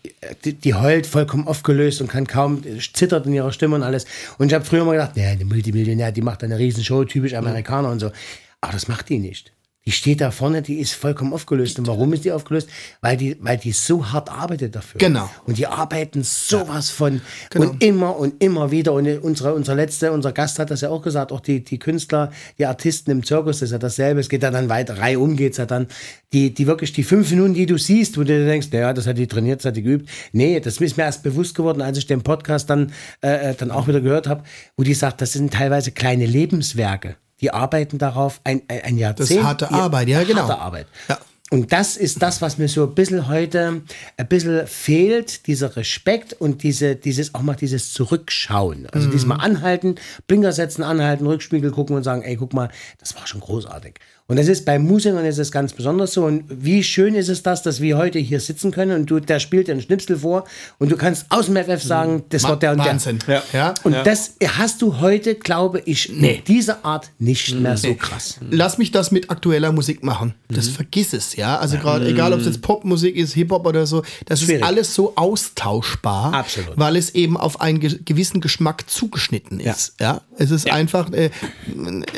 die, 0.44 0.52
die 0.52 0.74
heult 0.74 1.08
vollkommen 1.08 1.48
aufgelöst 1.48 2.00
und 2.00 2.06
kann 2.08 2.24
kaum, 2.26 2.62
zittert 2.92 3.26
in 3.26 3.32
ihrer 3.32 3.50
Stimme 3.50 3.74
und 3.74 3.82
alles. 3.82 4.04
Und 4.38 4.46
ich 4.46 4.54
habe 4.54 4.64
früher 4.64 4.84
mal 4.84 4.92
gedacht, 4.92 5.16
ja, 5.16 5.34
der 5.34 5.44
Multimillionär, 5.44 6.12
die 6.12 6.22
macht 6.22 6.44
eine 6.44 6.56
Riesenshow, 6.56 7.04
typisch 7.04 7.34
Amerikaner 7.34 7.90
und 7.90 7.98
so. 7.98 8.12
Aber 8.60 8.72
das 8.72 8.86
macht 8.86 9.08
die 9.08 9.18
nicht. 9.18 9.52
Die 9.86 9.92
steht 9.92 10.20
da 10.20 10.32
vorne, 10.32 10.62
die 10.62 10.80
ist 10.80 10.94
vollkommen 10.94 11.32
aufgelöst. 11.32 11.78
Und 11.78 11.86
warum 11.86 12.12
ist 12.12 12.24
die 12.24 12.32
aufgelöst? 12.32 12.68
Weil 13.00 13.16
die, 13.16 13.36
weil 13.40 13.56
die 13.56 13.70
so 13.70 14.10
hart 14.10 14.30
arbeitet 14.30 14.74
dafür. 14.74 14.98
Genau. 14.98 15.30
Und 15.44 15.58
die 15.58 15.66
arbeiten 15.68 16.24
sowas 16.24 16.90
von 16.90 17.20
Genau. 17.50 17.70
und 17.70 17.84
immer 17.84 18.16
und 18.16 18.42
immer 18.42 18.72
wieder. 18.72 18.92
Und 18.92 19.06
unsere, 19.22 19.54
unser 19.54 19.76
letzter, 19.76 20.12
unser 20.12 20.32
Gast 20.32 20.58
hat 20.58 20.70
das 20.72 20.80
ja 20.80 20.88
auch 20.88 21.02
gesagt, 21.02 21.30
auch 21.30 21.38
die, 21.38 21.62
die 21.62 21.78
Künstler, 21.78 22.32
die 22.58 22.66
Artisten 22.66 23.12
im 23.12 23.24
Zirkus, 23.24 23.60
das 23.60 23.68
ist 23.68 23.72
ja 23.72 23.78
dasselbe. 23.78 24.18
Es 24.20 24.28
geht 24.28 24.42
ja 24.42 24.50
dann 24.50 24.68
weiter, 24.68 24.98
Reihe 24.98 25.20
um 25.20 25.36
geht's 25.36 25.58
ja 25.58 25.66
dann. 25.66 25.86
Die, 26.32 26.52
die 26.52 26.66
wirklich, 26.66 26.92
die 26.92 27.04
fünf 27.04 27.30
Minuten, 27.30 27.54
die 27.54 27.66
du 27.66 27.78
siehst, 27.78 28.16
wo 28.16 28.22
du 28.22 28.26
dir 28.26 28.44
denkst, 28.44 28.68
naja, 28.72 28.92
das 28.92 29.06
hat 29.06 29.16
die 29.18 29.28
trainiert, 29.28 29.60
das 29.60 29.66
hat 29.66 29.76
die 29.76 29.82
geübt. 29.82 30.08
Nee, 30.32 30.58
das 30.58 30.78
ist 30.78 30.96
mir 30.96 31.04
erst 31.04 31.22
bewusst 31.22 31.54
geworden, 31.54 31.80
als 31.80 31.96
ich 31.96 32.06
den 32.06 32.22
Podcast 32.22 32.68
dann, 32.68 32.92
äh, 33.20 33.54
dann 33.54 33.70
auch 33.70 33.86
wieder 33.86 34.00
gehört 34.00 34.26
habe, 34.26 34.42
wo 34.76 34.82
die 34.82 34.94
sagt, 34.94 35.20
das 35.20 35.32
sind 35.32 35.52
teilweise 35.52 35.92
kleine 35.92 36.26
Lebenswerke. 36.26 37.16
Die 37.40 37.50
arbeiten 37.52 37.98
darauf 37.98 38.40
ein, 38.44 38.62
ein, 38.68 38.96
Jahrzehnt. 38.98 39.44
harte 39.44 39.66
Die- 39.68 39.74
Arbeit, 39.74 40.08
ja, 40.08 40.24
genau. 40.24 40.42
Harte 40.42 40.58
Arbeit. 40.58 40.86
Ja. 41.08 41.18
Und 41.52 41.70
das 41.72 41.96
ist 41.96 42.22
das, 42.22 42.42
was 42.42 42.58
mir 42.58 42.66
so 42.68 42.82
ein 42.88 42.94
bisschen 42.96 43.28
heute 43.28 43.82
ein 44.16 44.26
bisschen 44.28 44.66
fehlt, 44.66 45.46
dieser 45.46 45.76
Respekt 45.76 46.32
und 46.32 46.64
diese, 46.64 46.96
dieses, 46.96 47.36
auch 47.36 47.42
mal 47.42 47.54
dieses 47.54 47.92
Zurückschauen. 47.92 48.88
Also 48.90 49.08
dieses 49.08 49.26
mal 49.26 49.36
anhalten, 49.36 49.94
Blinker 50.26 50.50
setzen, 50.50 50.82
anhalten, 50.82 51.24
Rückspiegel 51.24 51.70
gucken 51.70 51.94
und 51.94 52.02
sagen, 52.02 52.22
ey, 52.22 52.34
guck 52.36 52.52
mal, 52.52 52.68
das 52.98 53.14
war 53.14 53.28
schon 53.28 53.40
großartig. 53.40 54.00
Und 54.28 54.40
das 54.40 54.48
ist 54.48 54.64
bei 54.64 54.80
Musikern 54.80 55.24
ist 55.24 55.38
es 55.38 55.52
ganz 55.52 55.72
besonders 55.72 56.12
so. 56.12 56.24
Und 56.24 56.44
wie 56.48 56.82
schön 56.82 57.14
ist 57.14 57.28
es 57.28 57.44
das, 57.44 57.62
dass 57.62 57.80
wir 57.80 57.96
heute 57.96 58.18
hier 58.18 58.40
sitzen 58.40 58.72
können 58.72 58.96
und 58.96 59.06
du, 59.06 59.20
der 59.20 59.38
spielt 59.38 59.68
dir 59.68 59.72
einen 59.72 59.82
Schnipsel 59.82 60.18
vor 60.18 60.44
und 60.78 60.90
du 60.90 60.96
kannst 60.96 61.26
aus 61.28 61.46
dem 61.46 61.56
FF 61.56 61.80
sagen, 61.80 62.24
das 62.30 62.42
war 62.42 62.58
der 62.58 62.72
und 62.72 62.78
der. 62.78 62.86
Wahnsinn. 62.86 63.20
Ja. 63.28 63.42
Ja. 63.52 63.74
Und 63.84 63.94
das 64.04 64.32
hast 64.58 64.82
du 64.82 64.98
heute, 64.98 65.36
glaube 65.36 65.80
ich, 65.84 66.10
nee. 66.12 66.42
dieser 66.44 66.84
Art 66.84 67.10
nicht 67.20 67.54
mehr 67.54 67.76
so 67.76 67.94
krass. 67.94 68.38
Lass 68.50 68.78
mich 68.78 68.90
das 68.90 69.12
mit 69.12 69.30
aktueller 69.30 69.70
Musik 69.70 70.02
machen. 70.02 70.34
Das 70.48 70.68
vergiss 70.68 71.12
es, 71.12 71.36
ja. 71.36 71.58
Also 71.58 71.76
gerade, 71.78 72.08
egal 72.08 72.32
ob 72.32 72.40
es 72.40 72.46
jetzt 72.46 72.62
Popmusik 72.62 73.14
ist, 73.14 73.34
Hip-Hop 73.34 73.64
oder 73.64 73.86
so, 73.86 74.02
das 74.24 74.40
Schwierig. 74.40 74.62
ist 74.62 74.66
alles 74.66 74.94
so 74.94 75.12
austauschbar, 75.14 76.34
Absolut. 76.34 76.72
weil 76.76 76.96
es 76.96 77.14
eben 77.14 77.36
auf 77.36 77.60
einen 77.60 77.78
ge 77.78 77.96
gewissen 78.04 78.40
Geschmack 78.40 78.90
zugeschnitten 78.90 79.60
ist. 79.60 79.94
Ja, 80.00 80.22
es 80.36 80.50
ist 80.50 80.70
einfach, 80.70 81.12
äh, 81.12 81.30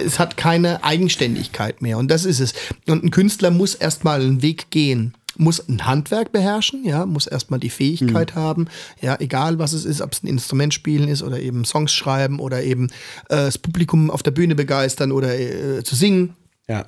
es 0.04 0.18
hat 0.18 0.36
keine 0.36 0.82
Eigenständigkeit 0.82 1.82
mehr 1.82 1.97
und 1.98 2.10
das 2.10 2.24
ist 2.24 2.40
es. 2.40 2.54
Und 2.86 3.04
ein 3.04 3.10
Künstler 3.10 3.50
muss 3.50 3.74
erstmal 3.74 4.20
einen 4.22 4.42
Weg 4.42 4.70
gehen 4.70 5.14
muss 5.40 5.60
ein 5.68 5.86
Handwerk 5.86 6.32
beherrschen, 6.32 6.84
ja, 6.84 7.06
muss 7.06 7.28
erstmal 7.28 7.60
die 7.60 7.70
Fähigkeit 7.70 8.34
haben, 8.34 8.66
ja, 9.00 9.16
egal 9.20 9.60
was 9.60 9.72
es 9.72 9.84
ist, 9.84 10.00
ob 10.00 10.12
es 10.12 10.24
ein 10.24 10.26
Instrument 10.26 10.74
spielen 10.74 11.08
ist 11.08 11.22
oder 11.22 11.38
eben 11.38 11.64
Songs 11.64 11.92
schreiben 11.92 12.40
oder 12.40 12.62
eben 12.64 12.86
äh, 13.28 13.36
das 13.36 13.56
Publikum 13.56 14.10
auf 14.10 14.24
der 14.24 14.32
Bühne 14.32 14.56
begeistern 14.56 15.12
oder 15.12 15.38
äh, 15.38 15.84
zu 15.84 15.94
singen 15.94 16.34
Ja. 16.68 16.84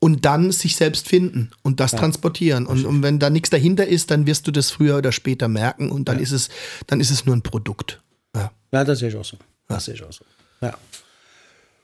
und 0.00 0.24
dann 0.24 0.50
sich 0.50 0.74
selbst 0.74 1.08
finden 1.08 1.52
und 1.62 1.78
das 1.78 1.92
transportieren. 1.92 2.66
Und, 2.66 2.84
und 2.84 3.04
wenn 3.04 3.20
da 3.20 3.30
nichts 3.30 3.50
dahinter 3.50 3.86
ist, 3.86 4.10
dann 4.10 4.26
wirst 4.26 4.48
du 4.48 4.50
das 4.50 4.72
früher 4.72 4.96
oder 4.98 5.12
später 5.12 5.46
merken 5.46 5.88
und 5.92 6.08
dann 6.08 6.18
ist 6.18 6.32
es, 6.32 6.48
dann 6.88 6.98
ist 6.98 7.10
es 7.10 7.24
nur 7.24 7.36
ein 7.36 7.42
Produkt. 7.42 8.02
Ja. 8.34 8.50
Ja, 8.72 8.82
das 8.82 8.98
sehe 8.98 9.10
ich 9.10 9.16
auch 9.16 9.24
so. 9.24 9.36
Das 9.68 9.84
sehe 9.84 9.94
ich 9.94 10.02
auch 10.02 10.12
so. 10.12 10.24
Ja. 10.60 10.74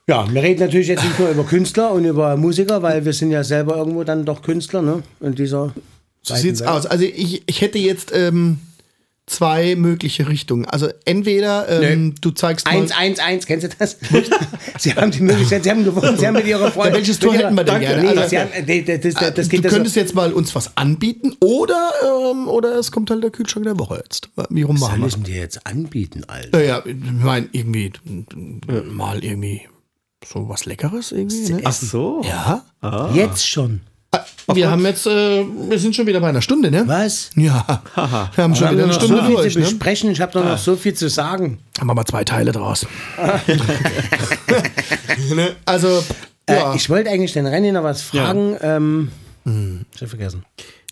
Ja, 0.09 0.27
wir 0.33 0.43
reden 0.43 0.61
natürlich 0.61 0.89
jetzt 0.89 1.05
nicht 1.05 1.19
nur 1.19 1.29
über 1.29 1.45
Künstler 1.45 1.93
und 1.93 2.07
über 2.07 2.37
Musiker, 2.39 2.83
weil 2.83 3.05
wir 3.05 3.13
sind 3.13 3.31
ja 3.31 3.45
selber 3.45 3.77
irgendwo 3.77 4.05
dann 4.05 4.25
doch 4.25 4.41
Künstler, 4.41 4.81
ne? 4.81 5.03
In 5.21 5.35
dieser 5.35 5.75
So 6.23 6.35
sieht's 6.35 6.63
aus. 6.63 6.87
Also 6.87 7.05
ich, 7.05 7.43
ich 7.45 7.61
hätte 7.61 7.79
jetzt 7.79 8.11
ähm, 8.15 8.59
zwei 9.27 9.77
mögliche 9.77 10.27
Richtungen. 10.27 10.65
Also 10.65 10.89
entweder 11.05 11.69
ähm, 11.83 12.15
du 12.23 12.31
zeigst 12.31 12.65
mal, 12.65 12.73
1, 12.73 12.93
1, 12.97 13.19
1, 13.19 13.47
kennst 13.47 13.65
du 13.67 13.71
das? 13.79 13.99
Sie 14.79 14.95
haben 14.95 15.11
die 15.11 15.21
Möglichkeit, 15.21 15.65
Sie 15.65 15.71
haben 15.71 15.85
gewonnen, 15.85 16.17
Sie 16.17 16.27
haben 16.27 16.35
mit 16.35 16.47
Ihrer 16.47 16.71
Freundin. 16.71 16.93
Ja, 16.95 16.99
welches 17.01 17.19
Tor 17.19 17.35
hätten 17.35 17.55
wir 17.55 17.65
denn 17.65 17.81
gerne? 17.81 18.03
Nee, 18.03 18.19
Also- 18.19 18.37
haben, 18.39 18.49
nee, 18.67 18.83
das, 18.83 19.01
das, 19.01 19.15
das, 19.15 19.35
das 19.35 19.49
du 19.51 19.57
ja 19.57 19.63
so. 19.63 19.69
könntest 19.69 19.97
jetzt 19.97 20.15
mal 20.15 20.33
uns 20.33 20.55
was 20.55 20.75
anbieten 20.79 21.37
oder, 21.41 21.91
ähm, 22.33 22.49
oder 22.49 22.77
es 22.79 22.91
kommt 22.91 23.11
halt 23.11 23.23
der 23.23 23.31
Kühlschrank 23.31 23.65
der 23.67 23.79
Woche 23.79 24.01
jetzt. 24.03 24.31
Wie 24.49 24.63
rum 24.63 24.77
Was 24.77 24.89
machen 24.89 25.01
wir 25.01 25.05
müssen 25.05 25.25
die 25.25 25.33
jetzt 25.33 25.67
anbieten, 25.67 26.23
Alter? 26.27 26.57
Naja, 26.57 26.83
ich 26.87 26.95
meine, 27.23 27.49
irgendwie 27.53 27.93
mal 28.91 29.23
irgendwie 29.23 29.61
so 30.25 30.49
was 30.49 30.65
Leckeres 30.67 31.13
irgendwie. 31.13 31.53
Ne? 31.53 31.61
Ach 31.65 31.73
so. 31.73 32.23
Ja. 32.25 32.65
Jetzt 33.15 33.47
schon. 33.47 33.81
Ah, 34.11 34.25
Wir 34.55 34.71
haben 34.71 34.85
jetzt, 34.87 35.07
äh, 35.07 35.45
wir 35.69 35.79
sind 35.79 35.95
schon 35.95 36.07
wieder 36.07 36.21
bei 36.21 36.29
einer 36.29 36.41
Stunde, 36.41 36.71
ne? 36.71 36.85
Was? 36.87 37.31
Ja. 37.37 37.83
Wir 38.35 38.45
haben 38.45 38.55
schon 38.55 38.69
haben 38.69 38.77
wieder 38.77 38.85
eine 38.85 38.95
Stunde 38.95 39.17
so 39.17 39.23
viel 39.25 39.37
durch, 39.37 39.53
zu 39.53 39.59
ne? 39.59 39.65
besprechen. 39.67 40.11
Ich 40.11 40.21
habe 40.21 40.33
doch 40.33 40.45
noch 40.45 40.57
so 40.57 40.77
viel 40.77 40.95
zu 40.95 41.11
sagen. 41.11 41.59
Machen 41.77 41.89
wir 41.89 41.95
mal 41.95 42.05
zwei 42.07 42.25
Teile 42.25 42.53
draus. 42.53 42.87
ne? 45.35 45.57
Also, 45.67 46.03
ja. 46.49 46.73
Äh, 46.73 46.77
ich 46.77 46.89
wollte 46.89 47.11
eigentlich 47.11 47.35
den 47.35 47.47
René 47.47 47.73
noch 47.73 47.83
was 47.83 48.01
fragen. 48.01 48.57
Ähm, 48.63 49.11
ich 49.95 50.01
hab 50.01 50.09
vergessen. 50.09 50.45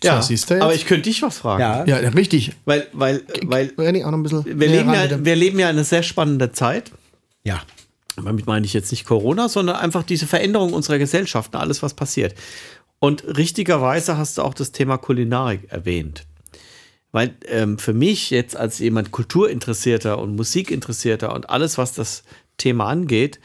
Ja, 0.03 0.21
siehst 0.21 0.49
du 0.49 0.53
jetzt? 0.55 0.63
aber 0.63 0.75
ich 0.75 0.85
könnte 0.85 1.09
dich 1.09 1.23
was 1.23 1.39
fragen. 1.39 1.61
Ja. 1.61 1.85
ja, 1.85 2.09
richtig. 2.09 2.51
Weil, 2.65 2.87
weil, 2.93 3.23
weil 3.45 3.73
René, 3.77 4.05
auch 4.05 4.11
noch 4.11 4.19
ein 4.19 4.23
bisschen. 4.23 4.43
wir, 4.45 4.67
leben 4.67 4.93
ja, 4.93 5.25
wir 5.25 5.35
leben 5.35 5.57
ja 5.57 5.69
eine 5.69 5.83
sehr 5.83 6.03
spannende 6.03 6.51
Zeit. 6.51 6.91
Ja. 7.43 7.61
Damit 8.25 8.47
meine 8.47 8.65
ich 8.65 8.73
jetzt 8.73 8.91
nicht 8.91 9.05
Corona, 9.05 9.47
sondern 9.47 9.75
einfach 9.75 10.03
diese 10.03 10.27
Veränderung 10.27 10.73
unserer 10.73 10.97
Gesellschaft, 10.97 11.53
und 11.53 11.61
alles, 11.61 11.83
was 11.83 11.93
passiert. 11.93 12.35
Und 12.99 13.37
richtigerweise 13.37 14.17
hast 14.17 14.37
du 14.37 14.41
auch 14.41 14.53
das 14.53 14.71
Thema 14.71 14.97
Kulinarik 14.97 15.71
erwähnt. 15.71 16.25
Weil 17.11 17.35
ähm, 17.45 17.77
für 17.77 17.93
mich 17.93 18.31
jetzt 18.31 18.57
als 18.57 18.79
jemand 18.79 19.11
Kulturinteressierter 19.11 20.17
und 20.17 20.35
Musikinteressierter 20.35 21.33
und 21.33 21.49
alles, 21.49 21.77
was 21.77 21.93
das 21.93 22.23
Thema 22.57 22.87
angeht, 22.87 23.39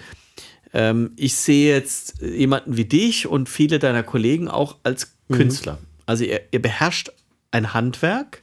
ähm, 0.73 1.13
ich 1.17 1.37
sehe 1.37 1.73
jetzt 1.73 2.21
jemanden 2.23 2.77
wie 2.77 2.87
dich 2.87 3.27
und 3.27 3.49
viele 3.49 3.79
deiner 3.79 4.03
Kollegen 4.03 4.49
auch 4.49 4.77
als 4.83 5.13
Künstler. 5.31 5.79
Also 6.07 6.25
ihr, 6.25 6.41
ihr 6.51 6.61
beherrscht 6.61 7.13
ein 7.51 7.75
Handwerk, 7.75 8.43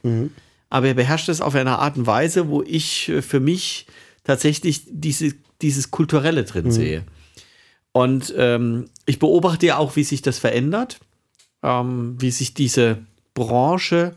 aber 0.70 0.86
ihr 0.86 0.94
beherrscht 0.94 1.28
es 1.28 1.40
auf 1.40 1.54
eine 1.56 1.78
Art 1.80 1.96
und 1.96 2.06
Weise, 2.06 2.48
wo 2.48 2.62
ich 2.62 3.08
äh, 3.08 3.20
für 3.20 3.40
mich 3.40 3.86
tatsächlich 4.24 4.82
diese, 4.86 5.34
dieses 5.62 5.90
Kulturelle 5.90 6.44
drin 6.44 6.70
sehe. 6.70 7.04
Und 7.92 8.32
ähm, 8.36 8.86
ich 9.06 9.18
beobachte 9.18 9.66
ja 9.66 9.78
auch, 9.78 9.96
wie 9.96 10.04
sich 10.04 10.22
das 10.22 10.38
verändert, 10.38 11.00
ähm, 11.62 12.16
wie 12.18 12.30
sich 12.30 12.54
diese 12.54 12.98
Branche 13.34 14.14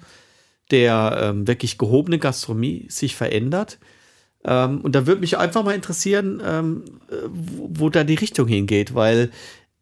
der 0.72 1.20
ähm, 1.22 1.48
wirklich 1.48 1.78
gehobenen 1.78 2.20
Gastronomie 2.20 2.86
sich 2.90 3.16
verändert. 3.16 3.80
Ähm, 4.46 4.82
und 4.82 4.96
da 4.96 5.06
würde 5.08 5.22
mich 5.22 5.38
einfach 5.38 5.64
mal 5.64 5.76
interessieren, 5.76 6.42
ähm, 6.46 6.84
äh, 7.10 7.16
wo, 7.28 7.70
wo 7.74 7.90
da 7.90 8.04
die 8.04 8.16
Richtung 8.16 8.48
hingeht, 8.48 8.96
weil 8.96 9.32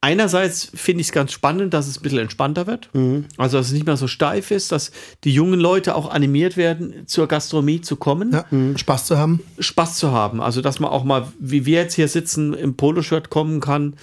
einerseits 0.01 0.71
finde 0.73 1.01
ich 1.01 1.07
es 1.07 1.13
ganz 1.13 1.31
spannend, 1.31 1.73
dass 1.73 1.87
es 1.87 1.99
ein 1.99 2.03
bisschen 2.03 2.19
entspannter 2.19 2.67
wird. 2.67 2.89
Also, 3.37 3.57
dass 3.57 3.67
es 3.67 3.73
nicht 3.73 3.85
mehr 3.85 3.97
so 3.97 4.07
steif 4.07 4.51
ist, 4.51 4.71
dass 4.71 4.91
die 5.23 5.33
jungen 5.33 5.59
Leute 5.59 5.95
auch 5.95 6.09
animiert 6.09 6.57
werden, 6.57 7.07
zur 7.07 7.27
Gastronomie 7.27 7.81
zu 7.81 7.95
kommen. 7.95 8.31
ja, 8.31 8.45
Spaß 8.77 9.05
zu 9.05 9.17
haben. 9.17 9.41
Spaß 9.59 9.97
zu 9.97 10.11
haben. 10.11 10.41
Also, 10.41 10.61
dass 10.61 10.79
man 10.79 10.89
auch 10.91 11.03
mal, 11.03 11.31
wie 11.39 11.65
wir 11.65 11.81
jetzt 11.81 11.93
hier 11.93 12.07
sitzen, 12.07 12.53
im 12.53 12.75
Poloshirt 12.75 13.29
kommen 13.29 13.59
kann 13.59 13.95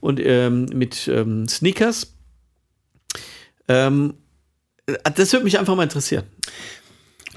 und 0.00 0.20
ähm, 0.20 0.66
mit 0.72 1.08
ähm, 1.08 1.46
Sneakers. 1.46 2.14
Ähm, 3.68 4.14
äh, 4.86 4.94
das 5.14 5.32
würde 5.32 5.44
mich 5.44 5.58
einfach 5.58 5.76
mal 5.76 5.84
interessieren. 5.84 6.24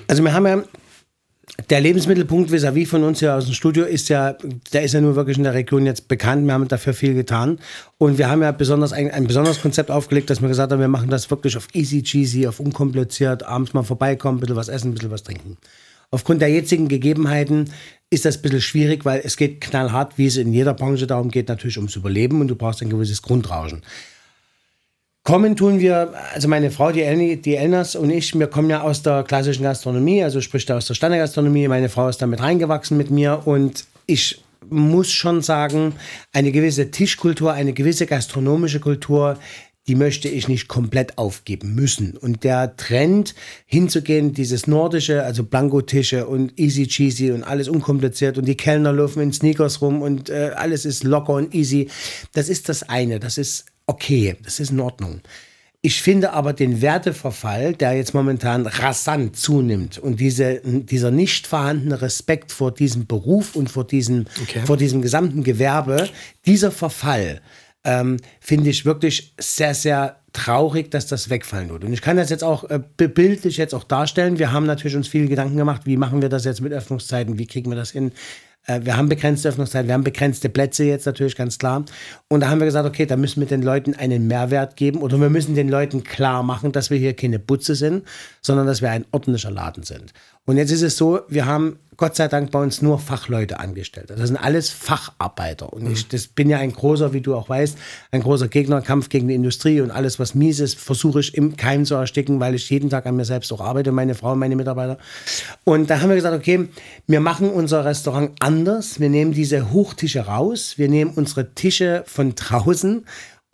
Also 0.08 0.24
wir 0.24 0.34
haben 0.34 0.46
ja, 0.46 0.64
der 1.70 1.80
Lebensmittelpunkt 1.80 2.52
vis-à-vis 2.52 2.88
von 2.90 3.04
uns 3.04 3.20
hier 3.20 3.36
aus 3.36 3.46
dem 3.46 3.54
Studio 3.54 3.86
ist 3.86 4.10
ja, 4.10 4.36
der 4.74 4.84
ist 4.84 4.94
ja 4.94 5.02
nur 5.02 5.16
wirklich 5.16 5.38
in 5.38 5.44
der 5.44 5.54
Region 5.54 5.86
jetzt 5.86 6.08
bekannt. 6.08 6.46
Wir 6.46 6.54
haben 6.54 6.68
dafür 6.68 6.94
viel 6.94 7.14
getan. 7.14 7.60
Und 7.98 8.18
wir 8.18 8.30
haben 8.30 8.42
ja 8.42 8.52
besonders 8.52 8.94
ein, 8.94 9.10
ein 9.12 9.26
besonderes 9.26 9.62
Konzept 9.62 9.90
aufgelegt, 9.90 10.30
dass 10.30 10.42
wir 10.42 10.48
gesagt 10.48 10.72
haben, 10.72 10.80
wir 10.80 10.88
machen 10.88 11.10
das 11.10 11.30
wirklich 11.32 11.56
auf 11.58 11.68
easy 11.74 12.04
cheesy, 12.04 12.48
auf 12.48 12.60
unkompliziert, 12.60 13.44
abends 13.44 13.74
mal 13.74 13.84
vorbeikommen, 13.84 14.38
ein 14.38 14.42
bisschen 14.42 14.56
was 14.56 14.68
essen, 14.68 14.90
ein 14.90 14.94
bisschen 14.96 15.12
was 15.12 15.24
trinken. 15.24 15.58
Aufgrund 16.12 16.42
der 16.42 16.50
jetzigen 16.50 16.88
Gegebenheiten 16.88 17.72
ist 18.10 18.26
das 18.26 18.38
ein 18.38 18.42
bisschen 18.42 18.62
schwierig, 18.62 19.06
weil 19.06 19.22
es 19.24 19.38
geht 19.38 19.62
knallhart, 19.62 20.18
wie 20.18 20.28
es 20.28 20.38
in 20.38 20.54
jeder 20.54 20.74
Branche 20.74 21.08
darum 21.08 21.30
geht, 21.30 21.48
natürlich 21.50 21.78
ums 21.78 21.96
Überleben 21.96 22.42
und 22.42 22.48
du 22.48 22.56
brauchst 22.56 22.82
ein 22.82 22.90
gewisses 22.90 23.22
Grundrauschen. 23.22 23.82
Kommen 25.26 25.56
tun 25.56 25.80
wir, 25.80 26.14
also 26.36 26.48
meine 26.48 26.70
Frau, 26.70 26.92
die, 26.92 27.02
Elni, 27.02 27.42
die 27.42 27.56
Elnas 27.56 27.96
und 27.96 28.12
ich, 28.12 28.38
wir 28.38 28.46
kommen 28.46 28.70
ja 28.70 28.82
aus 28.82 29.02
der 29.02 29.24
klassischen 29.24 29.64
Gastronomie, 29.64 30.24
also 30.24 30.40
sprich 30.40 30.72
aus 30.72 30.86
der 30.86 30.94
Standardgastronomie. 30.94 31.68
Meine 31.68 31.90
Frau 31.90 32.08
ist 32.08 32.22
damit 32.22 32.42
reingewachsen 32.42 32.96
mit 32.96 33.10
mir 33.10 33.42
und 33.46 33.86
ich 34.06 34.44
muss 34.70 35.12
schon 35.12 35.42
sagen, 35.42 35.94
eine 36.32 36.52
gewisse 36.52 36.92
Tischkultur, 36.92 37.54
eine 37.54 37.74
gewisse 37.74 38.06
gastronomische 38.06 38.80
Kultur, 38.80 39.40
die 39.88 39.96
möchte 39.96 40.30
ich 40.30 40.48
nicht 40.48 40.68
komplett 40.68 41.18
aufgeben 41.18 41.74
müssen. 41.74 42.16
Und 42.18 42.44
der 42.44 42.76
Trend 42.78 43.34
hinzugehen, 43.66 44.34
dieses 44.34 44.68
nordische, 44.68 45.24
also 45.24 45.44
Blankotische 45.44 46.28
und 46.28 46.60
easy 46.60 46.86
cheesy 46.86 47.32
und 47.32 47.42
alles 47.42 47.68
unkompliziert 47.68 48.38
und 48.38 48.46
die 48.46 48.58
Kellner 48.58 48.94
laufen 48.94 49.24
in 49.24 49.34
Sneakers 49.34 49.82
rum 49.82 50.04
und 50.04 50.30
äh, 50.30 50.52
alles 50.56 50.86
ist 50.86 51.04
locker 51.04 51.34
und 51.34 51.56
easy, 51.56 51.90
das 52.34 52.48
ist 52.48 52.70
das 52.70 52.84
eine, 52.84 53.20
das 53.20 53.40
ist 53.40 53.66
okay, 53.88 54.36
das 54.44 54.60
ist 54.60 54.72
in 54.72 54.80
Ordnung. 54.80 55.22
Ich 55.82 56.02
finde 56.02 56.34
aber 56.34 56.54
den 56.54 56.82
Werteverfall, 56.82 57.76
der 57.76 57.94
jetzt 57.94 58.16
momentan 58.16 58.66
rasant 58.66 59.36
zunimmt 59.38 60.00
und 60.00 60.20
diese, 60.20 60.62
dieser 60.64 61.12
nicht 61.12 61.46
vorhandene 61.46 62.02
Respekt 62.02 62.52
vor 62.52 62.74
diesem 62.74 63.06
Beruf 63.06 63.56
und 63.56 63.70
vor 63.70 63.86
diesem, 63.86 64.26
Okay. 64.42 64.62
vor 64.66 64.78
diesem 64.78 65.04
gesamten 65.04 65.44
Gewerbe, 65.44 66.10
dieser 66.48 66.72
Verfall, 66.72 67.40
ähm, 67.84 68.18
finde 68.40 68.72
ich 68.72 68.86
wirklich 68.86 69.36
sehr, 69.40 69.76
sehr 69.76 70.20
traurig, 70.34 70.90
dass 70.90 71.06
das 71.06 71.30
wegfallen 71.30 71.70
wird. 71.70 71.84
Und 71.84 71.94
ich 71.94 72.02
kann 72.02 72.18
das 72.18 72.32
jetzt 72.32 72.44
auch 72.44 72.64
äh, 72.70 72.80
bildlich 72.98 73.58
jetzt 73.58 73.76
auch 73.76 73.84
darstellen. 73.84 74.40
Wir 74.40 74.52
haben 74.52 74.66
natürlich 74.66 74.98
uns 74.98 75.08
viele 75.08 75.28
Gedanken 75.28 75.56
gemacht, 75.56 75.84
wie 75.86 75.98
machen 75.98 76.22
wir 76.24 76.30
das 76.30 76.46
jetzt 76.46 76.62
mit 76.62 76.74
Öffnungszeiten, 76.74 77.38
wie 77.38 77.46
kriegen 77.46 77.70
wir 77.70 77.78
das 77.78 77.92
hin. 77.92 78.12
Äh, 78.66 78.82
Wir 78.84 78.98
haben 78.98 79.10
begrenzte 79.10 79.50
Öffnungszeiten, 79.50 79.88
wir 79.88 79.94
haben 79.94 80.04
begrenzte 80.04 80.50
Plätze 80.50 80.84
jetzt 80.84 81.06
natürlich 81.06 81.36
ganz 81.36 81.58
klar. 81.58 81.86
Und 82.28 82.42
da 82.42 82.50
haben 82.50 82.60
wir 82.60 82.66
gesagt, 82.66 82.88
okay, 82.88 83.06
da 83.06 83.18
müssen 83.18 83.40
wir 83.40 83.48
den 83.48 83.62
Leuten 83.62 83.94
einen 83.94 84.28
Mehrwert 84.28 84.76
geben 84.76 85.02
oder 85.02 85.20
wir 85.20 85.30
müssen 85.30 85.56
den 85.56 85.70
Leuten 85.70 86.04
klar 86.04 86.44
machen, 86.44 86.72
dass 86.72 86.90
wir 86.90 86.98
hier 86.98 87.16
keine 87.16 87.40
Butze 87.40 87.76
sind, 87.76 88.04
sondern 88.42 88.68
dass 88.68 88.82
wir 88.82 88.90
ein 88.90 89.06
ordentlicher 89.12 89.52
Laden 89.52 89.84
sind. 89.84 90.14
Und 90.46 90.58
jetzt 90.58 90.72
ist 90.72 90.84
es 90.84 90.98
so, 90.98 91.22
wir 91.28 91.46
haben 91.46 91.80
Gott 91.98 92.16
sei 92.16 92.28
Dank 92.28 92.52
bei 92.52 92.62
uns 92.62 92.82
nur 92.82 93.00
Fachleute 93.00 93.60
angestellt. 93.60 94.10
Das 94.10 94.28
sind 94.28 94.38
alles 94.38 94.70
Facharbeiter. 94.70 95.72
Und 95.72 95.92
ich 95.92 96.08
das 96.08 96.28
bin 96.28 96.50
ja 96.50 96.58
ein 96.58 96.72
großer, 96.72 97.14
wie 97.14 97.22
du 97.22 97.36
auch 97.36 97.50
weißt, 97.50 97.78
ein 98.12 98.22
großer 98.22 98.48
Gegner, 98.48 98.82
Kampf 98.82 99.10
gegen 99.10 99.28
die 99.28 99.36
Industrie 99.36 99.82
und 99.82 99.92
alles, 99.92 100.20
was 100.20 100.36
mies 100.36 100.60
ist, 100.60 100.78
versuche 100.78 101.20
ich 101.20 101.36
im 101.36 101.56
Keim 101.58 101.86
zu 101.86 101.96
ersticken, 101.96 102.40
weil 102.40 102.56
ich 102.56 102.70
jeden 102.70 102.90
Tag 102.90 103.06
an 103.06 103.16
mir 103.16 103.26
selbst 103.26 103.52
auch 103.54 103.62
arbeite, 103.62 103.92
meine 103.92 104.16
Frau 104.16 104.36
meine 104.36 104.56
Mitarbeiter. 104.56 104.98
Und 105.64 105.90
da 105.90 106.02
haben 106.02 106.10
wir 106.10 106.16
gesagt, 106.16 106.36
okay, 106.36 106.68
wir 107.08 107.20
machen 107.20 107.50
unser 107.50 107.86
Restaurant 107.86 108.32
anders. 108.40 109.00
Wir 109.00 109.10
nehmen 109.10 109.32
diese 109.32 109.72
Hochtische 109.72 110.22
raus. 110.22 110.74
Wir 110.78 110.90
nehmen 110.90 111.12
unsere 111.16 111.54
Tische 111.54 112.04
von 112.08 112.36
draußen 112.36 113.06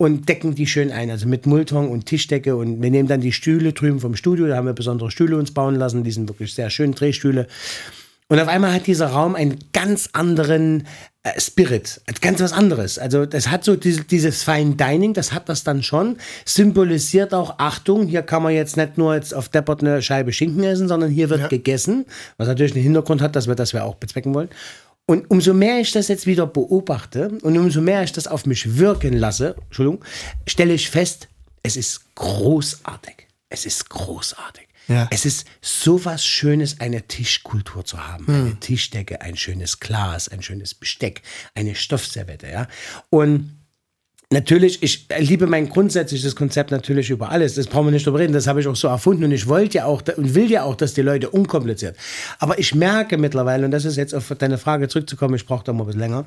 und 0.02 0.28
decken 0.28 0.56
die 0.56 0.66
schön 0.66 0.90
ein, 0.90 1.10
also 1.10 1.28
mit 1.28 1.46
Multon 1.46 1.88
und 1.88 2.06
Tischdecke 2.06 2.56
und 2.56 2.82
wir 2.82 2.90
nehmen 2.90 3.08
dann 3.08 3.20
die 3.20 3.30
Stühle 3.30 3.72
drüben 3.72 4.00
vom 4.00 4.16
Studio, 4.16 4.48
da 4.48 4.56
haben 4.56 4.66
wir 4.66 4.72
besondere 4.72 5.12
Stühle 5.12 5.36
uns 5.36 5.54
bauen 5.54 5.76
lassen, 5.76 6.02
die 6.02 6.10
sind 6.10 6.28
wirklich 6.28 6.54
sehr 6.54 6.70
schön, 6.70 6.90
Drehstühle. 6.90 7.46
Und 8.32 8.40
auf 8.40 8.48
einmal 8.48 8.72
hat 8.72 8.86
dieser 8.86 9.08
Raum 9.08 9.34
einen 9.34 9.58
ganz 9.74 10.08
anderen 10.14 10.86
äh, 11.22 11.38
Spirit, 11.38 12.00
ganz 12.22 12.40
was 12.40 12.54
anderes. 12.54 12.98
Also 12.98 13.26
das 13.26 13.48
hat 13.50 13.62
so 13.62 13.76
diese, 13.76 14.04
dieses 14.04 14.42
Fine 14.42 14.76
Dining, 14.76 15.12
das 15.12 15.34
hat 15.34 15.50
das 15.50 15.64
dann 15.64 15.82
schon, 15.82 16.16
symbolisiert 16.46 17.34
auch, 17.34 17.58
Achtung, 17.58 18.06
hier 18.06 18.22
kann 18.22 18.42
man 18.42 18.54
jetzt 18.54 18.78
nicht 18.78 18.96
nur 18.96 19.14
jetzt 19.14 19.34
auf 19.34 19.50
Deppert 19.50 19.82
eine 19.82 20.00
Scheibe 20.00 20.32
Schinken 20.32 20.64
essen, 20.64 20.88
sondern 20.88 21.10
hier 21.10 21.28
wird 21.28 21.40
Ja. 21.40 21.48
gegessen, 21.48 22.06
was 22.38 22.48
natürlich 22.48 22.72
einen 22.72 22.84
Hintergrund 22.84 23.20
hat, 23.20 23.36
dass 23.36 23.48
wir 23.48 23.54
das 23.54 23.74
wir 23.74 23.84
auch 23.84 23.96
bezwecken 23.96 24.32
wollen. 24.32 24.48
Und 25.04 25.30
umso 25.30 25.52
mehr 25.52 25.80
ich 25.80 25.92
das 25.92 26.08
jetzt 26.08 26.24
wieder 26.26 26.46
beobachte 26.46 27.32
und 27.42 27.58
umso 27.58 27.82
mehr 27.82 28.02
ich 28.02 28.12
das 28.12 28.26
auf 28.26 28.46
mich 28.46 28.78
wirken 28.78 29.12
lasse, 29.12 29.56
Entschuldigung, 29.66 30.02
stelle 30.46 30.72
ich 30.72 30.88
fest, 30.88 31.28
es 31.62 31.76
ist 31.76 32.14
großartig. 32.14 33.26
es 33.50 33.66
ist 33.66 33.90
großartig. 33.90 34.68
Ja. 34.88 35.08
Es 35.10 35.24
ist 35.24 35.46
so 35.60 36.04
was 36.04 36.24
Schönes, 36.24 36.80
eine 36.80 37.02
Tischkultur 37.02 37.84
zu 37.84 38.06
haben. 38.06 38.26
Eine 38.28 38.60
Tischdecke, 38.60 39.20
ein 39.20 39.36
schönes 39.36 39.80
Glas, 39.80 40.28
ein 40.28 40.42
schönes 40.42 40.74
Besteck, 40.74 41.22
eine 41.54 41.74
Stoffservette, 41.74 42.48
ja. 42.48 42.68
Und 43.10 43.56
Natürlich, 44.32 44.82
ich 44.82 45.08
liebe 45.18 45.46
mein 45.46 45.68
grundsätzliches 45.68 46.34
Konzept 46.34 46.70
natürlich 46.70 47.10
über 47.10 47.30
alles. 47.30 47.54
Das 47.54 47.66
brauchen 47.66 47.88
wir 47.88 47.90
nicht 47.92 48.06
drüber 48.06 48.18
reden. 48.18 48.32
Das 48.32 48.46
habe 48.46 48.62
ich 48.62 48.66
auch 48.66 48.76
so 48.76 48.88
erfunden 48.88 49.24
und 49.24 49.32
ich 49.32 49.46
wollte 49.46 49.78
ja 49.78 49.84
auch 49.84 50.02
und 50.16 50.34
will 50.34 50.50
ja 50.50 50.62
auch, 50.62 50.74
dass 50.74 50.94
die 50.94 51.02
Leute 51.02 51.28
unkompliziert. 51.28 51.96
Aber 52.38 52.58
ich 52.58 52.74
merke 52.74 53.18
mittlerweile, 53.18 53.66
und 53.66 53.72
das 53.72 53.84
ist 53.84 53.96
jetzt 53.96 54.14
auf 54.14 54.32
deine 54.38 54.56
Frage 54.56 54.88
zurückzukommen, 54.88 55.34
ich 55.34 55.44
brauche 55.44 55.64
da 55.64 55.74
mal 55.74 55.82
ein 55.82 55.86
bisschen 55.86 56.00
länger. 56.00 56.24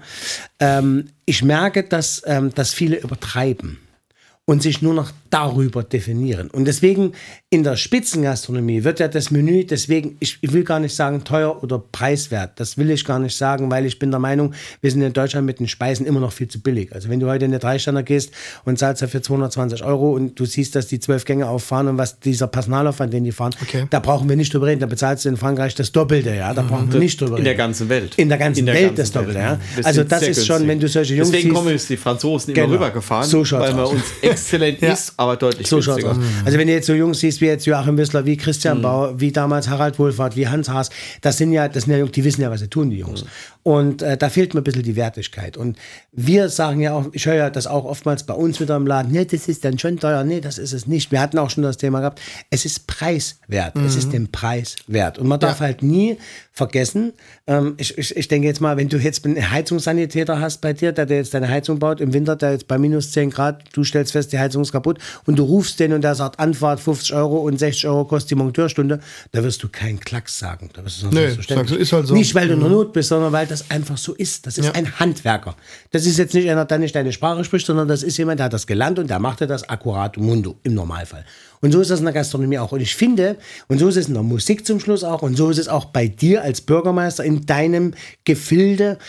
Ähm, 0.60 1.08
ich 1.26 1.42
merke, 1.42 1.82
dass, 1.82 2.22
ähm, 2.28 2.54
dass 2.54 2.76
viele 2.76 2.98
übertreiben 2.98 3.80
und 4.48 4.62
sich 4.62 4.84
nur 4.84 4.94
noch 4.94 5.10
darüber 5.32 5.82
definieren. 5.82 6.50
Und 6.52 6.66
deswegen 6.66 7.14
in 7.50 7.64
der 7.64 7.78
Spitzengastronomie 7.78 8.84
wird 8.84 9.00
ja 9.00 9.08
das 9.08 9.32
Menü, 9.32 9.64
deswegen, 9.66 10.18
ich, 10.20 10.38
ich 10.42 10.54
will 10.54 10.64
gar 10.64 10.80
nicht 10.80 10.96
sagen 10.96 11.24
teuer 11.24 11.64
oder 11.64 11.80
preiswert, 11.80 12.60
das 12.60 12.78
will 12.78 12.92
ich 12.92 13.04
gar 13.06 13.18
nicht 13.18 13.36
sagen, 13.36 13.72
weil 13.72 13.88
ich 13.88 13.98
bin 13.98 14.12
der 14.12 14.20
Meinung, 14.20 14.54
wir 14.82 14.92
sind 14.92 15.02
in 15.02 15.14
Deutschland 15.14 15.48
mit 15.48 15.60
den 15.60 15.68
Speisen 15.68 16.06
immer 16.06 16.20
noch 16.20 16.32
viel 16.32 16.48
zu 16.48 16.60
billig. 16.62 16.94
Also 16.94 17.10
wenn 17.10 17.20
du 17.20 17.28
heute 17.28 17.46
in 17.46 17.52
eine 17.52 17.60
Dreisterner 17.60 18.04
gehst 18.04 18.32
und 18.66 18.78
zahlst 18.78 19.02
dafür 19.02 19.24
220 19.24 19.84
Euro 19.84 20.12
und 20.14 20.40
du 20.40 20.46
siehst, 20.46 20.76
dass 20.76 20.86
die 20.88 21.00
zwölf 21.00 21.26
Gänge 21.26 21.48
auffahren 21.50 21.88
und 21.88 21.98
was 21.98 22.20
dieser 22.20 22.46
Personalaufwand, 22.48 23.12
den 23.12 23.24
die 23.24 23.32
fahren, 23.32 23.54
Okay. 23.64 23.88
da 23.90 24.00
brauchen 24.00 24.30
wir 24.30 24.36
nicht 24.36 24.54
drüber 24.54 24.68
reden. 24.68 24.80
Da 24.82 24.86
bezahlst 24.86 25.26
du 25.26 25.30
in 25.30 25.38
Frankreich 25.38 25.74
das 25.74 25.92
Doppelte, 25.92 26.36
ja, 26.36 26.54
da 26.54 26.62
brauchen 26.62 26.94
wir 26.94 27.00
nicht 27.00 27.20
drüber 27.20 27.32
reden. 27.38 27.40
In 27.40 27.46
der 27.46 27.56
ganzen 27.56 27.90
Welt. 27.90 28.14
In 28.18 28.30
der 28.30 28.38
ganzen 28.38 28.68
Welt 28.68 29.00
das 29.00 29.12
Doppelte, 29.12 29.40
ja. 29.40 29.60
Wir 29.76 29.86
Also 29.88 30.04
das 30.04 30.22
ist 30.22 30.46
schon, 30.46 30.58
günstig. 30.58 30.68
wenn 30.70 30.80
du 30.82 30.88
solche 30.88 31.16
Jungs 31.16 31.32
Deswegen 31.32 31.50
siehst- 31.50 31.56
kommen 31.56 31.74
uns 31.74 31.88
die 31.88 31.98
Franzosen 31.98 32.54
immer 32.54 32.62
Genau. 32.68 32.74
rübergefahren, 32.76 33.28
So 33.28 33.44
schaut's 33.44 33.74
weil 33.74 33.80
aus. 33.80 33.92
uns 33.94 34.04
exzellent 34.42 34.82
ist, 34.82 35.14
aber 35.18 35.36
deutlich 35.36 35.68
So 35.68 35.78
günstiger. 35.78 36.12
aus. 36.12 36.18
Also 36.46 36.58
wenn 36.58 36.68
du 36.68 36.74
jetzt 36.74 36.88
so 36.88 36.94
Jungs 36.94 37.20
siehst 37.20 37.42
wie 37.42 37.46
jetzt 37.48 37.66
Joachim 37.66 37.98
Wissler, 37.98 38.26
wie 38.26 38.34
Mhm. 38.36 38.40
Christian 38.40 38.82
Bauer, 38.82 39.20
wie 39.20 39.32
damals 39.32 39.68
Harald 39.70 39.98
Wohlfahrt, 40.00 40.36
wie 40.36 40.48
Hans 40.48 40.70
Haas, 40.70 40.90
das 41.22 41.38
sind 41.38 41.52
ja, 41.52 41.68
das 41.68 41.84
sind 41.84 41.94
ja 41.94 42.00
Jungs, 42.00 42.12
die 42.12 42.24
wissen 42.24 42.42
ja, 42.42 42.50
was 42.52 42.60
sie 42.62 42.68
tun, 42.68 42.90
die 42.90 42.98
Jungs. 42.98 43.24
Mhm. 43.24 43.28
Und 43.64 44.02
äh, 44.04 44.16
da 44.16 44.30
fehlt 44.30 44.54
mir 44.54 44.62
ein 44.62 44.64
bisschen 44.64 44.84
die 44.84 44.96
Wertigkeit. 44.96 45.58
Und 45.58 45.78
wir 46.12 46.50
sagen 46.50 46.82
ja 46.82 46.94
auch, 46.94 47.06
ich 47.14 47.26
höre 47.26 47.34
ja 47.36 47.50
das 47.50 47.66
auch 47.66 47.84
oftmals 47.86 48.24
bei 48.24 48.36
uns 48.36 48.60
wieder 48.60 48.76
im 48.76 48.86
Laden, 48.86 49.12
nee, 49.12 49.26
das 49.26 49.48
ist 49.48 49.66
dann 49.66 49.80
schon 49.80 49.98
teuer. 50.00 50.24
Nee, 50.24 50.40
das 50.40 50.60
ist 50.60 50.72
es 50.74 50.86
nicht. 50.86 51.12
Wir 51.12 51.20
hatten 51.20 51.40
auch 51.40 51.50
schon 51.50 51.64
das 51.64 51.78
Thema 51.78 52.00
gehabt, 52.00 52.22
es 52.52 52.64
ist 52.66 52.86
preiswert. 52.86 53.76
Es 53.76 53.94
Mhm. 53.94 54.00
ist 54.00 54.14
den 54.14 54.32
Preis 54.32 54.76
wert. 54.88 55.18
Und 55.18 55.28
man 55.28 55.40
darf 55.40 55.62
halt 55.62 55.82
nie 55.82 56.18
vergessen, 56.56 57.12
ähm, 57.48 57.74
ich, 57.78 57.98
ich, 57.98 58.16
ich 58.16 58.28
denke 58.30 58.48
jetzt 58.48 58.62
mal, 58.62 58.78
wenn 58.78 58.88
du 58.88 58.98
jetzt 58.98 59.26
einen 59.26 59.52
Heizungssanitäter 59.52 60.40
hast 60.40 60.62
bei 60.62 60.72
dir, 60.72 60.94
der 60.94 61.06
dir 61.06 61.18
jetzt 61.18 61.34
deine 61.34 61.50
Heizung 61.50 61.80
baut, 61.80 62.00
im 62.00 62.14
Winter, 62.14 62.38
der 62.38 62.54
jetzt 62.54 62.68
bei 62.70 62.78
minus 62.78 63.12
10 63.12 63.30
Grad, 63.30 63.64
du 63.74 63.84
stellst 63.84 64.14
fest, 64.14 64.32
die 64.32 64.40
Heizung 64.40 64.62
ist 64.62 64.72
kaputt 64.72 65.00
und 65.26 65.38
du 65.38 65.44
rufst 65.44 65.80
den 65.82 65.92
und 65.92 66.02
der 66.02 66.16
sagt, 66.16 66.40
Anfahrt 66.40 66.80
50 66.80 67.14
Euro 67.14 67.40
und 67.40 67.60
60 67.60 67.88
Euro 67.88 68.06
kostet 68.06 68.32
die 68.32 68.36
Monteurstunde, 68.36 69.02
da 69.34 69.44
wirst 69.44 69.62
du 69.64 69.68
keinen 69.68 70.00
Klacks 70.00 70.40
sagen. 70.40 70.70
Da 70.74 70.86
wirst 70.86 71.04
du 71.04 71.12
selbstverständlich. 71.12 71.68
sagst 71.70 71.72
du, 71.72 71.82
ist 71.82 71.92
halt 71.94 72.08
so. 72.08 72.14
Nicht, 72.14 72.34
weil 72.36 72.48
du 72.48 72.54
in 72.54 72.62
der 72.62 72.70
Not 72.70 72.94
bist, 72.94 73.10
sondern 73.10 73.34
weil 73.34 73.48
das 73.48 73.70
einfach 73.70 73.98
so 73.98 74.14
ist. 74.14 74.48
Das 74.48 74.58
ist 74.58 74.66
Ja. 74.66 74.72
ein 74.72 74.98
Handwerker. 74.98 75.56
Das 75.92 76.06
ist 76.06 76.18
jetzt 76.18 76.34
nicht 76.34 76.50
einer, 76.50 76.64
der 76.64 76.78
nicht 76.78 76.96
deine 76.96 77.12
Sprache 77.12 77.44
spricht, 77.44 77.66
sondern 77.66 77.90
das 77.90 78.02
ist 78.02 78.16
jemand, 78.18 78.40
der 78.40 78.46
hat 78.46 78.54
das 78.54 78.66
gelernt 78.66 78.98
und 78.98 79.10
der 79.10 79.20
macht 79.20 79.42
dir 79.42 79.48
das 79.48 79.68
akkurat 79.68 80.16
mundo 80.16 80.56
im 80.64 80.74
Normalfall. 80.74 81.26
Und 81.66 81.72
so 81.72 81.82
ist 81.82 81.90
das 81.90 81.98
in 81.98 82.06
der 82.06 82.14
Gastronomie 82.14 82.60
auch. 82.60 82.74
Und 82.74 82.82
ich 82.82 82.94
finde, 82.94 83.38
und 83.68 83.80
so 83.80 83.88
ist 83.88 83.96
es 83.96 84.08
in 84.08 84.14
der 84.14 84.22
Musik 84.22 84.68
zum 84.68 84.80
Schluss 84.80 85.04
auch, 85.04 85.24
und 85.24 85.36
so 85.36 85.50
ist 85.50 85.58
es 85.58 85.68
auch 85.68 85.86
bei 85.86 86.08
dir 86.08 86.44
als 86.44 86.62
Bürgermeister 86.62 87.24
in 87.24 87.48
deinem 87.48 87.96
Gefilde, 88.24 89.00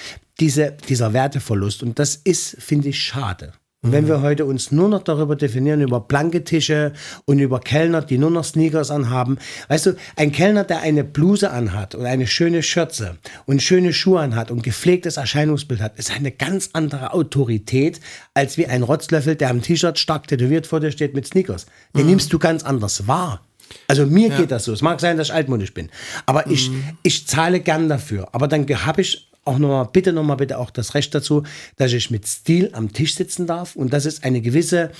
diese, 0.41 0.75
dieser 0.89 1.13
Werteverlust. 1.13 1.83
Und 1.83 1.99
das 1.99 2.17
ist, 2.17 2.57
finde 2.59 2.89
ich, 2.89 2.99
schade. 2.99 3.53
Und 3.87 3.93
wenn 3.93 4.09
wir 4.09 4.20
heute 4.20 4.45
uns 4.47 4.72
nur 4.72 4.89
noch 4.89 5.05
darüber 5.05 5.37
definieren, 5.37 5.80
über 5.80 6.01
blanke 6.01 6.43
Tische 6.43 6.93
und 7.24 7.39
über 7.39 7.61
Kellner, 7.61 8.03
die 8.03 8.18
nur 8.18 8.32
noch 8.32 8.43
Sneakers 8.43 8.91
anhaben, 8.91 9.39
weißt 9.68 9.87
du, 9.87 9.97
ein 10.16 10.32
Kellner, 10.32 10.64
der 10.64 10.80
eine 10.80 11.05
Bluse 11.05 11.53
anhat 11.53 11.95
und 11.95 12.05
eine 12.05 12.26
schöne 12.26 12.64
Schürze 12.64 13.16
und 13.45 13.62
schöne 13.62 13.93
Schuhe 13.93 14.18
anhat 14.18 14.51
und 14.51 14.64
gepflegtes 14.64 15.18
Erscheinungsbild 15.18 15.80
hat, 15.80 15.97
ist 16.01 16.11
eine 16.11 16.32
ganz 16.32 16.70
andere 16.72 17.12
Autorität, 17.12 18.01
als 18.34 18.59
wie 18.59 18.66
ein 18.66 18.82
Rotzlöffel, 18.82 19.37
der 19.37 19.51
am 19.51 19.62
T-Shirt 19.62 20.01
stark 20.01 20.26
tätowiert 20.26 20.66
vor 20.66 20.80
dir 20.80 20.91
steht 20.91 21.14
mit 21.14 21.28
Sneakers. 21.28 21.66
Den 21.97 22.07
nimmst 22.07 22.32
du 22.32 22.41
ganz 22.41 22.64
anders 22.64 23.07
wahr. 23.07 23.41
Also 23.87 24.05
mir 24.05 24.30
geht 24.30 24.51
das 24.51 24.64
so. 24.64 24.72
Es 24.72 24.82
mag 24.82 25.01
sein, 25.01 25.16
dass 25.16 25.28
ich 25.28 25.34
altmodisch 25.34 25.72
bin. 25.72 25.91
Aber 26.24 26.49
ich, 26.51 26.72
ich 27.05 27.28
zahle 27.28 27.61
gern 27.61 27.89
dafür. 27.89 28.28
Aber 28.32 28.49
dann 28.49 28.66
habe 28.84 29.01
ich 29.01 29.28
auch 29.47 29.59
nochmal, 29.59 29.89
bitte 29.93 30.13
nochmal 30.13 30.37
bitte 30.37 30.59
auch 30.59 30.71
das 30.71 30.95
Recht 30.95 31.15
dazu, 31.15 31.43
dass 31.77 31.93
ich 31.93 32.11
mit 32.11 32.27
Stil 32.27 32.71
am 32.73 32.93
Tisch 32.93 33.15
sitzen 33.15 33.47
darf 33.47 33.77
und 33.77 33.93
dass 33.93 34.05
es 34.05 34.23
eine 34.23 34.41
gewisse, 34.41 34.91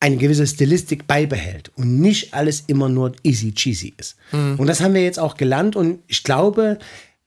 eine 0.00 0.16
gewisse 0.16 0.46
Stilistik 0.46 1.06
beibehält 1.06 1.70
und 1.76 2.00
nicht 2.00 2.32
alles 2.32 2.64
immer 2.66 2.88
nur 2.88 3.12
easy 3.22 3.52
cheesy 3.52 3.94
ist. 3.98 4.16
Und 4.58 4.66
das 4.66 4.80
haben 4.80 4.94
wir 4.94 5.02
jetzt 5.02 5.18
auch 5.18 5.36
gelernt 5.36 5.76
und 5.76 6.00
ich 6.06 6.22
glaube, 6.22 6.78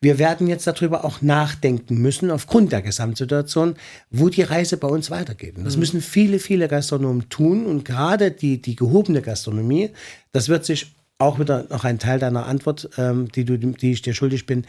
wir 0.03 0.19
werden 0.19 0.47
jetzt 0.47 0.67
darüber 0.67 1.05
auch 1.05 1.21
nachdenken 1.21 1.97
müssen, 1.97 2.29
aufgrund 2.29 2.73
der 2.73 2.81
Gesamtsituation, 2.81 3.75
wo 4.11 4.27
die 4.27 4.41
Reise 4.41 4.75
bei 4.75 4.89
uns 4.89 5.09
weitergeht. 5.09 5.57
Und 5.57 5.63
das 5.63 5.77
müssen 5.77 6.01
viele, 6.01 6.39
viele 6.39 6.67
Gastronomen 6.67 7.29
tun. 7.29 7.65
Und 7.65 7.85
gerade 7.85 8.29
die, 8.29 8.61
die 8.61 8.75
gehobene 8.75 9.21
Gastronomie, 9.21 9.91
das 10.33 10.49
wird 10.49 10.65
sich 10.65 10.93
auch 11.19 11.39
wieder 11.39 11.67
noch 11.69 11.85
ein 11.85 11.99
Teil 11.99 12.19
deiner 12.19 12.47
Antwort, 12.47 12.89
ähm, 12.97 13.29
die, 13.31 13.45
du, 13.45 13.57
die 13.57 13.93
ich 13.93 14.01
dir 14.01 14.13
schuldig 14.13 14.45
bin, 14.45 14.65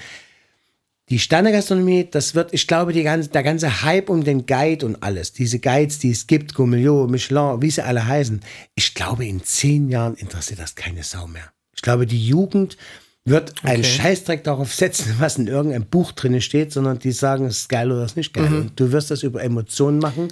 die 1.11 1.19
Sternegastronomie, 1.19 2.09
das 2.11 2.35
wird, 2.35 2.55
ich 2.55 2.67
glaube, 2.67 2.95
ganze, 3.03 3.29
der 3.29 3.43
ganze 3.43 3.83
Hype 3.83 4.09
um 4.09 4.25
den 4.25 4.47
Guide 4.47 4.87
und 4.87 5.03
alles, 5.03 5.33
diese 5.33 5.59
Guides, 5.59 5.99
die 5.99 6.11
es 6.11 6.27
gibt, 6.27 6.55
Gourmillot, 6.55 7.11
Michelin, 7.11 7.61
wie 7.61 7.71
sie 7.71 7.85
alle 7.85 8.07
heißen, 8.07 8.41
ich 8.75 8.95
glaube, 8.95 9.27
in 9.27 9.43
zehn 9.43 9.91
Jahren 9.91 10.15
interessiert 10.15 10.61
das 10.61 10.75
keine 10.75 11.03
Sau 11.03 11.27
mehr. 11.27 11.53
Ich 11.77 11.83
glaube, 11.83 12.07
die 12.07 12.27
Jugend 12.27 12.79
wird 13.27 13.55
einen 13.65 13.85
Scheißdreck 13.85 14.45
darauf 14.45 14.73
setzen, 14.73 15.17
was 15.19 15.37
in 15.37 15.47
irgendeinem 15.47 15.87
Buch 15.87 16.13
drin 16.13 16.41
steht, 16.41 16.73
sondern 16.73 16.99
die 16.99 17.13
sagen, 17.13 17.47
es 17.47 17.61
ist 17.61 17.69
geil 17.69 17.93
oder 17.93 18.03
es 18.03 18.13
ist 18.13 18.17
nicht 18.17 18.33
geil. 18.33 18.47
Und 18.47 18.81
du 18.81 18.93
wirst 18.93 19.11
das 19.11 19.23
über 19.23 19.43
Emotionen 19.43 19.99
machen 19.99 20.29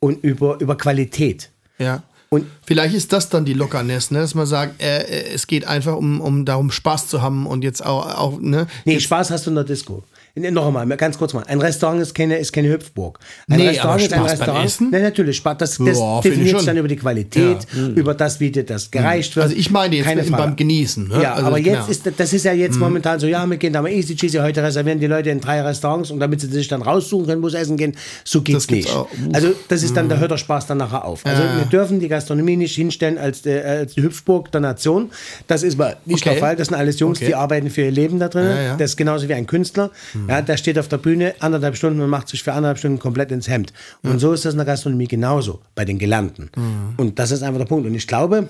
und 0.00 0.24
über, 0.24 0.60
über 0.60 0.76
Qualität. 0.76 1.50
Ja. 1.78 2.02
Und 2.32 2.46
Vielleicht 2.70 2.94
ist 2.94 3.12
das 3.12 3.28
dann 3.28 3.44
die 3.44 3.54
Lockerness, 3.54 4.12
ne? 4.12 4.20
dass 4.20 4.36
man 4.36 4.46
sagt, 4.46 4.80
äh, 4.80 5.02
äh, 5.02 5.34
es 5.34 5.48
geht 5.48 5.64
einfach 5.64 5.96
um, 5.96 6.20
um 6.20 6.44
darum, 6.44 6.70
Spaß 6.70 7.08
zu 7.08 7.20
haben 7.20 7.44
und 7.44 7.64
jetzt 7.64 7.84
auch, 7.84 8.06
auch 8.06 8.38
ne? 8.38 8.68
Nee, 8.84 9.00
Spaß 9.00 9.32
hast 9.32 9.46
du 9.46 9.50
in 9.50 9.56
der 9.56 9.64
Disco. 9.64 10.04
Noch 10.36 10.66
einmal, 10.66 10.86
ganz 10.96 11.18
kurz 11.18 11.34
mal. 11.34 11.42
Ein 11.46 11.60
Restaurant 11.60 12.00
ist 12.00 12.14
keine, 12.14 12.36
ist 12.38 12.52
keine 12.52 12.68
Hüpfburg. 12.70 13.18
Ein 13.48 13.58
Nee, 13.58 13.68
Restaurant 13.68 13.94
aber 13.94 14.04
ist 14.04 14.12
ein 14.12 14.22
Restaurant. 14.22 14.64
Essen? 14.66 14.90
Nee, 14.90 15.00
natürlich. 15.02 15.36
Spaß, 15.36 15.58
das, 15.58 15.78
das 15.78 15.98
Ja, 15.98 16.20
definiert 16.20 16.66
dann 16.66 16.76
über 16.76 16.88
die 16.88 16.96
Qualität, 16.96 17.66
über 17.96 18.14
das, 18.14 18.38
wie 18.40 18.50
dir 18.50 18.64
das 18.64 18.90
gereicht 18.90 19.34
wird. 19.36 19.44
Also 19.44 19.56
ich 19.56 19.70
meine 19.70 19.96
jetzt 19.96 20.06
Keine 20.06 20.22
beim. 20.22 20.56
Genießen. 20.56 21.08
Ne? 21.08 21.22
Ja, 21.22 21.34
also, 21.34 21.46
aber 21.46 21.58
jetzt 21.58 21.74
ja. 21.74 21.82
Mhm. 21.84 21.90
ist 21.90 22.10
das 22.16 22.32
ist 22.32 22.44
ja 22.44 22.52
jetzt 22.52 22.78
momentan 22.78 23.18
so, 23.20 23.26
ja, 23.26 23.44
wir 23.46 23.56
gehen 23.56 23.72
da 23.72 23.82
mal 23.82 23.90
easy 23.90 24.14
cheesy, 24.16 24.38
heute 24.38 24.62
reservieren 24.62 25.00
die 25.00 25.06
Leute 25.06 25.30
in 25.30 25.40
drei 25.40 25.60
Restaurants 25.62 26.10
und 26.10 26.20
damit 26.20 26.40
sie 26.40 26.46
sich 26.48 26.68
dann 26.68 26.82
raussuchen 26.82 27.26
können, 27.26 27.42
wo 27.42 27.48
sie 27.48 27.58
essen 27.58 27.76
gehen, 27.76 27.96
so 28.24 28.42
geht's 28.42 28.66
Das 28.66 28.74
nicht. 28.76 28.90
auch. 28.94 29.08
Also 29.32 29.48
das 29.68 29.82
ist 29.82 29.96
dann, 29.96 30.08
da 30.08 30.16
hört 30.16 30.30
der 30.30 30.36
Spaß 30.38 30.66
dann 30.66 30.78
nachher 30.78 31.04
auf. 31.04 31.24
Also 31.26 31.42
wir 31.42 31.64
dürfen 31.66 32.00
die 32.00 32.08
Gastronomie 32.08 32.56
nicht 32.56 32.74
hinstellen 32.74 33.18
als, 33.18 33.44
äh, 33.46 33.60
als 33.62 33.94
die 33.94 34.02
Hüpfburg 34.02 34.50
der 34.52 34.60
Nation. 34.60 35.10
Das 35.46 35.62
ist 35.62 35.76
mal 35.78 35.96
nicht 36.04 36.22
Okay. 36.24 36.30
der 36.34 36.38
Fall. 36.40 36.56
Das 36.56 36.68
sind 36.68 36.76
alles 36.76 36.98
Jungs, 37.00 37.18
Okay. 37.18 37.26
die 37.26 37.34
arbeiten 37.34 37.70
für 37.70 37.82
ihr 37.82 37.90
Leben 37.90 38.18
da 38.18 38.28
drin. 38.28 38.44
Ja, 38.46 38.62
ja. 38.62 38.76
Das 38.76 38.90
ist 38.90 38.96
genauso 38.96 39.28
wie 39.28 39.34
ein 39.34 39.46
Künstler. 39.46 39.90
Ja, 40.28 40.42
der 40.42 40.56
steht 40.56 40.78
auf 40.78 40.88
der 40.88 40.98
Bühne 40.98 41.34
anderthalb 41.40 41.76
Stunden 41.76 42.00
und 42.00 42.10
macht 42.10 42.28
sich 42.28 42.42
für 42.42 42.52
anderthalb 42.52 42.78
Stunden 42.78 42.98
komplett 42.98 43.30
ins 43.30 43.48
Hemd. 43.48 43.72
Und 44.02 44.18
so 44.18 44.32
ist 44.32 44.44
das 44.44 44.54
in 44.54 44.58
der 44.58 44.66
Gastronomie 44.66 45.08
genauso, 45.08 45.60
bei 45.74 45.84
den 45.84 45.98
Gelernten. 45.98 46.50
Und 46.96 47.18
das 47.18 47.30
ist 47.30 47.42
einfach 47.42 47.58
der 47.58 47.66
Punkt. 47.66 47.86
Und 47.86 47.94
ich 47.94 48.06
glaube, 48.06 48.48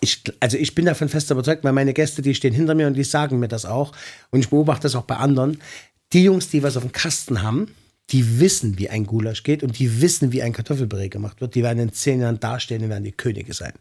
ich, 0.00 0.22
also 0.40 0.56
ich 0.56 0.74
bin 0.74 0.86
davon 0.86 1.08
fest 1.08 1.30
überzeugt, 1.30 1.64
weil 1.64 1.72
meine 1.72 1.92
Gäste, 1.92 2.22
die 2.22 2.34
stehen 2.34 2.54
hinter 2.54 2.74
mir 2.74 2.86
und 2.86 2.94
die 2.94 3.04
sagen 3.04 3.38
mir 3.38 3.48
das 3.48 3.64
auch. 3.64 3.92
Und 4.30 4.40
ich 4.40 4.50
beobachte 4.50 4.82
das 4.82 4.94
auch 4.94 5.04
bei 5.04 5.16
anderen. 5.16 5.58
Die 6.12 6.24
Jungs, 6.24 6.48
die 6.50 6.62
was 6.62 6.76
auf 6.76 6.82
dem 6.82 6.92
Kasten 6.92 7.42
haben, 7.42 7.68
die 8.10 8.38
wissen, 8.38 8.78
wie 8.78 8.88
ein 8.88 9.06
Gulasch 9.06 9.42
geht 9.42 9.62
und 9.62 9.78
die 9.78 10.00
wissen, 10.00 10.32
wie 10.32 10.42
ein 10.42 10.52
Kartoffelpüree 10.52 11.08
gemacht 11.08 11.40
wird. 11.40 11.54
Die 11.54 11.62
werden 11.62 11.78
in 11.80 11.92
zehn 11.92 12.20
Jahren 12.20 12.38
dastehen 12.38 12.82
und 12.84 12.90
werden 12.90 13.04
die 13.04 13.12
Könige 13.12 13.52
sein. 13.52 13.72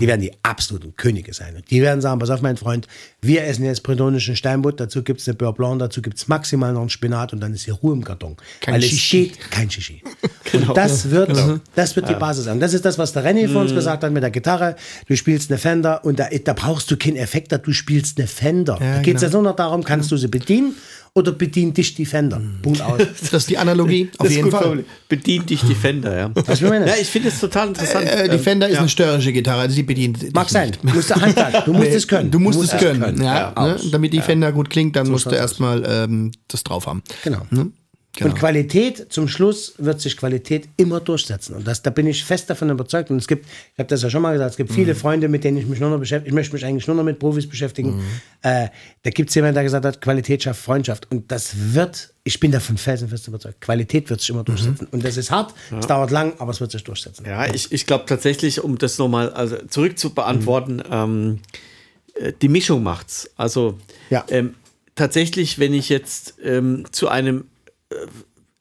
Die 0.00 0.06
werden 0.06 0.20
die 0.20 0.32
absoluten 0.42 0.94
Könige 0.96 1.32
sein. 1.32 1.54
Und 1.54 1.70
die 1.70 1.80
werden 1.80 2.00
sagen, 2.00 2.18
pass 2.18 2.30
auf, 2.30 2.42
mein 2.42 2.56
Freund, 2.56 2.88
wir 3.20 3.44
essen 3.44 3.64
jetzt 3.64 3.82
bretonischen 3.82 4.34
Steinbutt, 4.34 4.80
dazu 4.80 5.02
gibt 5.02 5.20
es 5.20 5.28
eine 5.28 5.36
Beurre 5.36 5.54
Blanc, 5.54 5.78
dazu 5.78 6.02
gibt 6.02 6.16
es 6.16 6.26
maximal 6.26 6.72
noch 6.72 6.80
einen 6.80 6.90
Spinat 6.90 7.32
und 7.32 7.40
dann 7.40 7.54
ist 7.54 7.64
hier 7.64 7.74
Ruhe 7.74 7.94
im 7.94 8.04
Karton. 8.04 8.36
Kein 8.60 8.74
Weil 8.74 8.82
es 8.82 8.88
Shishi. 8.90 9.28
geht 9.28 9.50
kein 9.50 9.70
Shishi. 9.70 10.02
Und 10.52 10.76
das 10.76 11.10
wird, 11.10 11.36
das 11.74 11.96
wird 11.96 12.08
die 12.08 12.14
Basis 12.14 12.44
sein. 12.44 12.60
Das 12.60 12.72
ist 12.72 12.84
das, 12.84 12.98
was 12.98 13.12
der 13.12 13.24
René 13.24 13.48
vor 13.48 13.62
uns 13.62 13.74
gesagt 13.74 14.04
hat 14.04 14.12
mit 14.12 14.22
der 14.22 14.30
Gitarre. 14.30 14.76
Du 15.06 15.16
spielst 15.16 15.50
eine 15.50 15.58
Fender 15.58 16.04
und 16.04 16.20
da, 16.20 16.28
da 16.28 16.52
brauchst 16.52 16.90
du 16.90 16.96
keinen 16.96 17.16
Effekter, 17.16 17.58
du 17.58 17.72
spielst 17.72 18.18
eine 18.18 18.28
Fender. 18.28 18.78
Ja, 18.80 18.96
da 18.96 19.02
geht 19.02 19.16
es 19.16 19.20
genau. 19.20 19.22
jetzt 19.22 19.32
nur 19.32 19.42
noch 19.42 19.56
darum, 19.56 19.82
kannst 19.82 20.10
du 20.12 20.16
sie 20.16 20.28
bedienen 20.28 20.74
oder 21.16 21.32
bedient 21.32 21.78
dich 21.78 21.94
die 21.94 22.04
Fender. 22.04 22.40
Punkt 22.62 22.80
aus. 22.82 23.00
Das 23.32 23.32
ist 23.42 23.50
die 23.50 23.56
Analogie, 23.56 24.10
auf 24.18 24.30
jeden 24.30 24.50
Fall. 24.50 24.60
formuliert. 24.62 24.86
Bedient 25.08 25.48
dich 25.48 25.62
die 25.62 25.74
Fender, 25.74 26.14
ja. 26.16 26.30
Was 26.34 26.60
ich 26.60 26.68
meine? 26.68 26.86
Ja, 26.86 26.94
ich 27.00 27.08
finde 27.08 27.28
es 27.28 27.40
total 27.40 27.68
interessant. 27.68 28.06
Äh, 28.06 28.28
die 28.28 28.36
Ähm, 28.36 28.40
Fender 28.42 28.68
ist 28.68 28.74
ja. 28.74 28.80
eine 28.80 28.88
störrische 28.90 29.32
Gitarre, 29.32 29.62
also 29.62 29.74
die 29.74 29.82
bedient 29.82 30.20
dich 30.20 30.32
Mag 30.34 30.50
sein. 30.50 30.68
nicht. 30.68 30.80
Du 30.84 30.88
musst 30.94 31.14
Handwerk, 31.16 31.64
du 31.64 31.72
musst 31.72 31.88
Nee, 31.88 31.94
es 31.96 32.06
können. 32.06 32.30
Du 32.30 32.38
musst 32.38 32.62
es 32.62 32.76
können. 32.78 33.22
Ja, 33.22 33.52
Ja, 33.56 33.66
ne? 33.66 33.76
Damit 33.90 34.12
die 34.12 34.20
Fender 34.20 34.52
gut 34.52 34.68
klingt, 34.68 34.94
dann 34.94 35.08
musst 35.08 35.26
du 35.26 35.34
erstmal 35.34 35.82
ähm, 35.88 36.32
das 36.48 36.62
drauf 36.64 36.86
haben. 36.86 37.02
Genau. 37.24 37.40
Ne? 37.50 37.70
Genau. 38.16 38.30
Und 38.30 38.38
Qualität, 38.38 39.06
zum 39.12 39.28
Schluss 39.28 39.74
wird 39.76 40.00
sich 40.00 40.16
Qualität 40.16 40.68
immer 40.78 41.00
durchsetzen. 41.00 41.54
Und 41.54 41.66
das, 41.66 41.82
da 41.82 41.90
bin 41.90 42.06
ich 42.06 42.24
fest 42.24 42.48
davon 42.48 42.70
überzeugt. 42.70 43.10
Und 43.10 43.18
es 43.18 43.28
gibt, 43.28 43.44
ich 43.46 43.78
habe 43.78 43.88
das 43.88 44.02
ja 44.02 44.08
schon 44.08 44.22
mal 44.22 44.32
gesagt, 44.32 44.52
es 44.52 44.56
gibt 44.56 44.72
viele 44.72 44.94
Freunde, 44.94 45.28
mit 45.28 45.44
denen 45.44 45.58
ich 45.58 45.66
mich 45.66 45.80
nur 45.80 45.90
noch 45.90 45.98
beschäftige. 45.98 46.28
Ich 46.30 46.34
möchte 46.34 46.54
mich 46.54 46.64
eigentlich 46.64 46.86
nur 46.86 46.96
noch 46.96 47.04
mit 47.04 47.18
Profis 47.18 47.46
beschäftigen. 47.46 48.02
Äh, 48.42 48.68
da 49.02 49.10
gibt 49.10 49.28
es 49.28 49.34
jemanden, 49.34 49.54
der 49.54 49.64
gesagt 49.64 49.84
hat, 49.84 50.00
Qualität 50.00 50.42
schafft 50.42 50.62
Freundschaft. 50.62 51.10
Und 51.10 51.30
das 51.30 51.74
wird, 51.74 52.14
ich 52.24 52.40
bin 52.40 52.52
davon 52.52 52.78
felsenfest 52.78 53.28
überzeugt, 53.28 53.60
Qualität 53.60 54.08
wird 54.08 54.20
sich 54.20 54.30
immer 54.30 54.44
durchsetzen. 54.44 54.88
Und 54.90 55.04
das 55.04 55.18
ist 55.18 55.30
hart, 55.30 55.52
es 55.78 55.86
dauert 55.86 56.10
lang, 56.10 56.32
aber 56.38 56.52
es 56.52 56.60
wird 56.60 56.72
sich 56.72 56.84
durchsetzen. 56.84 57.26
Ja, 57.26 57.46
ich, 57.46 57.70
ich 57.70 57.84
glaube 57.86 58.04
tatsächlich, 58.06 58.64
um 58.64 58.78
das 58.78 58.96
nochmal 58.96 59.30
also 59.30 59.56
zurück 59.68 59.98
zu 59.98 60.14
beantworten, 60.14 60.82
ähm, 60.90 61.40
äh, 62.14 62.32
die 62.40 62.48
Mischung 62.48 62.82
macht's. 62.82 63.28
Also 63.36 63.78
Ja. 64.08 64.24
ähm, 64.28 64.54
tatsächlich, 64.94 65.58
wenn 65.58 65.74
ich 65.74 65.90
jetzt 65.90 66.34
ähm, 66.42 66.84
zu 66.92 67.08
einem 67.08 67.44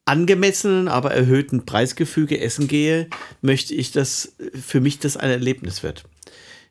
angemessenen, 0.05 0.87
aber 0.87 1.11
erhöhten 1.11 1.65
Preisgefüge 1.65 2.39
essen 2.39 2.67
gehe, 2.67 3.09
möchte 3.41 3.73
ich, 3.73 3.91
dass 3.91 4.35
äh, 4.39 4.57
für 4.57 4.79
mich 4.79 4.99
das 4.99 5.17
ein 5.17 5.31
Erlebnis 5.31 5.81
wird. 5.83 6.03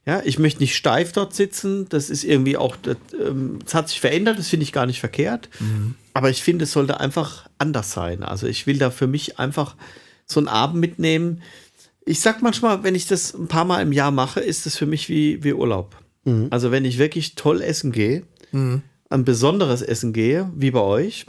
Ja, 0.06 0.20
ich 0.24 0.38
möchte 0.38 0.60
nicht 0.60 0.76
steif 0.76 1.12
dort 1.12 1.34
sitzen. 1.34 1.88
Das 1.88 2.10
ist 2.10 2.24
irgendwie 2.24 2.56
auch, 2.56 2.76
das, 2.76 2.96
ähm, 3.18 3.58
es 3.64 3.74
hat 3.74 3.88
sich 3.88 4.00
verändert, 4.00 4.38
das 4.38 4.48
finde 4.48 4.64
ich 4.64 4.72
gar 4.72 4.86
nicht 4.86 5.00
verkehrt. 5.00 5.48
Aber 6.12 6.30
ich 6.30 6.42
finde, 6.42 6.64
es 6.64 6.72
sollte 6.72 7.00
einfach 7.00 7.48
anders 7.58 7.90
sein. 7.92 8.22
Also 8.22 8.46
ich 8.46 8.66
will 8.66 8.78
da 8.78 8.90
für 8.90 9.06
mich 9.06 9.38
einfach 9.38 9.76
so 10.26 10.38
einen 10.40 10.48
Abend 10.48 10.78
mitnehmen. 10.78 11.42
Ich 12.04 12.20
sag 12.20 12.42
manchmal, 12.42 12.84
wenn 12.84 12.94
ich 12.94 13.06
das 13.06 13.32
ein 13.34 13.48
paar 13.48 13.64
Mal 13.64 13.80
im 13.80 13.92
Jahr 13.92 14.10
mache, 14.10 14.40
ist 14.40 14.66
das 14.66 14.76
für 14.76 14.86
mich 14.86 15.08
wie, 15.08 15.42
wie 15.42 15.54
Urlaub. 15.54 15.96
Also 16.50 16.70
wenn 16.70 16.84
ich 16.84 16.98
wirklich 16.98 17.34
toll 17.34 17.62
essen 17.62 17.90
gehe, 17.90 18.24
ein 19.08 19.24
besonderes 19.24 19.80
Essen 19.82 20.12
gehe, 20.12 20.50
wie 20.54 20.70
bei 20.70 20.80
euch, 20.80 21.24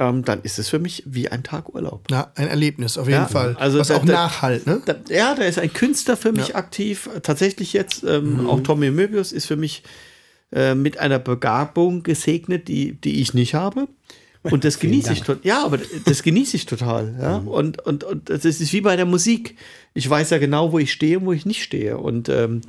ähm, 0.00 0.24
dann 0.24 0.40
ist 0.42 0.58
es 0.58 0.68
für 0.68 0.78
mich 0.80 1.04
wie 1.06 1.28
ein 1.28 1.42
Tag 1.44 1.72
Urlaub. 1.74 2.10
Ja, 2.10 2.32
ein 2.34 2.48
Erlebnis, 2.48 2.98
auf 2.98 3.06
jeden 3.06 3.20
Ja, 3.20 3.26
Fall. 3.28 3.54
also 3.60 3.78
Was 3.78 3.88
da- 3.88 3.96
auch 3.98 4.04
nachhalt, 4.04 4.66
ne? 4.66 4.80
Da, 4.84 4.96
ja, 5.08 5.34
da 5.36 5.44
ist 5.44 5.58
ein 5.58 5.72
Künstler 5.72 6.16
für 6.16 6.32
mich 6.32 6.56
aktiv. 6.56 7.08
Tatsächlich 7.22 7.72
jetzt, 7.72 8.02
ähm, 8.02 8.46
auch 8.48 8.60
Tommy 8.60 8.90
Möbius 8.90 9.30
ist 9.30 9.46
für 9.46 9.56
mich 9.56 9.82
äh, 10.52 10.74
mit 10.74 10.98
einer 10.98 11.18
Begabung 11.20 12.02
gesegnet, 12.02 12.66
die, 12.66 12.92
die 12.94 13.20
ich 13.20 13.34
nicht 13.34 13.54
habe. 13.54 13.86
Und 14.42 14.64
das 14.64 14.78
genieße 14.80 15.12
ich 15.12 15.20
total. 15.20 15.40
Ja, 15.46 15.64
aber 15.64 15.78
das 16.06 16.22
genieße 16.22 16.56
ich 16.56 16.66
total. 16.66 17.14
Ja? 17.20 17.36
Und, 17.36 17.78
und, 17.86 18.02
und 18.02 18.30
das 18.30 18.44
ist 18.46 18.72
wie 18.72 18.80
bei 18.80 18.96
der 18.96 19.06
Musik. 19.06 19.56
Ich 19.94 20.08
weiß 20.08 20.30
ja 20.30 20.38
genau, 20.38 20.72
wo 20.72 20.78
ich 20.78 20.90
stehe 20.92 21.18
und 21.18 21.26
wo 21.26 21.32
ich 21.32 21.44
nicht 21.46 21.62
stehe. 21.62 21.98
Und, 21.98 22.28
ähm, 22.30 22.62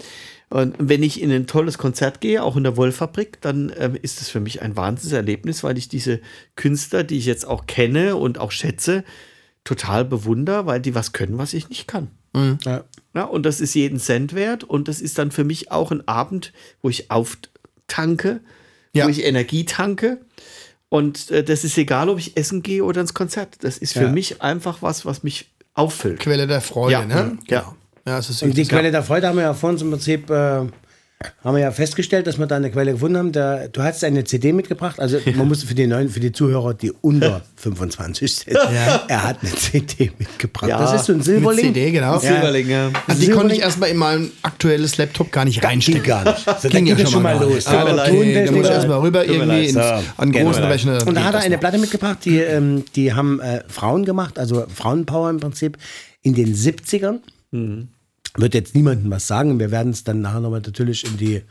und 0.52 0.76
wenn 0.78 1.02
ich 1.02 1.22
in 1.22 1.32
ein 1.32 1.48
tolles 1.48 1.78
Konzert 1.78 2.22
gehe, 2.22 2.44
auch 2.44 2.56
in 2.58 2.64
der 2.64 2.78
Wollfabrik, 2.78 3.42
dann 3.42 3.72
ähm, 3.78 3.96
ist 4.00 4.22
es 4.22 4.30
für 4.30 4.40
mich 4.40 4.62
ein 4.62 4.76
Wahnsinnserlebnis, 4.76 5.64
weil 5.64 5.78
ich 5.78 5.88
diese 5.90 6.20
Künstler, 6.56 7.04
die 7.04 7.18
ich 7.18 7.26
jetzt 7.26 7.48
auch 7.48 7.66
kenne 7.68 8.16
und 8.18 8.38
auch 8.38 8.52
schätze, 8.52 9.04
total 9.64 10.06
bewunder, 10.06 10.66
weil 10.66 10.80
die 10.82 10.94
was 10.96 11.14
können, 11.14 11.38
was 11.38 11.54
ich 11.54 11.70
nicht 11.70 11.88
kann. 11.88 12.10
Ja. 12.66 12.84
Ja, 13.14 13.24
und 13.26 13.46
das 13.46 13.60
ist 13.60 13.74
jeden 13.74 14.00
Cent 14.00 14.34
wert 14.34 14.64
und 14.64 14.88
das 14.88 15.02
ist 15.02 15.18
dann 15.18 15.32
für 15.32 15.44
mich 15.44 15.72
auch 15.72 15.92
ein 15.92 16.08
Abend, 16.08 16.54
wo 16.82 16.90
ich 16.90 17.12
auftanke, 17.12 18.40
Ja. 18.94 19.06
wo 19.06 19.10
ich 19.10 19.24
Energie 19.26 19.66
tanke. 19.66 20.22
Und 20.90 21.30
äh, 21.32 21.44
das 21.44 21.64
ist 21.64 21.78
egal, 21.78 22.10
ob 22.10 22.20
ich 22.20 22.36
essen 22.38 22.62
gehe 22.64 22.84
oder 22.84 23.02
ins 23.02 23.14
Konzert. 23.14 23.64
Das 23.64 23.78
ist 23.78 23.94
für 23.94 24.04
Ja. 24.04 24.12
mich 24.12 24.42
einfach 24.42 24.82
was, 24.82 25.06
was 25.06 25.24
mich 25.24 25.52
auffüllt. 25.74 26.20
Quelle 26.20 26.48
der 26.48 26.62
Freude, 26.62 26.92
Ja, 26.94 27.06
ne? 27.06 27.38
ja. 27.48 27.76
Ja, 28.12 28.20
es 28.20 28.30
ist 28.30 28.44
Und 28.44 28.58
die 28.58 28.66
Quelle 28.66 28.92
der 28.92 29.04
Freude 29.04 29.28
haben 29.28 29.38
wir 29.38 29.44
ja 29.44 29.54
vor 29.54 29.70
uns 29.70 29.82
im 29.82 29.90
Prinzip, 29.92 30.30
äh, 30.30 30.34
haben 31.44 31.56
wir 31.56 31.60
ja 31.60 31.72
festgestellt, 31.72 32.26
dass 32.26 32.40
wir 32.40 32.48
da 32.48 32.56
eine 32.56 32.72
Quelle 32.72 32.94
gefunden 32.94 33.16
haben. 33.18 33.32
Der, 33.32 33.68
du 33.70 33.84
hast 33.84 34.04
eine 34.04 34.24
CD 34.24 34.52
mitgebracht, 34.54 35.00
also 35.00 35.20
man 35.36 35.48
muss 35.48 35.62
für 35.64 35.76
die 35.76 35.86
neuen, 35.86 36.10
für 36.10 36.20
die 36.20 36.32
Zuhörer, 36.32 36.74
die 36.74 36.92
unter 37.02 37.42
25 37.58 38.36
sind, 38.36 38.58
er 39.08 39.24
hat 39.24 39.38
eine 39.44 39.52
CD 39.52 40.12
mitgebracht. 40.18 40.68
Ja, 40.70 40.80
das 40.80 40.94
ist 40.94 41.06
so 41.06 41.14
ein 41.14 41.18
mit 41.18 41.26
Silberling. 41.26 41.66
CD, 41.68 41.92
genau. 41.92 42.18
Silberlinge. 42.18 42.92
Also 43.08 43.22
die 43.22 43.30
konnte 43.30 43.54
ich 43.54 43.60
Silberling- 43.60 43.62
erstmal 43.62 43.90
in 43.92 43.98
mein 43.98 44.32
aktuelles 44.42 44.98
Laptop 44.98 45.32
gar 45.32 45.46
nicht 45.46 45.64
reinstecken. 45.64 46.04
gar 46.04 46.24
nicht. 46.26 46.40
So, 46.44 46.52
da 46.54 46.70
Ging 46.70 46.86
ging 46.86 46.98
ja 46.98 47.06
schon 47.06 47.22
mal 47.24 47.40
los. 47.40 47.68
Ah, 47.68 47.84
leid. 47.84 48.12
nee, 48.14 48.44
da 48.46 48.52
muss 48.52 48.66
ich 48.66 48.72
erstmal 48.72 49.00
rüber 49.00 49.24
Tut 49.24 49.36
irgendwie 49.36 49.64
ins, 49.66 49.74
So, 49.74 49.80
an 49.80 50.32
genau. 50.32 50.46
großen 50.50 50.64
Rechner. 50.64 51.08
Und 51.08 51.16
da 51.16 51.24
hat 51.24 51.36
er 51.36 51.42
eine. 51.42 51.58
Platte 51.60 51.78
mitgebracht, 51.78 52.18
die, 52.26 52.40
ähm, 52.40 52.84
die 52.96 53.14
haben 53.14 53.40
äh, 53.40 53.62
Frauen 53.68 54.04
gemacht, 54.06 54.40
also 54.40 54.66
Frauenpower 54.74 55.30
im 55.30 55.40
Prinzip, 55.40 55.78
in 56.24 56.34
den 56.34 56.56
70ern. 56.56 57.20
Wird 58.38 58.54
jetzt 58.54 58.76
niemandem 58.76 59.12
was 59.12 59.28
sagen. 59.28 59.60
Wir 59.60 59.72
werden 59.72 59.92
es 59.92 60.04
dann 60.04 60.22
nachher 60.22 60.40
nochmal 60.40 60.62
natürlich 60.62 61.04
in 61.06 61.18
die. 61.18 61.42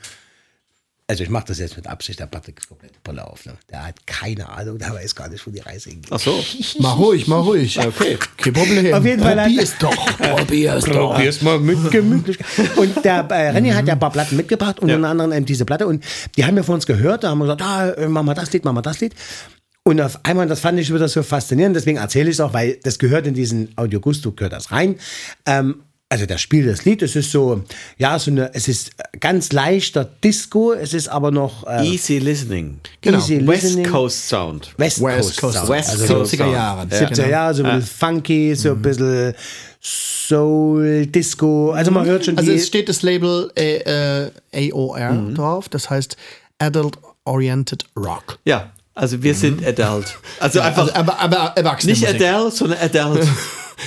Also 1.07 1.25
ich 1.25 1.29
mache 1.29 1.47
das 1.49 1.59
jetzt 1.59 1.77
mit 1.77 1.89
Absicht, 1.89 2.21
der 2.21 2.27
Patrick 2.27 2.61
ist 2.61 2.69
komplett 2.69 3.03
Brille 3.03 3.27
auf. 3.27 3.45
Ne? 3.45 3.55
Der 3.69 3.85
hat 3.85 4.07
keine 4.07 4.49
Ahnung, 4.49 4.79
der 4.79 4.95
weiß 4.95 5.17
gar 5.17 5.29
nicht, 5.29 5.45
wo 5.45 5.51
die 5.51 5.59
Reise 5.59 5.91
hingeht. 5.91 6.13
Ach 6.13 6.21
so. 6.21 6.41
Mach 6.79 6.97
ruhig, 6.99 7.27
mach 7.27 7.45
ruhig. 7.45 7.77
Okay. 7.81 8.17
Kein 8.37 8.53
Problem. 8.53 8.95
Auf 8.95 9.05
jeden 9.05 9.21
Fall 9.21 9.41
hat- 9.41 9.47
Probier 9.49 9.63
es 9.65 9.77
doch. 9.79 10.19
Probier 10.19 10.75
es 10.75 10.85
doch. 10.85 11.15
Probier's 11.15 11.43
mal 11.43 11.59
mit 11.59 11.79
Gemütlichkeit. 11.91 12.77
Und 12.79 13.05
der 13.05 13.29
äh, 13.29 13.51
René 13.59 13.75
hat 13.75 13.89
ja 13.89 13.95
ein 13.95 13.99
paar 13.99 14.13
Platten 14.13 14.37
mitgebracht, 14.37 14.79
unter 14.79 15.03
anderem 15.09 15.33
eben 15.33 15.45
diese 15.47 15.65
Platte. 15.65 15.89
Und 15.89 16.05
die 16.37 16.45
haben 16.45 16.55
wir 16.55 16.63
von 16.63 16.77
uns 16.77 16.87
gehört, 16.87 17.25
da 17.25 17.31
haben 17.31 17.39
wir 17.39 17.45
gesagt, 17.57 17.63
ah, 17.63 17.89
äh, 17.91 18.07
mach 18.09 18.23
mal 18.23 18.35
das 18.35 18.53
Lied, 18.53 18.65
mach 18.65 18.73
mal 18.73 18.81
das 18.83 19.01
Lied. 19.01 19.15
Und 19.83 20.01
auf 20.01 20.21
einmal, 20.25 20.47
das 20.47 20.61
fand 20.61 20.79
ich 20.79 20.95
wieder 20.95 21.09
so 21.09 21.25
faszinierend, 21.25 21.75
deswegen 21.75 21.99
erzähle 21.99 22.29
ich 22.31 22.37
es 22.37 22.41
auch, 22.41 22.53
weil 22.53 22.79
das 22.85 23.01
gehört 23.01 23.27
in 23.27 23.35
diesen 23.35 23.73
Audio 23.77 23.99
Gusto, 23.99 24.31
gehört 24.31 24.53
das 24.53 24.71
rein. 24.71 24.95
Ähm, 25.45 25.83
also 26.13 26.27
der 26.27 26.39
Spiel 26.39 26.67
das 26.67 26.85
Lied, 26.85 27.03
es 27.03 27.15
ist 27.15 27.31
so, 27.31 27.63
ja, 27.97 28.19
so 28.19 28.33
eine, 28.33 28.53
es 28.53 28.67
ist 28.67 28.91
ganz 29.21 29.53
leichter 29.53 30.05
Disco, 30.05 30.73
es 30.73 30.93
ist 30.93 31.09
aber 31.09 31.31
noch 31.31 31.65
äh, 31.69 31.87
Easy 31.87 32.19
Listening. 32.19 32.81
Genau. 33.01 33.19
easy 33.19 33.47
West 33.47 33.63
listening. 33.63 33.87
Coast 33.89 34.29
Sound. 34.29 34.75
West, 34.77 35.01
West 35.01 35.41
Coast, 35.41 35.41
Coast. 35.41 35.55
Sound. 35.59 35.69
West 35.69 35.91
also 35.91 36.15
Coast 36.15 36.35
70er 36.35 36.37
Sound. 36.39 36.53
Jahre. 36.53 36.83
70er 36.87 37.29
Jahre, 37.29 37.55
so 37.55 37.63
ein 37.63 37.77
bisschen 37.77 37.97
funky, 37.97 38.55
so 38.57 38.71
ein 38.73 38.83
bisschen 38.83 39.35
Soul, 39.81 41.07
Disco. 41.07 41.71
Also 41.71 41.93
man 41.93 42.05
hört 42.07 42.25
schon 42.25 42.37
Also 42.37 42.51
die. 42.51 42.57
es 42.57 42.67
steht 42.67 42.89
das 42.89 43.03
Label 43.03 43.51
äh, 43.57 44.27
äh, 44.57 44.73
AOR 44.73 45.33
drauf, 45.35 45.69
das 45.69 45.91
heißt 45.91 46.17
Adult 46.59 46.99
Oriented 47.25 47.85
Rock. 47.97 48.41
Ja, 48.45 48.73
also 48.97 49.23
wir 49.23 49.35
sind 49.35 49.65
Adult. 49.65 50.19
Also 50.41 50.61
einfach 50.61 50.83
Also, 50.83 50.95
aber, 50.95 51.21
aber 51.21 51.53
erwachsene 51.57 51.93
nicht 51.93 52.03
Musik. 52.03 52.17
Adele, 52.21 52.51
sondern 52.51 52.79
Adult. 52.81 53.29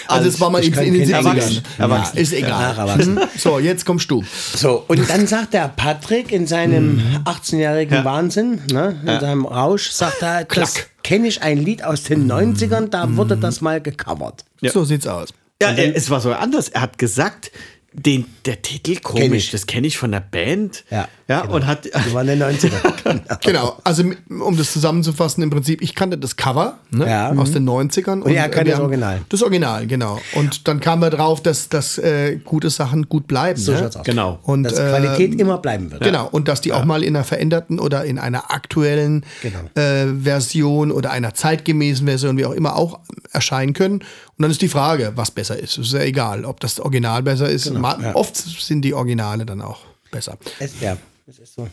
Also 0.07 0.25
das 0.25 0.39
war 0.39 0.49
mal 0.49 0.63
in, 0.63 0.73
in 0.73 0.93
den 0.93 1.09
kein 1.09 1.23
70ern. 1.23 1.27
Erwachsen. 1.27 1.61
Ja, 1.77 1.83
Erwachsen. 1.83 2.17
ist 2.17 2.33
egal. 2.33 2.71
Ach, 2.73 2.77
erwachsen. 2.77 3.15
Mhm. 3.15 3.21
So, 3.37 3.59
jetzt 3.59 3.85
kommst 3.85 4.09
du. 4.11 4.23
So, 4.55 4.83
und 4.87 5.09
dann 5.09 5.27
sagt 5.27 5.53
der 5.53 5.67
Patrick 5.69 6.31
in 6.31 6.47
seinem 6.47 7.01
18-jährigen 7.25 8.03
Wahnsinn, 8.03 8.61
ne, 8.71 8.95
in 9.05 9.19
seinem 9.19 9.45
Rausch, 9.45 9.89
sagt 9.89 10.21
er, 10.21 10.45
das 10.45 10.73
Klack. 10.73 10.89
kenne 11.03 11.27
ich 11.27 11.41
ein 11.41 11.57
Lied 11.57 11.83
aus 11.83 12.03
den 12.03 12.31
90ern, 12.31 12.89
da 12.89 13.15
wurde 13.15 13.37
das 13.37 13.61
mal 13.61 13.81
gecovert. 13.81 14.45
So 14.61 14.83
sieht's 14.85 15.07
aus. 15.07 15.29
Ja, 15.61 15.71
er, 15.71 15.95
es 15.95 16.09
war 16.09 16.19
so 16.19 16.33
anders. 16.33 16.69
Er 16.69 16.81
hat 16.81 16.97
gesagt, 16.97 17.51
den, 17.93 18.25
der 18.45 18.61
Titel 18.61 18.95
Kenn 18.95 19.01
komisch, 19.03 19.45
ich. 19.45 19.51
das 19.51 19.67
kenne 19.67 19.87
ich 19.87 19.97
von 19.97 20.11
der 20.11 20.19
Band. 20.19 20.83
Ja, 20.89 21.07
ja 21.27 21.41
genau. 21.41 21.55
und 21.55 21.67
hat. 21.67 21.85
Die 21.85 22.13
waren 22.13 22.27
in 22.27 22.39
den 22.39 22.49
90ern. 22.49 22.71
Genau, 23.43 23.77
also 23.83 24.03
um 24.29 24.57
das 24.57 24.71
zusammenzufassen, 24.73 25.43
im 25.43 25.49
Prinzip, 25.49 25.81
ich 25.81 25.93
kannte 25.93 26.17
das 26.17 26.35
Cover 26.35 26.79
ne, 26.91 27.07
Ja. 27.07 27.31
aus 27.33 27.51
den 27.51 27.67
90ern. 27.67 28.21
Und, 28.21 28.31
er 28.33 28.49
kannte 28.49 28.71
das 28.71 28.79
haben- 28.79 28.85
Original. 28.85 29.21
Das 29.29 29.41
Original, 29.43 29.85
genau. 29.87 30.19
Und 30.35 30.67
dann 30.67 30.79
kamen 30.79 31.01
wir 31.01 31.09
drauf, 31.09 31.41
dass, 31.43 31.69
dass 31.69 31.97
äh, 31.97 32.37
gute 32.43 32.69
Sachen 32.69 33.07
gut 33.09 33.27
bleiben. 33.27 33.59
So 33.59 33.73
ne? 33.73 33.79
schaut's 33.79 33.97
aus. 33.97 34.05
Genau. 34.05 34.39
Und, 34.43 34.63
Dass 34.63 34.79
äh, 34.79 34.89
Qualität 34.89 35.39
immer 35.39 35.57
bleiben 35.57 35.91
wird. 35.91 36.01
Genau, 36.03 36.27
und 36.31 36.47
dass 36.47 36.61
die 36.61 36.73
auch 36.73 36.85
mal 36.85 37.03
in 37.03 37.15
einer 37.15 37.25
veränderten 37.25 37.79
oder 37.79 38.05
in 38.05 38.17
einer 38.19 38.51
aktuellen 38.51 39.25
Genau. 39.41 39.59
äh, 39.75 40.07
Version 40.21 40.91
oder 40.91 41.11
einer 41.11 41.33
zeitgemäßen 41.33 42.07
Version, 42.07 42.37
wie 42.37 42.45
auch 42.45 42.53
immer, 42.53 42.75
auch 42.75 42.99
erscheinen 43.31 43.73
können. 43.73 44.03
Und 44.37 44.41
dann 44.43 44.51
ist 44.51 44.61
die 44.61 44.67
Frage, 44.69 45.11
was 45.15 45.31
besser 45.31 45.57
ist. 45.59 45.77
Es 45.77 45.87
ist 45.87 45.93
ja 45.93 46.01
egal, 46.01 46.43
ob 46.45 46.59
das 46.59 46.79
Original 46.79 47.21
besser 47.23 47.49
ist. 47.49 47.71
Mal, 47.71 47.95
Genau, 47.95 48.07
ja. 48.09 48.15
Oft 48.15 48.35
sind 48.35 48.81
die 48.81 48.93
Originale 48.93 49.45
dann 49.45 49.61
auch 49.61 49.81
besser. 50.11 50.37
Es, 50.59 50.79
ja, 50.81 50.97
es 51.27 51.39
ist 51.39 51.53
so. 51.55 51.67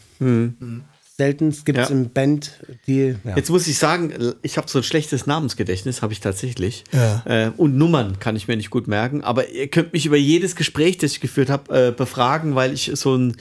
Selten 1.16 1.50
gibt 1.64 1.78
es 1.78 1.88
Ja. 1.90 1.94
im 1.94 2.10
Band, 2.10 2.52
die. 2.86 3.14
Ja. 3.24 3.36
Jetzt 3.36 3.50
muss 3.50 3.66
ich 3.66 3.76
sagen, 3.76 4.34
ich 4.42 4.56
habe 4.56 4.68
so 4.70 4.78
ein 4.78 4.82
schlechtes 4.82 5.26
Namensgedächtnis, 5.26 6.00
habe 6.00 6.14
ich 6.14 6.20
tatsächlich. 6.20 6.84
Ja. 6.92 7.22
Äh, 7.26 7.50
und 7.58 7.76
Nummern 7.76 8.18
kann 8.20 8.36
ich 8.36 8.48
mir 8.48 8.56
nicht 8.56 8.70
gut 8.70 8.88
merken. 8.88 9.22
Aber 9.22 9.48
ihr 9.50 9.68
könnt 9.68 9.92
mich 9.92 10.06
über 10.06 10.16
jedes 10.16 10.56
Gespräch, 10.56 10.96
das 10.96 11.12
ich 11.12 11.20
geführt 11.20 11.50
habe, 11.50 11.88
äh, 11.88 11.92
befragen, 11.92 12.54
weil 12.54 12.72
ich 12.72 12.90
so 12.94 13.14
ein, 13.16 13.36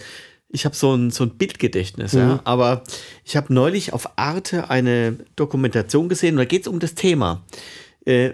ich 0.49 0.65
habe 0.65 0.75
so 0.75 0.93
ein, 0.93 1.09
so 1.11 1.23
ein 1.23 1.37
Bildgedächtnis. 1.37 2.11
Ja? 2.13 2.41
Aber 2.43 2.83
ich 3.23 3.37
habe 3.37 3.53
neulich 3.53 3.93
auf 3.93 4.17
Arte 4.17 4.69
eine 4.69 5.15
Dokumentation 5.37 6.09
gesehen, 6.09 6.33
und 6.35 6.39
da 6.39 6.45
geht 6.45 6.63
es 6.63 6.67
um 6.67 6.79
das 6.79 6.95
Thema. 6.95 7.43
Äh, 8.05 8.31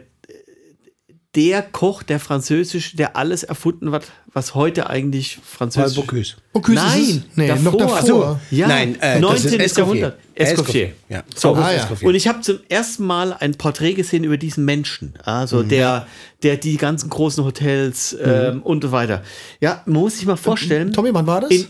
der 1.35 1.61
Koch, 1.61 2.03
der 2.03 2.19
Französisch, 2.19 2.95
der 2.95 3.15
alles 3.17 3.43
erfunden 3.43 3.91
hat, 3.91 4.05
was 4.33 4.55
heute 4.55 4.89
eigentlich 4.89 5.39
Französisch 5.43 5.95
Bocuse. 5.95 6.35
Bocuse 6.53 6.77
ist 6.77 6.83
es? 6.83 7.07
Nein, 7.15 7.23
nee, 7.35 7.47
davor. 7.47 7.71
noch 7.71 7.99
davor. 7.99 8.39
So. 8.51 8.55
Ja, 8.55 8.67
Nein, 8.67 8.95
äh, 9.01 9.13
das 9.13 9.21
19. 9.21 9.45
ist 9.45 9.53
Escoffier. 9.53 9.83
Jahrhundert. 9.83 10.19
Escoffier. 10.35 10.91
Ja. 11.09 11.23
So, 11.35 11.55
ah, 11.55 11.71
ja. 11.71 11.77
Escoffier. 11.77 12.07
und 12.07 12.15
ich 12.15 12.27
habe 12.27 12.41
zum 12.41 12.59
ersten 12.69 13.05
Mal 13.05 13.33
ein 13.33 13.55
Porträt 13.55 13.93
gesehen 13.93 14.23
über 14.23 14.37
diesen 14.37 14.65
Menschen, 14.65 15.13
also 15.23 15.57
Mhm. 15.63 15.69
der, 15.69 16.07
der 16.43 16.57
die 16.57 16.77
ganzen 16.77 17.09
großen 17.09 17.43
Hotels 17.43 18.15
ähm, 18.21 18.61
und 18.61 18.83
so 18.83 18.91
weiter. 18.91 19.23
Ja, 19.61 19.81
man 19.85 20.01
muss 20.01 20.17
sich 20.17 20.25
mal 20.25 20.35
vorstellen. 20.37 20.91
Tommy, 20.93 21.13
wann 21.13 21.27
war 21.27 21.41
das? 21.41 21.51
In, 21.51 21.67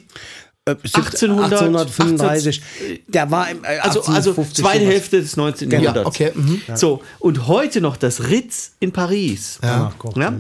Äh, 0.67 0.71
1800, 0.71 1.61
1835. 1.61 2.61
Der 3.07 3.29
war 3.29 3.49
im, 3.51 3.63
äh, 3.63 3.77
Also, 3.79 3.99
also 4.01 4.31
1850 4.31 4.63
zweite. 4.63 4.85
Hälfte 4.85 5.21
des 5.21 5.37
19. 5.37 5.69
Genau. 5.69 5.83
Jahrhunderts. 5.83 6.07
okay, 6.07 6.31
mhm. 6.33 6.61
So, 6.75 7.03
und 7.19 7.45
heute 7.47 7.81
noch 7.81 7.97
das 7.97 8.29
Ritz 8.29 8.71
in 8.79 8.91
Paris. 8.91 9.59
Ja, 9.61 9.93
Ja, 10.15 10.33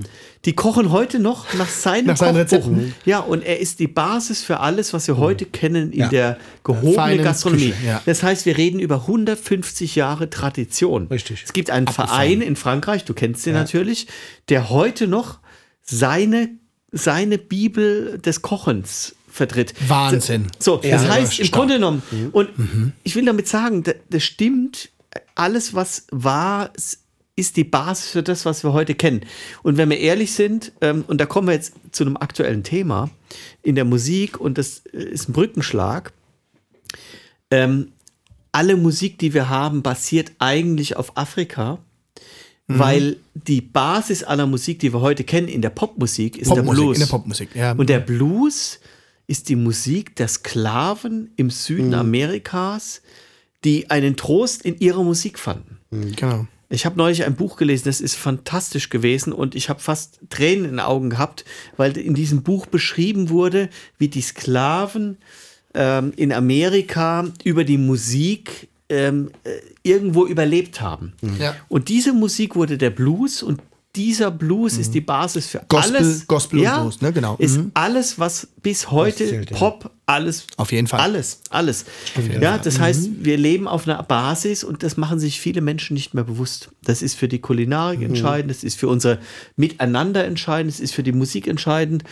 die 0.45 0.53
kochen 0.53 0.91
heute 0.91 1.19
noch 1.19 1.53
nach 1.53 1.69
seinem 1.69 2.07
Nach 2.07 2.17
seinen. 2.17 2.37
Rezepten. 2.37 2.95
Ja, 3.05 3.19
und 3.19 3.43
er 3.43 3.59
ist 3.59 3.79
die 3.79 3.87
Basis 3.87 4.41
für 4.43 4.59
alles, 4.61 4.93
was 4.93 5.07
wir 5.07 5.17
heute 5.17 5.45
kennen 5.45 5.91
in 5.91 5.99
Ja. 6.01 6.07
der 6.09 6.37
gehobenen 6.63 7.23
Gastronomie. 7.23 7.71
Küche, 7.71 7.85
ja. 7.85 8.01
Das 8.07 8.23
heißt, 8.23 8.47
wir 8.47 8.57
reden 8.57 8.79
über 8.79 9.01
150 9.07 9.95
Jahre 9.95 10.29
Tradition. 10.31 11.05
Richtig. 11.07 11.43
Es 11.45 11.53
gibt 11.53 11.69
einen 11.69 11.87
Verein 11.87 12.41
in 12.41 12.55
Frankreich, 12.55 13.05
du 13.05 13.13
kennst 13.13 13.45
den 13.45 13.53
natürlich, 13.53 14.07
der 14.49 14.69
heute 14.71 15.07
noch 15.07 15.37
seine, 15.83 16.49
seine 16.91 17.37
Bibel 17.37 18.17
des 18.19 18.41
Kochens 18.41 19.14
vertritt. 19.35 19.73
Wahnsinn. 19.87 20.47
So, 20.59 20.79
Ja, 20.83 20.91
das 20.97 21.07
heißt 21.09 21.39
im 21.39 21.45
stark. 21.45 21.59
Grunde 21.59 21.73
genommen, 21.75 22.01
und 22.31 22.49
ich 23.03 23.15
will 23.15 23.25
damit 23.25 23.47
sagen, 23.47 23.83
da- 23.83 23.93
das 24.09 24.23
stimmt, 24.23 24.89
alles, 25.35 25.73
was 25.73 26.07
war, 26.11 26.71
ist 27.35 27.57
die 27.57 27.63
Basis 27.65 28.11
für 28.11 28.23
das, 28.23 28.45
was 28.45 28.63
wir 28.63 28.71
heute 28.73 28.95
kennen. 28.95 29.21
Und 29.61 29.77
wenn 29.77 29.89
wir 29.89 29.99
ehrlich 29.99 30.33
sind, 30.33 30.71
ähm, 30.81 31.03
und 31.07 31.19
da 31.19 31.25
kommen 31.25 31.47
wir 31.49 31.53
jetzt 31.53 31.73
zu 31.91 32.03
einem 32.05 32.15
aktuellen 32.17 32.63
Thema 32.63 33.09
in 33.61 33.75
der 33.75 33.85
Musik, 33.85 34.39
und 34.39 34.57
das 34.57 34.83
äh, 34.93 34.97
ist 35.03 35.27
ein 35.29 35.33
Brückenschlag, 35.33 36.13
ähm, 37.51 37.91
alle 38.51 38.77
Musik, 38.77 39.19
die 39.19 39.33
wir 39.33 39.49
haben, 39.49 39.81
basiert 39.83 40.31
eigentlich 40.39 40.95
auf 40.95 41.17
Afrika. 41.17 41.79
Weil 42.67 43.17
die 43.35 43.61
Basis 43.61 44.23
aller 44.23 44.47
Musik, 44.47 44.79
die 44.79 44.91
wir 44.91 44.99
heute 44.99 45.23
kennen 45.23 45.47
in 45.47 45.61
der 45.61 45.69
Popmusik, 45.69 46.35
ist 46.35 46.49
der 46.49 46.55
Popmusik, 46.55 46.81
Blues. 46.83 46.97
in 46.97 46.99
der 47.01 47.07
Popmusik, 47.11 47.49
ja. 47.55 47.71
Und 47.73 47.89
der 47.89 47.99
Blues 47.99 48.79
ist 49.27 49.49
die 49.49 49.55
Musik 49.55 50.15
der 50.15 50.27
Sklaven 50.27 51.31
im 51.35 51.49
Süden 51.49 51.93
Amerikas, 51.93 53.01
die 53.63 53.89
einen 53.89 54.15
Trost 54.15 54.61
in 54.63 54.79
ihrer 54.79 55.03
Musik 55.03 55.39
fanden. 55.39 55.79
Genau. 56.15 56.47
Ich 56.69 56.85
habe 56.85 56.97
neulich 56.97 57.23
ein 57.23 57.35
Buch 57.35 57.57
gelesen, 57.57 57.85
das 57.85 58.01
ist 58.01 58.15
fantastisch 58.15 58.89
gewesen 58.89 59.33
und 59.33 59.55
ich 59.55 59.69
habe 59.69 59.79
fast 59.79 60.19
Tränen 60.29 60.65
in 60.65 60.71
den 60.71 60.79
Augen 60.79 61.09
gehabt, 61.09 61.45
weil 61.77 61.95
in 61.97 62.15
diesem 62.15 62.43
Buch 62.43 62.65
beschrieben 62.65 63.29
wurde, 63.29 63.69
wie 63.97 64.07
die 64.07 64.21
Sklaven 64.21 65.17
ähm, 65.73 66.11
in 66.15 66.31
Amerika 66.31 67.27
über 67.43 67.63
die 67.63 67.77
Musik 67.77 68.67
ähm, 68.89 69.31
äh, 69.43 69.51
irgendwo 69.83 70.25
überlebt 70.25 70.81
haben. 70.81 71.13
Ja. 71.39 71.55
Und 71.69 71.89
diese 71.89 72.13
Musik 72.13 72.55
wurde 72.55 72.77
der 72.77 72.89
Blues 72.89 73.43
und 73.43 73.61
dieser 73.95 74.31
Blues 74.31 74.77
ist 74.77 74.93
die 74.93 75.01
Basis 75.01 75.47
für 75.47 75.61
Gospel- 75.67 75.95
alles. 75.97 76.27
Gospel 76.27 76.59
und 76.59 76.65
Blues, 76.81 77.01
ne? 77.01 77.13
Genau. 77.13 77.35
Ist 77.37 77.57
Mhm. 77.57 77.71
alles, 77.73 78.19
was 78.19 78.47
bis 78.61 78.91
heute 78.91 79.27
zählt, 79.27 79.51
ja. 79.51 79.57
Pop, 79.57 79.91
alles. 80.05 80.45
Auf 80.57 80.71
jeden 80.71 80.87
Fall. 80.87 80.99
Alles, 80.99 81.39
alles. 81.49 81.85
Ja, 82.41 82.57
das 82.57 82.79
heißt, 82.79 83.09
wir 83.23 83.37
leben 83.37 83.67
auf 83.67 83.87
einer 83.87 84.01
Basis 84.03 84.63
und 84.63 84.83
das 84.83 84.97
machen 84.97 85.19
sich 85.19 85.39
viele 85.39 85.61
Menschen 85.61 85.93
nicht 85.93 86.13
mehr 86.13 86.23
bewusst. 86.23 86.69
Das 86.83 87.01
ist 87.01 87.15
für 87.17 87.27
die 87.27 87.39
Kulinarik 87.39 88.01
entscheidend, 88.01 88.51
das 88.51 88.63
ist 88.63 88.77
für 88.77 88.87
unser 88.87 89.17
Miteinander 89.55 90.25
entscheidend, 90.25 90.71
das 90.73 90.79
ist 90.79 90.93
für 90.93 91.03
die 91.03 91.11
Musik 91.13 91.47
entscheidend. 91.47 92.03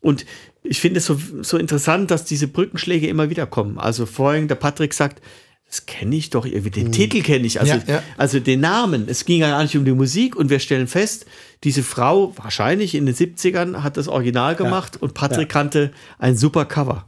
Und 0.00 0.24
ich 0.62 0.80
finde 0.80 0.98
es 0.98 1.06
so, 1.06 1.18
so 1.42 1.56
interessant, 1.58 2.10
dass 2.10 2.24
diese 2.24 2.48
Brückenschläge 2.48 3.06
immer 3.08 3.30
wieder 3.30 3.46
kommen. 3.46 3.78
Also 3.78 4.06
vorhin 4.06 4.48
der 4.48 4.54
Patrick 4.56 4.94
sagt, 4.94 5.22
das 5.68 5.84
kenne 5.86 6.14
ich 6.14 6.30
doch 6.30 6.46
irgendwie, 6.46 6.70
den 6.70 6.92
Titel 6.92 7.22
kenne 7.22 7.46
ich, 7.46 7.60
also, 7.60 7.72
Ja, 7.72 7.82
ja. 7.86 8.02
also 8.16 8.38
den 8.38 8.60
Namen. 8.60 9.08
Es 9.08 9.24
ging 9.24 9.40
ja 9.40 9.50
gar 9.50 9.62
nicht 9.62 9.76
um 9.76 9.84
die 9.84 9.92
Musik 9.92 10.36
und 10.36 10.48
wir 10.48 10.60
stellen 10.60 10.86
fest, 10.86 11.26
diese 11.64 11.82
Frau, 11.82 12.32
wahrscheinlich 12.36 12.94
in 12.94 13.04
den 13.06 13.14
70ern, 13.14 13.82
hat 13.82 13.96
das 13.96 14.06
Original 14.08 14.54
gemacht 14.54 14.96
und 15.02 15.14
Patrick 15.14 15.48
kannte 15.48 15.90
ein 16.18 16.36
super 16.36 16.64
Cover. 16.66 17.06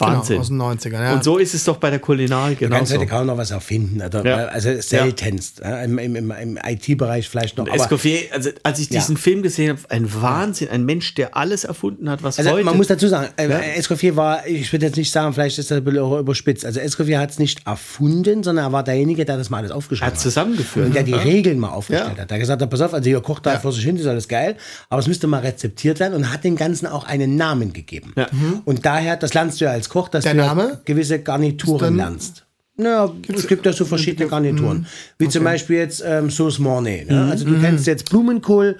Wahnsinn. 0.00 0.40
Genau, 0.42 0.66
aus 0.70 0.80
den 0.80 0.92
90ern. 0.92 1.02
Ja. 1.02 1.12
Und 1.14 1.24
so 1.24 1.38
ist 1.38 1.54
es 1.54 1.64
doch 1.64 1.76
bei 1.78 1.90
der 1.90 1.98
Kulinarik 1.98 2.58
Du 2.58 2.68
kannst 2.68 2.90
genauso. 2.92 3.00
heute 3.02 3.06
kaum 3.10 3.26
noch 3.26 3.36
was 3.36 3.50
erfinden. 3.50 4.00
Oder, 4.02 4.24
Ja. 4.24 4.36
Also 4.46 4.70
seltenst. 4.80 5.60
Ja. 5.60 5.82
Im, 5.82 5.98
im, 5.98 6.16
im, 6.16 6.30
im 6.30 6.58
IT-Bereich 6.64 7.28
vielleicht 7.28 7.56
noch. 7.58 7.64
Und 7.66 7.72
Aber, 7.72 7.80
Escoffier, 7.82 8.20
also 8.32 8.50
als 8.62 8.78
ich 8.78 8.90
Ja. 8.90 9.00
diesen 9.00 9.16
Film 9.16 9.42
gesehen 9.42 9.70
habe, 9.70 9.80
ein 9.90 10.08
Wahnsinn, 10.22 10.68
ein 10.70 10.84
Mensch, 10.84 11.14
der 11.14 11.36
alles 11.36 11.64
erfunden 11.64 12.08
hat, 12.10 12.22
was 12.22 12.38
also 12.38 12.50
heute. 12.52 12.64
man 12.64 12.76
muss 12.76 12.86
dazu 12.86 13.08
sagen, 13.08 13.28
äh, 13.36 13.76
Escoffier 13.76 14.16
war, 14.16 14.46
ich 14.46 14.72
würde 14.72 14.86
jetzt 14.86 14.96
nicht 14.96 15.10
sagen, 15.10 15.32
vielleicht 15.32 15.58
ist 15.58 15.70
das 15.70 15.78
ein 15.78 15.84
bisschen 15.84 16.00
auch 16.00 16.18
überspitzt. 16.18 16.64
Also 16.64 16.80
Escoffier 16.80 17.18
hat 17.18 17.30
es 17.30 17.38
nicht 17.38 17.66
erfunden, 17.66 18.42
sondern 18.42 18.66
er 18.66 18.72
war 18.72 18.84
derjenige, 18.84 19.24
der 19.24 19.36
das 19.36 19.50
mal 19.50 19.58
alles 19.58 19.70
aufgeschrieben 19.70 20.06
Hat 20.06 20.14
hat. 20.14 20.20
zusammengeführt. 20.20 20.86
Und 20.86 20.94
der 20.94 21.02
die 21.02 21.12
Ja. 21.12 21.18
Regeln 21.18 21.58
mal 21.58 21.70
aufgestellt 21.70 22.12
Ja. 22.16 22.22
hat. 22.22 22.30
Der 22.30 22.36
hat 22.36 22.40
gesagt 22.40 22.62
hat, 22.62 22.70
pass 22.70 22.80
auf, 22.80 22.94
also 22.94 23.08
ihr 23.08 23.20
kocht 23.20 23.46
da 23.46 23.58
vor 23.58 23.72
sich 23.72 23.84
hin, 23.84 23.96
das 23.96 24.02
ist 24.04 24.08
alles 24.10 24.28
geil, 24.28 24.56
aber 24.88 25.00
es 25.00 25.06
müsste 25.08 25.26
mal 25.26 25.40
rezeptiert 25.40 26.00
werden 26.00 26.14
und 26.14 26.32
hat 26.32 26.44
dem 26.44 26.56
Ganzen 26.56 26.86
auch 26.86 27.04
einen 27.04 27.36
Namen 27.36 27.72
gegeben. 27.72 28.12
Ja. 28.16 28.28
Und 28.64 28.84
daher, 28.86 29.16
das 29.16 29.34
lernst 29.34 29.60
du 29.60 29.64
ja 29.64 29.72
als 29.72 29.87
Koch, 29.88 30.08
dass 30.08 30.24
Der 30.24 30.34
du 30.34 30.40
Name? 30.40 30.80
gewisse 30.84 31.18
Garnituren 31.20 31.96
lernst. 31.96 32.44
Naja, 32.76 33.12
es 33.34 33.46
gibt 33.48 33.66
ja 33.66 33.72
so 33.72 33.84
verschiedene 33.84 34.28
Garnituren. 34.28 34.86
Wie 35.18 35.28
zum 35.28 35.42
Beispiel 35.42 35.78
jetzt 35.78 36.02
ähm, 36.06 36.30
Sauce 36.30 36.60
Mornay. 36.60 37.04
Ne? 37.04 37.28
Also 37.30 37.44
du 37.44 37.60
kennst 37.60 37.86
jetzt 37.88 38.08
Blumenkohl 38.08 38.76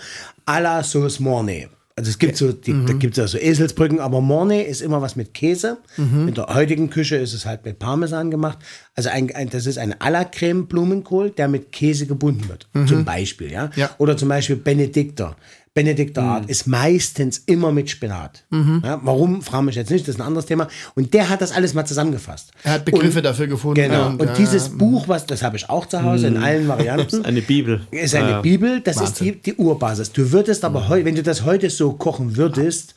à 0.46 0.60
la 0.60 0.82
Sauce 0.84 1.18
Mornay. 1.18 1.68
Also 1.96 2.10
es 2.10 2.18
gibt 2.20 2.36
so, 2.36 2.52
die, 2.52 2.72
da 2.86 2.92
gibt 2.92 3.18
es 3.18 3.18
ja 3.18 3.26
so 3.26 3.38
Eselsbrücken, 3.38 3.98
aber 3.98 4.20
Mornay 4.20 4.62
ist 4.62 4.82
immer 4.82 5.02
was 5.02 5.16
mit 5.16 5.34
Käse. 5.34 5.78
In 5.96 6.32
der 6.32 6.46
heutigen 6.54 6.90
Küche 6.90 7.16
ist 7.16 7.32
es 7.34 7.44
halt 7.44 7.64
mit 7.64 7.80
Parmesan 7.80 8.30
gemacht. 8.30 8.58
Also 8.94 9.08
ein, 9.08 9.34
ein, 9.34 9.50
das 9.50 9.66
ist 9.66 9.78
ein 9.78 9.94
à 9.94 10.08
la 10.08 10.22
Creme 10.22 10.66
Blumenkohl, 10.68 11.30
der 11.30 11.48
mit 11.48 11.72
Käse 11.72 12.06
gebunden 12.06 12.48
wird. 12.48 12.68
Zum 12.86 13.04
Beispiel, 13.04 13.50
ja? 13.50 13.70
Ja. 13.74 13.90
Oder 13.98 14.16
zum 14.16 14.28
Beispiel 14.28 14.54
Benedikter. 14.54 15.34
Benedikter 15.82 16.22
Mhm. 16.22 16.28
Art 16.28 16.50
ist 16.50 16.66
meistens 16.66 17.38
immer 17.46 17.70
mit 17.70 17.88
Spinat. 17.88 18.44
Ja, 18.50 18.98
warum, 19.04 19.42
frage 19.42 19.64
mich 19.66 19.76
jetzt 19.76 19.90
nicht, 19.90 20.08
das 20.08 20.16
ist 20.16 20.20
ein 20.20 20.26
anderes 20.26 20.46
Thema. 20.46 20.66
Und 20.96 21.14
der 21.14 21.28
hat 21.28 21.40
das 21.40 21.52
alles 21.52 21.72
mal 21.74 21.84
zusammengefasst. 21.84 22.50
er 22.64 22.72
hat 22.72 22.84
Begriffe 22.84 23.22
dafür 23.22 23.46
gefunden. 23.46 23.76
Genau. 23.80 24.08
Und, 24.08 24.22
ja, 24.22 24.34
dieses 24.34 24.70
Buch, 24.70 25.06
was 25.06 25.24
das 25.26 25.42
habe 25.42 25.56
ich 25.56 25.70
auch 25.70 25.86
zu 25.86 26.02
Hause 26.02 26.26
in 26.26 26.36
allen 26.36 26.66
Varianten. 26.66 27.24
Eine 27.24 27.42
Bibel. 27.42 27.82
Ist 27.92 28.14
eine 28.16 28.30
Ja. 28.30 28.40
Bibel, 28.40 28.80
das 28.80 29.00
ist 29.00 29.20
die, 29.20 29.40
die 29.40 29.54
Urbasis. 29.54 30.10
Du 30.10 30.32
würdest 30.32 30.64
aber 30.64 30.88
heute, 30.88 31.04
wenn 31.04 31.14
du 31.14 31.22
das 31.22 31.44
heute 31.44 31.70
so 31.70 31.92
kochen 31.92 32.36
würdest, 32.36 32.94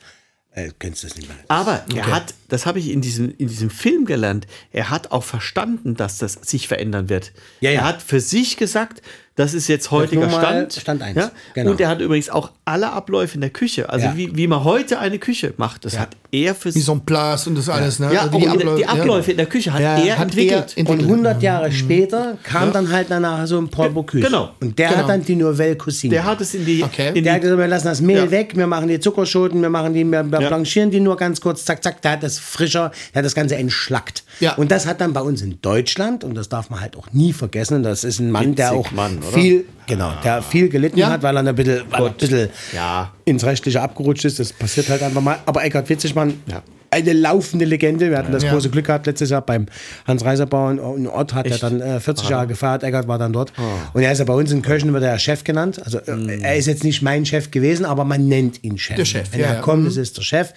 äh, 0.54 0.70
könntest 0.78 1.04
du 1.04 1.06
das 1.08 1.16
nicht 1.16 1.28
mehr. 1.28 1.36
Aber 1.48 1.84
er 1.94 2.08
hat, 2.08 2.34
das 2.48 2.66
habe 2.66 2.78
ich 2.78 2.90
in 2.90 3.00
diesem, 3.00 3.32
in 3.38 3.46
diesem 3.48 3.70
Film 3.70 4.04
gelernt, 4.04 4.46
er 4.72 4.90
hat 4.90 5.10
auch 5.12 5.22
verstanden, 5.24 5.94
dass 5.94 6.18
das 6.18 6.34
sich 6.42 6.68
verändern 6.68 7.08
wird. 7.08 7.32
Ja, 7.60 7.70
ja. 7.70 7.80
Er 7.80 7.86
hat 7.86 8.02
für 8.02 8.20
sich 8.20 8.56
gesagt, 8.56 9.00
das 9.36 9.54
ist 9.54 9.66
jetzt 9.68 9.90
heutiger 9.90 10.26
mal 10.26 10.38
Stand. 10.40 10.72
Stand 10.74 11.02
eins. 11.02 11.16
Ja? 11.16 11.30
Genau. 11.54 11.70
Und 11.70 11.80
er 11.80 11.88
hat 11.88 12.00
übrigens 12.00 12.28
auch 12.28 12.50
alle 12.66 12.92
Abläufe 12.92 13.34
in 13.36 13.40
der 13.40 13.50
Küche, 13.50 13.88
also 13.88 14.06
Ja. 14.06 14.16
wie, 14.16 14.36
wie 14.36 14.46
man 14.46 14.62
heute 14.64 14.98
eine 14.98 15.18
Küche 15.18 15.54
macht, 15.56 15.84
das 15.84 15.98
hat 15.98 16.10
er 16.30 16.54
für 16.54 16.70
sich. 16.70 16.82
Mise 16.82 16.92
en 16.92 17.00
place 17.00 17.46
und 17.46 17.56
das 17.56 17.68
alles. 17.68 17.98
Ne? 17.98 18.12
Ja, 18.12 18.22
Also 18.22 18.38
die, 18.38 18.46
Abläufe- 18.48 18.76
die 18.76 18.86
Abläufe 18.86 19.30
in 19.30 19.36
der 19.38 19.46
Küche 19.46 19.72
hat 19.72 19.80
Ja, 19.80 19.96
er 19.98 20.18
hat 20.18 20.24
entwickelt. 20.28 20.72
er 20.74 20.78
entwickelt. 20.78 20.88
Und 21.02 21.06
100 21.08 21.42
Jahre 21.42 21.72
später 21.72 22.36
kam 22.42 22.72
dann 22.72 22.90
halt 22.90 23.06
danach 23.10 23.46
so 23.46 23.58
ein 23.58 23.68
Paul 23.68 23.90
Bocuse. 23.90 24.22
Genau. 24.22 24.50
Und 24.60 24.78
der 24.78 24.88
Genau. 24.88 25.00
hat 25.00 25.08
dann 25.08 25.24
die 25.24 25.36
Nouvelle 25.36 25.76
Cuisine. 25.76 26.12
der 26.14 26.24
hat 26.24 26.40
es 26.40 26.54
in 26.54 26.64
die, 26.64 26.82
Okay. 26.84 27.08
in 27.08 27.14
die 27.14 27.22
Der 27.22 27.34
hat 27.34 27.40
gesagt, 27.42 27.58
wir 27.58 27.68
lassen 27.68 27.86
das 27.86 28.00
Mehl 28.00 28.16
Ja. 28.16 28.30
weg, 28.30 28.52
wir 28.54 28.66
machen 28.66 28.88
die 28.88 29.00
Zuckerschoten, 29.00 29.60
wir 29.62 29.70
machen 29.70 29.94
die, 29.94 30.04
wir, 30.04 30.24
wir 30.30 30.40
Ja. 30.40 30.48
blanchieren 30.48 30.90
die 30.90 31.00
nur 31.00 31.16
ganz 31.16 31.40
kurz, 31.40 31.64
zack, 31.64 31.82
zack, 31.82 32.02
der 32.02 32.12
hat 32.12 32.22
das 32.22 32.38
frischer, 32.38 32.92
der 33.14 33.20
hat 33.20 33.24
das 33.26 33.34
Ganze 33.34 33.56
entschlackt. 33.56 34.24
Ja. 34.42 34.54
Und 34.56 34.70
das 34.70 34.86
hat 34.86 35.00
dann 35.00 35.12
bei 35.12 35.20
uns 35.22 35.40
in 35.40 35.60
Deutschland, 35.62 36.24
und 36.24 36.34
das 36.34 36.48
darf 36.48 36.68
man 36.68 36.80
halt 36.80 36.96
auch 36.96 37.12
nie 37.12 37.32
vergessen, 37.32 37.82
das 37.82 38.02
ist 38.04 38.18
ein 38.18 38.30
Mann, 38.30 38.54
der 38.54 38.72
auch 38.72 38.90
Mann, 38.90 39.22
viel, 39.22 39.64
genau, 39.86 40.12
der 40.24 40.42
viel 40.42 40.68
gelitten 40.68 40.98
Ja. 40.98 41.10
hat, 41.10 41.22
weil 41.22 41.36
er 41.36 41.46
ein 41.46 41.54
bisschen, 41.54 41.82
weil 41.90 42.00
er 42.02 42.06
ein 42.08 42.14
bisschen 42.14 42.48
Ja. 42.74 43.12
ins 43.24 43.44
Rechtliche 43.44 43.80
abgerutscht 43.80 44.24
ist, 44.24 44.38
das 44.40 44.52
passiert 44.52 44.88
halt 44.90 45.02
einfach 45.02 45.20
mal. 45.22 45.38
Aber 45.46 45.64
Eckhard 45.64 45.88
Witzigmann, 45.88 46.34
Ja. 46.46 46.60
eine 46.90 47.12
laufende 47.12 47.64
Legende, 47.64 48.10
wir 48.10 48.18
hatten 48.18 48.32
das 48.32 48.44
große 48.44 48.68
Glück 48.68 48.86
gehabt, 48.86 49.06
letztes 49.06 49.30
Jahr 49.30 49.40
beim 49.42 49.66
Hans 50.06 50.24
Reiserbauer 50.24 50.72
in 50.96 51.06
Ort 51.06 51.32
hat 51.34 51.46
er 51.46 51.56
dann 51.58 51.80
äh, 51.80 52.00
40 52.00 52.28
Jahre 52.28 52.46
gefeiert, 52.48 52.82
Eckert 52.82 53.08
war 53.08 53.18
dann 53.18 53.32
dort. 53.32 53.52
Und 53.94 54.02
er 54.02 54.12
ist 54.12 54.18
ja 54.18 54.24
bei 54.24 54.34
uns 54.34 54.50
in 54.52 54.60
Köchen, 54.60 54.92
wird 54.92 55.02
er 55.04 55.18
Chef 55.18 55.42
genannt. 55.44 55.80
Also 55.84 55.98
äh, 55.98 56.40
er 56.42 56.56
ist 56.56 56.66
jetzt 56.66 56.84
nicht 56.84 57.00
mein 57.00 57.24
Chef 57.24 57.50
gewesen, 57.50 57.84
aber 57.86 58.04
man 58.04 58.26
nennt 58.28 58.62
ihn 58.64 58.76
Chef. 58.76 58.96
Der 58.96 59.04
Chef, 59.06 59.32
Wenn 59.32 59.40
ja, 59.40 59.46
er 59.46 59.60
kommt, 59.62 59.86
das 59.86 59.96
ist 59.96 60.18
der 60.18 60.22
Chef. 60.22 60.52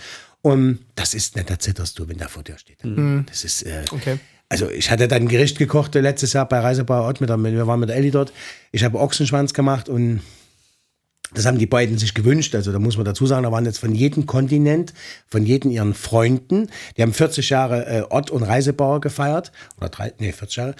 Und 0.46 0.86
das 0.94 1.16
ist 1.16 1.36
nicht, 1.36 1.50
da 1.50 1.58
zitterst 1.58 1.98
du, 1.98 2.08
wenn 2.08 2.20
der 2.20 2.30
vor 2.30 2.44
dir 2.44 2.56
steht. 2.60 2.78
Das 3.28 3.44
ist, 3.44 3.64
äh, 3.64 3.84
Okay. 3.90 4.20
also 4.48 4.70
ich 4.70 4.92
hatte 4.92 5.08
dann 5.08 5.24
ein 5.24 5.28
Gericht 5.28 5.58
gekocht 5.58 5.96
äh, 5.96 6.02
letztes 6.02 6.34
Jahr 6.34 6.48
bei 6.48 6.60
Reisebauer 6.60 7.02
Ort, 7.02 7.20
mit 7.20 7.32
der, 7.32 7.40
wir 7.44 7.66
waren 7.66 7.80
mit 7.80 7.90
Elli 7.90 8.12
dort. 8.12 8.32
Ich 8.72 8.84
habe 8.84 9.00
Ochsenschwanz 9.00 9.56
gemacht 9.56 9.90
und 9.90 10.22
das 11.34 11.48
haben 11.48 11.58
die 11.58 11.66
beiden 11.66 11.98
sich 11.98 12.14
gewünscht. 12.14 12.54
Also 12.54 12.72
da 12.72 12.78
muss 12.78 12.96
man 12.96 13.06
dazu 13.06 13.26
sagen, 13.26 13.42
da 13.42 13.52
waren 13.52 13.66
jetzt 13.66 13.80
von 13.80 13.96
jedem 13.96 14.28
Kontinent, 14.28 14.94
von 15.28 15.48
jedem 15.48 15.72
ihren 15.72 15.96
Freunden. 15.96 16.70
Die 16.96 17.02
haben 17.02 17.12
40 17.14 17.50
Jahre 17.50 17.86
äh, 17.88 18.04
Ott 18.12 18.30
und 18.30 18.44
Reisebauer 18.44 19.02
gefeiert. 19.02 19.52
Oder 19.78 19.90
drei, 19.90 20.14
nee, 20.20 20.32
40 20.32 20.58
Jahre. 20.58 20.76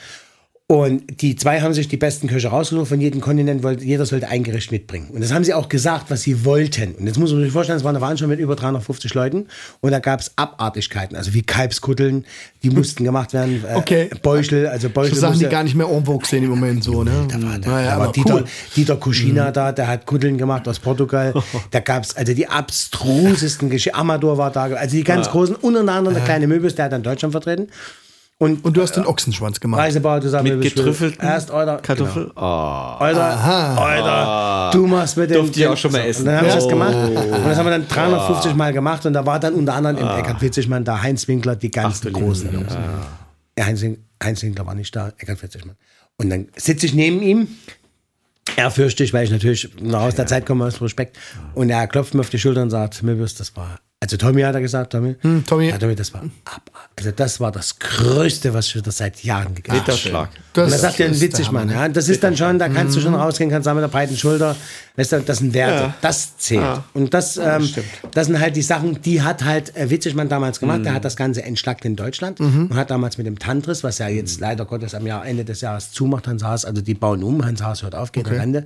Und 0.68 1.22
die 1.22 1.36
zwei 1.36 1.62
haben 1.62 1.76
sich 1.76 1.90
die 1.90 1.98
besten 1.98 2.28
Köche 2.28 2.48
rausgesucht. 2.48 2.88
Von 2.88 3.00
jedem 3.00 3.22
Kontinent 3.22 3.62
wollte, 3.62 3.84
jeder 3.84 4.04
sollte 4.08 4.30
ein 4.30 4.42
Gericht 4.44 4.72
mitbringen. 4.72 5.10
Und 5.14 5.22
das 5.22 5.32
haben 5.32 5.44
sie 5.44 5.54
auch 5.54 5.70
gesagt, 5.70 6.06
was 6.10 6.24
sie 6.24 6.44
wollten. 6.44 6.96
Und 6.96 7.06
jetzt 7.06 7.20
muss 7.20 7.32
man 7.32 7.44
sich 7.44 7.52
vorstellen, 7.52 7.78
es 7.78 7.84
war 7.84 7.92
eine 7.92 8.00
Veranstaltung 8.00 8.32
mit 8.32 8.40
über 8.40 8.56
350 8.56 9.14
Leuten. 9.14 9.46
Und 9.82 9.92
da 9.92 10.00
gab 10.00 10.22
es 10.22 10.32
Abartigkeiten, 10.38 11.16
also 11.16 11.36
wie 11.36 11.44
Kalbskutteln, 11.44 12.26
die 12.64 12.72
mussten 12.72 13.04
gemacht 13.04 13.34
werden. 13.34 13.64
Äh, 13.64 13.76
Okay. 13.76 14.10
Beuchel, 14.24 14.66
also 14.66 14.90
Beuchel. 14.90 15.14
So 15.14 15.22
Sachen, 15.22 15.34
die 15.34 15.44
musste- 15.46 15.50
gar 15.52 15.64
nicht 15.64 15.76
mehr 15.76 15.88
en 15.88 16.04
vogue 16.04 16.26
sind 16.28 16.42
im 16.44 16.50
Moment 16.50 16.84
so, 16.84 17.04
ne? 17.04 17.12
da 17.30 17.36
war, 17.44 17.60
da, 17.60 17.70
Naja, 17.70 17.92
da 17.92 17.98
war 17.98 18.04
aber 18.06 18.12
Dieter, 18.14 18.34
cool. 18.34 18.42
Mhm. 18.42 18.46
Dieter 18.76 18.96
Kuschina 18.98 19.52
da, 19.52 19.72
der 19.72 19.88
hat 19.88 20.08
Kutteln 20.08 20.36
gemacht 20.40 20.68
aus 20.68 20.80
Portugal. 20.80 21.32
Da 21.70 21.80
gab 21.80 22.04
es 22.06 22.16
also 22.18 22.34
die 22.34 22.48
abstrusesten 22.48 23.70
Geschichten. 23.70 24.00
Amador 24.00 24.40
war 24.40 24.50
da, 24.52 24.64
also 24.64 24.96
die 24.98 25.04
ganz 25.04 25.30
großen. 25.30 25.56
Und 25.58 25.76
unter 25.76 25.94
anderem 25.94 26.16
der 26.16 26.24
kleine 26.24 26.48
Möbis, 26.48 26.74
der 26.74 26.86
hat 26.86 26.92
dann 26.92 27.04
Deutschland 27.04 27.34
vertreten. 27.34 27.68
Und, 28.38 28.66
Und 28.66 28.76
du 28.76 28.82
hast 28.82 28.92
den 28.98 29.06
Ochsenschwanz 29.06 29.62
gemacht. 29.62 29.80
Reisebauer 29.82 30.20
zusammen 30.20 30.44
Mit 30.44 30.60
Möbis- 30.60 30.76
getrüffelten 30.76 31.26
Erst 31.26 31.52
Euler, 31.52 31.78
Kartoffel. 31.78 32.26
Oh. 32.32 32.32
Genau. 32.36 32.98
Euler, 33.00 33.78
Euler, 33.80 34.70
du 34.74 34.88
machst 34.88 35.16
mit 35.16 35.30
dem. 35.30 35.38
Durfte 35.38 35.60
ich 35.62 35.68
auch 35.68 35.78
schon 35.78 35.94
mal 35.94 36.00
essen. 36.02 36.22
Und 36.24 36.26
dann 36.28 36.38
haben 36.40 36.48
wir 36.48 36.56
das 36.56 36.66
Oh. 36.66 36.68
gemacht. 36.70 36.94
Und 36.96 37.16
das 37.46 37.58
haben 37.58 37.66
wir 37.66 37.72
dann 37.72 37.88
350 37.88 38.54
Mal 38.56 38.74
gemacht. 38.74 39.06
Und 39.06 39.14
da 39.14 39.26
war 39.26 39.40
dann 39.40 39.54
unter 39.54 39.74
anderem 39.74 39.98
im 39.98 40.08
Eckart 40.08 40.42
Witzigmann 40.42 40.84
da 40.84 41.02
Heinz 41.02 41.28
Winkler, 41.30 41.56
die 41.56 41.72
ganzen 41.72 42.12
großen 42.12 42.52
Jungs. 42.52 42.74
Ja, 43.58 43.66
Heinz, 43.66 43.82
Wink- 43.82 44.00
Heinz 44.22 44.42
Winkler 44.44 44.66
war 44.66 44.76
nicht 44.76 44.94
da, 44.94 45.14
Eckart 45.18 45.42
Witzigmann. 45.42 45.78
Und 46.18 46.30
dann 46.30 46.48
sitze 46.58 46.86
ich 46.88 46.94
neben 46.94 47.22
ihm. 47.22 47.48
Ehrfürchtig, 48.58 49.14
weil 49.14 49.24
ich 49.24 49.32
natürlich 49.32 49.70
noch 49.82 50.02
aus 50.02 50.16
der 50.16 50.28
Zeit 50.28 50.46
komme, 50.46 50.66
aus 50.66 50.82
Respekt. 50.82 51.18
Und 51.56 51.70
er 51.70 51.88
klopft 51.88 52.14
mir 52.14 52.20
auf 52.22 52.30
die 52.30 52.38
Schulter 52.40 52.62
und 52.62 52.70
sagt, 52.70 53.02
Möbius, 53.02 53.36
das 53.36 53.56
war, 53.56 53.80
also 54.02 54.18
Tommy 54.18 54.42
hat 54.42 54.54
er 54.54 54.62
gesagt, 54.62 54.92
Tommy. 54.92 55.16
Tommy. 55.48 55.70
Ja, 55.70 55.78
Tommy, 55.78 55.96
das 55.96 56.14
war 56.14 56.22
ab. 56.44 56.70
Also 56.96 57.12
das 57.12 57.40
war 57.40 57.52
das 57.52 57.80
Größte, 57.80 58.54
was 58.54 58.72
das 58.84 58.98
seit 58.98 59.24
Jahren 59.24 59.56
gegessen 59.56 59.80
habe. 59.80 59.92
Ritterschlag. 59.92 60.30
Das 60.54 60.66
Und 60.66 60.72
das 60.72 60.82
sagt 60.82 61.00
ja 61.00 61.06
ein 61.08 61.20
witzig, 61.20 61.52
Mann. 61.52 61.70
Ja, 61.70 61.88
das 61.90 62.10
ist 62.10 62.22
dann 62.24 62.38
schon, 62.38 62.60
da 62.60 62.70
kannst 62.70 62.96
du 62.96 63.02
schon 63.02 63.16
rausgehen, 63.16 63.50
kannst 63.50 63.66
sagen 63.66 63.78
mit 63.78 63.84
der 63.84 63.88
breiten 63.88 64.16
Schulter. 64.16 64.56
Das, 64.96 65.10
sind 65.10 65.54
Werte. 65.54 65.94
Das 66.02 66.38
zählt. 66.38 66.82
Und 66.94 67.14
das, 67.14 67.38
ähm, 67.38 67.68
das 68.12 68.28
sind 68.28 68.40
halt 68.40 68.56
die 68.56 68.62
Sachen, 68.62 69.02
die 69.02 69.22
hat 69.22 69.44
halt 69.44 69.76
äh, 69.76 69.90
Witzigmann 69.90 70.30
damals 70.30 70.60
gemacht. 70.60 70.86
Der 70.86 70.94
hat 70.94 71.06
das 71.06 71.16
Ganze 71.16 71.44
entschlackt 71.44 71.84
in 71.86 71.96
Deutschland 71.96 72.40
und 72.40 72.76
hat 72.76 72.92
damals 72.92 73.18
mit 73.18 73.26
dem 73.26 73.40
Tantris, 73.40 73.84
was 73.84 73.98
ja 73.98 74.08
jetzt 74.08 74.40
leider 74.40 74.66
Gottes 74.66 74.94
am 74.94 75.08
Jahr, 75.08 75.26
Ende 75.26 75.46
des 75.46 75.62
Jahres 75.62 75.92
zumacht, 75.92 76.28
Hans 76.28 76.44
Haas, 76.44 76.66
also 76.66 76.82
die 76.82 76.94
bauen 76.94 77.24
um, 77.24 77.44
Hans 77.44 77.64
Haas 77.64 77.82
hört 77.82 77.96
auf, 77.96 78.12
geht 78.12 78.28
in 78.28 78.34
Rente. 78.34 78.66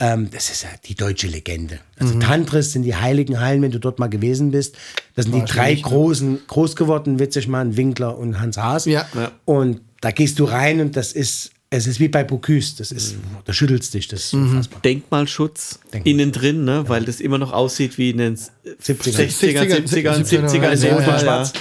Ähm, 0.00 0.28
das 0.32 0.50
ist 0.50 0.64
ja 0.64 0.70
die 0.84 0.96
deutsche 0.96 1.28
Legende. 1.28 1.78
Also 1.98 2.18
Tantris 2.18 2.72
sind 2.72 2.82
die 2.82 2.96
heiligen 2.96 3.40
Hallen, 3.40 3.62
wenn 3.62 3.70
du 3.70 3.78
dort 3.78 4.00
mal 4.00 4.08
gewesen 4.08 4.50
bist. 4.50 4.76
Das 5.14 5.26
sind 5.26 5.34
die 5.34 5.44
drei 5.44 5.74
großen, 5.74 6.40
groß 6.48 6.74
geworden, 6.74 7.20
Witzigmann, 7.20 7.76
Winkler 7.76 8.18
und 8.18 8.40
Hans 8.40 8.56
Haas. 8.58 8.86
Ja. 8.86 9.06
Ja. 9.14 9.30
Und 9.44 9.80
da 10.00 10.10
gehst 10.10 10.40
du 10.40 10.44
rein 10.44 10.80
und 10.80 10.96
das 10.96 11.12
ist, 11.12 11.52
es 11.70 11.86
ist 11.86 12.00
wie 12.00 12.08
bei 12.08 12.24
Bocuse. 12.24 12.74
Das 12.78 12.90
ist, 12.90 13.14
da 13.44 13.52
schüttelst 13.52 13.94
dich, 13.94 14.08
das 14.08 14.24
ist 14.24 14.34
unfassbar. 14.34 14.80
Denkmalschutz 14.82 15.78
Denkmal. 15.92 16.12
innen 16.12 16.32
drin, 16.32 16.64
ne? 16.64 16.88
weil 16.88 17.04
das 17.04 17.20
immer 17.20 17.38
noch 17.38 17.52
aussieht 17.52 17.96
wie 17.96 18.10
in 18.10 18.18
den 18.18 18.36
70er. 18.36 18.82
60er, 18.82 19.86
70er, 19.86 20.24
70er, 20.24 20.66
Also 20.66 20.88
Rot 20.88 20.98
und 20.98 21.06
ja, 21.06 21.18
schwarz. 21.20 21.52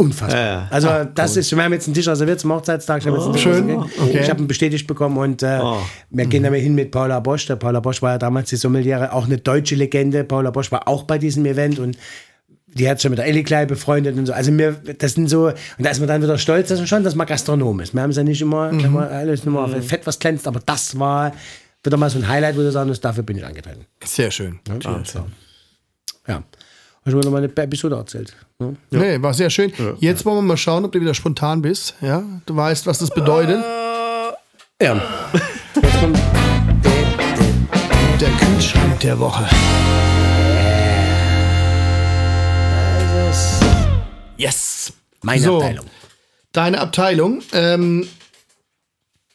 Unfassbar. 0.00 0.40
Ja, 0.40 0.46
ja. 0.46 0.68
Also 0.70 0.88
das 1.12 1.36
ist, 1.36 1.50
wir 1.54 1.60
haben 1.60 1.72
jetzt 1.72 1.88
einen 1.88 1.94
Tisch 1.94 2.06
reserviert 2.06 2.38
zum 2.38 2.52
Hochzeitstag. 2.52 3.00
Ich 3.00 3.08
habe 3.08 3.32
Tisch 3.32 3.42
Schön. 3.42 3.78
Okay. 3.78 4.20
Ich 4.22 4.30
habe 4.30 4.40
ihn 4.40 4.46
bestätigt 4.46 4.86
bekommen 4.86 5.18
und 5.18 5.42
äh, 5.42 5.60
wir 6.10 6.26
gehen 6.26 6.44
damit 6.44 6.62
hin 6.62 6.76
mit 6.76 6.92
Paula 6.92 7.18
Bosch. 7.18 7.46
Der 7.46 7.56
Paula 7.56 7.80
Bosch 7.80 8.00
war 8.00 8.12
ja 8.12 8.18
damals 8.18 8.48
die 8.50 8.56
Sommeliere, 8.56 9.12
auch 9.12 9.26
eine 9.26 9.38
deutsche 9.38 9.74
Legende. 9.74 10.22
Paula 10.22 10.52
Bosch 10.52 10.70
war 10.70 10.86
auch 10.86 11.02
bei 11.02 11.18
diesem 11.18 11.44
Event 11.46 11.80
und 11.80 11.98
die 12.68 12.88
hat 12.88 13.02
schon 13.02 13.10
mit 13.10 13.18
der 13.18 13.26
Ellie 13.26 13.42
Klei 13.42 13.66
befreundet 13.66 14.16
und 14.16 14.26
so. 14.26 14.32
Also 14.32 14.52
mir, 14.52 14.72
das 14.72 15.14
sind 15.14 15.28
so, 15.28 15.48
und 15.48 15.56
da 15.78 15.90
ist 15.90 15.98
man 15.98 16.06
dann 16.06 16.22
wieder 16.22 16.38
stolz, 16.38 16.68
dass 16.68 16.78
man 16.78 16.86
schon, 16.86 17.02
dass 17.02 17.16
man 17.16 17.26
Gastronom 17.26 17.80
ist. 17.80 17.92
Wir 17.92 18.02
haben 18.02 18.10
es 18.10 18.16
ja 18.16 18.22
nicht 18.22 18.40
immer, 18.40 18.70
immer 18.70 19.10
alles 19.10 19.44
nur 19.44 19.64
auf 19.64 19.84
Fett 19.84 20.06
was 20.06 20.20
glänzt, 20.20 20.46
aber 20.46 20.60
das 20.64 20.96
war 20.96 21.32
wieder 21.82 21.96
mal 21.96 22.08
so 22.08 22.18
ein 22.18 22.28
Highlight, 22.28 22.56
wo 22.56 22.60
du 22.60 22.70
sagen 22.70 22.88
musst, 22.88 23.04
dafür 23.04 23.24
bin 23.24 23.36
ich 23.36 23.44
angetreten. 23.44 23.84
Sehr 24.04 24.30
schön. 24.30 24.60
Ja. 26.28 26.42
Hast 27.08 27.14
du 27.14 27.16
mir 27.20 27.24
noch 27.24 27.30
mal 27.32 27.38
eine 27.38 27.50
Episode 27.56 27.96
erzählt? 27.96 28.36
Ne? 28.58 28.76
Nee, 28.90 29.22
war 29.22 29.32
sehr 29.32 29.48
schön. 29.48 29.72
Jetzt 29.98 30.26
wollen 30.26 30.36
wir 30.36 30.42
mal 30.42 30.58
schauen, 30.58 30.84
ob 30.84 30.92
du 30.92 31.00
wieder 31.00 31.14
spontan 31.14 31.62
bist. 31.62 31.94
Ja, 32.02 32.22
du 32.44 32.54
weißt, 32.54 32.86
was 32.86 32.98
das 32.98 33.08
bedeutet. 33.08 33.64
Ja. 34.82 35.00
Jetzt 35.74 36.00
kommt 36.00 36.18
Der 38.20 38.28
Kühlschrank 38.28 39.00
der 39.00 39.18
Woche. 39.18 39.46
Yes. 44.36 44.92
meine 45.22 45.40
So. 45.40 45.56
Abteilung. 45.56 45.86
Deine 46.52 46.78
Abteilung. 46.78 47.42
Ähm, 47.54 48.06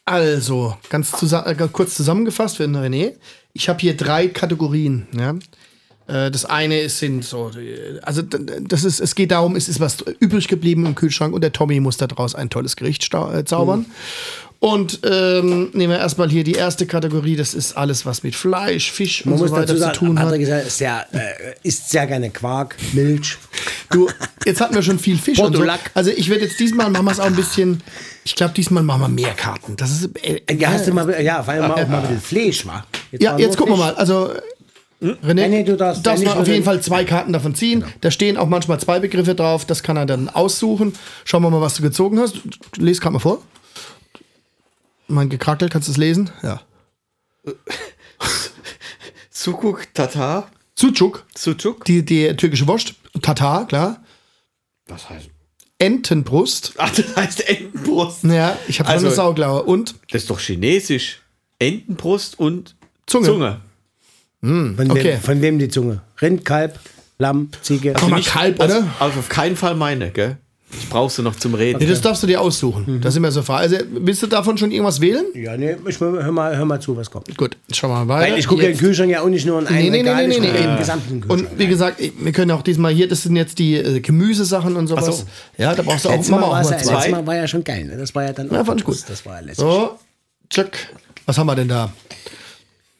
also, 0.04 0.76
ganz, 0.90 1.10
zusa 1.10 1.44
äh, 1.44 1.56
ganz 1.56 1.72
kurz 1.72 1.96
zusammengefasst 1.96 2.58
für 2.58 2.62
den 2.62 2.76
René. 2.76 3.14
Ich 3.52 3.68
habe 3.68 3.80
hier 3.80 3.96
drei 3.96 4.28
Kategorien. 4.28 5.08
Ja? 5.12 5.34
Äh, 6.06 6.30
Das 6.30 6.44
eine 6.44 6.88
sind 6.88 7.24
so, 7.24 7.50
äh, 7.50 7.98
also 8.02 8.22
das 8.22 8.84
ist, 8.84 9.00
es 9.00 9.14
geht 9.14 9.30
darum, 9.30 9.56
es 9.56 9.68
ist 9.68 9.80
was 9.80 9.98
übrig 10.20 10.48
geblieben 10.48 10.86
im 10.86 10.94
Kühlschrank 10.94 11.34
und 11.34 11.40
der 11.42 11.52
Tommy 11.52 11.80
muss 11.80 11.96
daraus 11.96 12.34
ein 12.34 12.50
tolles 12.50 12.76
Gericht 12.76 13.12
äh, 13.14 13.44
zaubern. 13.44 13.86
Und 14.60 15.00
ähm, 15.04 15.68
nehmen 15.74 15.92
wir 15.92 15.98
erstmal 15.98 16.30
hier 16.30 16.42
die 16.42 16.52
erste 16.54 16.86
Kategorie, 16.86 17.36
das 17.36 17.52
ist 17.52 17.76
alles, 17.76 18.06
was 18.06 18.22
mit 18.22 18.34
Fleisch, 18.34 18.90
Fisch 18.90 19.26
Man 19.26 19.34
und 19.34 19.46
so 19.48 19.50
weiter 19.50 19.62
dazu 19.66 19.74
zu 19.74 19.80
sagen, 19.80 19.94
tun 19.94 20.18
hat. 20.18 20.24
Patrick 20.24 20.40
ist 20.40 20.48
ja 20.48 20.60
sehr, 20.62 21.06
äh, 21.12 21.54
isst 21.62 21.90
sehr 21.90 22.06
gerne 22.06 22.30
Quark, 22.30 22.74
Milch. 22.94 23.36
Du, 23.90 24.08
jetzt 24.46 24.62
hatten 24.62 24.74
wir 24.74 24.82
schon 24.82 24.98
viel 24.98 25.18
Fisch 25.18 25.38
und 25.38 25.54
so. 25.54 25.62
Also 25.92 26.10
ich 26.10 26.30
werde 26.30 26.44
jetzt 26.46 26.58
diesmal 26.58 26.88
machen 26.88 27.04
wir 27.04 27.12
es 27.12 27.20
auch 27.20 27.26
ein 27.26 27.36
bisschen. 27.36 27.82
Ich 28.24 28.34
glaube, 28.36 28.54
diesmal 28.54 28.82
machen 28.82 29.02
wir 29.02 29.08
mehr 29.08 29.34
Karten. 29.34 29.76
Das 29.76 29.90
ist. 29.90 30.08
Äh, 30.22 30.40
Ja, 30.56 30.70
hast 30.70 30.86
du 30.88 30.94
mal, 30.94 31.22
ja, 31.22 31.42
vor 31.42 31.52
allem 31.52 31.68
mal 31.68 31.72
auch 31.82 31.88
mal 31.88 31.96
ein 31.98 32.02
bisschen 32.02 32.20
Fleisch, 32.22 32.66
wa? 32.66 32.86
ja, 33.12 33.32
war 33.32 33.40
jetzt 33.40 33.58
gucken 33.58 33.74
wir 33.74 33.76
Fisch. 33.76 33.84
mal. 33.86 33.94
Also 33.96 34.30
René, 35.04 35.44
René, 35.46 35.64
du 35.64 35.76
darfst- 35.76 36.06
darfst 36.06 36.24
mal 36.24 36.32
auf 36.32 36.46
jeden 36.46 36.60
den- 36.60 36.64
Fall 36.64 36.80
zwei 36.82 37.04
Karten 37.04 37.32
davon 37.32 37.54
ziehen. 37.54 37.84
Da 38.00 38.10
stehen 38.10 38.36
auch 38.36 38.48
manchmal 38.48 38.80
zwei 38.80 38.98
Begriffe 39.00 39.34
drauf. 39.34 39.64
Das 39.66 39.82
kann 39.82 39.96
er 39.96 40.06
dann 40.06 40.28
aussuchen. 40.28 40.94
Schauen 41.24 41.42
wir 41.42 41.50
mal, 41.50 41.60
was 41.60 41.74
du 41.76 41.82
gezogen 41.82 42.18
hast. 42.18 42.40
Lies 42.76 43.00
gerade 43.00 43.14
mal 43.14 43.18
vor. 43.18 43.42
Mein 45.08 45.28
Gekrackel, 45.28 45.68
kannst 45.68 45.88
du 45.88 45.92
es 45.92 45.98
lesen? 45.98 46.30
Ja. 46.42 46.62
Sukuk 49.30 49.92
Tatar. 49.94 50.50
Sucuk, 50.78 51.24
Sucuk. 51.36 51.84
die, 51.84 52.04
die 52.04 52.34
türkische 52.36 52.66
Wurst. 52.66 52.94
Tatar, 53.22 53.66
klar. 53.66 54.02
Was 54.86 55.08
heißt? 55.08 55.28
Entenbrust. 55.78 56.72
Ach, 56.78 56.90
das 56.94 57.14
heißt 57.16 57.48
Entenbrust. 57.48 58.24
Ja, 58.24 58.56
ich 58.68 58.80
habe 58.80 58.88
Also- 58.88 59.06
eine 59.06 59.14
Sauklaue. 59.14 59.62
Und 59.64 59.94
Das 60.10 60.22
ist 60.22 60.30
doch 60.30 60.40
chinesisch. 60.40 61.20
Entenbrust 61.58 62.38
und 62.38 62.74
Zunge. 63.06 63.26
Zunge. 63.26 63.60
Von, 64.44 64.90
Okay. 64.90 65.04
wem, 65.14 65.20
von 65.20 65.40
wem 65.42 65.58
die 65.58 65.68
Zunge? 65.68 66.00
Rind, 66.20 66.44
Kalb, 66.44 66.78
Lamm, 67.18 67.48
Ziege. 67.62 67.94
Komm 67.98 68.10
mal, 68.10 68.22
Kalb, 68.22 68.56
oder? 68.56 68.74
Also, 68.74 68.86
also 69.00 69.18
auf 69.20 69.28
keinen 69.28 69.56
Fall 69.56 69.74
meine, 69.74 70.10
gell? 70.10 70.36
Ich 70.76 70.88
brauchst 70.88 71.16
du 71.18 71.22
noch 71.22 71.36
zum 71.36 71.54
Reden. 71.54 71.78
Nee, 71.78 71.86
das 71.86 72.00
darfst 72.00 72.24
du 72.24 72.26
dir 72.26 72.40
aussuchen. 72.40 73.00
Das 73.00 73.14
ist 73.14 73.18
immer 73.18 73.30
so 73.30 73.42
Frage. 73.42 73.62
Also, 73.62 73.76
willst 73.92 74.24
du 74.24 74.26
davon 74.26 74.58
schon 74.58 74.72
irgendwas 74.72 75.00
wählen? 75.00 75.24
ja, 75.32 75.56
nee, 75.56 75.76
ich, 75.86 76.00
hör, 76.00 76.32
mal, 76.32 76.56
hör 76.56 76.64
mal 76.64 76.80
zu, 76.80 76.96
was 76.96 77.08
kommt. 77.08 77.34
Gut, 77.38 77.56
schauen 77.72 77.90
wir 77.90 78.04
mal 78.04 78.08
weiter. 78.08 78.32
Weil 78.32 78.38
ich 78.40 78.46
gucke 78.48 78.64
ja 78.64 78.70
Jetzt- 78.70 78.80
Kühlschrank 78.80 79.08
ja 79.12 79.20
auch 79.22 79.28
nicht 79.28 79.46
nur 79.46 79.60
in 79.60 79.68
ein 79.68 79.72
Nee, 79.74 79.82
nee, 79.82 79.90
nee, 79.90 79.98
Regal, 80.10 80.26
nee, 80.28 80.40
nee, 80.40 80.50
nee. 80.50 80.64
im 80.72 80.76
gesamten 80.76 81.20
Kühlschrank. 81.20 81.48
Und 81.52 81.58
wie 81.60 81.68
gesagt, 81.68 82.02
wir 82.18 82.32
können 82.32 82.50
auch 82.50 82.62
diesmal 82.62 82.92
hier, 82.92 83.06
das 83.08 83.22
sind 83.22 83.36
jetzt 83.36 83.60
die 83.60 83.76
äh, 83.76 84.00
Gemüsesachen 84.00 84.74
und 84.74 84.88
sowas. 84.88 85.04
Ach 85.08 85.12
so. 85.12 85.24
Ja, 85.62 85.74
da 85.76 85.82
brauchst 85.82 86.06
du 86.06 86.08
auch, 86.08 86.14
Letztes 86.16 86.30
wir 86.32 86.42
auch 86.44 86.50
mal 86.50 86.62
ja, 86.64 86.68
zwei. 86.68 86.92
letztes 86.94 87.10
Mal 87.12 87.26
war 87.26 87.36
ja 87.36 87.46
schon 87.46 87.62
geil. 87.62 87.84
Ne? 87.84 87.96
Das 87.96 88.12
war 88.14 88.24
ja 88.24 88.32
dann 88.32 88.50
Ja, 88.50 88.60
auch- 88.62 88.66
fand 88.66 88.80
ich 88.80 88.84
gut. 88.84 88.96
Das, 88.96 89.04
das 89.06 89.24
war 89.24 89.34
ja 89.36 89.40
lässig. 89.42 89.58
So, 89.60 89.96
tschack. 90.50 90.76
Was 91.24 91.38
haben 91.38 91.46
wir 91.46 91.54
denn 91.54 91.68
da? 91.68 91.92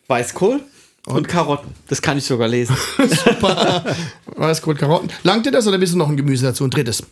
Weißkohl 0.06 0.60
und 1.06 1.28
Karotten. 1.28 1.70
Das 1.88 2.00
kann 2.02 2.16
ich 2.18 2.24
sogar 2.24 2.48
lesen. 2.48 2.76
Weißkohl, 4.36 4.74
Karotten. 4.74 5.10
Langt 5.22 5.46
dir 5.46 5.52
das 5.52 5.66
oder 5.66 5.80
willst 5.80 5.94
du 5.94 5.98
noch 5.98 6.08
ein 6.08 6.16
Gemüse 6.16 6.46
dazu? 6.46 6.64
Ein 6.64 6.70
drittes? 6.70 7.02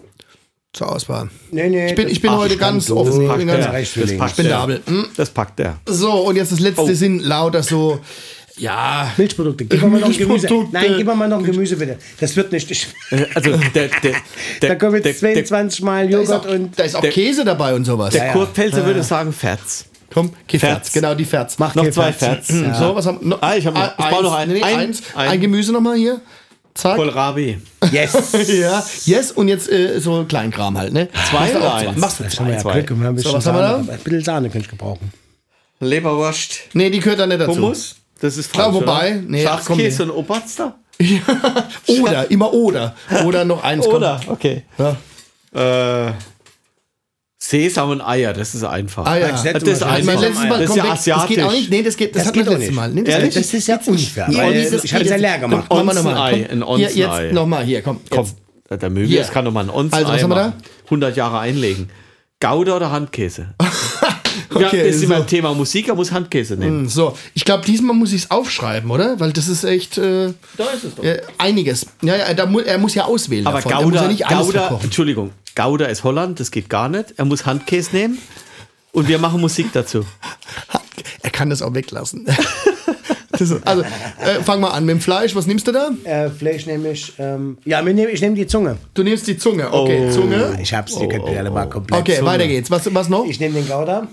Zur 0.72 0.90
Auswahl. 0.90 1.28
Nee, 1.50 1.68
nee, 1.68 1.88
Ich 1.90 1.94
bin, 1.94 2.08
ich 2.08 2.22
bin 2.22 2.30
heute 2.30 2.56
ganz 2.56 2.86
so. 2.86 2.96
offen. 2.96 3.20
Ich 3.22 3.28
Packt 3.28 3.38
bin 3.38 3.46
der. 3.48 3.56
ganz, 3.56 3.66
Ja, 3.66 3.72
recht 3.72 3.96
das 4.02 4.16
packt 4.16 4.30
spendabel. 4.32 4.82
der. 4.86 4.94
Hm. 4.94 5.06
Das 5.16 5.28
packt 5.30 5.58
der. 5.58 5.76
So, 5.86 6.10
und 6.12 6.36
jetzt 6.36 6.50
das 6.52 6.60
letzte 6.60 6.82
Oh. 6.82 6.94
sind 6.94 7.20
lauter 7.20 7.62
so, 7.62 8.00
ja, 8.56 9.12
Milchprodukte. 9.18 9.66
Gib 9.66 9.82
mal 9.82 9.88
noch 10.00 10.06
ein 10.08 10.12
Gemüse. 10.16 10.26
Milchprodukte. 10.46 10.72
Nein, 10.72 10.94
gib 10.96 11.06
mir 11.06 11.14
mal 11.14 11.28
noch 11.28 11.38
ein 11.38 11.44
Gemüse, 11.44 11.76
bitte. 11.76 11.98
Das 12.20 12.34
wird 12.36 12.52
nicht. 12.52 12.70
Ich, 12.70 12.86
Äh, 13.10 13.26
Also 13.34 13.50
der, 13.74 13.88
der, 13.88 14.12
der, 14.62 14.68
da 14.70 14.74
kommen 14.76 15.02
jetzt 15.02 15.20
22 15.20 15.82
Mal 15.82 16.08
da 16.08 16.18
Joghurt 16.18 16.46
auch, 16.46 16.50
und. 16.50 16.78
da 16.78 16.84
ist 16.84 16.96
auch 16.96 17.02
der- 17.02 17.10
Käse 17.10 17.44
dabei 17.44 17.74
und 17.74 17.84
sowas. 17.84 18.14
der 18.14 18.32
Kurt 18.32 18.54
Pelzer 18.54 18.86
würde 18.86 19.02
sagen 19.02 19.34
Ferz. 19.34 19.84
Komm, 20.14 20.32
geh 20.46 20.58
Ferz. 20.58 20.92
Genau, 20.92 21.14
die 21.14 21.24
Ferz. 21.24 21.58
Mach 21.58 21.74
Noch 21.74 21.90
zwei 21.90 22.12
Ferz. 22.12 22.50
Mhm. 22.50 22.74
So, 22.74 22.94
was 22.94 23.06
haben 23.06 23.18
noch? 23.28 23.40
Ah, 23.42 23.54
ich 23.56 23.66
hab 23.66 23.74
noch- 23.74 23.88
ich 23.98 24.04
brauch 24.06 24.22
noch 24.22 24.34
einen. 24.34 24.52
Nee, 24.52 24.62
Ein- 24.62 24.78
eins. 24.78 25.02
ein- 25.14 25.28
Ein 25.30 25.40
Gemüse 25.40 25.72
nochmal 25.72 25.96
hier. 25.96 26.20
Zack. 26.74 26.96
Kohlrabi. 26.96 27.60
Yes. 27.92 28.12
Ja, 28.48 28.82
yes, 29.04 29.32
und 29.32 29.48
jetzt 29.48 29.68
äh, 29.70 29.98
so 30.00 30.24
Kleinkram 30.24 30.78
halt, 30.78 30.92
ne? 30.92 31.08
Zwei 31.30 31.54
oder 31.56 31.74
eins? 31.74 31.98
Machst 31.98 32.20
du 32.20 32.24
Das 32.24 32.38
wir 32.38 32.58
zwei. 32.58 32.70
ja 32.70 32.80
Glück. 32.80 32.90
Wir 32.90 32.96
haben 32.96 33.06
ein 33.12 33.14
bisschen 33.16 33.30
So, 33.32 33.36
was 33.36 33.46
haben 33.46 33.56
wir 33.58 33.68
Sahne. 33.68 33.84
da? 33.86 33.92
Ein 33.92 33.98
bisschen 33.98 34.24
Sahne 34.24 34.48
könnte 34.50 34.64
ich 34.66 34.70
gebrauchen. 34.70 35.12
Leberwurst. 35.80 36.60
Nee, 36.72 36.90
die 36.90 37.00
gehört 37.00 37.18
da 37.20 37.26
nicht 37.26 37.40
dazu. 37.40 37.52
Hummus. 37.56 37.96
Das 38.20 38.36
ist 38.36 38.54
Ja, 38.56 38.62
falsch, 38.64 38.74
wobei, 38.76 39.10
oder? 39.16 39.22
nee, 39.26 39.42
Schafskäse 39.42 40.04
und 40.04 40.10
Oberster? 40.12 40.76
Oder, 41.88 42.30
immer 42.30 42.52
oder. 42.52 42.94
Oder 43.26 43.44
noch 43.44 43.64
eins. 43.64 43.84
Oder, 43.86 44.20
okay. 44.28 44.62
Ja. 44.78 46.08
Äh, 46.08 46.12
Sesam 47.44 47.90
und 47.90 48.00
Eier, 48.00 48.32
das 48.32 48.54
ist 48.54 48.62
einfach. 48.62 49.04
Ah, 49.04 49.16
ja. 49.18 49.30
Das 49.30 49.44
ist 49.44 49.80
Mal- 49.80 50.00
Mein 50.04 50.16
einfach. 50.16 50.20
letztes 50.20 50.44
Mal, 50.48 50.60
Das 50.60 50.70
ist 50.70 50.76
ja 50.76 50.84
weg. 50.84 50.90
Das 50.92 50.98
asiatisch. 51.00 51.26
geht 51.36 51.42
auch 51.44 51.50
nicht. 51.50 51.70
Nee, 51.70 51.82
das 51.82 51.96
geht, 51.96 52.14
das, 52.14 52.20
Das 52.22 52.26
hat 52.28 52.34
geht 52.34 52.42
das 52.46 52.48
auch 52.54 52.58
letzte 52.58 52.70
nicht. 52.70 52.76
Mal. 52.76 52.88
Nee, 52.90 53.02
das 53.02 53.20
geht 53.20 53.36
Das 53.36 53.54
ist 53.54 53.66
ja 53.66 53.80
unfair. 53.84 54.26
Ja, 54.30 54.50
ich 54.50 54.92
habe 54.94 55.02
es 55.04 55.10
ja 55.10 55.16
leer 55.16 55.38
gemacht. 55.40 55.64
Wir 55.68 55.76
Onsenei, 55.76 56.02
nochmal. 56.02 56.32
ein 56.32 56.46
Hier, 56.48 56.68
Onsenei. 56.68 57.22
jetzt 57.24 57.34
nochmal, 57.34 57.64
hier, 57.64 57.82
komm. 57.82 58.00
Komm, 58.10 58.26
der 58.70 58.90
Möbius 58.90 59.30
kann 59.30 59.44
doch 59.44 59.50
mal 59.52 59.64
ein 59.64 59.70
Ons 59.70 59.92
Also, 59.92 60.12
was 60.12 60.22
haben 60.22 60.30
wir 60.30 60.34
da? 60.36 60.52
100 60.84 61.16
Jahre 61.16 61.40
einlegen. 61.40 61.90
Gouda 62.38 62.76
oder 62.76 62.92
Handkäse? 62.92 63.54
ja, 64.60 64.66
Okay, 64.68 64.86
das 64.86 64.96
ist 64.96 65.02
immer 65.04 65.16
so. 65.16 65.22
ein 65.22 65.26
Thema 65.28 65.54
Musik, 65.54 65.88
er 65.88 65.94
muss 65.94 66.12
Handkäse 66.12 66.56
nehmen. 66.56 66.88
So, 66.88 67.16
ich 67.34 67.44
glaube, 67.44 67.64
diesmal 67.66 67.94
muss 67.96 68.12
ich 68.12 68.22
es 68.24 68.30
aufschreiben, 68.30 68.90
oder? 68.90 69.18
Weil 69.20 69.32
das 69.32 69.48
ist 69.48 69.64
echt 69.64 69.98
äh, 69.98 70.32
Da 70.56 70.64
ist 70.74 70.84
es 70.84 70.94
doch. 70.94 71.02
äh, 71.04 71.20
einiges. 71.38 71.86
Ja, 72.02 72.16
ja, 72.16 72.34
da 72.34 72.46
mu 72.46 72.60
er 72.60 72.78
muss 72.78 72.94
ja 72.94 73.04
auswählen. 73.04 73.46
Aber 73.46 73.56
davon. 73.60 73.72
er 73.72 73.76
muss 73.82 73.84
Gouda, 73.92 74.02
ja 74.02 74.08
nicht 74.08 74.26
alles 74.26 74.46
Gouda. 74.46 74.80
Entschuldigung, 74.82 75.30
Gouda 75.54 75.86
ist 75.86 76.04
Holland, 76.04 76.40
das 76.40 76.50
geht 76.50 76.68
gar 76.68 76.88
nicht. 76.88 77.14
Er 77.16 77.24
muss 77.24 77.46
Handkäse 77.46 77.90
nehmen 77.96 78.18
und 78.92 79.08
wir 79.08 79.18
machen 79.18 79.40
Musik 79.40 79.68
dazu. 79.72 80.04
Er 81.24 81.30
kann 81.30 81.50
das 81.50 81.62
auch 81.62 81.72
weglassen. 81.72 82.26
also, 83.64 83.82
äh, 83.82 84.42
fang 84.44 84.60
mal 84.60 84.70
an 84.70 84.84
mit 84.84 84.94
dem 84.96 85.00
Fleisch. 85.00 85.34
Was 85.34 85.46
nimmst 85.46 85.66
du 85.66 85.72
da? 85.72 85.90
Äh, 86.04 86.30
Fleisch 86.30 86.66
nehme 86.66 86.90
ich. 86.92 87.12
Ähm, 87.18 87.58
ja, 87.64 87.84
wir 87.84 88.08
ich 88.08 88.20
nehme 88.20 88.34
die 88.36 88.46
Zunge. 88.46 88.76
Du 88.94 89.02
nimmst 89.02 89.26
die 89.26 89.36
Zunge. 89.38 89.72
Okay, 89.72 90.08
Oh. 90.08 90.12
Zunge. 90.12 90.58
Ich 90.60 90.74
hab's, 90.74 90.98
die 90.98 91.08
könnt 91.08 91.28
ihr 91.28 91.38
alle 91.38 91.50
mal 91.50 91.68
komplett. 91.68 92.00
Okay, 92.00 92.16
Zunge. 92.16 92.26
weiter 92.30 92.46
geht's. 92.46 92.70
Was, 92.70 92.92
was 92.94 93.08
noch? 93.08 93.24
Ich 93.26 93.40
nehme 93.40 93.54
den 93.54 93.68
Gouda. 93.68 94.08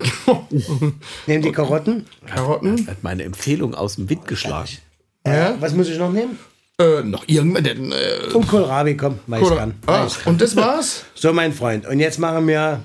nehme 1.26 1.42
die 1.42 1.52
Karotten. 1.52 2.06
Karotten. 2.26 2.86
Er 2.86 2.92
hat 2.92 3.02
meine 3.02 3.24
Empfehlung 3.24 3.74
aus 3.74 3.96
dem 3.96 4.08
Wind 4.08 4.26
geschlagen. 4.26 4.68
Ja. 5.26 5.54
Was 5.60 5.74
muss 5.74 5.88
ich 5.88 5.98
noch 5.98 6.12
nehmen? 6.12 6.38
Äh, 6.80 7.02
noch 7.02 7.24
irgendwann. 7.26 7.64
Denn, 7.64 7.90
äh, 7.92 8.32
Und 8.32 8.46
Kohlrabi, 8.46 8.96
komm, 8.96 9.18
weiß 9.26 9.40
ich 9.40 9.46
oder, 9.46 9.56
kann. 9.56 9.74
ah, 9.86 10.04
ich 10.06 10.20
kann. 10.22 10.32
und 10.34 10.40
das 10.40 10.54
war's? 10.56 11.04
So, 11.14 11.32
mein 11.32 11.52
Freund. 11.52 11.86
Und 11.86 11.98
jetzt 11.98 12.18
machen 12.20 12.46
wir 12.46 12.82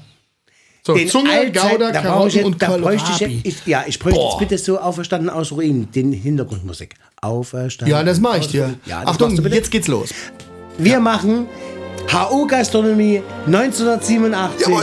So, 0.84 0.95
den 0.95 1.07
Zunge, 1.07 1.30
Allzeit- 1.31 1.72
Gouda, 1.72 1.91
da 1.91 1.99
ich 1.99 2.06
Karotten 2.06 2.31
jetzt, 2.31 2.45
und 2.45 2.61
da 2.61 2.77
bräuchte 2.77 3.11
Kohlrabi. 3.11 3.41
ich, 3.44 3.45
ich, 3.60 3.65
Ja, 3.68 3.84
ich 3.88 3.99
bräuchte 3.99 4.19
Boah. 4.19 4.31
jetzt 4.31 4.40
bitte 4.49 4.57
so 4.57 4.80
auferstanden 4.80 5.30
aus 5.30 5.52
Ruinen, 5.52 5.91
den 5.91 6.11
Hintergrundmusik. 6.11 6.95
Auferstanden. 7.22 7.91
Ja, 7.95 8.03
das 8.03 8.19
mache 8.19 8.40
ich 8.40 8.45
aus 8.45 8.52
dir. 8.52 8.73
Ja, 8.88 9.02
das 9.02 9.10
Achtung, 9.11 9.35
jetzt 9.52 9.69
geht's 9.69 9.88
los. 9.88 10.10
Wir 10.80 10.99
machen 10.99 11.45
HO 12.11 12.48
Gastronomie 12.48 13.22
1987. 13.45 14.68
Ragu 14.68 14.81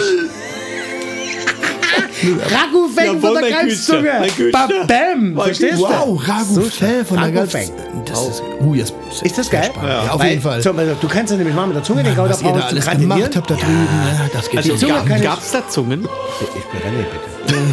Feng 2.20 3.06
Jawohl, 3.06 3.20
von 3.20 3.34
der 3.34 4.28
Güter. 4.36 4.68
Bam, 4.86 5.34
Mein 5.34 5.44
verstehst 5.46 5.78
du? 5.78 5.82
Wow, 5.82 6.28
Ragu 6.28 6.54
So 6.54 6.60
Fell 6.62 7.04
von 7.04 7.32
der. 7.32 7.46
Feng. 7.46 7.70
Das 8.04 8.28
ist, 8.28 8.42
uh, 8.60 8.74
jetzt 8.74 8.92
Ist 9.22 9.38
das 9.38 9.50
geil? 9.50 9.70
Ja, 9.82 10.12
auf 10.12 10.20
Weil, 10.20 10.30
jeden 10.30 10.42
Fall. 10.42 10.60
So, 10.62 10.72
also, 10.72 10.94
du 11.00 11.08
kannst 11.08 11.30
ja 11.30 11.36
nämlich 11.36 11.54
mal 11.54 11.66
mit 11.66 11.76
der 11.76 11.82
Zunge 11.82 12.02
den 12.02 12.14
Gouda 12.14 12.30
Was 12.30 12.42
ihr 12.42 12.52
da 12.52 12.60
alles 12.60 12.90
gemacht 12.90 13.36
habt 13.36 13.50
da 13.50 13.54
drüben, 13.54 13.88
ja, 14.18 14.28
das 14.32 14.48
geht 14.50 14.58
Also, 14.58 14.76
so. 14.76 14.86
Zunge 14.86 15.04
gab, 15.08 15.22
gab's 15.22 15.50
da 15.52 15.68
Zungen? 15.68 16.08
Ich 16.40 16.48
bin 16.48 16.80
René, 16.80 17.04
bitte. 17.04 17.30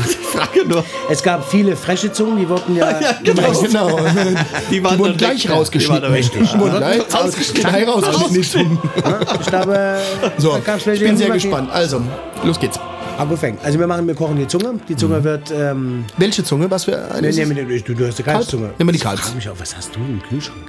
Ich 0.09 0.17
frage 0.27 0.67
nur. 0.67 0.83
Es 1.09 1.21
gab 1.21 1.49
viele 1.49 1.75
freche 1.75 2.11
Zungen, 2.11 2.37
die 2.39 2.49
wurden 2.49 2.75
ja, 2.75 2.99
Genau, 3.23 3.51
genau. 3.61 3.99
Die 4.71 4.83
waren 4.83 4.93
Die 4.93 4.99
wurden 4.99 5.17
gleich 5.17 5.49
rausgeschnitten. 5.49 6.03
Die 6.03 6.09
waren 6.09 6.13
weg. 6.13 6.31
Die 6.53 6.59
wurden 6.59 6.77
gleich 6.77 7.01
rausgeschnitten. 7.13 7.87
Rausgeschnitten. 7.87 8.79
Ich 9.41 9.47
glaube, 9.47 9.97
So, 10.37 10.57
ich 10.91 10.99
bin 10.99 11.17
sehr 11.17 11.29
gespannt. 11.29 11.69
Also, 11.71 12.01
los 12.43 12.59
geht's. 12.59 12.79
Abu 13.17 13.35
Feng. 13.35 13.57
Also 13.63 13.79
wir 13.79 13.87
machen, 13.87 14.07
wir 14.07 14.15
kochen 14.15 14.37
die 14.37 14.47
Zunge. 14.47 14.79
Die 14.87 14.93
Mhm. 14.93 14.97
Zunge 14.97 15.23
wird, 15.23 15.51
ähm, 15.51 16.05
Welche 16.17 16.43
Zunge? 16.43 16.69
Was 16.69 16.85
für 16.85 16.97
eine? 16.97 17.21
wir 17.23 17.29
ist 17.29 17.39
es? 17.39 17.47
nehmen, 17.47 17.83
du, 17.85 17.93
du 17.95 18.07
hast 18.07 18.17
die 18.19 18.23
Kalbszunge. 18.23 18.69
Nehmen 18.77 18.87
wir 18.89 18.91
die 18.91 18.97
Ich 18.97 19.03
Kalbs. 19.03 19.21
frag 19.21 19.35
mich 19.35 19.49
auch, 19.49 19.59
was 19.59 19.75
hast 19.75 19.95
du 19.95 19.99
im 19.99 20.21
Kühlschrank? 20.21 20.59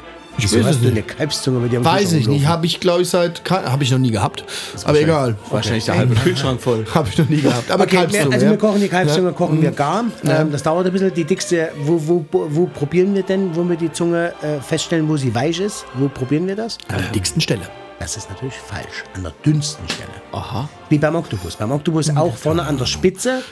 Ich 0.41 0.45
weiß 0.55 0.65
hast 0.67 0.77
es 0.77 0.81
nicht. 0.83 0.91
eine 0.93 1.03
Kalbszunge 1.03 1.59
bei 1.59 1.67
dir 1.69 1.85
Weiß 1.85 2.13
ich 2.13 2.29
nicht. 2.29 2.47
Habe 2.47 2.65
ich, 2.65 2.79
glaube 2.79 3.03
ich, 3.03 3.09
seit. 3.11 3.43
Habe 3.51 3.83
ich 3.83 3.91
noch 3.91 3.99
nie 3.99 4.13
gehabt. 4.13 4.45
Aber 4.85 5.01
egal. 5.01 5.35
Wahrscheinlich 5.51 5.85
der 5.85 5.97
halbe 5.99 6.15
Kühlschrank 6.25 6.61
voll. 6.61 6.87
Habe 6.95 7.09
ich 7.11 7.19
noch 7.19 7.29
nie 7.29 7.41
gehabt. 7.41 7.69
Aber 7.73 7.83
Okay, 7.83 7.93
wir, 7.95 7.99
Kalbszunge. 8.03 8.33
also 8.35 8.47
ja. 8.47 8.51
wir 8.53 8.59
kochen 8.59 8.81
die 8.81 8.89
Kalbszunge, 8.89 9.33
kochen 9.33 9.61
wir 9.61 9.73
gar. 9.73 10.05
Ähm, 10.25 10.53
das 10.53 10.63
dauert 10.63 10.87
ein 10.87 10.93
bisschen. 10.93 11.13
Die 11.13 11.25
dickste, 11.25 11.71
wo, 11.85 12.01
wo, 12.07 12.25
wo 12.51 12.67
probieren 12.67 13.15
wir 13.17 13.25
denn, 13.25 13.55
wo 13.57 13.69
wir 13.69 13.77
die 13.77 13.91
Zunge 13.91 14.33
äh, 14.43 14.61
feststellen, 14.61 15.09
wo 15.09 15.17
sie 15.17 15.35
weich 15.35 15.59
ist? 15.59 15.85
Wo 15.95 16.09
probieren 16.09 16.47
wir 16.47 16.55
das? 16.55 16.79
An 16.89 16.99
der 17.03 17.11
dicksten 17.11 17.41
Stelle. 17.41 17.63
Das 17.99 18.17
ist 18.17 18.29
natürlich 18.31 18.55
falsch. 18.55 19.05
An 19.15 19.23
der 19.25 19.33
dünnsten 19.45 19.87
Stelle. 19.89 20.11
Aha. 20.33 20.69
Wie 20.89 20.99
beim 20.99 21.15
Oktopus. 21.17 21.57
Beim 21.57 21.73
Oktopus 21.73 22.11
auch 22.17 22.37
vorne 22.37 22.63
an 22.63 22.79
der 22.79 22.87
Spitze, 22.87 23.43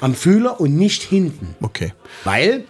am 0.00 0.14
Fühler 0.14 0.60
und 0.60 0.76
nicht 0.76 1.02
hinten. 1.02 1.54
Okay. 1.62 1.92
Weil 2.24 2.64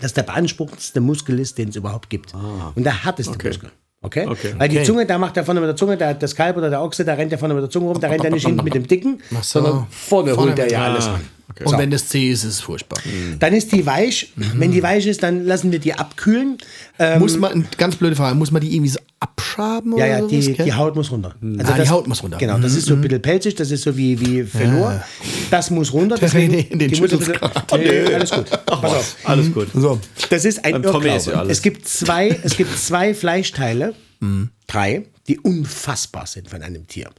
das 0.00 0.12
der 0.12 0.22
beanspruchendste 0.24 1.00
Muskel 1.00 1.38
ist, 1.38 1.56
den 1.58 1.68
es 1.68 1.76
überhaupt 1.76 2.10
gibt. 2.10 2.34
Und 2.74 2.82
der 2.84 3.04
härteste 3.04 3.32
Muskel. 3.32 3.70
Okay? 4.02 4.26
Okay. 4.26 4.54
Weil 4.56 4.68
die 4.70 4.78
Okay. 4.78 4.86
Zunge, 4.86 5.06
da 5.06 5.18
macht 5.18 5.36
er 5.36 5.44
vorne 5.44 5.60
mit 5.60 5.68
der 5.68 5.76
Zunge, 5.76 5.96
der, 5.96 6.14
das 6.14 6.34
Kalb 6.34 6.56
oder 6.56 6.70
der 6.70 6.80
Ochse, 6.82 7.04
da 7.04 7.14
rennt 7.14 7.32
er 7.32 7.38
vorne 7.38 7.52
mit 7.54 7.62
der 7.62 7.70
Zunge 7.70 7.86
rum, 7.88 8.00
da 8.00 8.08
rennt 8.08 8.24
er 8.24 8.30
nicht 8.30 8.46
hinten 8.46 8.64
mit 8.64 8.74
dem 8.74 8.86
Dicken, 8.88 9.20
Ach 9.36 9.44
so. 9.44 9.60
sondern 9.60 9.86
vorne, 9.90 10.32
Vorne 10.34 10.50
holt 10.50 10.58
er 10.58 10.70
ja 10.70 10.84
alles 10.84 11.04
Ah, 11.04 11.14
an. 11.16 11.20
okay. 11.50 11.64
Und 11.66 11.76
wenn 11.78 11.90
das 11.90 12.08
zäh 12.08 12.30
ist, 12.30 12.44
ist 12.44 12.50
es 12.54 12.60
furchtbar. 12.60 12.98
Dann 13.38 13.52
ist 13.52 13.70
die 13.72 13.84
weich. 13.84 14.32
Wenn 14.36 14.72
die 14.72 14.82
weich 14.82 15.06
ist, 15.06 15.22
dann 15.22 15.44
lassen 15.44 15.70
wir 15.70 15.80
die 15.80 15.92
abkühlen. 15.92 16.56
Ähm, 16.98 17.18
muss 17.20 17.36
man, 17.38 17.68
ganz 17.76 17.96
blöde 17.96 18.16
Frage, 18.16 18.34
muss 18.36 18.50
man 18.50 18.62
die 18.62 18.72
irgendwie 18.74 18.88
so 18.88 19.00
abschaben 19.20 19.96
ja, 19.98 20.06
ja, 20.06 20.26
die, 20.26 20.54
die 20.54 20.72
Haut 20.72 20.96
muss 20.96 21.10
runter. 21.10 21.34
Also 21.58 21.72
Ah, 21.72 21.78
die 21.78 21.88
Haut 21.90 22.06
muss 22.06 22.22
runter. 22.22 22.38
Genau, 22.38 22.58
das 22.58 22.74
ist 22.74 22.86
so 22.86 22.94
ein 22.94 23.02
bisschen 23.02 23.20
pelzig, 23.20 23.54
das 23.54 23.70
ist 23.70 23.82
so 23.82 23.94
wie, 23.96 24.18
wie 24.18 24.44
Fenor. 24.44 25.04
Das 25.50 25.70
muss 25.70 25.92
runter. 25.92 26.16
deswegen- 26.18 26.54
René, 26.54 26.68
den 26.78 26.90
die 26.90 27.00
muss 27.00 27.10
bisschen- 27.10 27.34
grad. 27.34 27.70
Nee, 27.78 28.14
alles 28.14 28.30
gut. 28.30 28.46
Pass 28.66 28.82
auf. 28.94 29.16
Alles 29.24 29.52
gut. 29.52 29.68
So. 29.74 30.00
Das 30.30 30.44
ist 30.46 30.64
ein 30.64 30.82
Tommy 30.82 31.08
ist 31.14 31.26
ja 31.26 31.32
Irrglaube. 31.32 31.50
Es 31.52 31.60
gibt 31.60 31.86
zwei, 31.86 32.28
es 32.42 32.56
gibt 32.56 32.76
zwei 32.78 33.12
Fleischteile, 33.14 33.94
Mhm. 34.20 34.50
drei, 34.66 35.06
die 35.28 35.38
unfassbar 35.38 36.26
sind 36.26 36.48
von 36.48 36.62
einem 36.62 36.86
Tier. 36.86 37.10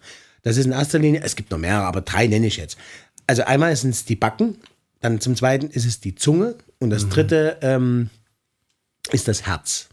Das 0.43 0.57
ist 0.57 0.65
in 0.65 0.71
erster 0.71 0.97
Linie, 0.97 1.21
es 1.23 1.35
gibt 1.35 1.51
noch 1.51 1.59
mehrere, 1.59 1.83
aber 1.85 2.01
drei 2.01 2.25
nenne 2.25 2.47
ich 2.47 2.57
jetzt. 2.57 2.77
Also 3.27 3.43
einmal 3.43 3.75
sind 3.75 3.91
es 3.91 4.05
die 4.05 4.15
Backen, 4.15 4.55
dann 5.01 5.21
zum 5.21 5.35
zweiten 5.35 5.67
ist 5.67 5.85
es 5.85 5.99
die 5.99 6.15
Zunge 6.15 6.55
und 6.79 6.87
Mhm. 6.89 6.93
das 6.93 7.09
dritte 7.09 7.57
ähm, 7.61 8.09
ist 9.11 9.27
das 9.27 9.45
Herz. 9.45 9.87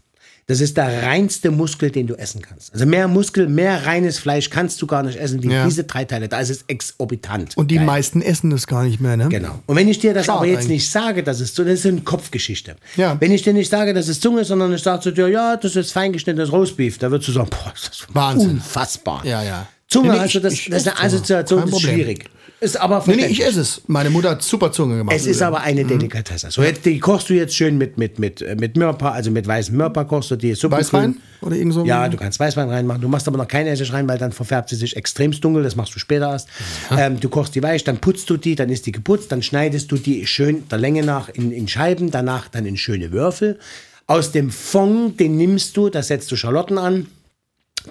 Das 0.49 0.61
ist 0.61 0.77
der 0.77 1.03
reinste 1.03 1.51
Muskel, 1.51 1.91
den 1.91 2.07
du 2.07 2.15
essen 2.15 2.41
kannst. 2.41 2.73
Also 2.73 2.87
mehr 2.87 3.07
Muskel, 3.07 3.47
mehr 3.47 3.85
reines 3.85 4.17
Fleisch 4.17 4.49
kannst 4.49 4.81
du 4.81 4.87
gar 4.87 5.03
nicht 5.03 5.19
essen 5.19 5.43
wie 5.43 5.51
Ja. 5.51 5.63
diese 5.65 5.83
drei 5.83 6.05
Teile. 6.05 6.27
Da 6.27 6.39
ist 6.39 6.49
es 6.49 6.63
exorbitant. 6.67 7.55
Und 7.55 7.69
die 7.69 7.75
Geil. 7.75 7.85
meisten 7.85 8.23
essen 8.23 8.49
das 8.49 8.65
gar 8.65 8.83
nicht 8.83 8.99
mehr, 8.99 9.15
ne? 9.15 9.29
Genau. 9.29 9.59
Und 9.67 9.75
wenn 9.75 9.87
ich 9.87 9.99
dir 9.99 10.11
das 10.15 10.25
Schade 10.25 10.39
aber 10.39 10.47
jetzt 10.47 10.61
eigentlich. 10.61 10.69
nicht 10.69 10.89
sage, 10.91 11.21
das 11.21 11.39
ist 11.39 11.55
so, 11.55 11.63
das 11.63 11.73
ist 11.75 11.85
eine 11.85 12.01
Kopfgeschichte. 12.01 12.77
Ja. 12.97 13.15
Wenn 13.19 13.31
ich 13.31 13.43
dir 13.43 13.53
nicht 13.53 13.69
sage, 13.69 13.93
das 13.93 14.07
ist 14.07 14.23
Zunge, 14.23 14.43
sondern 14.43 14.73
ich 14.73 14.81
sage 14.81 15.01
zu 15.03 15.11
dir, 15.11 15.27
ja, 15.27 15.55
das 15.55 15.75
ist 15.75 15.91
feingeschnittenes 15.91 16.51
Roastbeef, 16.51 16.97
da 16.97 17.11
würdest 17.11 17.27
du 17.29 17.33
sagen, 17.33 17.49
boah, 17.51 17.71
ist 17.75 17.87
das 17.87 18.07
Wahnsinn. 18.15 18.49
unfassbar. 18.49 19.23
Ja, 19.25 19.43
ja. 19.43 19.67
Zunge, 19.87 20.09
Nee, 20.09 20.13
nee, 20.15 20.19
also 20.21 20.39
das, 20.39 20.53
ich 20.53 20.69
das 20.69 20.81
ist 20.81 20.87
eine. 20.87 20.99
Assoziation, 20.99 21.61
das 21.61 21.71
ist 21.71 21.81
schwierig. 21.81 22.25
Ist 22.61 22.79
aber 22.79 23.01
Nee, 23.05 23.15
nee, 23.15 23.25
ich 23.27 23.45
esse 23.45 23.61
es. 23.61 23.81
Meine 23.87 24.09
Mutter 24.09 24.31
hat 24.31 24.43
super 24.43 24.71
Zunge 24.71 24.97
gemacht. 24.97 25.15
Es 25.15 25.25
ist 25.25 25.41
aber 25.41 25.61
eine 25.61 25.85
Delikatesse. 25.85 26.51
So, 26.51 26.61
jetzt, 26.61 26.85
die 26.85 26.99
kochst 26.99 27.29
du 27.29 27.33
jetzt 27.33 27.55
schön 27.55 27.77
mit, 27.77 27.97
mit, 27.97 28.19
mit, 28.19 28.41
äh, 28.41 28.55
mit 28.55 28.75
Mörper, 28.75 29.13
also 29.13 29.31
mit 29.31 29.47
weißem 29.47 29.77
Mörper 29.77 30.03
kochst 30.03 30.31
du 30.31 30.35
die 30.35 30.53
Suppe. 30.55 30.77
Weißwein? 30.77 31.17
Oder 31.41 31.55
irgend 31.55 31.73
so? 31.73 31.85
Ja, 31.85 32.09
du 32.09 32.17
kannst 32.17 32.37
Weißwein 32.37 32.69
reinmachen. 32.69 33.01
Du 33.01 33.07
machst 33.07 33.27
aber 33.29 33.37
noch 33.37 33.47
kein 33.47 33.65
Essig 33.65 33.93
rein, 33.93 34.09
weil 34.09 34.17
dann 34.17 34.33
verfärbt 34.33 34.69
sie 34.69 34.75
sich 34.75 34.97
extremst 34.97 35.41
dunkel. 35.43 35.63
Das 35.63 35.77
machst 35.77 35.95
du 35.95 35.99
später 35.99 36.29
erst. 36.31 36.49
Ähm, 36.97 37.19
du 37.19 37.29
kochst 37.29 37.55
die 37.55 37.63
weich, 37.63 37.85
dann 37.85 37.99
putzt 37.99 38.29
du 38.29 38.35
die, 38.35 38.55
dann 38.55 38.69
ist 38.69 38.85
die 38.85 38.91
geputzt, 38.91 39.31
dann 39.31 39.41
schneidest 39.41 39.89
du 39.91 39.95
die 39.95 40.27
schön 40.27 40.67
der 40.69 40.79
Länge 40.79 41.03
nach 41.03 41.29
in, 41.29 41.51
in 41.51 41.67
Scheiben, 41.69 42.11
danach 42.11 42.49
dann 42.49 42.65
in 42.65 42.75
schöne 42.75 43.13
Würfel. 43.13 43.57
Aus 44.05 44.31
dem 44.31 44.49
Fond, 44.49 45.19
den 45.19 45.37
nimmst 45.37 45.77
du, 45.77 45.89
da 45.89 46.03
setzt 46.03 46.29
du 46.31 46.35
Schalotten 46.35 46.77
an. 46.77 47.05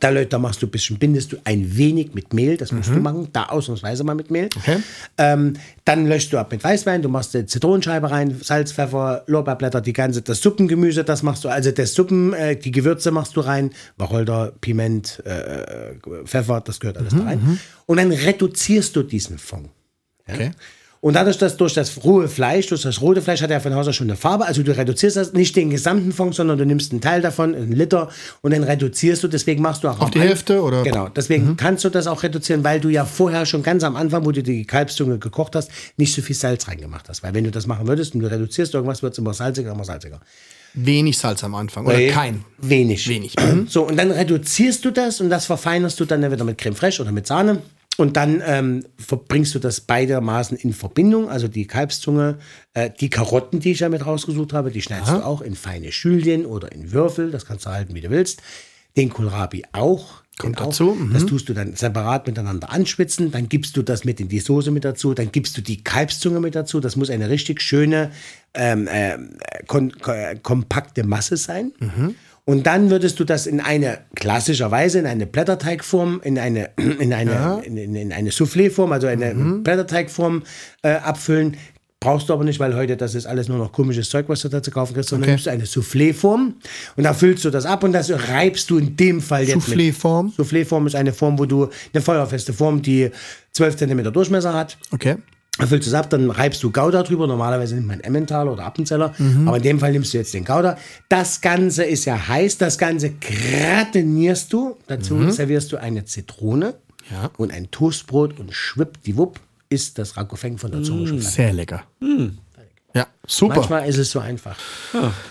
Da, 0.00 0.12
da 0.12 0.38
machst 0.38 0.62
du 0.62 0.66
ein 0.66 0.70
bisschen, 0.70 0.98
bindest 0.98 1.32
du 1.32 1.36
ein 1.44 1.76
wenig 1.76 2.14
mit 2.14 2.34
Mehl, 2.34 2.56
das 2.56 2.72
musst 2.72 2.90
du 2.90 3.00
machen, 3.00 3.28
da 3.32 3.44
ausnahmsweise 3.46 4.04
mal 4.04 4.14
mit 4.14 4.30
Mehl. 4.30 4.48
Okay. 4.54 4.76
Ähm, 5.16 5.54
dann 5.84 6.06
löschst 6.06 6.32
du 6.32 6.38
ab 6.38 6.52
mit 6.52 6.62
Weißwein, 6.62 7.00
du 7.02 7.08
machst 7.08 7.34
eine 7.34 7.46
Zitronenscheibe 7.46 8.10
rein, 8.10 8.38
Salz, 8.42 8.72
Pfeffer, 8.72 9.24
Lorbeerblätter, 9.26 9.80
die 9.80 9.92
ganze, 9.94 10.22
das 10.22 10.40
Suppengemüse, 10.42 11.04
das 11.04 11.22
machst 11.22 11.44
du, 11.44 11.48
also 11.48 11.70
das 11.70 11.94
Suppen, 11.94 12.34
äh, 12.34 12.56
die 12.56 12.70
Gewürze 12.70 13.10
machst 13.10 13.34
du 13.36 13.40
rein, 13.40 13.70
Wacholder, 13.96 14.52
Piment, 14.60 15.22
äh, 15.24 15.94
Pfeffer, 16.24 16.60
das 16.60 16.80
gehört 16.80 16.98
alles 16.98 17.14
da 17.14 17.22
rein. 17.22 17.58
Und 17.86 17.96
dann 17.96 18.12
reduzierst 18.12 18.94
du 18.94 19.02
diesen 19.02 19.38
Fond. 19.38 19.70
Okay. 20.28 20.50
Und 21.00 21.14
dadurch, 21.14 21.38
dass 21.38 21.56
durch 21.56 21.74
das 21.74 22.02
rohe 22.02 22.26
Fleisch, 22.26 22.66
durch 22.66 22.82
das 22.82 23.00
rote 23.00 23.22
Fleisch 23.22 23.40
hat 23.40 23.50
er 23.52 23.60
von 23.60 23.72
Haus 23.74 23.86
aus 23.86 23.94
schon 23.94 24.08
eine 24.08 24.16
Farbe, 24.16 24.46
also 24.46 24.64
du 24.64 24.76
reduzierst 24.76 25.16
das 25.16 25.32
nicht 25.32 25.54
den 25.54 25.70
gesamten 25.70 26.10
Fond, 26.12 26.34
sondern 26.34 26.58
du 26.58 26.66
nimmst 26.66 26.90
einen 26.90 27.00
Teil 27.00 27.20
davon, 27.22 27.54
einen 27.54 27.72
Liter, 27.72 28.08
und 28.42 28.52
dann 28.52 28.64
reduzierst 28.64 29.22
du, 29.22 29.28
deswegen 29.28 29.62
machst 29.62 29.84
du 29.84 29.88
auch 29.88 30.00
Auf 30.00 30.10
die 30.10 30.18
An- 30.20 30.26
Hälfte, 30.26 30.60
oder? 30.60 30.82
Genau, 30.82 31.08
deswegen 31.08 31.56
kannst 31.56 31.84
du 31.84 31.88
das 31.88 32.08
auch 32.08 32.24
reduzieren, 32.24 32.64
weil 32.64 32.80
du 32.80 32.88
ja 32.88 33.04
vorher 33.04 33.46
schon 33.46 33.62
ganz 33.62 33.84
am 33.84 33.94
Anfang, 33.94 34.24
wo 34.26 34.32
du 34.32 34.42
die 34.42 34.64
Kalbszunge 34.64 35.18
gekocht 35.18 35.54
hast, 35.54 35.70
nicht 35.96 36.12
so 36.12 36.20
viel 36.20 36.34
Salz 36.34 36.66
reingemacht 36.66 37.08
hast. 37.08 37.22
Weil 37.22 37.32
wenn 37.32 37.44
du 37.44 37.52
das 37.52 37.66
machen 37.68 37.86
würdest 37.86 38.14
und 38.14 38.20
du 38.20 38.26
reduzierst 38.30 38.74
irgendwas, 38.74 39.00
wird 39.02 39.12
es 39.12 39.18
immer 39.18 39.34
salziger, 39.34 39.70
immer 39.72 39.84
salziger. 39.84 40.20
Wenig 40.74 41.16
Salz 41.16 41.44
am 41.44 41.54
Anfang. 41.54 41.86
Oder 41.86 41.96
Nee, 41.96 42.10
kein. 42.10 42.44
Wenig. 42.58 43.08
Wenig. 43.08 43.34
So, 43.68 43.84
und 43.86 43.96
dann 43.96 44.10
reduzierst 44.10 44.84
du 44.84 44.90
das 44.90 45.20
und 45.20 45.30
das 45.30 45.46
verfeinerst 45.46 45.98
du 46.00 46.04
dann 46.04 46.22
entweder 46.24 46.44
mit 46.44 46.58
Creme 46.58 46.74
fraiche 46.74 47.02
oder 47.02 47.12
mit 47.12 47.26
Sahne. 47.26 47.62
Und 47.98 48.16
dann 48.16 48.40
ähm, 48.46 48.84
verbringst 48.96 49.56
du 49.56 49.58
das 49.58 49.80
beidermaßen 49.80 50.56
in 50.56 50.72
Verbindung, 50.72 51.28
also 51.28 51.48
die 51.48 51.66
Kalbszunge, 51.66 52.38
äh, 52.72 52.90
die 53.00 53.10
Karotten, 53.10 53.58
die 53.58 53.72
ich 53.72 53.80
ja 53.80 53.88
mit 53.88 54.06
rausgesucht 54.06 54.52
habe, 54.52 54.70
die 54.70 54.80
schneidest 54.82 55.10
du 55.10 55.26
auch 55.26 55.40
in 55.40 55.56
feine 55.56 55.90
Schülchen 55.90 56.46
oder 56.46 56.70
in 56.70 56.92
Würfel, 56.92 57.32
das 57.32 57.44
kannst 57.44 57.66
du 57.66 57.70
halten, 57.70 57.96
wie 57.96 58.00
du 58.00 58.10
willst. 58.10 58.40
Den 58.96 59.08
Kohlrabi 59.10 59.64
auch. 59.72 60.22
Kommt 60.38 60.54
Genau. 60.56 60.68
dazu, 60.68 60.92
mhm. 60.92 61.12
Das 61.12 61.26
tust 61.26 61.48
du 61.48 61.54
dann 61.54 61.74
separat 61.74 62.28
miteinander 62.28 62.70
anschwitzen. 62.70 63.32
Dann 63.32 63.48
gibst 63.48 63.76
du 63.76 63.82
das 63.82 64.04
mit 64.04 64.20
in 64.20 64.28
die 64.28 64.38
Soße 64.38 64.70
mit 64.70 64.84
dazu. 64.84 65.12
Dann 65.12 65.32
gibst 65.32 65.56
du 65.58 65.60
die 65.62 65.82
Kalbszunge 65.82 66.38
mit 66.38 66.54
dazu. 66.54 66.78
Das 66.78 66.94
muss 66.94 67.10
eine 67.10 67.28
richtig 67.28 67.60
schöne, 67.60 68.12
ähm, 68.54 68.88
ko 69.66 69.88
äh, 70.06 70.36
kompakte 70.40 71.02
Masse 71.02 71.36
sein. 71.36 71.72
Mhm. 71.80 72.14
Und 72.48 72.66
dann 72.66 72.88
würdest 72.88 73.20
du 73.20 73.24
das 73.24 73.46
in 73.46 73.60
eine, 73.60 73.98
klassischerweise 74.16 74.98
in 74.98 75.04
eine 75.04 75.26
Blätterteigform, 75.26 76.22
in 76.24 76.38
eine, 76.38 76.70
in 76.98 77.12
eine, 77.12 77.60
in, 77.62 77.76
in, 77.76 77.94
in 77.94 78.10
eine 78.10 78.30
Souffléform, 78.30 78.90
also 78.90 79.06
eine 79.06 79.34
Mhm. 79.34 79.62
Blätterteigform 79.64 80.44
äh, 80.82 80.92
abfüllen. 80.92 81.58
Brauchst 82.00 82.30
du 82.30 82.32
aber 82.32 82.44
nicht, 82.44 82.58
weil 82.58 82.74
heute 82.74 82.96
das 82.96 83.14
ist 83.14 83.26
alles 83.26 83.48
nur 83.48 83.58
noch 83.58 83.70
komisches 83.72 84.08
Zeug, 84.08 84.30
was 84.30 84.40
du 84.40 84.48
da 84.48 84.62
zu 84.62 84.70
kaufen 84.70 84.94
kriegst, 84.94 85.10
sondern 85.10 85.24
Okay. 85.24 85.32
nimmst 85.32 85.46
du 85.46 85.50
eine 85.50 85.64
Souffléform 85.66 86.54
und 86.96 87.04
da 87.04 87.12
füllst 87.12 87.44
du 87.44 87.50
das 87.50 87.66
ab 87.66 87.84
und 87.84 87.92
das 87.92 88.10
reibst 88.30 88.70
du 88.70 88.78
in 88.78 88.96
dem 88.96 89.20
Fall 89.20 89.42
jetzt 89.42 89.54
mit. 89.56 89.64
Soufflé-Form. 89.64 90.32
Souffléform 90.38 90.86
ist 90.86 90.94
eine 90.94 91.12
Form, 91.12 91.38
wo 91.38 91.44
du 91.44 91.68
eine 91.92 92.00
feuerfeste 92.02 92.54
Form, 92.54 92.80
die 92.80 93.10
12 93.52 93.76
cm 93.76 94.10
Durchmesser 94.12 94.54
hat. 94.54 94.78
Okay. 94.92 95.16
Dann 95.58 95.68
füllst 95.68 95.86
du 95.86 95.90
es 95.90 95.94
ab, 95.94 96.08
dann 96.10 96.30
reibst 96.30 96.62
du 96.62 96.70
Gouda 96.70 97.02
drüber. 97.02 97.26
Normalerweise 97.26 97.74
nimmt 97.74 97.86
man 97.88 98.00
Emmentaler 98.00 98.52
oder 98.52 98.64
Appenzeller, 98.64 99.12
Mhm. 99.18 99.48
aber 99.48 99.56
in 99.58 99.62
dem 99.62 99.80
Fall 99.80 99.92
nimmst 99.92 100.14
du 100.14 100.18
jetzt 100.18 100.32
den 100.34 100.44
Gouda. 100.44 100.78
Das 101.08 101.40
Ganze 101.40 101.84
ist 101.84 102.04
ja 102.04 102.28
heiß, 102.28 102.58
das 102.58 102.78
Ganze 102.78 103.10
gratinierst 103.12 104.52
du. 104.52 104.76
Dazu 104.86 105.30
servierst 105.30 105.72
du 105.72 105.76
eine 105.76 106.04
Zitrone 106.04 106.74
Mhm. 107.10 107.14
Ja. 107.14 107.30
und 107.38 107.52
ein 107.52 107.70
Toastbrot 107.70 108.38
und 108.38 108.52
schwuppdiwupp 108.52 109.40
ist 109.70 109.98
das 109.98 110.16
Rakofeng 110.16 110.58
von 110.58 110.70
der 110.70 110.82
Zunge 110.82 111.06
schon 111.08 111.18
fertig. 111.20 111.34
Sehr 111.36 111.52
lecker. 111.52 111.82
Ja, 112.94 113.06
super. 113.26 113.56
Manchmal 113.56 113.88
ist 113.88 113.98
es 113.98 114.10
so 114.10 114.18
einfach. 114.20 114.56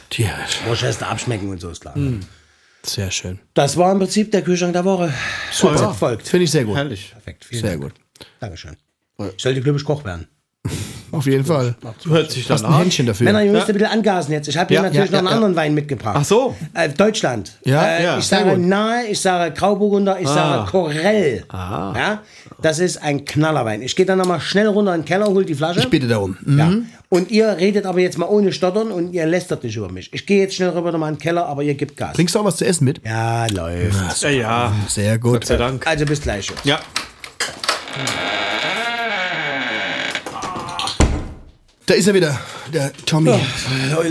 Tja, 0.09 0.29
Worcester 0.67 1.07
abschmecken 1.07 1.49
und 1.49 1.59
so 1.59 1.69
ist 1.69 1.81
klar. 1.81 1.95
sehr 2.83 3.11
schön. 3.11 3.39
Das 3.53 3.75
war 3.77 3.91
im 3.91 3.99
Prinzip 3.99 4.31
der 4.31 4.41
Kühlschrank 4.43 4.73
der 4.73 4.85
Woche. 4.85 5.11
Super. 5.51 5.93
folgt. 5.93 6.27
Finde 6.27 6.43
ich 6.45 6.51
sehr 6.51 6.65
gut. 6.65 6.75
Herrlich. 6.77 7.11
Perfekt. 7.11 7.45
Vielen 7.45 7.61
Sehr 7.61 7.71
Dank. 7.71 7.83
gut. 7.83 7.93
Dankeschön. 8.39 8.77
Ich 9.17 9.41
sollte 9.41 9.61
glücklich 9.61 9.85
Koch 9.85 10.03
werden. 10.05 10.27
Auf 11.11 11.25
jeden 11.25 11.45
Fall. 11.45 11.75
Hört 12.05 12.31
sich 12.31 12.49
hast 12.49 12.65
ein. 12.65 12.77
Händchen 12.77 13.05
dafür. 13.05 13.25
Männer, 13.25 13.43
ihr 13.43 13.51
müsst 13.51 13.67
ein 13.67 13.73
bisschen 13.73 13.89
angasen 13.89 14.33
jetzt. 14.33 14.49
Ich 14.49 14.57
habe 14.57 14.67
hier 14.67 14.75
Ja, 14.75 14.81
natürlich 14.83 15.09
ja, 15.09 15.11
noch 15.11 15.19
einen 15.19 15.27
ja, 15.27 15.33
anderen 15.35 15.55
Wein 15.55 15.73
mitgebracht. 15.73 16.17
Ach 16.19 16.25
so. 16.25 16.55
Äh, 16.73 16.89
Deutschland. 16.89 17.53
Ja, 17.63 17.85
äh, 17.85 18.03
ja, 18.03 18.17
ich 18.17 18.25
sage. 18.25 18.57
Nahe, 18.57 19.07
ich 19.07 19.21
sage 19.21 19.53
Grauburgunder, 19.53 20.19
ich 20.19 20.27
sage 20.27 20.69
Korell. 20.69 21.45
Ja, 21.51 22.21
das 22.61 22.79
ist 22.79 23.01
ein 23.01 23.23
Knallerwein. 23.23 23.81
Ich 23.81 23.95
gehe 23.95 24.05
dann 24.05 24.17
nochmal 24.17 24.41
schnell 24.41 24.67
runter 24.67 24.93
in 24.95 25.01
den 25.01 25.05
Keller, 25.05 25.27
hol 25.27 25.45
die 25.45 25.55
Flasche. 25.55 25.79
Ich 25.79 25.89
bitte 25.89 26.07
darum. 26.07 26.37
Mhm. 26.43 26.59
Ja. 26.59 26.71
Und 27.09 27.31
ihr 27.31 27.55
redet 27.57 27.85
aber 27.85 27.99
jetzt 27.99 28.17
mal 28.17 28.27
ohne 28.27 28.51
Stottern 28.51 28.91
und 28.91 29.13
ihr 29.13 29.25
lästert 29.25 29.63
nicht 29.63 29.77
über 29.77 29.89
mich. 29.89 30.13
Ich 30.13 30.25
gehe 30.25 30.41
jetzt 30.41 30.55
schnell 30.55 30.69
rüber 30.69 30.91
nochmal 30.91 31.09
in 31.09 31.15
den 31.15 31.21
Keller, 31.21 31.45
aber 31.45 31.63
ihr 31.63 31.75
gebt 31.75 31.95
Gas. 31.95 32.17
Bringst 32.17 32.35
du 32.35 32.39
auch 32.39 32.45
was 32.45 32.57
zu 32.57 32.65
essen 32.65 32.83
mit? 32.83 32.99
Ja, 33.05 33.47
läuft. 33.47 34.21
Ja, 34.23 34.29
ja. 34.29 34.73
Sehr 34.89 35.17
gut. 35.17 35.33
Gott 35.33 35.45
sei 35.45 35.55
Dank. 35.55 35.87
Also 35.87 36.05
bis 36.05 36.21
gleich. 36.21 36.51
Ja. 36.65 36.79
Da 41.87 41.93
ist 41.93 42.05
er 42.05 42.13
wieder, 42.13 42.37
der 42.73 42.91
Tommy. 43.05 43.31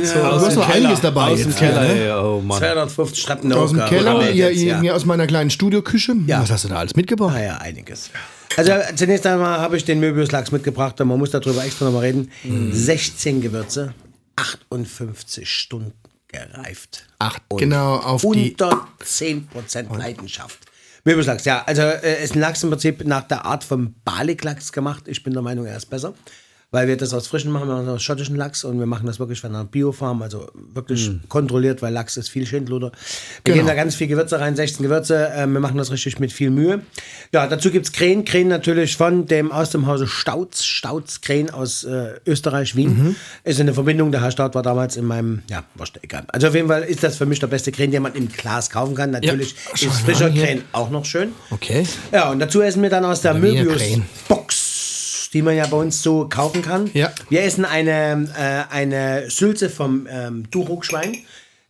So, 0.03 0.15
du 0.15 0.25
hast 0.25 0.57
noch 0.57 0.67
einiges 0.67 1.03
dabei 1.03 1.33
Aus 1.33 1.41
dem 1.41 1.51
jetzt. 1.51 1.59
Keller, 1.59 1.83
ne? 1.83 2.07
ey, 2.07 2.11
oh 2.11 2.41
Mann. 2.41 2.59
250 2.59 3.23
Schrappen 3.23 3.53
Aus 3.53 3.71
dem 3.71 3.85
Keller, 3.85 4.23
hier, 4.23 4.51
ja. 4.51 4.81
hier 4.81 4.97
aus 4.97 5.05
meiner 5.05 5.27
kleinen 5.27 5.51
Studioküche. 5.51 6.17
Ja. 6.27 6.41
Was 6.41 6.51
hast 6.51 6.65
du 6.65 6.69
da 6.69 6.77
alles 6.77 6.97
mitgebracht? 6.97 7.37
Ah 7.37 7.43
ja, 7.43 7.57
einiges. 7.59 8.09
Also 8.57 8.73
zunächst 8.95 9.27
einmal 9.27 9.61
habe 9.61 9.77
ich 9.77 9.85
den 9.85 10.01
Möbiuslachs 10.01 10.53
mitgebracht, 10.53 10.99
und 11.03 11.09
man 11.09 11.19
muss 11.19 11.33
darüber 11.33 11.67
extra 11.67 11.85
nochmal 11.85 12.05
reden. 12.05 12.31
16 12.73 13.43
Gewürze, 13.43 13.93
58 14.37 15.47
Stunden 15.47 15.93
gereift. 16.29 17.07
Ach, 17.19 17.39
genau, 17.59 17.97
auf 17.97 18.23
die. 18.23 18.53
Unter 18.53 18.89
10% 19.05 19.99
Leidenschaft. 19.99 20.61
Möbiuslachs, 21.05 21.45
ja, 21.45 21.63
also 21.67 21.83
äh, 21.83 22.25
ist 22.25 22.35
ein 22.35 22.41
Lachs 22.41 22.63
im 22.63 22.71
Prinzip 22.71 23.07
nach 23.07 23.29
der 23.29 23.45
Art 23.45 23.65
vom 23.65 23.95
Balik-Lachs 24.07 24.73
gemacht. 24.73 25.05
Ich 25.09 25.23
bin 25.23 25.35
der 25.35 25.43
Meinung, 25.43 25.67
er 25.67 25.77
ist 25.77 25.91
besser. 25.91 26.15
Weil 26.77 26.89
wir 26.89 26.99
das 26.99 27.15
aus 27.15 27.27
frischen 27.27 27.51
machen, 27.53 27.69
wir 27.69 27.75
machen 27.77 27.89
aus 27.89 28.03
schottischen 28.03 28.37
Lachs 28.37 28.63
und 28.63 28.79
wir 28.79 28.85
machen 28.85 29.07
das 29.07 29.19
wirklich 29.19 29.41
von 29.41 29.49
einer 29.55 29.65
Biofarm, 29.65 30.21
also 30.21 30.47
wirklich 30.75 31.11
kontrolliert, 31.31 31.81
weil 31.81 31.91
Lachs 31.91 32.19
ist 32.19 32.29
viel 32.29 32.47
Schindluder. 32.47 32.93
Wir 32.93 33.55
Genau. 33.55 33.55
geben 33.57 33.67
da 33.67 33.75
ganz 33.75 33.95
viel 33.95 34.09
Gewürze 34.09 34.39
rein, 34.41 34.55
16 34.57 34.83
Gewürze, 34.83 35.31
äh, 35.31 35.47
wir 35.47 35.61
machen 35.61 35.79
das 35.79 35.91
richtig 35.91 36.21
mit 36.21 36.33
viel 36.35 36.51
Mühe. 36.51 36.83
Ja, 37.33 37.47
dazu 37.47 37.71
gibt's 37.71 37.93
Krähen, 37.93 38.27
Krähen 38.27 38.49
natürlich 38.49 38.95
von 38.95 39.25
dem 39.25 39.53
aus 39.53 39.71
dem 39.71 39.87
Hause 39.87 40.07
Stauz, 40.07 40.65
Stauz 40.65 41.23
Krähen 41.23 41.49
aus 41.49 41.85
äh, 41.85 42.21
Österreich, 42.27 42.77
Wien. 42.77 43.17
Ist 43.43 43.59
eine 43.59 43.73
Verbindung, 43.73 44.13
der 44.13 44.21
Herr 44.21 44.31
Staud 44.31 44.55
war 44.55 44.63
damals 44.63 44.99
in 44.99 45.07
meinem, 45.07 45.41
ja, 45.49 45.65
war 45.77 45.87
egal. 46.03 46.25
Also 46.29 46.49
auf 46.49 46.55
jeden 46.55 46.69
Fall 46.69 46.83
ist 46.83 47.03
das 47.03 47.17
für 47.17 47.25
mich 47.25 47.41
der 47.41 47.47
beste 47.47 47.73
Krähen, 47.73 47.91
den 47.91 48.03
man 48.03 48.15
im 48.15 48.29
Glas 48.29 48.69
kaufen 48.69 48.95
kann. 48.95 49.13
Natürlich 49.13 49.55
schau 49.75 49.87
ist 49.89 50.01
frischer. 50.03 50.29
Krähen 50.31 50.63
auch 50.73 50.91
noch 50.91 51.07
schön. 51.07 51.33
Okay. 51.51 51.87
Ja, 52.13 52.31
und 52.31 52.39
dazu 52.39 52.61
essen 52.61 52.83
wir 52.83 52.91
dann 52.91 53.07
aus 53.07 53.23
der 53.23 53.35
Wiener 53.43 53.65
Möbius-Box, 53.65 54.46
die 55.37 55.43
man 55.43 55.55
ja 55.55 55.67
bei 55.67 55.77
uns 55.77 56.03
so 56.03 56.27
kaufen 56.31 56.63
kann. 56.63 56.91
Ja. 56.95 57.13
Wir 57.29 57.43
essen 57.43 57.67
eine, 57.67 58.27
äh, 58.39 58.75
eine 58.75 59.29
Sülze 59.29 59.69
vom 59.69 60.07
ähm, 60.11 60.45
Duroc-Schwein. 60.51 61.15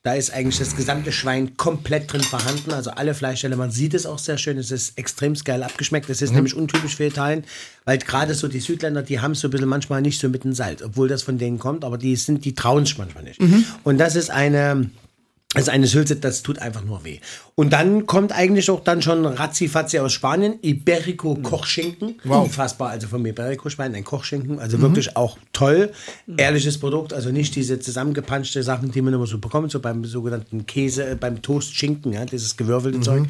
Da 0.04 0.14
ist 0.14 0.32
eigentlich 0.32 0.56
das 0.60 0.76
gesamte 0.76 1.10
Schwein 1.10 1.56
komplett 1.56 2.12
drin 2.12 2.20
vorhanden. 2.20 2.72
Also 2.72 2.92
alle 2.92 3.12
Fleischteile, 3.12 3.56
man 3.56 3.72
sieht 3.72 3.92
es 3.92 4.06
auch 4.06 4.20
sehr 4.20 4.38
schön. 4.38 4.56
Es 4.56 4.70
ist 4.70 4.96
extrem 4.96 5.34
geil 5.34 5.64
abgeschmeckt. 5.64 6.08
Es 6.10 6.22
ist 6.22 6.30
Mhm. 6.30 6.36
nämlich 6.36 6.54
untypisch 6.54 6.94
für 6.94 7.06
Italien, 7.06 7.42
weil 7.84 7.98
gerade 7.98 8.34
so 8.34 8.46
die 8.46 8.60
Südländer, 8.60 9.02
die 9.02 9.18
haben 9.18 9.32
es 9.32 9.40
so 9.40 9.48
ein 9.48 9.50
bisschen 9.50 9.68
manchmal 9.68 10.00
nicht 10.00 10.20
so 10.20 10.28
mit 10.28 10.44
dem 10.44 10.52
Salz, 10.52 10.80
obwohl 10.80 11.08
das 11.08 11.24
von 11.24 11.38
denen 11.38 11.58
kommt, 11.58 11.84
aber 11.84 11.98
die 11.98 12.14
sind, 12.14 12.44
die 12.44 12.54
trauen 12.54 12.86
sich 12.86 12.98
manchmal 12.98 13.24
nicht. 13.24 13.40
Mhm. 13.42 13.64
Und 13.82 13.98
das 13.98 14.14
ist 14.14 14.30
eine, 14.30 14.90
also 15.54 15.70
eine 15.70 15.86
Sülze, 15.86 16.16
das 16.16 16.42
tut 16.42 16.58
einfach 16.58 16.84
nur 16.84 17.04
weh. 17.04 17.18
Und 17.54 17.72
dann 17.72 18.04
kommt 18.04 18.32
eigentlich 18.32 18.68
auch 18.68 18.84
dann 18.84 19.00
schon 19.00 19.24
Razzi-Fazzi 19.24 20.00
aus 20.00 20.12
Spanien, 20.12 20.58
Iberico 20.60 21.36
Kochschinken. 21.36 22.16
Unfassbar, 22.24 22.90
also 22.90 23.08
vom 23.08 23.24
Iberico-Schwein 23.24 23.94
ein 23.94 24.04
Kochschinken, 24.04 24.58
also 24.58 24.80
wirklich 24.82 25.16
auch 25.16 25.38
toll. 25.52 25.92
Ehrliches 26.36 26.78
Produkt, 26.78 27.14
also 27.14 27.30
nicht 27.30 27.54
diese 27.54 27.78
zusammengepanschte 27.78 28.62
Sachen, 28.62 28.90
die 28.90 29.00
man 29.00 29.14
immer 29.14 29.26
so 29.26 29.38
bekommt, 29.38 29.70
so 29.70 29.80
beim 29.80 30.04
sogenannten 30.04 30.66
Käse, 30.66 31.10
äh, 31.10 31.14
beim 31.14 31.40
Toast-Schinken, 31.40 32.12
ja, 32.12 32.24
dieses 32.26 32.56
gewürfelte 32.56 33.00
Zeug. 33.00 33.24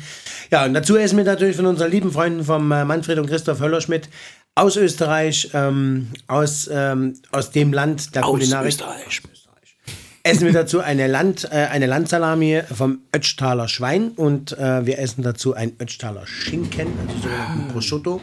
Ja, 0.51 0.65
und 0.65 0.75
dazu 0.75 0.97
essen 0.97 1.19
wir 1.19 1.25
natürlich 1.25 1.57
von 1.57 1.67
unseren 1.67 1.91
lieben 1.91 2.11
Freunden 2.11 2.45
vom 2.45 2.73
äh, 2.73 2.85
Manfred 2.85 3.19
und 3.19 3.27
Christoph 3.27 3.61
Höllerschmidt 3.61 4.09
aus 4.57 4.77
Österreich, 4.77 5.51
ähm, 5.53 6.09
aus, 6.27 6.69
ähm, 6.73 7.15
aus 7.31 7.51
dem 7.51 7.73
Land 7.73 8.17
der 8.17 8.23
Kulinarik. 8.23 8.69
Österreich. 8.69 9.23
Essen 10.27 10.47
wir 10.47 10.53
dazu 10.53 10.81
eine, 10.81 11.07
Land, 11.07 11.49
äh, 11.53 11.69
eine 11.71 11.87
Landsalami 11.87 12.63
vom 12.75 12.99
Ötztaler 13.15 13.69
Schwein 13.69 14.09
und 14.09 14.59
äh, 14.59 14.85
wir 14.85 14.99
essen 14.99 15.23
dazu 15.23 15.55
ein 15.55 15.75
Ötztaler 15.81 16.27
Schinken, 16.27 16.89
also 17.07 17.21
sogenannten 17.21 17.69
Prosciutto 17.69 18.21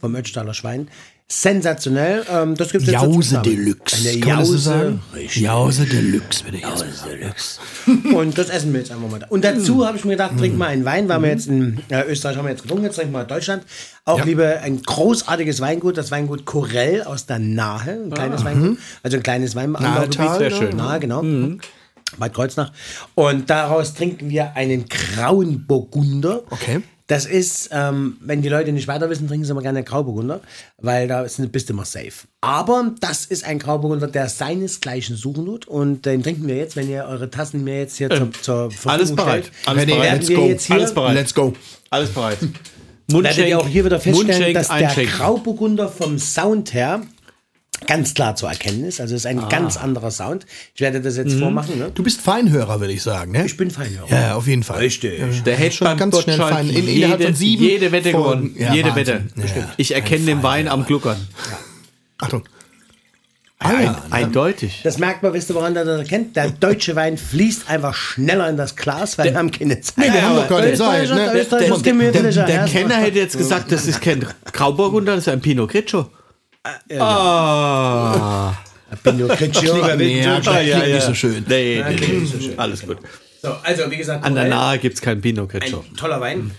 vom 0.00 0.16
Ötztaler 0.16 0.52
Schwein. 0.52 0.88
Sensationell. 1.26 2.22
Ähm, 2.30 2.54
das 2.54 2.70
gibt 2.70 2.86
Jause 2.86 3.40
Deluxe. 3.42 3.96
Eine 3.96 4.20
Kann 4.20 4.28
man 4.28 4.38
das 4.40 4.48
so 4.48 4.54
Jause. 4.54 4.58
sagen? 4.68 5.02
Richtig. 5.14 5.42
Jause 5.42 5.86
Deluxe, 5.86 6.44
würde 6.44 6.58
ich 6.58 6.62
jetzt 6.62 6.98
sagen. 6.98 8.14
Und 8.14 8.36
das 8.36 8.50
essen 8.50 8.72
wir 8.72 8.80
jetzt 8.80 8.92
einfach 8.92 9.08
mal 9.10 9.18
da. 9.20 9.26
Und 9.28 9.42
dazu 9.42 9.86
habe 9.86 9.96
ich 9.96 10.04
mir 10.04 10.12
gedacht, 10.12 10.38
trink 10.38 10.56
mal 10.58 10.66
einen 10.66 10.84
Wein, 10.84 11.08
weil 11.08 11.22
wir 11.22 11.30
jetzt 11.30 11.46
in 11.46 11.80
äh, 11.88 12.02
Österreich 12.02 12.36
haben 12.36 12.44
wir 12.44 12.50
jetzt 12.50 12.62
getrunken, 12.62 12.84
jetzt 12.84 12.96
trinken 12.96 13.12
wir 13.14 13.22
in 13.22 13.28
Deutschland. 13.28 13.64
Auch 14.04 14.22
liebe 14.24 14.60
ein 14.60 14.82
großartiges 14.82 15.60
Weingut, 15.62 15.96
das 15.96 16.10
Weingut 16.10 16.44
Korell 16.44 17.02
aus 17.02 17.24
der 17.24 17.38
Nahe, 17.38 18.02
ein 18.04 18.10
kleines 18.10 18.44
Weingut, 18.44 18.78
also 19.02 19.16
ein 19.16 19.22
kleines 19.22 19.56
Weinanbaugebiet. 19.56 20.38
Sehr 20.38 20.50
schön. 20.50 20.76
Nahe, 20.76 21.00
genau. 21.00 21.22
Bad 22.18 22.34
Kreuznach. 22.34 22.70
Und 23.14 23.48
daraus 23.50 23.94
trinken 23.94 24.28
wir 24.28 24.54
einen 24.56 24.84
grauen 24.88 25.66
Burgunder. 25.66 26.42
Okay. 26.50 26.82
Das 27.06 27.26
ist, 27.26 27.68
ähm, 27.70 28.16
wenn 28.20 28.40
die 28.40 28.48
Leute 28.48 28.72
nicht 28.72 28.88
weiter 28.88 29.10
wissen, 29.10 29.28
trinken 29.28 29.44
sie 29.44 29.50
immer 29.50 29.60
gerne 29.60 29.84
Grauburgunder, 29.84 30.40
weil 30.78 31.06
da 31.06 31.22
ist, 31.22 31.40
bist 31.52 31.68
du 31.68 31.74
immer 31.74 31.84
safe. 31.84 32.26
Aber 32.40 32.92
das 33.00 33.26
ist 33.26 33.44
ein 33.44 33.58
Grauburgunder, 33.58 34.06
der 34.06 34.30
seinesgleichen 34.30 35.14
suchen 35.14 35.44
tut 35.44 35.68
und 35.68 36.06
den 36.06 36.22
trinken 36.22 36.48
wir 36.48 36.56
jetzt, 36.56 36.76
wenn 36.76 36.88
ihr 36.88 37.04
eure 37.04 37.30
Tassen 37.30 37.62
mir 37.62 37.80
jetzt 37.80 37.98
hier 37.98 38.08
zur, 38.08 38.32
zur 38.32 38.70
Verfügung 38.70 38.92
Alles 38.92 39.14
bereit. 39.14 39.44
stellt. 39.44 39.68
Alles 39.68 39.86
bereit. 39.86 40.12
Let's 40.14 40.28
go. 40.34 40.46
jetzt 40.46 40.66
hier, 40.66 40.76
Alles 40.76 40.94
bereit. 40.94 41.14
Let's 41.14 41.34
go. 41.34 41.52
Alles 41.90 42.10
bereit. 42.10 42.38
werdet 43.08 43.48
ihr 43.48 43.58
auch 43.58 43.68
hier 43.68 43.84
wieder 43.84 44.00
feststellen, 44.00 44.54
Mundschenk, 44.54 44.54
dass 44.54 44.94
der. 44.94 45.04
Grauburgunder 45.04 45.88
vom 45.88 46.18
Sound 46.18 46.72
her 46.72 47.02
ganz 47.80 48.14
klar 48.14 48.36
zu 48.36 48.46
erkennen 48.46 48.84
ist. 48.84 49.00
Also 49.00 49.14
es 49.14 49.22
ist 49.22 49.26
ein 49.26 49.48
ganz 49.48 49.76
anderer 49.76 50.10
Sound. 50.10 50.46
Ich 50.74 50.80
werde 50.80 51.00
das 51.00 51.16
jetzt 51.16 51.34
vormachen. 51.34 51.78
Ne? 51.78 51.90
Du 51.94 52.02
bist 52.02 52.20
Feinhörer, 52.20 52.80
würde 52.80 52.92
ich 52.92 53.02
sagen, 53.02 53.32
ne? 53.32 53.44
Ich 53.46 53.56
bin 53.56 53.70
Feinhörer. 53.70 54.08
Ja, 54.08 54.20
ja, 54.20 54.34
auf 54.34 54.46
jeden 54.46 54.62
Fall. 54.62 54.78
Richtig. 54.78 55.42
Der 55.44 55.56
hätte 55.56 55.76
Schon 55.76 55.96
ganz 55.96 56.20
schnell 56.20 56.38
fein. 56.38 56.68
In- 56.68 56.74
jede, 56.76 56.92
innerhalb 56.92 57.22
von 57.22 57.34
sieben 57.34 57.64
jede 57.64 57.92
Wette 57.92 58.12
gewonnen. 58.12 58.54
Ja, 58.58 58.74
jede 58.74 58.90
Wahnsinn. 58.90 59.30
Wette. 59.36 59.48
Ja, 59.56 59.60
ja. 59.62 59.72
Ich 59.76 59.94
erkenne 59.94 60.24
den 60.24 60.42
Wein 60.42 60.68
am 60.68 60.84
Gluckern. 60.86 61.16
Achtung. 62.18 62.44
Ein, 63.58 63.94
eindeutig. 64.10 64.80
Das 64.84 64.98
merkt 64.98 65.22
man, 65.22 65.32
wisst 65.32 65.50
ihr, 65.50 65.54
woran 65.54 65.74
das 65.74 65.86
erkennt? 65.86 66.36
Der 66.36 66.50
deutsche 66.50 66.96
Wein 66.96 67.16
fließt 67.16 67.70
einfach 67.70 67.94
schneller 67.94 68.48
in 68.50 68.58
das 68.58 68.76
Glas, 68.76 69.16
weil 69.16 69.30
wir 69.30 69.38
haben 69.38 69.50
keine 69.50 69.80
Zeit. 69.80 69.96
Nee, 69.96 70.12
wir 70.12 70.22
haben 70.22 70.36
doch 70.36 70.48
keine 70.48 70.74
Zeit, 70.74 71.08
ne? 71.08 71.32
Der, 71.32 71.44
der, 71.44 72.44
der 72.44 72.48
ja. 72.54 72.66
Kenner 72.66 72.96
hätte 72.96 73.18
jetzt 73.18 73.38
gesagt, 73.38 73.72
das 73.72 73.86
ist 73.86 74.02
kein 74.02 74.26
Grauburgunder, 74.52 75.14
das 75.14 75.26
ist 75.26 75.32
ein 75.32 75.40
Pinot 75.40 75.70
Grigio. 75.70 76.10
Ah. 76.98 78.54
Pinot 79.02 79.36
Grigio. 79.36 79.96
Nee, 79.96 80.22
ja, 80.22 80.40
klingt 80.40 80.86
nicht 80.94 81.02
so 81.02 81.14
schön. 81.14 81.44
Nee, 81.48 81.84
nee, 81.88 81.96
nee. 82.38 82.54
Alles 82.56 82.82
gut. 82.86 82.98
So, 83.42 83.52
also 83.62 83.90
wie 83.90 83.96
gesagt, 83.98 84.24
An 84.24 84.34
der 84.34 84.46
Nahe 84.46 84.78
gibt 84.78 84.94
es 84.94 85.02
kein 85.02 85.20
Pinot 85.20 85.50
Grigio. 85.50 85.84
ein 85.90 85.96
toller 85.96 86.20
Wein. 86.20 86.50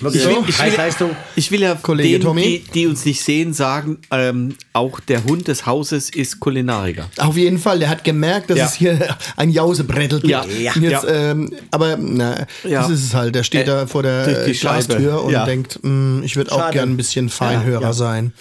Wirklich 0.00 0.22
Ich 0.22 0.28
will- 0.28 0.44
ich 0.48 1.00
will-. 1.00 1.16
Ich 1.36 1.50
will 1.50 1.60
ja 1.62 1.74
Kollege 1.74 2.08
denen, 2.10 2.22
Tommy? 2.24 2.42
die, 2.42 2.64
die 2.72 2.86
uns 2.86 3.04
nicht 3.04 3.22
sehen, 3.22 3.52
sagen, 3.52 3.98
ähm, 4.10 4.54
auch 4.72 5.00
der 5.00 5.24
Hund 5.24 5.48
des 5.48 5.66
Hauses 5.66 6.10
ist 6.10 6.40
Kulinariker. 6.40 7.08
Auf 7.18 7.36
jeden 7.36 7.58
Fall, 7.58 7.78
der 7.78 7.88
hat 7.88 8.04
gemerkt, 8.04 8.50
dass 8.50 8.58
Ja. 8.58 8.66
es 8.66 8.74
hier 8.74 9.16
ein 9.36 9.50
Jausebrettel 9.50 10.20
gibt. 10.20 10.30
Ja. 10.30 10.44
Ja. 10.46 10.72
Jetzt, 10.80 11.04
Ja. 11.04 11.30
ähm, 11.32 11.52
aber 11.70 11.96
na, 11.96 12.46
Ja. 12.64 12.82
das 12.82 12.90
ist 12.90 13.04
es 13.04 13.14
halt. 13.14 13.34
Der 13.34 13.42
steht 13.42 13.62
Äh, 13.62 13.66
da 13.66 13.86
vor 13.86 14.02
der 14.02 14.44
die 14.46 14.54
Scheibe. 14.54 14.84
Glastür 14.86 15.24
und 15.24 15.32
Ja. 15.32 15.44
denkt, 15.44 15.78
"Mm, 15.82 16.22
ich 16.22 16.36
würde 16.36 16.52
auch 16.52 16.70
gern 16.70 16.90
ein 16.90 16.96
bisschen 16.96 17.28
Feinhörer 17.28 17.82
Ja. 17.82 17.92
sein. 17.92 18.32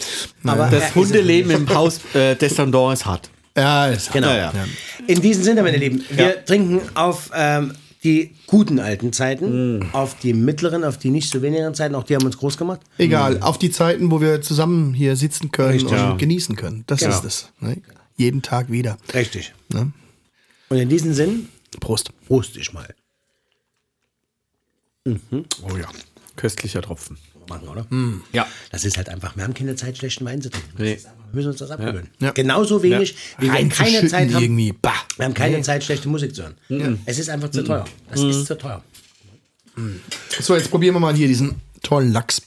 Aber 0.45 0.67
Das 0.69 0.93
Hundeleben 0.95 1.51
im 1.51 1.69
Haus 1.73 1.99
äh, 2.13 2.35
Descendant 2.35 2.93
ist 2.93 3.05
hart. 3.05 3.29
Ja, 3.55 3.87
ist 3.87 4.11
Genau. 4.13 4.27
Ja, 4.29 4.35
ja. 4.37 4.53
In 5.07 5.21
diesem 5.21 5.43
Sinne, 5.43 5.63
meine 5.63 5.77
Lieben, 5.77 6.03
wir 6.11 6.25
Ja. 6.25 6.31
trinken 6.45 6.81
auf 6.93 7.31
ähm, 7.33 7.73
die 8.07 8.35
guten 8.47 8.79
alten 8.79 9.11
Zeiten, 9.13 9.79
Mm. 9.79 9.89
auf 9.93 10.17
die 10.17 10.33
mittleren, 10.33 10.83
auf 10.83 10.97
die 10.97 11.09
nicht 11.09 11.29
so 11.29 11.41
wenigen 11.41 11.73
Zeiten, 11.73 11.93
auch 11.95 12.03
die 12.03 12.15
haben 12.15 12.25
uns 12.25 12.37
groß 12.37 12.57
gemacht. 12.57 12.79
Egal, 12.97 13.41
auf 13.41 13.57
die 13.57 13.69
Zeiten, 13.69 14.09
wo 14.11 14.21
wir 14.21 14.41
zusammen 14.41 14.93
hier 14.93 15.15
sitzen 15.15 15.51
können 15.51 15.71
Richtig. 15.73 15.91
und 15.91 15.97
Ja. 15.97 16.15
genießen 16.15 16.55
können. 16.55 16.83
Das 16.87 16.99
Genau. 17.01 17.13
ist 17.15 17.23
es. 17.25 17.49
Ne? 17.59 17.81
Jeden 18.15 18.41
Tag 18.41 18.71
wieder. 18.71 18.97
Richtig. 19.13 19.53
Ne? 19.73 19.91
Und 20.69 20.77
in 20.77 20.89
diesem 20.89 21.13
Sinn, 21.13 21.49
Prost. 21.79 22.11
Prost 22.27 22.55
ich 22.57 22.73
mal. 22.73 22.93
Oh 25.07 25.77
ja. 25.77 25.87
Köstlicher 26.35 26.81
Tropfen. 26.81 27.17
Machen, 27.49 27.67
oder? 27.67 27.85
Ja. 28.33 28.45
Das 28.71 28.85
ist 28.85 28.97
halt 28.97 29.09
einfach, 29.09 29.35
wir 29.35 29.43
haben 29.43 29.53
keine 29.53 29.75
Zeit, 29.75 29.97
schlechten 29.97 30.25
Wein 30.25 30.41
zu 30.41 30.49
trinken. 30.49 30.69
Nee. 30.77 30.93
einfach- 30.93 31.11
Wir 31.31 31.35
müssen 31.35 31.49
uns 31.49 31.59
das 31.59 31.71
abgewöhnen. 31.71 32.07
Ja. 32.19 32.31
Genauso 32.31 32.81
wenig, 32.83 33.15
wie 33.39 33.51
wir 33.51 33.69
keine 33.69 34.07
Zeit 34.07 34.33
haben. 34.33 34.43
irgendwie. 34.43 34.71
Bah. 34.73 34.93
Wir 35.17 35.25
haben 35.25 35.33
keine 35.33 35.61
Zeit, 35.61 35.83
schlechte 35.83 36.07
Musik 36.09 36.33
zu 36.35 36.43
hören. 36.69 36.99
Es 37.05 37.19
ist 37.19 37.29
einfach 37.29 37.49
zu 37.51 37.63
teuer. 37.63 37.85
Das 38.09 38.21
ist 38.21 38.45
zu 38.45 38.57
teuer. 38.57 38.81
So, 40.39 40.55
jetzt 40.55 40.71
probieren 40.71 40.95
wir 40.95 40.99
mal 40.99 41.13
hier 41.13 41.27
diesen 41.27 41.61
tollen 41.83 42.11
Lachs. 42.11 42.41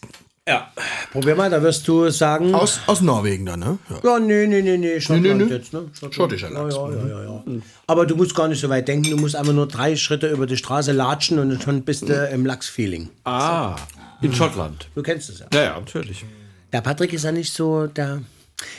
Ja. 0.48 0.72
Probier 1.12 1.36
mal, 1.36 1.48
da 1.48 1.62
wirst 1.62 1.86
du 1.86 2.09
sagen. 2.10 2.55
Aus, 2.55 2.81
aus 2.86 3.02
Norwegen 3.02 3.47
dann, 3.47 3.60
ne? 3.60 3.78
Ja. 3.89 4.01
Ja, 4.14 4.18
nee, 4.18 4.47
nee, 4.48 4.62
nee, 4.62 4.78
nee, 4.78 5.01
Schottland 5.01 5.39
nee, 5.39 5.44
nee. 5.44 5.52
jetzt, 5.52 5.72
ne? 5.72 5.82
Schottland. 5.93 6.14
Schottischer 6.14 6.51
Lachs. 6.51 6.74
Ja, 6.74 6.90
ja, 6.90 6.97
ja, 7.06 7.22
ja, 7.22 7.22
ja. 7.47 7.60
Aber 7.86 8.05
du 8.06 8.16
musst 8.16 8.35
gar 8.35 8.48
nicht 8.48 8.59
so 8.60 8.68
weit 8.68 8.89
denken, 8.89 9.10
du 9.10 9.16
musst 9.16 9.36
einfach 9.36 9.52
nur 9.52 9.68
drei 9.68 9.94
Schritte 9.94 10.28
über 10.28 10.47
die 10.47 10.56
Straße 10.56 10.90
latschen 10.90 11.39
und 11.39 11.62
schon 11.62 11.82
bist 11.82 12.09
du 12.09 12.14
im 12.32 12.47
Lachs-Feeling. 12.47 13.10
Ah, 13.24 13.77
in 14.22 14.32
Schottland. 14.34 14.88
Du 14.94 15.02
kennst 15.02 15.28
es 15.30 15.40
ja. 15.40 15.47
Ja, 15.52 15.62
ja, 15.62 15.78
natürlich. 15.78 16.24
Der 16.72 16.80
Patrick 16.80 17.12
ist 17.12 17.24
ja 17.24 17.32
nicht 17.32 17.52
so 17.52 17.86
der. 17.86 18.22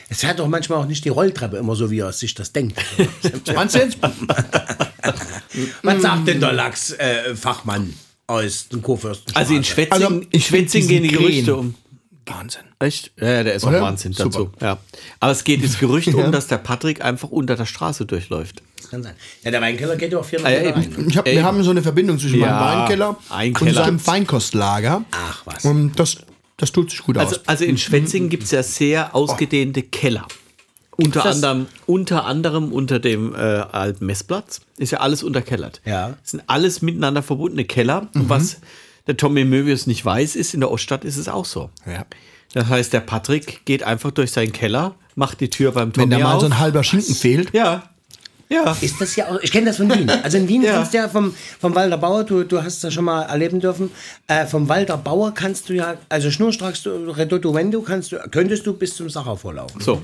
Es 0.09 0.19
fährt 0.19 0.39
doch 0.39 0.47
manchmal 0.47 0.79
auch 0.79 0.85
nicht 0.85 1.03
die 1.05 1.09
Rolltreppe 1.09 1.57
immer 1.57 1.75
so, 1.75 1.89
wie 1.89 1.99
er 1.99 2.13
sich 2.13 2.35
das 2.35 2.53
denkt. 2.53 2.79
Was 5.83 6.01
sagt 6.01 6.27
denn 6.27 6.39
der 6.39 6.53
Lachs-Fachmann 6.53 7.93
aus 8.27 8.67
dem 8.69 8.81
Kurfürsten? 8.83 9.35
Also 9.35 9.55
in 9.55 9.63
Schwetzing, 9.63 9.93
Also, 9.93 10.07
in 10.07 10.27
ich 10.31 10.45
find 10.45 10.69
Schwetzing 10.69 10.87
gehen 10.87 11.03
die 11.03 11.09
Gerüchte 11.09 11.55
um. 11.55 11.75
Wahnsinn. 12.25 12.61
Echt? 12.79 13.11
Ja, 13.19 13.43
der 13.43 13.55
ist 13.55 13.65
auch? 13.65 13.71
Wahnsinn 13.71 14.13
Super. 14.13 14.29
dazu. 14.29 14.51
Ja. 14.61 14.77
Aber 15.19 15.31
es 15.31 15.43
geht 15.43 15.63
das 15.63 15.79
Gerücht 15.79 16.07
um, 16.13 16.31
dass 16.31 16.47
der 16.47 16.57
Patrick 16.59 17.03
einfach 17.03 17.29
unter 17.29 17.55
der 17.55 17.65
Straße 17.65 18.05
durchläuft. 18.05 18.61
Kann 18.91 19.01
sein. 19.03 19.15
Ja, 19.43 19.51
der 19.51 19.61
Weinkeller 19.61 19.95
geht 19.95 20.11
ja 20.11 20.19
auch 20.19 20.25
400 20.25 20.51
Ah, 20.51 20.55
ja, 20.55 20.63
Meter 20.75 20.81
eben. 20.85 20.95
rein. 20.95 21.07
Ich 21.09 21.17
hab, 21.17 21.25
wir 21.25 21.43
haben 21.43 21.63
so 21.63 21.71
eine 21.71 21.81
Verbindung 21.81 22.19
zwischen 22.19 22.39
Ja, 22.41 22.51
meinem 22.59 22.79
Weinkeller 22.81 23.17
ein 23.29 23.55
und 23.55 23.73
seinem 23.73 23.99
Feinkostlager. 23.99 25.03
Ach, 25.11 25.41
was. 25.45 25.65
Und 25.65 25.95
das, 25.99 26.17
das 26.57 26.71
tut 26.71 26.91
sich 26.91 27.01
gut 27.01 27.17
Also, 27.17 27.37
aus. 27.37 27.41
also 27.47 27.63
in 27.65 27.77
Schwetzingen 27.77 28.29
gibt 28.29 28.43
es 28.43 28.51
ja 28.51 28.61
sehr 28.63 29.15
ausgedehnte 29.15 29.81
Keller. 29.81 30.27
Unter 30.97 31.25
anderem, 31.25 31.67
unter 31.87 32.25
anderem 32.25 32.71
unter 32.73 32.99
dem 32.99 33.33
äh, 33.33 33.37
alten 33.37 34.05
Messplatz 34.05 34.61
ist 34.77 34.91
ja 34.91 34.99
alles 34.99 35.23
unterkellert. 35.23 35.81
Ja. 35.85 36.09
Das 36.21 36.31
sind 36.31 36.43
alles 36.47 36.81
miteinander 36.83 37.23
verbundene 37.23 37.65
Keller. 37.65 38.09
Und 38.13 38.29
was 38.29 38.57
der 39.07 39.17
Tommy 39.17 39.45
Möbius 39.45 39.87
nicht 39.87 40.05
weiß, 40.05 40.35
ist, 40.35 40.53
in 40.53 40.59
der 40.59 40.69
Oststadt 40.69 41.03
ist 41.05 41.17
es 41.17 41.27
auch 41.27 41.45
so. 41.45 41.69
Ja. 41.87 42.05
Das 42.53 42.67
heißt, 42.67 42.91
der 42.93 42.99
Patrick 42.99 43.65
geht 43.65 43.81
einfach 43.83 44.11
durch 44.11 44.31
seinen 44.31 44.51
Keller, 44.51 44.93
macht 45.15 45.39
die 45.39 45.49
Tür 45.49 45.71
beim 45.71 45.93
Tommy 45.93 46.11
Wenn 46.11 46.19
da 46.19 46.25
mal 46.27 46.33
auf. 46.35 46.41
so 46.41 46.47
ein 46.47 46.59
halber 46.59 46.83
Schinken 46.83 47.15
fehlt. 47.15 47.53
ja, 47.53 47.83
ja. 48.51 48.75
Ist 48.81 48.99
das 49.01 49.15
ja 49.15 49.29
auch, 49.29 49.39
ich 49.41 49.51
kenne 49.51 49.67
das 49.67 49.77
von 49.77 49.89
Wien. 49.89 50.09
Also 50.09 50.37
in 50.37 50.47
Wien 50.47 50.61
Ja. 50.61 50.73
kannst 50.73 50.93
du 50.93 50.97
ja 50.97 51.07
vom, 51.09 51.33
vom 51.59 51.73
Walter 51.73 51.97
Bauer, 51.97 52.23
du, 52.23 52.43
du 52.43 52.61
hast 52.61 52.83
das 52.83 52.93
schon 52.93 53.05
mal 53.05 53.23
erleben 53.23 53.59
dürfen, 53.59 53.89
äh, 54.27 54.45
vom 54.45 54.67
Walter 54.69 54.97
Bauer 54.97 55.33
kannst 55.33 55.69
du 55.69 55.73
ja, 55.73 55.95
also 56.09 56.29
schnurstracks, 56.29 56.83
du- 56.83 57.09
Redotuendo 57.11 57.81
kannst 57.81 58.11
du, 58.11 58.17
könntest 58.29 58.65
du 58.67 58.73
bis 58.73 58.95
zum 58.95 59.09
Sacher 59.09 59.35
vorlaufen. 59.37 59.81
So. 59.81 60.01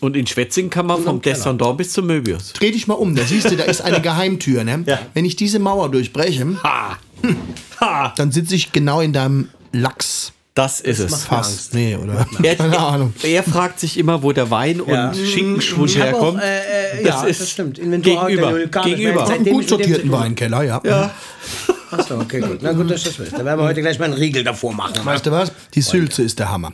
Und 0.00 0.16
in 0.16 0.26
Schwetzingen 0.26 0.70
kann 0.70 0.86
man 0.86 1.02
vom. 1.02 1.20
Descendant 1.20 1.76
bis 1.76 1.92
zum 1.92 2.06
Möbius. 2.06 2.52
Dreh 2.52 2.70
dich 2.70 2.86
mal 2.86 2.94
um, 2.94 3.14
da 3.16 3.24
siehst 3.24 3.50
du, 3.50 3.56
da 3.56 3.64
ist 3.64 3.80
eine 3.82 4.00
Geheimtür. 4.00 4.62
Ne? 4.64 4.84
Ja. 4.86 5.00
Wenn 5.14 5.24
ich 5.24 5.34
diese 5.36 5.58
Mauer 5.58 5.90
durchbreche, 5.90 6.46
Ha! 6.62 6.98
Ha! 7.80 8.14
dann 8.16 8.30
sitze 8.32 8.54
ich 8.54 8.72
genau 8.72 9.00
in 9.00 9.12
deinem 9.12 9.48
Lachs. 9.72 10.32
Das 10.54 10.80
ist 10.80 10.98
es. 10.98 11.10
macht 11.10 11.22
Fast. 11.22 11.72
Nee, 11.72 11.96
oder? 11.96 12.26
Er, 12.42 12.56
Keine 12.56 12.78
Ahnung. 12.78 13.14
Er, 13.22 13.30
er 13.30 13.42
fragt 13.42 13.80
sich 13.80 13.96
immer, 13.98 14.22
wo 14.22 14.32
der 14.32 14.50
Wein 14.50 14.82
Ja. 14.86 15.08
und 15.08 15.16
Schinkenschwund 15.16 15.90
hab 15.98 16.00
auch, 16.14 16.34
herkommt. 16.36 16.42
äh, 16.42 17.00
äh, 17.00 17.06
ja, 17.06 17.24
das 17.26 17.50
stimmt. 17.50 17.78
Inventur 17.78 18.26
gegenüber. 18.26 18.52
gegenüber. 18.84 19.20
Einen 19.20 19.26
Seitdem 19.28 19.52
gut 19.54 19.68
sortierten 19.68 20.12
Weinkeller, 20.12 20.62
ja. 20.62 20.80
Ja. 20.84 21.10
Achso, 21.90 22.18
okay, 22.20 22.40
gut. 22.40 22.58
Na 22.62 22.72
gut, 22.72 22.90
dass 22.90 23.06
ich 23.06 23.16
das. 23.16 23.30
Da 23.30 23.44
werden 23.44 23.60
wir 23.60 23.64
heute 23.64 23.80
gleich 23.80 23.98
mal 23.98 24.06
einen 24.06 24.14
Riegel 24.14 24.44
davor 24.44 24.72
machen. 24.74 25.04
Weißt 25.04 25.24
du 25.24 25.30
was? 25.30 25.52
Die 25.74 25.80
Sülze 25.82 26.22
ist 26.22 26.38
der 26.38 26.50
Hammer. 26.50 26.72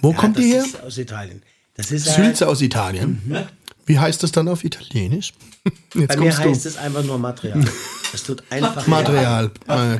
Wo 0.00 0.12
kommt 0.12 0.36
das 0.36 0.44
die 0.44 0.50
her? 0.52 0.64
ist 0.64 0.82
aus 0.82 0.98
Italien. 0.98 1.42
Das 1.76 1.90
ist 1.92 2.06
Sülze 2.12 2.48
aus 2.48 2.60
Italien. 2.60 3.46
Wie 3.86 3.98
heißt 3.98 4.22
das 4.22 4.32
dann 4.32 4.48
auf 4.48 4.64
Italienisch? 4.64 5.32
Jetzt 5.94 6.08
Bei 6.08 6.16
mir 6.16 6.30
kommst 6.30 6.38
du. 6.44 6.50
heißt 6.50 6.66
es 6.66 6.76
einfach 6.76 7.04
nur 7.04 7.18
Material. 7.18 7.64
Es 8.12 8.24
tut 8.24 8.42
einfach 8.50 8.84
Material. 8.88 9.50
Äh, 9.68 9.98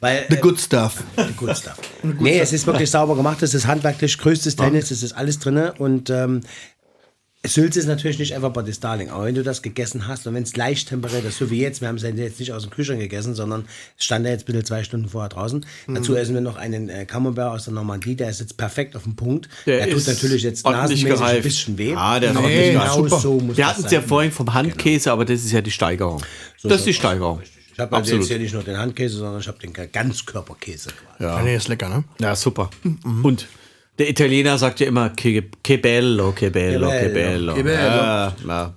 Weil, 0.00 0.26
the 0.28 0.36
äh, 0.36 0.40
good 0.40 0.60
stuff. 0.60 1.02
Good 1.36 1.56
stuff. 1.56 1.78
Nee, 2.02 2.38
es 2.38 2.52
ist 2.52 2.66
wirklich 2.66 2.90
sauber 2.90 3.16
gemacht. 3.16 3.42
Es 3.42 3.54
ist 3.54 3.66
handwerklich 3.66 4.18
größtes 4.18 4.56
Tennis. 4.56 4.90
Es 4.90 5.02
ist 5.02 5.12
alles 5.12 5.38
drin. 5.38 5.70
Und 5.78 6.10
ähm, 6.10 6.42
Sülze 7.48 7.78
ist 7.78 7.86
natürlich 7.86 8.18
nicht 8.18 8.34
einfach 8.34 8.52
Body 8.52 8.72
Starling. 8.72 9.10
Aber 9.10 9.24
wenn 9.24 9.34
du 9.34 9.42
das 9.42 9.62
gegessen 9.62 10.06
hast 10.06 10.26
und 10.26 10.34
wenn 10.34 10.42
es 10.42 10.56
leicht 10.56 10.88
temperiert 10.88 11.24
ist, 11.24 11.38
so 11.38 11.50
wie 11.50 11.60
jetzt, 11.60 11.80
wir 11.80 11.88
haben 11.88 11.96
es 11.96 12.02
ja 12.02 12.10
jetzt 12.10 12.40
nicht 12.40 12.52
aus 12.52 12.62
dem 12.62 12.70
Kühlschrank 12.70 13.00
gegessen, 13.00 13.34
sondern 13.34 13.66
es 13.98 14.04
stand 14.04 14.24
ja 14.26 14.32
jetzt 14.32 14.46
bitte 14.46 14.64
zwei 14.64 14.84
Stunden 14.84 15.08
vorher 15.08 15.28
draußen. 15.28 15.64
Mhm. 15.86 15.94
Dazu 15.94 16.14
essen 16.14 16.34
wir 16.34 16.40
noch 16.40 16.56
einen 16.56 16.88
äh, 16.88 17.06
Camembert 17.06 17.52
aus 17.52 17.64
der 17.64 17.74
Normandie. 17.74 18.16
Der 18.16 18.30
ist 18.30 18.40
jetzt 18.40 18.56
perfekt 18.56 18.96
auf 18.96 19.04
dem 19.04 19.16
Punkt. 19.16 19.48
Der 19.66 19.78
Der, 19.78 19.88
tut 19.88 19.98
ist 19.98 20.08
natürlich 20.08 20.42
jetzt 20.42 20.64
nasenmäßig 20.64 21.20
ein 21.20 21.42
bisschen 21.42 21.78
weh. 21.78 21.94
Ah, 21.94 22.20
der 22.20 22.34
ordentlich 22.36 22.72
genau. 22.72 22.94
Super. 22.94 23.20
so 23.20 23.38
muss 23.38 23.56
Wir 23.56 23.66
hatten 23.66 23.84
es 23.84 23.90
ja 23.90 24.00
vorhin 24.00 24.32
vom 24.32 24.52
Handkäse, 24.52 25.12
aber 25.12 25.24
das 25.24 25.44
ist 25.44 25.52
ja 25.52 25.60
die 25.60 25.70
Steigerung. 25.70 26.22
das 26.62 26.78
ist 26.80 26.86
die 26.86 26.94
Steigerung. 26.94 27.40
Ich 27.76 27.80
habe 27.80 27.94
also 27.94 28.16
jetzt 28.16 28.28
hier 28.28 28.38
nicht 28.38 28.54
nur 28.54 28.62
den 28.62 28.78
Handkäse, 28.78 29.18
sondern 29.18 29.38
ich 29.40 29.48
habe 29.48 29.58
den 29.58 29.74
Ganzkörperkäse. 29.74 30.88
quasi. 31.18 31.22
Ja. 31.22 31.42
Nee, 31.42 31.56
ist 31.56 31.68
lecker, 31.68 31.90
ne? 31.90 32.04
Ja, 32.18 32.34
super. 32.34 32.70
Und 33.22 33.46
der 33.98 34.08
Italiener 34.08 34.56
sagt 34.56 34.80
ja 34.80 34.86
immer 34.86 35.10
che, 35.10 35.50
che 35.62 35.76
bello, 35.76 36.32
che 36.32 36.48
bello, 36.50 36.88
che 36.88 37.10
bello. 37.10 37.52
Che 37.52 37.62
bello. 37.62 37.74
Ja, 37.74 38.34
ja. 38.46 38.74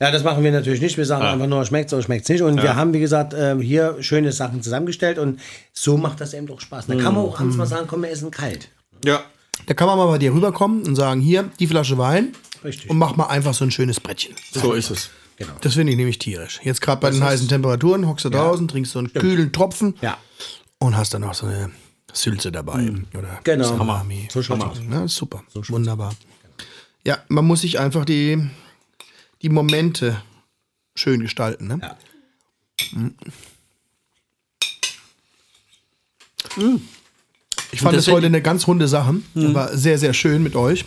Ja, 0.00 0.10
das 0.10 0.22
machen 0.24 0.42
wir 0.44 0.50
natürlich 0.52 0.80
nicht. 0.80 0.96
Wir 0.96 1.04
sagen 1.04 1.24
einfach 1.24 1.46
nur, 1.46 1.62
schmeckt's 1.66 1.92
oder 1.92 2.02
schmeckt's 2.02 2.30
nicht. 2.30 2.40
Und 2.40 2.62
wir 2.62 2.74
haben, 2.74 2.94
wie 2.94 3.00
gesagt, 3.00 3.34
ähm, 3.36 3.60
hier 3.60 3.96
schöne 4.00 4.32
Sachen 4.32 4.62
zusammengestellt 4.62 5.18
und 5.18 5.40
so 5.74 5.98
macht 5.98 6.20
das 6.22 6.32
eben 6.32 6.46
doch 6.46 6.60
Spaß. 6.62 6.86
Da 6.86 6.94
kann 6.94 7.14
man 7.14 7.24
auch 7.24 7.38
abends 7.38 7.56
mal 7.56 7.66
sagen, 7.66 7.86
komm, 7.86 8.02
wir 8.02 8.10
essen 8.10 8.30
kalt. 8.30 8.70
ja. 9.04 9.20
Da 9.66 9.74
kann 9.74 9.88
man 9.88 9.98
mal 9.98 10.06
bei 10.06 10.18
dir 10.18 10.32
rüberkommen 10.32 10.86
und 10.86 10.94
sagen, 10.96 11.20
hier, 11.20 11.50
die 11.58 11.66
Flasche 11.66 11.98
Wein. 11.98 12.32
Richtig. 12.64 12.88
Und 12.88 12.96
mach 12.96 13.16
mal 13.16 13.26
einfach 13.26 13.52
so 13.52 13.64
ein 13.64 13.72
schönes 13.72 13.98
Brettchen. 14.00 14.34
So 14.54 14.72
ist 14.72 14.88
es. 14.90 15.10
Genau. 15.38 15.52
Das 15.60 15.74
finde 15.74 15.92
ich 15.92 15.96
nämlich 15.98 16.18
tierisch. 16.18 16.60
Jetzt 16.64 16.80
gerade 16.80 17.00
bei 17.00 17.10
den 17.10 17.22
heißen 17.22 17.46
Temperaturen, 17.48 18.06
hockst 18.08 18.24
du 18.24 18.28
draußen, 18.30 18.66
trinkst 18.68 18.92
so 18.92 18.98
einen 18.98 19.12
kühlen 19.12 19.52
Tropfen 19.52 19.94
Ja. 20.00 20.18
und 20.78 20.96
hast 20.96 21.14
dann 21.14 21.20
noch 21.22 21.34
so 21.34 21.46
eine 21.46 21.70
Sülze 22.12 22.50
dabei. 22.50 22.90
Oder 23.16 23.38
Genau. 23.44 23.64
Salami. 23.76 24.28
So 24.32 24.42
schaut's 24.42 24.64
aus. 24.64 24.78
Ja, 24.90 25.06
super. 25.06 25.44
Wunderbar. 25.54 26.14
Ja, 27.04 27.18
man 27.28 27.46
muss 27.46 27.60
sich 27.60 27.78
einfach 27.78 28.04
die, 28.04 28.48
die 29.42 29.48
Momente 29.48 30.20
schön 30.96 31.20
gestalten. 31.20 31.68
Ne? 31.68 31.78
Ja. 31.80 31.96
Ich 37.70 37.80
fand 37.80 37.96
das 37.96 38.06
das 38.06 38.14
heute 38.14 38.26
eine 38.26 38.42
ganz 38.42 38.66
runde 38.66 38.88
Sache. 38.88 39.16
War 39.34 39.76
sehr, 39.76 39.98
sehr 39.98 40.14
schön 40.14 40.42
mit 40.42 40.56
euch. 40.56 40.84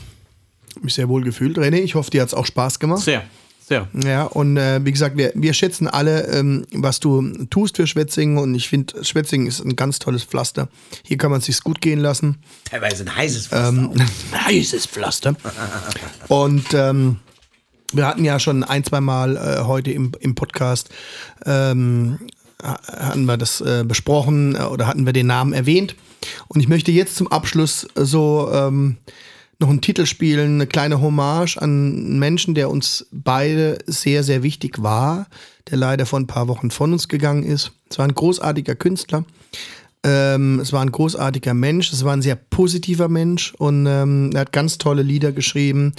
Mich 0.82 0.94
sehr 0.96 1.10
wohl 1.10 1.24
gefühlt. 1.24 1.58
René, 1.58 1.78
ich 1.82 1.96
hoffe, 1.96 2.10
dir 2.12 2.22
hat 2.22 2.30
es 2.30 2.34
auch 2.34 2.46
Spaß 2.46 2.80
gemacht. 2.80 3.02
Sehr, 3.04 3.24
sehr. 3.72 3.88
Ja, 4.04 4.24
und 4.24 4.58
äh, 4.58 4.84
wie 4.86 4.92
gesagt, 4.92 5.16
wir, 5.18 5.32
wir 5.34 5.54
schätzen 5.54 5.88
alle, 5.88 6.28
ähm, 6.28 6.66
was 6.74 7.00
du 7.00 7.22
tust 7.50 7.78
für 7.78 7.88
Schwetzingen. 7.88 8.38
Und 8.38 8.54
ich 8.56 8.68
finde, 8.68 9.04
Schwetzingen 9.04 9.48
ist 9.48 9.62
ein 9.64 9.76
ganz 9.76 10.00
tolles 10.00 10.24
Pflaster. 10.24 10.68
Hier 11.04 11.18
kann 11.18 11.32
man 11.32 11.40
es 11.40 11.46
sich 11.46 11.62
gut 11.64 11.80
gehen 11.82 12.00
lassen. 12.00 12.38
Teilweise 12.70 13.04
ein 13.04 13.16
heißes 13.16 13.48
Pflaster. 13.48 13.70
Ähm, 13.70 13.92
ein 14.34 14.46
heißes 14.46 14.86
Pflaster. 14.88 15.36
Und 16.28 16.66
ähm, 16.74 17.18
wir 17.94 18.06
hatten 18.06 18.24
ja 18.26 18.40
schon 18.40 18.64
ein, 18.64 18.84
zwei 18.84 19.02
Mal 19.02 19.38
äh, 19.38 19.64
heute 19.66 19.92
im, 19.92 20.12
im 20.20 20.36
Podcast, 20.36 20.90
ähm, 21.46 22.20
ha- 22.64 22.80
hatten 22.88 23.26
wir 23.26 23.38
das 23.38 23.62
äh, 23.62 23.84
besprochen 23.86 24.56
äh, 24.56 24.60
oder 24.64 24.88
hatten 24.88 25.06
wir 25.06 25.14
den 25.14 25.28
Namen 25.28 25.54
erwähnt. 25.54 25.96
Und 26.48 26.60
ich 26.60 26.68
möchte 26.68 26.92
jetzt 26.92 27.16
zum 27.16 27.28
Abschluss 27.32 27.88
so 27.96 28.50
ähm, 28.54 28.98
noch 29.62 29.70
einen 29.70 29.82
Titel 29.82 30.06
spielen, 30.06 30.56
eine 30.56 30.68
kleine 30.68 31.00
Hommage 31.00 31.58
an 31.58 31.70
einen 31.70 32.20
Menschen, 32.20 32.56
der 32.56 32.70
uns 32.70 33.08
beide 33.12 33.78
sehr, 33.86 34.24
sehr 34.24 34.44
wichtig 34.44 34.84
war, 34.84 35.28
der 35.70 35.78
leider 35.78 36.06
vor 36.06 36.20
ein 36.20 36.28
paar 36.28 36.48
Wochen 36.48 36.72
von 36.72 36.92
uns 36.92 37.08
gegangen 37.08 37.44
ist. 37.44 37.72
Es 37.90 37.98
war 37.98 38.06
ein 38.06 38.16
großartiger 38.16 38.76
Künstler, 38.76 39.24
Ähm, 40.04 40.60
es 40.60 40.74
war 40.74 40.82
ein 40.82 40.92
großartiger 40.92 41.54
Mensch, 41.54 41.94
es 41.94 42.04
war 42.04 42.14
ein 42.14 42.24
sehr 42.24 42.36
positiver 42.36 43.08
Mensch 43.08 43.54
und 43.60 43.86
ähm, 43.86 44.32
er 44.34 44.42
hat 44.42 44.52
ganz 44.52 44.80
tolle 44.80 45.04
Lieder 45.04 45.32
geschrieben. 45.32 45.94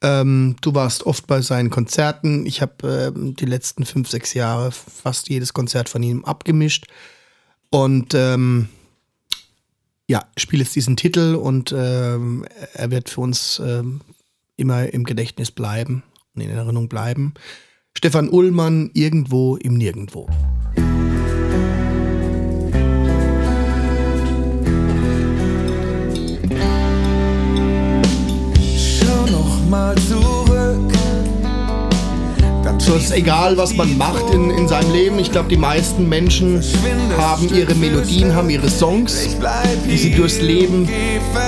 Ähm, 0.00 0.56
du 0.62 0.74
warst 0.74 1.04
oft 1.04 1.26
bei 1.26 1.42
seinen 1.42 1.68
Konzerten. 1.68 2.46
Ich 2.46 2.62
habe 2.62 3.12
ähm, 3.14 3.34
die 3.36 3.44
letzten 3.44 3.84
fünf, 3.84 4.08
sechs 4.08 4.32
Jahre 4.32 4.72
fast 4.72 5.28
jedes 5.28 5.52
Konzert 5.52 5.90
von 5.90 6.02
ihm 6.02 6.24
abgemischt. 6.24 6.86
Und 7.68 8.14
ähm, 8.14 8.68
ja, 10.12 10.26
spiele 10.36 10.62
jetzt 10.62 10.76
diesen 10.76 10.94
Titel 10.94 11.34
und 11.36 11.74
ähm, 11.74 12.44
er 12.74 12.90
wird 12.90 13.08
für 13.08 13.22
uns 13.22 13.62
ähm, 13.64 14.02
immer 14.56 14.92
im 14.92 15.04
Gedächtnis 15.04 15.50
bleiben 15.50 16.02
und 16.34 16.42
in 16.42 16.50
Erinnerung 16.50 16.90
bleiben. 16.90 17.32
Stefan 17.96 18.28
Ullmann, 18.28 18.90
irgendwo 18.92 19.56
im 19.56 19.72
Nirgendwo. 19.72 20.28
Schau 28.76 29.26
noch 29.28 29.66
mal 29.70 29.96
zurück. 29.96 30.41
So 32.82 32.96
ist 32.96 33.12
egal, 33.12 33.56
was 33.56 33.74
man 33.74 33.96
macht 33.96 34.30
in, 34.34 34.50
in 34.50 34.66
seinem 34.66 34.90
Leben. 34.90 35.16
Ich 35.20 35.30
glaube, 35.30 35.48
die 35.48 35.56
meisten 35.56 36.08
Menschen 36.08 36.60
haben 37.16 37.48
ihre 37.54 37.76
Melodien, 37.76 38.34
haben 38.34 38.50
ihre 38.50 38.68
Songs, 38.68 39.36
die 39.86 39.96
sie 39.96 40.10
durchs 40.10 40.40
Leben 40.40 40.88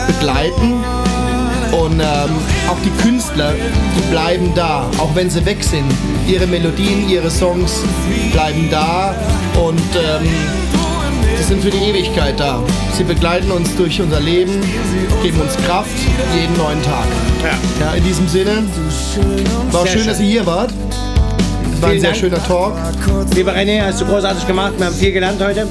begleiten. 0.07 0.75
Und 1.73 1.99
ähm, 1.99 2.31
auch 2.69 2.77
die 2.85 3.03
Künstler, 3.03 3.53
die 3.53 4.13
bleiben 4.13 4.53
da, 4.55 4.89
auch 4.99 5.13
wenn 5.17 5.29
sie 5.29 5.45
weg 5.45 5.65
sind. 5.65 5.85
Ihre 6.29 6.47
Melodien, 6.47 7.09
ihre 7.09 7.29
Songs 7.33 7.83
bleiben 8.33 8.69
da 8.71 9.13
und 9.61 9.81
ähm, 9.97 10.29
sie 11.37 11.43
sind 11.43 11.63
für 11.63 11.71
die 11.71 11.79
Ewigkeit 11.79 12.39
da. 12.39 12.63
Sie 12.97 13.03
begleiten 13.03 13.51
uns 13.51 13.75
durch 13.75 14.01
unser 14.01 14.21
Leben, 14.21 14.53
geben 15.21 15.41
uns 15.41 15.57
Kraft 15.67 15.91
jeden 16.41 16.57
neuen 16.57 16.81
Tag. 16.85 17.07
Ja, 17.81 17.93
in 17.95 18.05
diesem 18.05 18.29
Sinne, 18.29 18.63
war 19.73 19.85
schön, 19.85 19.99
schön. 19.99 20.07
dass 20.07 20.21
ihr 20.21 20.27
hier 20.27 20.47
wart. 20.47 20.73
War 21.81 21.91
ein 21.91 22.01
sehr 22.01 22.11
Dank. 22.11 22.17
schöner 22.17 22.43
Talk. 22.47 22.75
Lieber 23.35 23.53
René, 23.55 23.83
hast 23.83 24.01
du 24.01 24.07
großartig 24.07 24.47
gemacht. 24.47 24.73
Wir 24.77 24.87
haben 24.87 24.95
viel 24.95 25.13
gelernt 25.13 25.43
heute. 25.43 25.67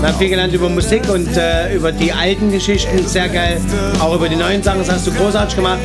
Wir 0.00 0.08
haben 0.08 0.18
viel 0.18 0.28
gelernt 0.28 0.52
über 0.54 0.68
Musik 0.68 1.02
und 1.12 1.36
äh, 1.36 1.74
über 1.74 1.90
die 1.92 2.12
alten 2.12 2.50
Geschichten. 2.52 3.06
Sehr 3.06 3.28
geil. 3.28 3.60
Auch 4.00 4.14
über 4.14 4.28
die 4.28 4.36
neuen 4.36 4.62
Sachen. 4.62 4.78
Das 4.78 4.90
hast 4.90 5.06
du 5.06 5.12
großartig 5.12 5.56
gemacht. 5.56 5.78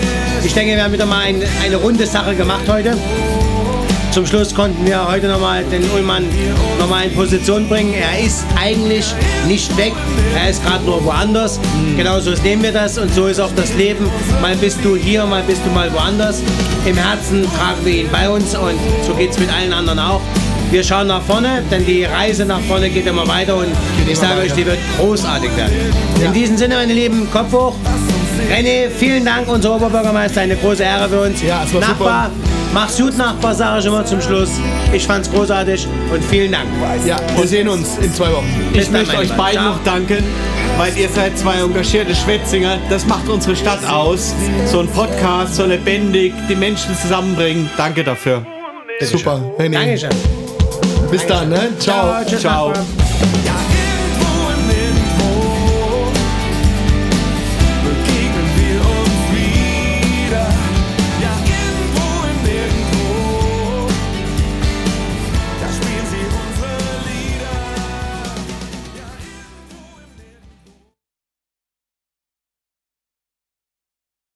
Ich 0.43 0.53
denke, 0.53 0.75
wir 0.75 0.83
haben 0.83 0.93
wieder 0.93 1.05
mal 1.05 1.21
ein, 1.21 1.41
eine 1.63 1.77
runde 1.77 2.05
Sache 2.05 2.35
gemacht 2.35 2.63
heute. 2.67 2.95
Zum 4.13 4.27
Schluss 4.27 4.53
konnten 4.53 4.85
wir 4.85 5.07
heute 5.07 5.27
nochmal 5.27 5.63
den 5.63 5.89
Ullmann 5.89 6.23
nochmal 6.77 7.05
in 7.05 7.15
Position 7.15 7.67
bringen. 7.67 7.95
Er 7.95 8.23
ist 8.23 8.45
eigentlich 8.61 9.11
nicht 9.47 9.75
weg. 9.75 9.91
Er 10.35 10.51
ist 10.51 10.63
gerade 10.63 10.85
nur 10.85 11.03
woanders. 11.03 11.59
Genauso 11.97 12.29
nehmen 12.43 12.61
wir 12.61 12.71
das 12.71 12.99
und 12.99 13.11
so 13.11 13.25
ist 13.25 13.39
auch 13.39 13.49
das 13.55 13.73
Leben. 13.73 14.07
Mal 14.39 14.55
bist 14.55 14.77
du 14.83 14.95
hier, 14.95 15.25
mal 15.25 15.41
bist 15.41 15.61
du 15.65 15.71
mal 15.71 15.91
woanders. 15.91 16.43
Im 16.85 16.95
Herzen 16.95 17.47
tragen 17.57 17.83
wir 17.83 18.03
ihn 18.03 18.09
bei 18.11 18.29
uns 18.29 18.53
und 18.53 18.75
so 19.03 19.15
geht 19.15 19.31
es 19.31 19.39
mit 19.39 19.51
allen 19.51 19.73
anderen 19.73 19.97
auch. 19.97 20.21
Wir 20.69 20.83
schauen 20.83 21.07
nach 21.07 21.23
vorne, 21.23 21.63
denn 21.71 21.83
die 21.83 22.03
Reise 22.03 22.45
nach 22.45 22.61
vorne 22.61 22.91
geht 22.91 23.07
immer 23.07 23.27
weiter 23.27 23.55
und 23.55 23.69
ich 24.07 24.19
sage 24.19 24.41
euch, 24.41 24.53
die 24.53 24.67
wird 24.67 24.77
großartig 24.99 25.49
werden. 25.57 25.73
In 26.23 26.33
diesem 26.33 26.55
Sinne, 26.55 26.75
meine 26.75 26.93
Lieben, 26.93 27.31
Kopf 27.31 27.51
hoch. 27.51 27.73
René, 28.47 28.89
vielen 28.95 29.25
Dank, 29.25 29.47
unser 29.47 29.75
Oberbürgermeister, 29.75 30.41
eine 30.41 30.55
große 30.55 30.83
Ehre 30.83 31.09
für 31.09 31.21
uns. 31.21 31.41
Ja, 31.41 31.63
es 31.63 31.73
war 31.73 31.81
Nachbar, 31.81 32.31
mach's 32.73 32.97
gut, 32.97 33.17
Nachbar, 33.17 33.53
sage 33.55 33.79
ich 33.79 33.85
immer 33.85 34.05
zum 34.05 34.21
Schluss. 34.21 34.49
Ich 34.91 35.05
fand's 35.05 35.29
großartig 35.31 35.87
und 36.11 36.23
vielen 36.25 36.51
Dank. 36.51 36.67
Ja, 37.05 37.19
wir 37.35 37.47
sehen 37.47 37.67
uns 37.67 37.97
in 38.01 38.13
zwei 38.13 38.31
Wochen. 38.31 38.47
Ich 38.73 38.89
möchte 38.89 39.17
euch 39.17 39.31
beiden 39.33 39.61
Ciao. 39.61 39.73
noch 39.73 39.83
danken, 39.83 40.23
weil 40.77 40.97
ihr 40.97 41.09
seid 41.09 41.37
zwei 41.37 41.55
engagierte 41.59 42.15
Schwätzinger. 42.15 42.77
Das 42.89 43.05
macht 43.05 43.27
unsere 43.29 43.55
Stadt 43.55 43.85
aus. 43.87 44.33
So 44.65 44.79
ein 44.79 44.87
Podcast, 44.87 45.55
so 45.55 45.65
lebendig, 45.65 46.33
die 46.49 46.55
Menschen 46.55 46.95
zusammenbringen. 46.97 47.69
Danke 47.77 48.03
dafür. 48.03 48.45
Super. 49.01 49.41
Henning. 49.57 49.79
Dankeschön. 49.79 50.09
Bis 51.11 51.25
dann, 51.27 51.49
ne? 51.49 51.69
Ciao. 51.79 52.23
Tschüss, 52.25 52.41
Ciao. 52.41 52.73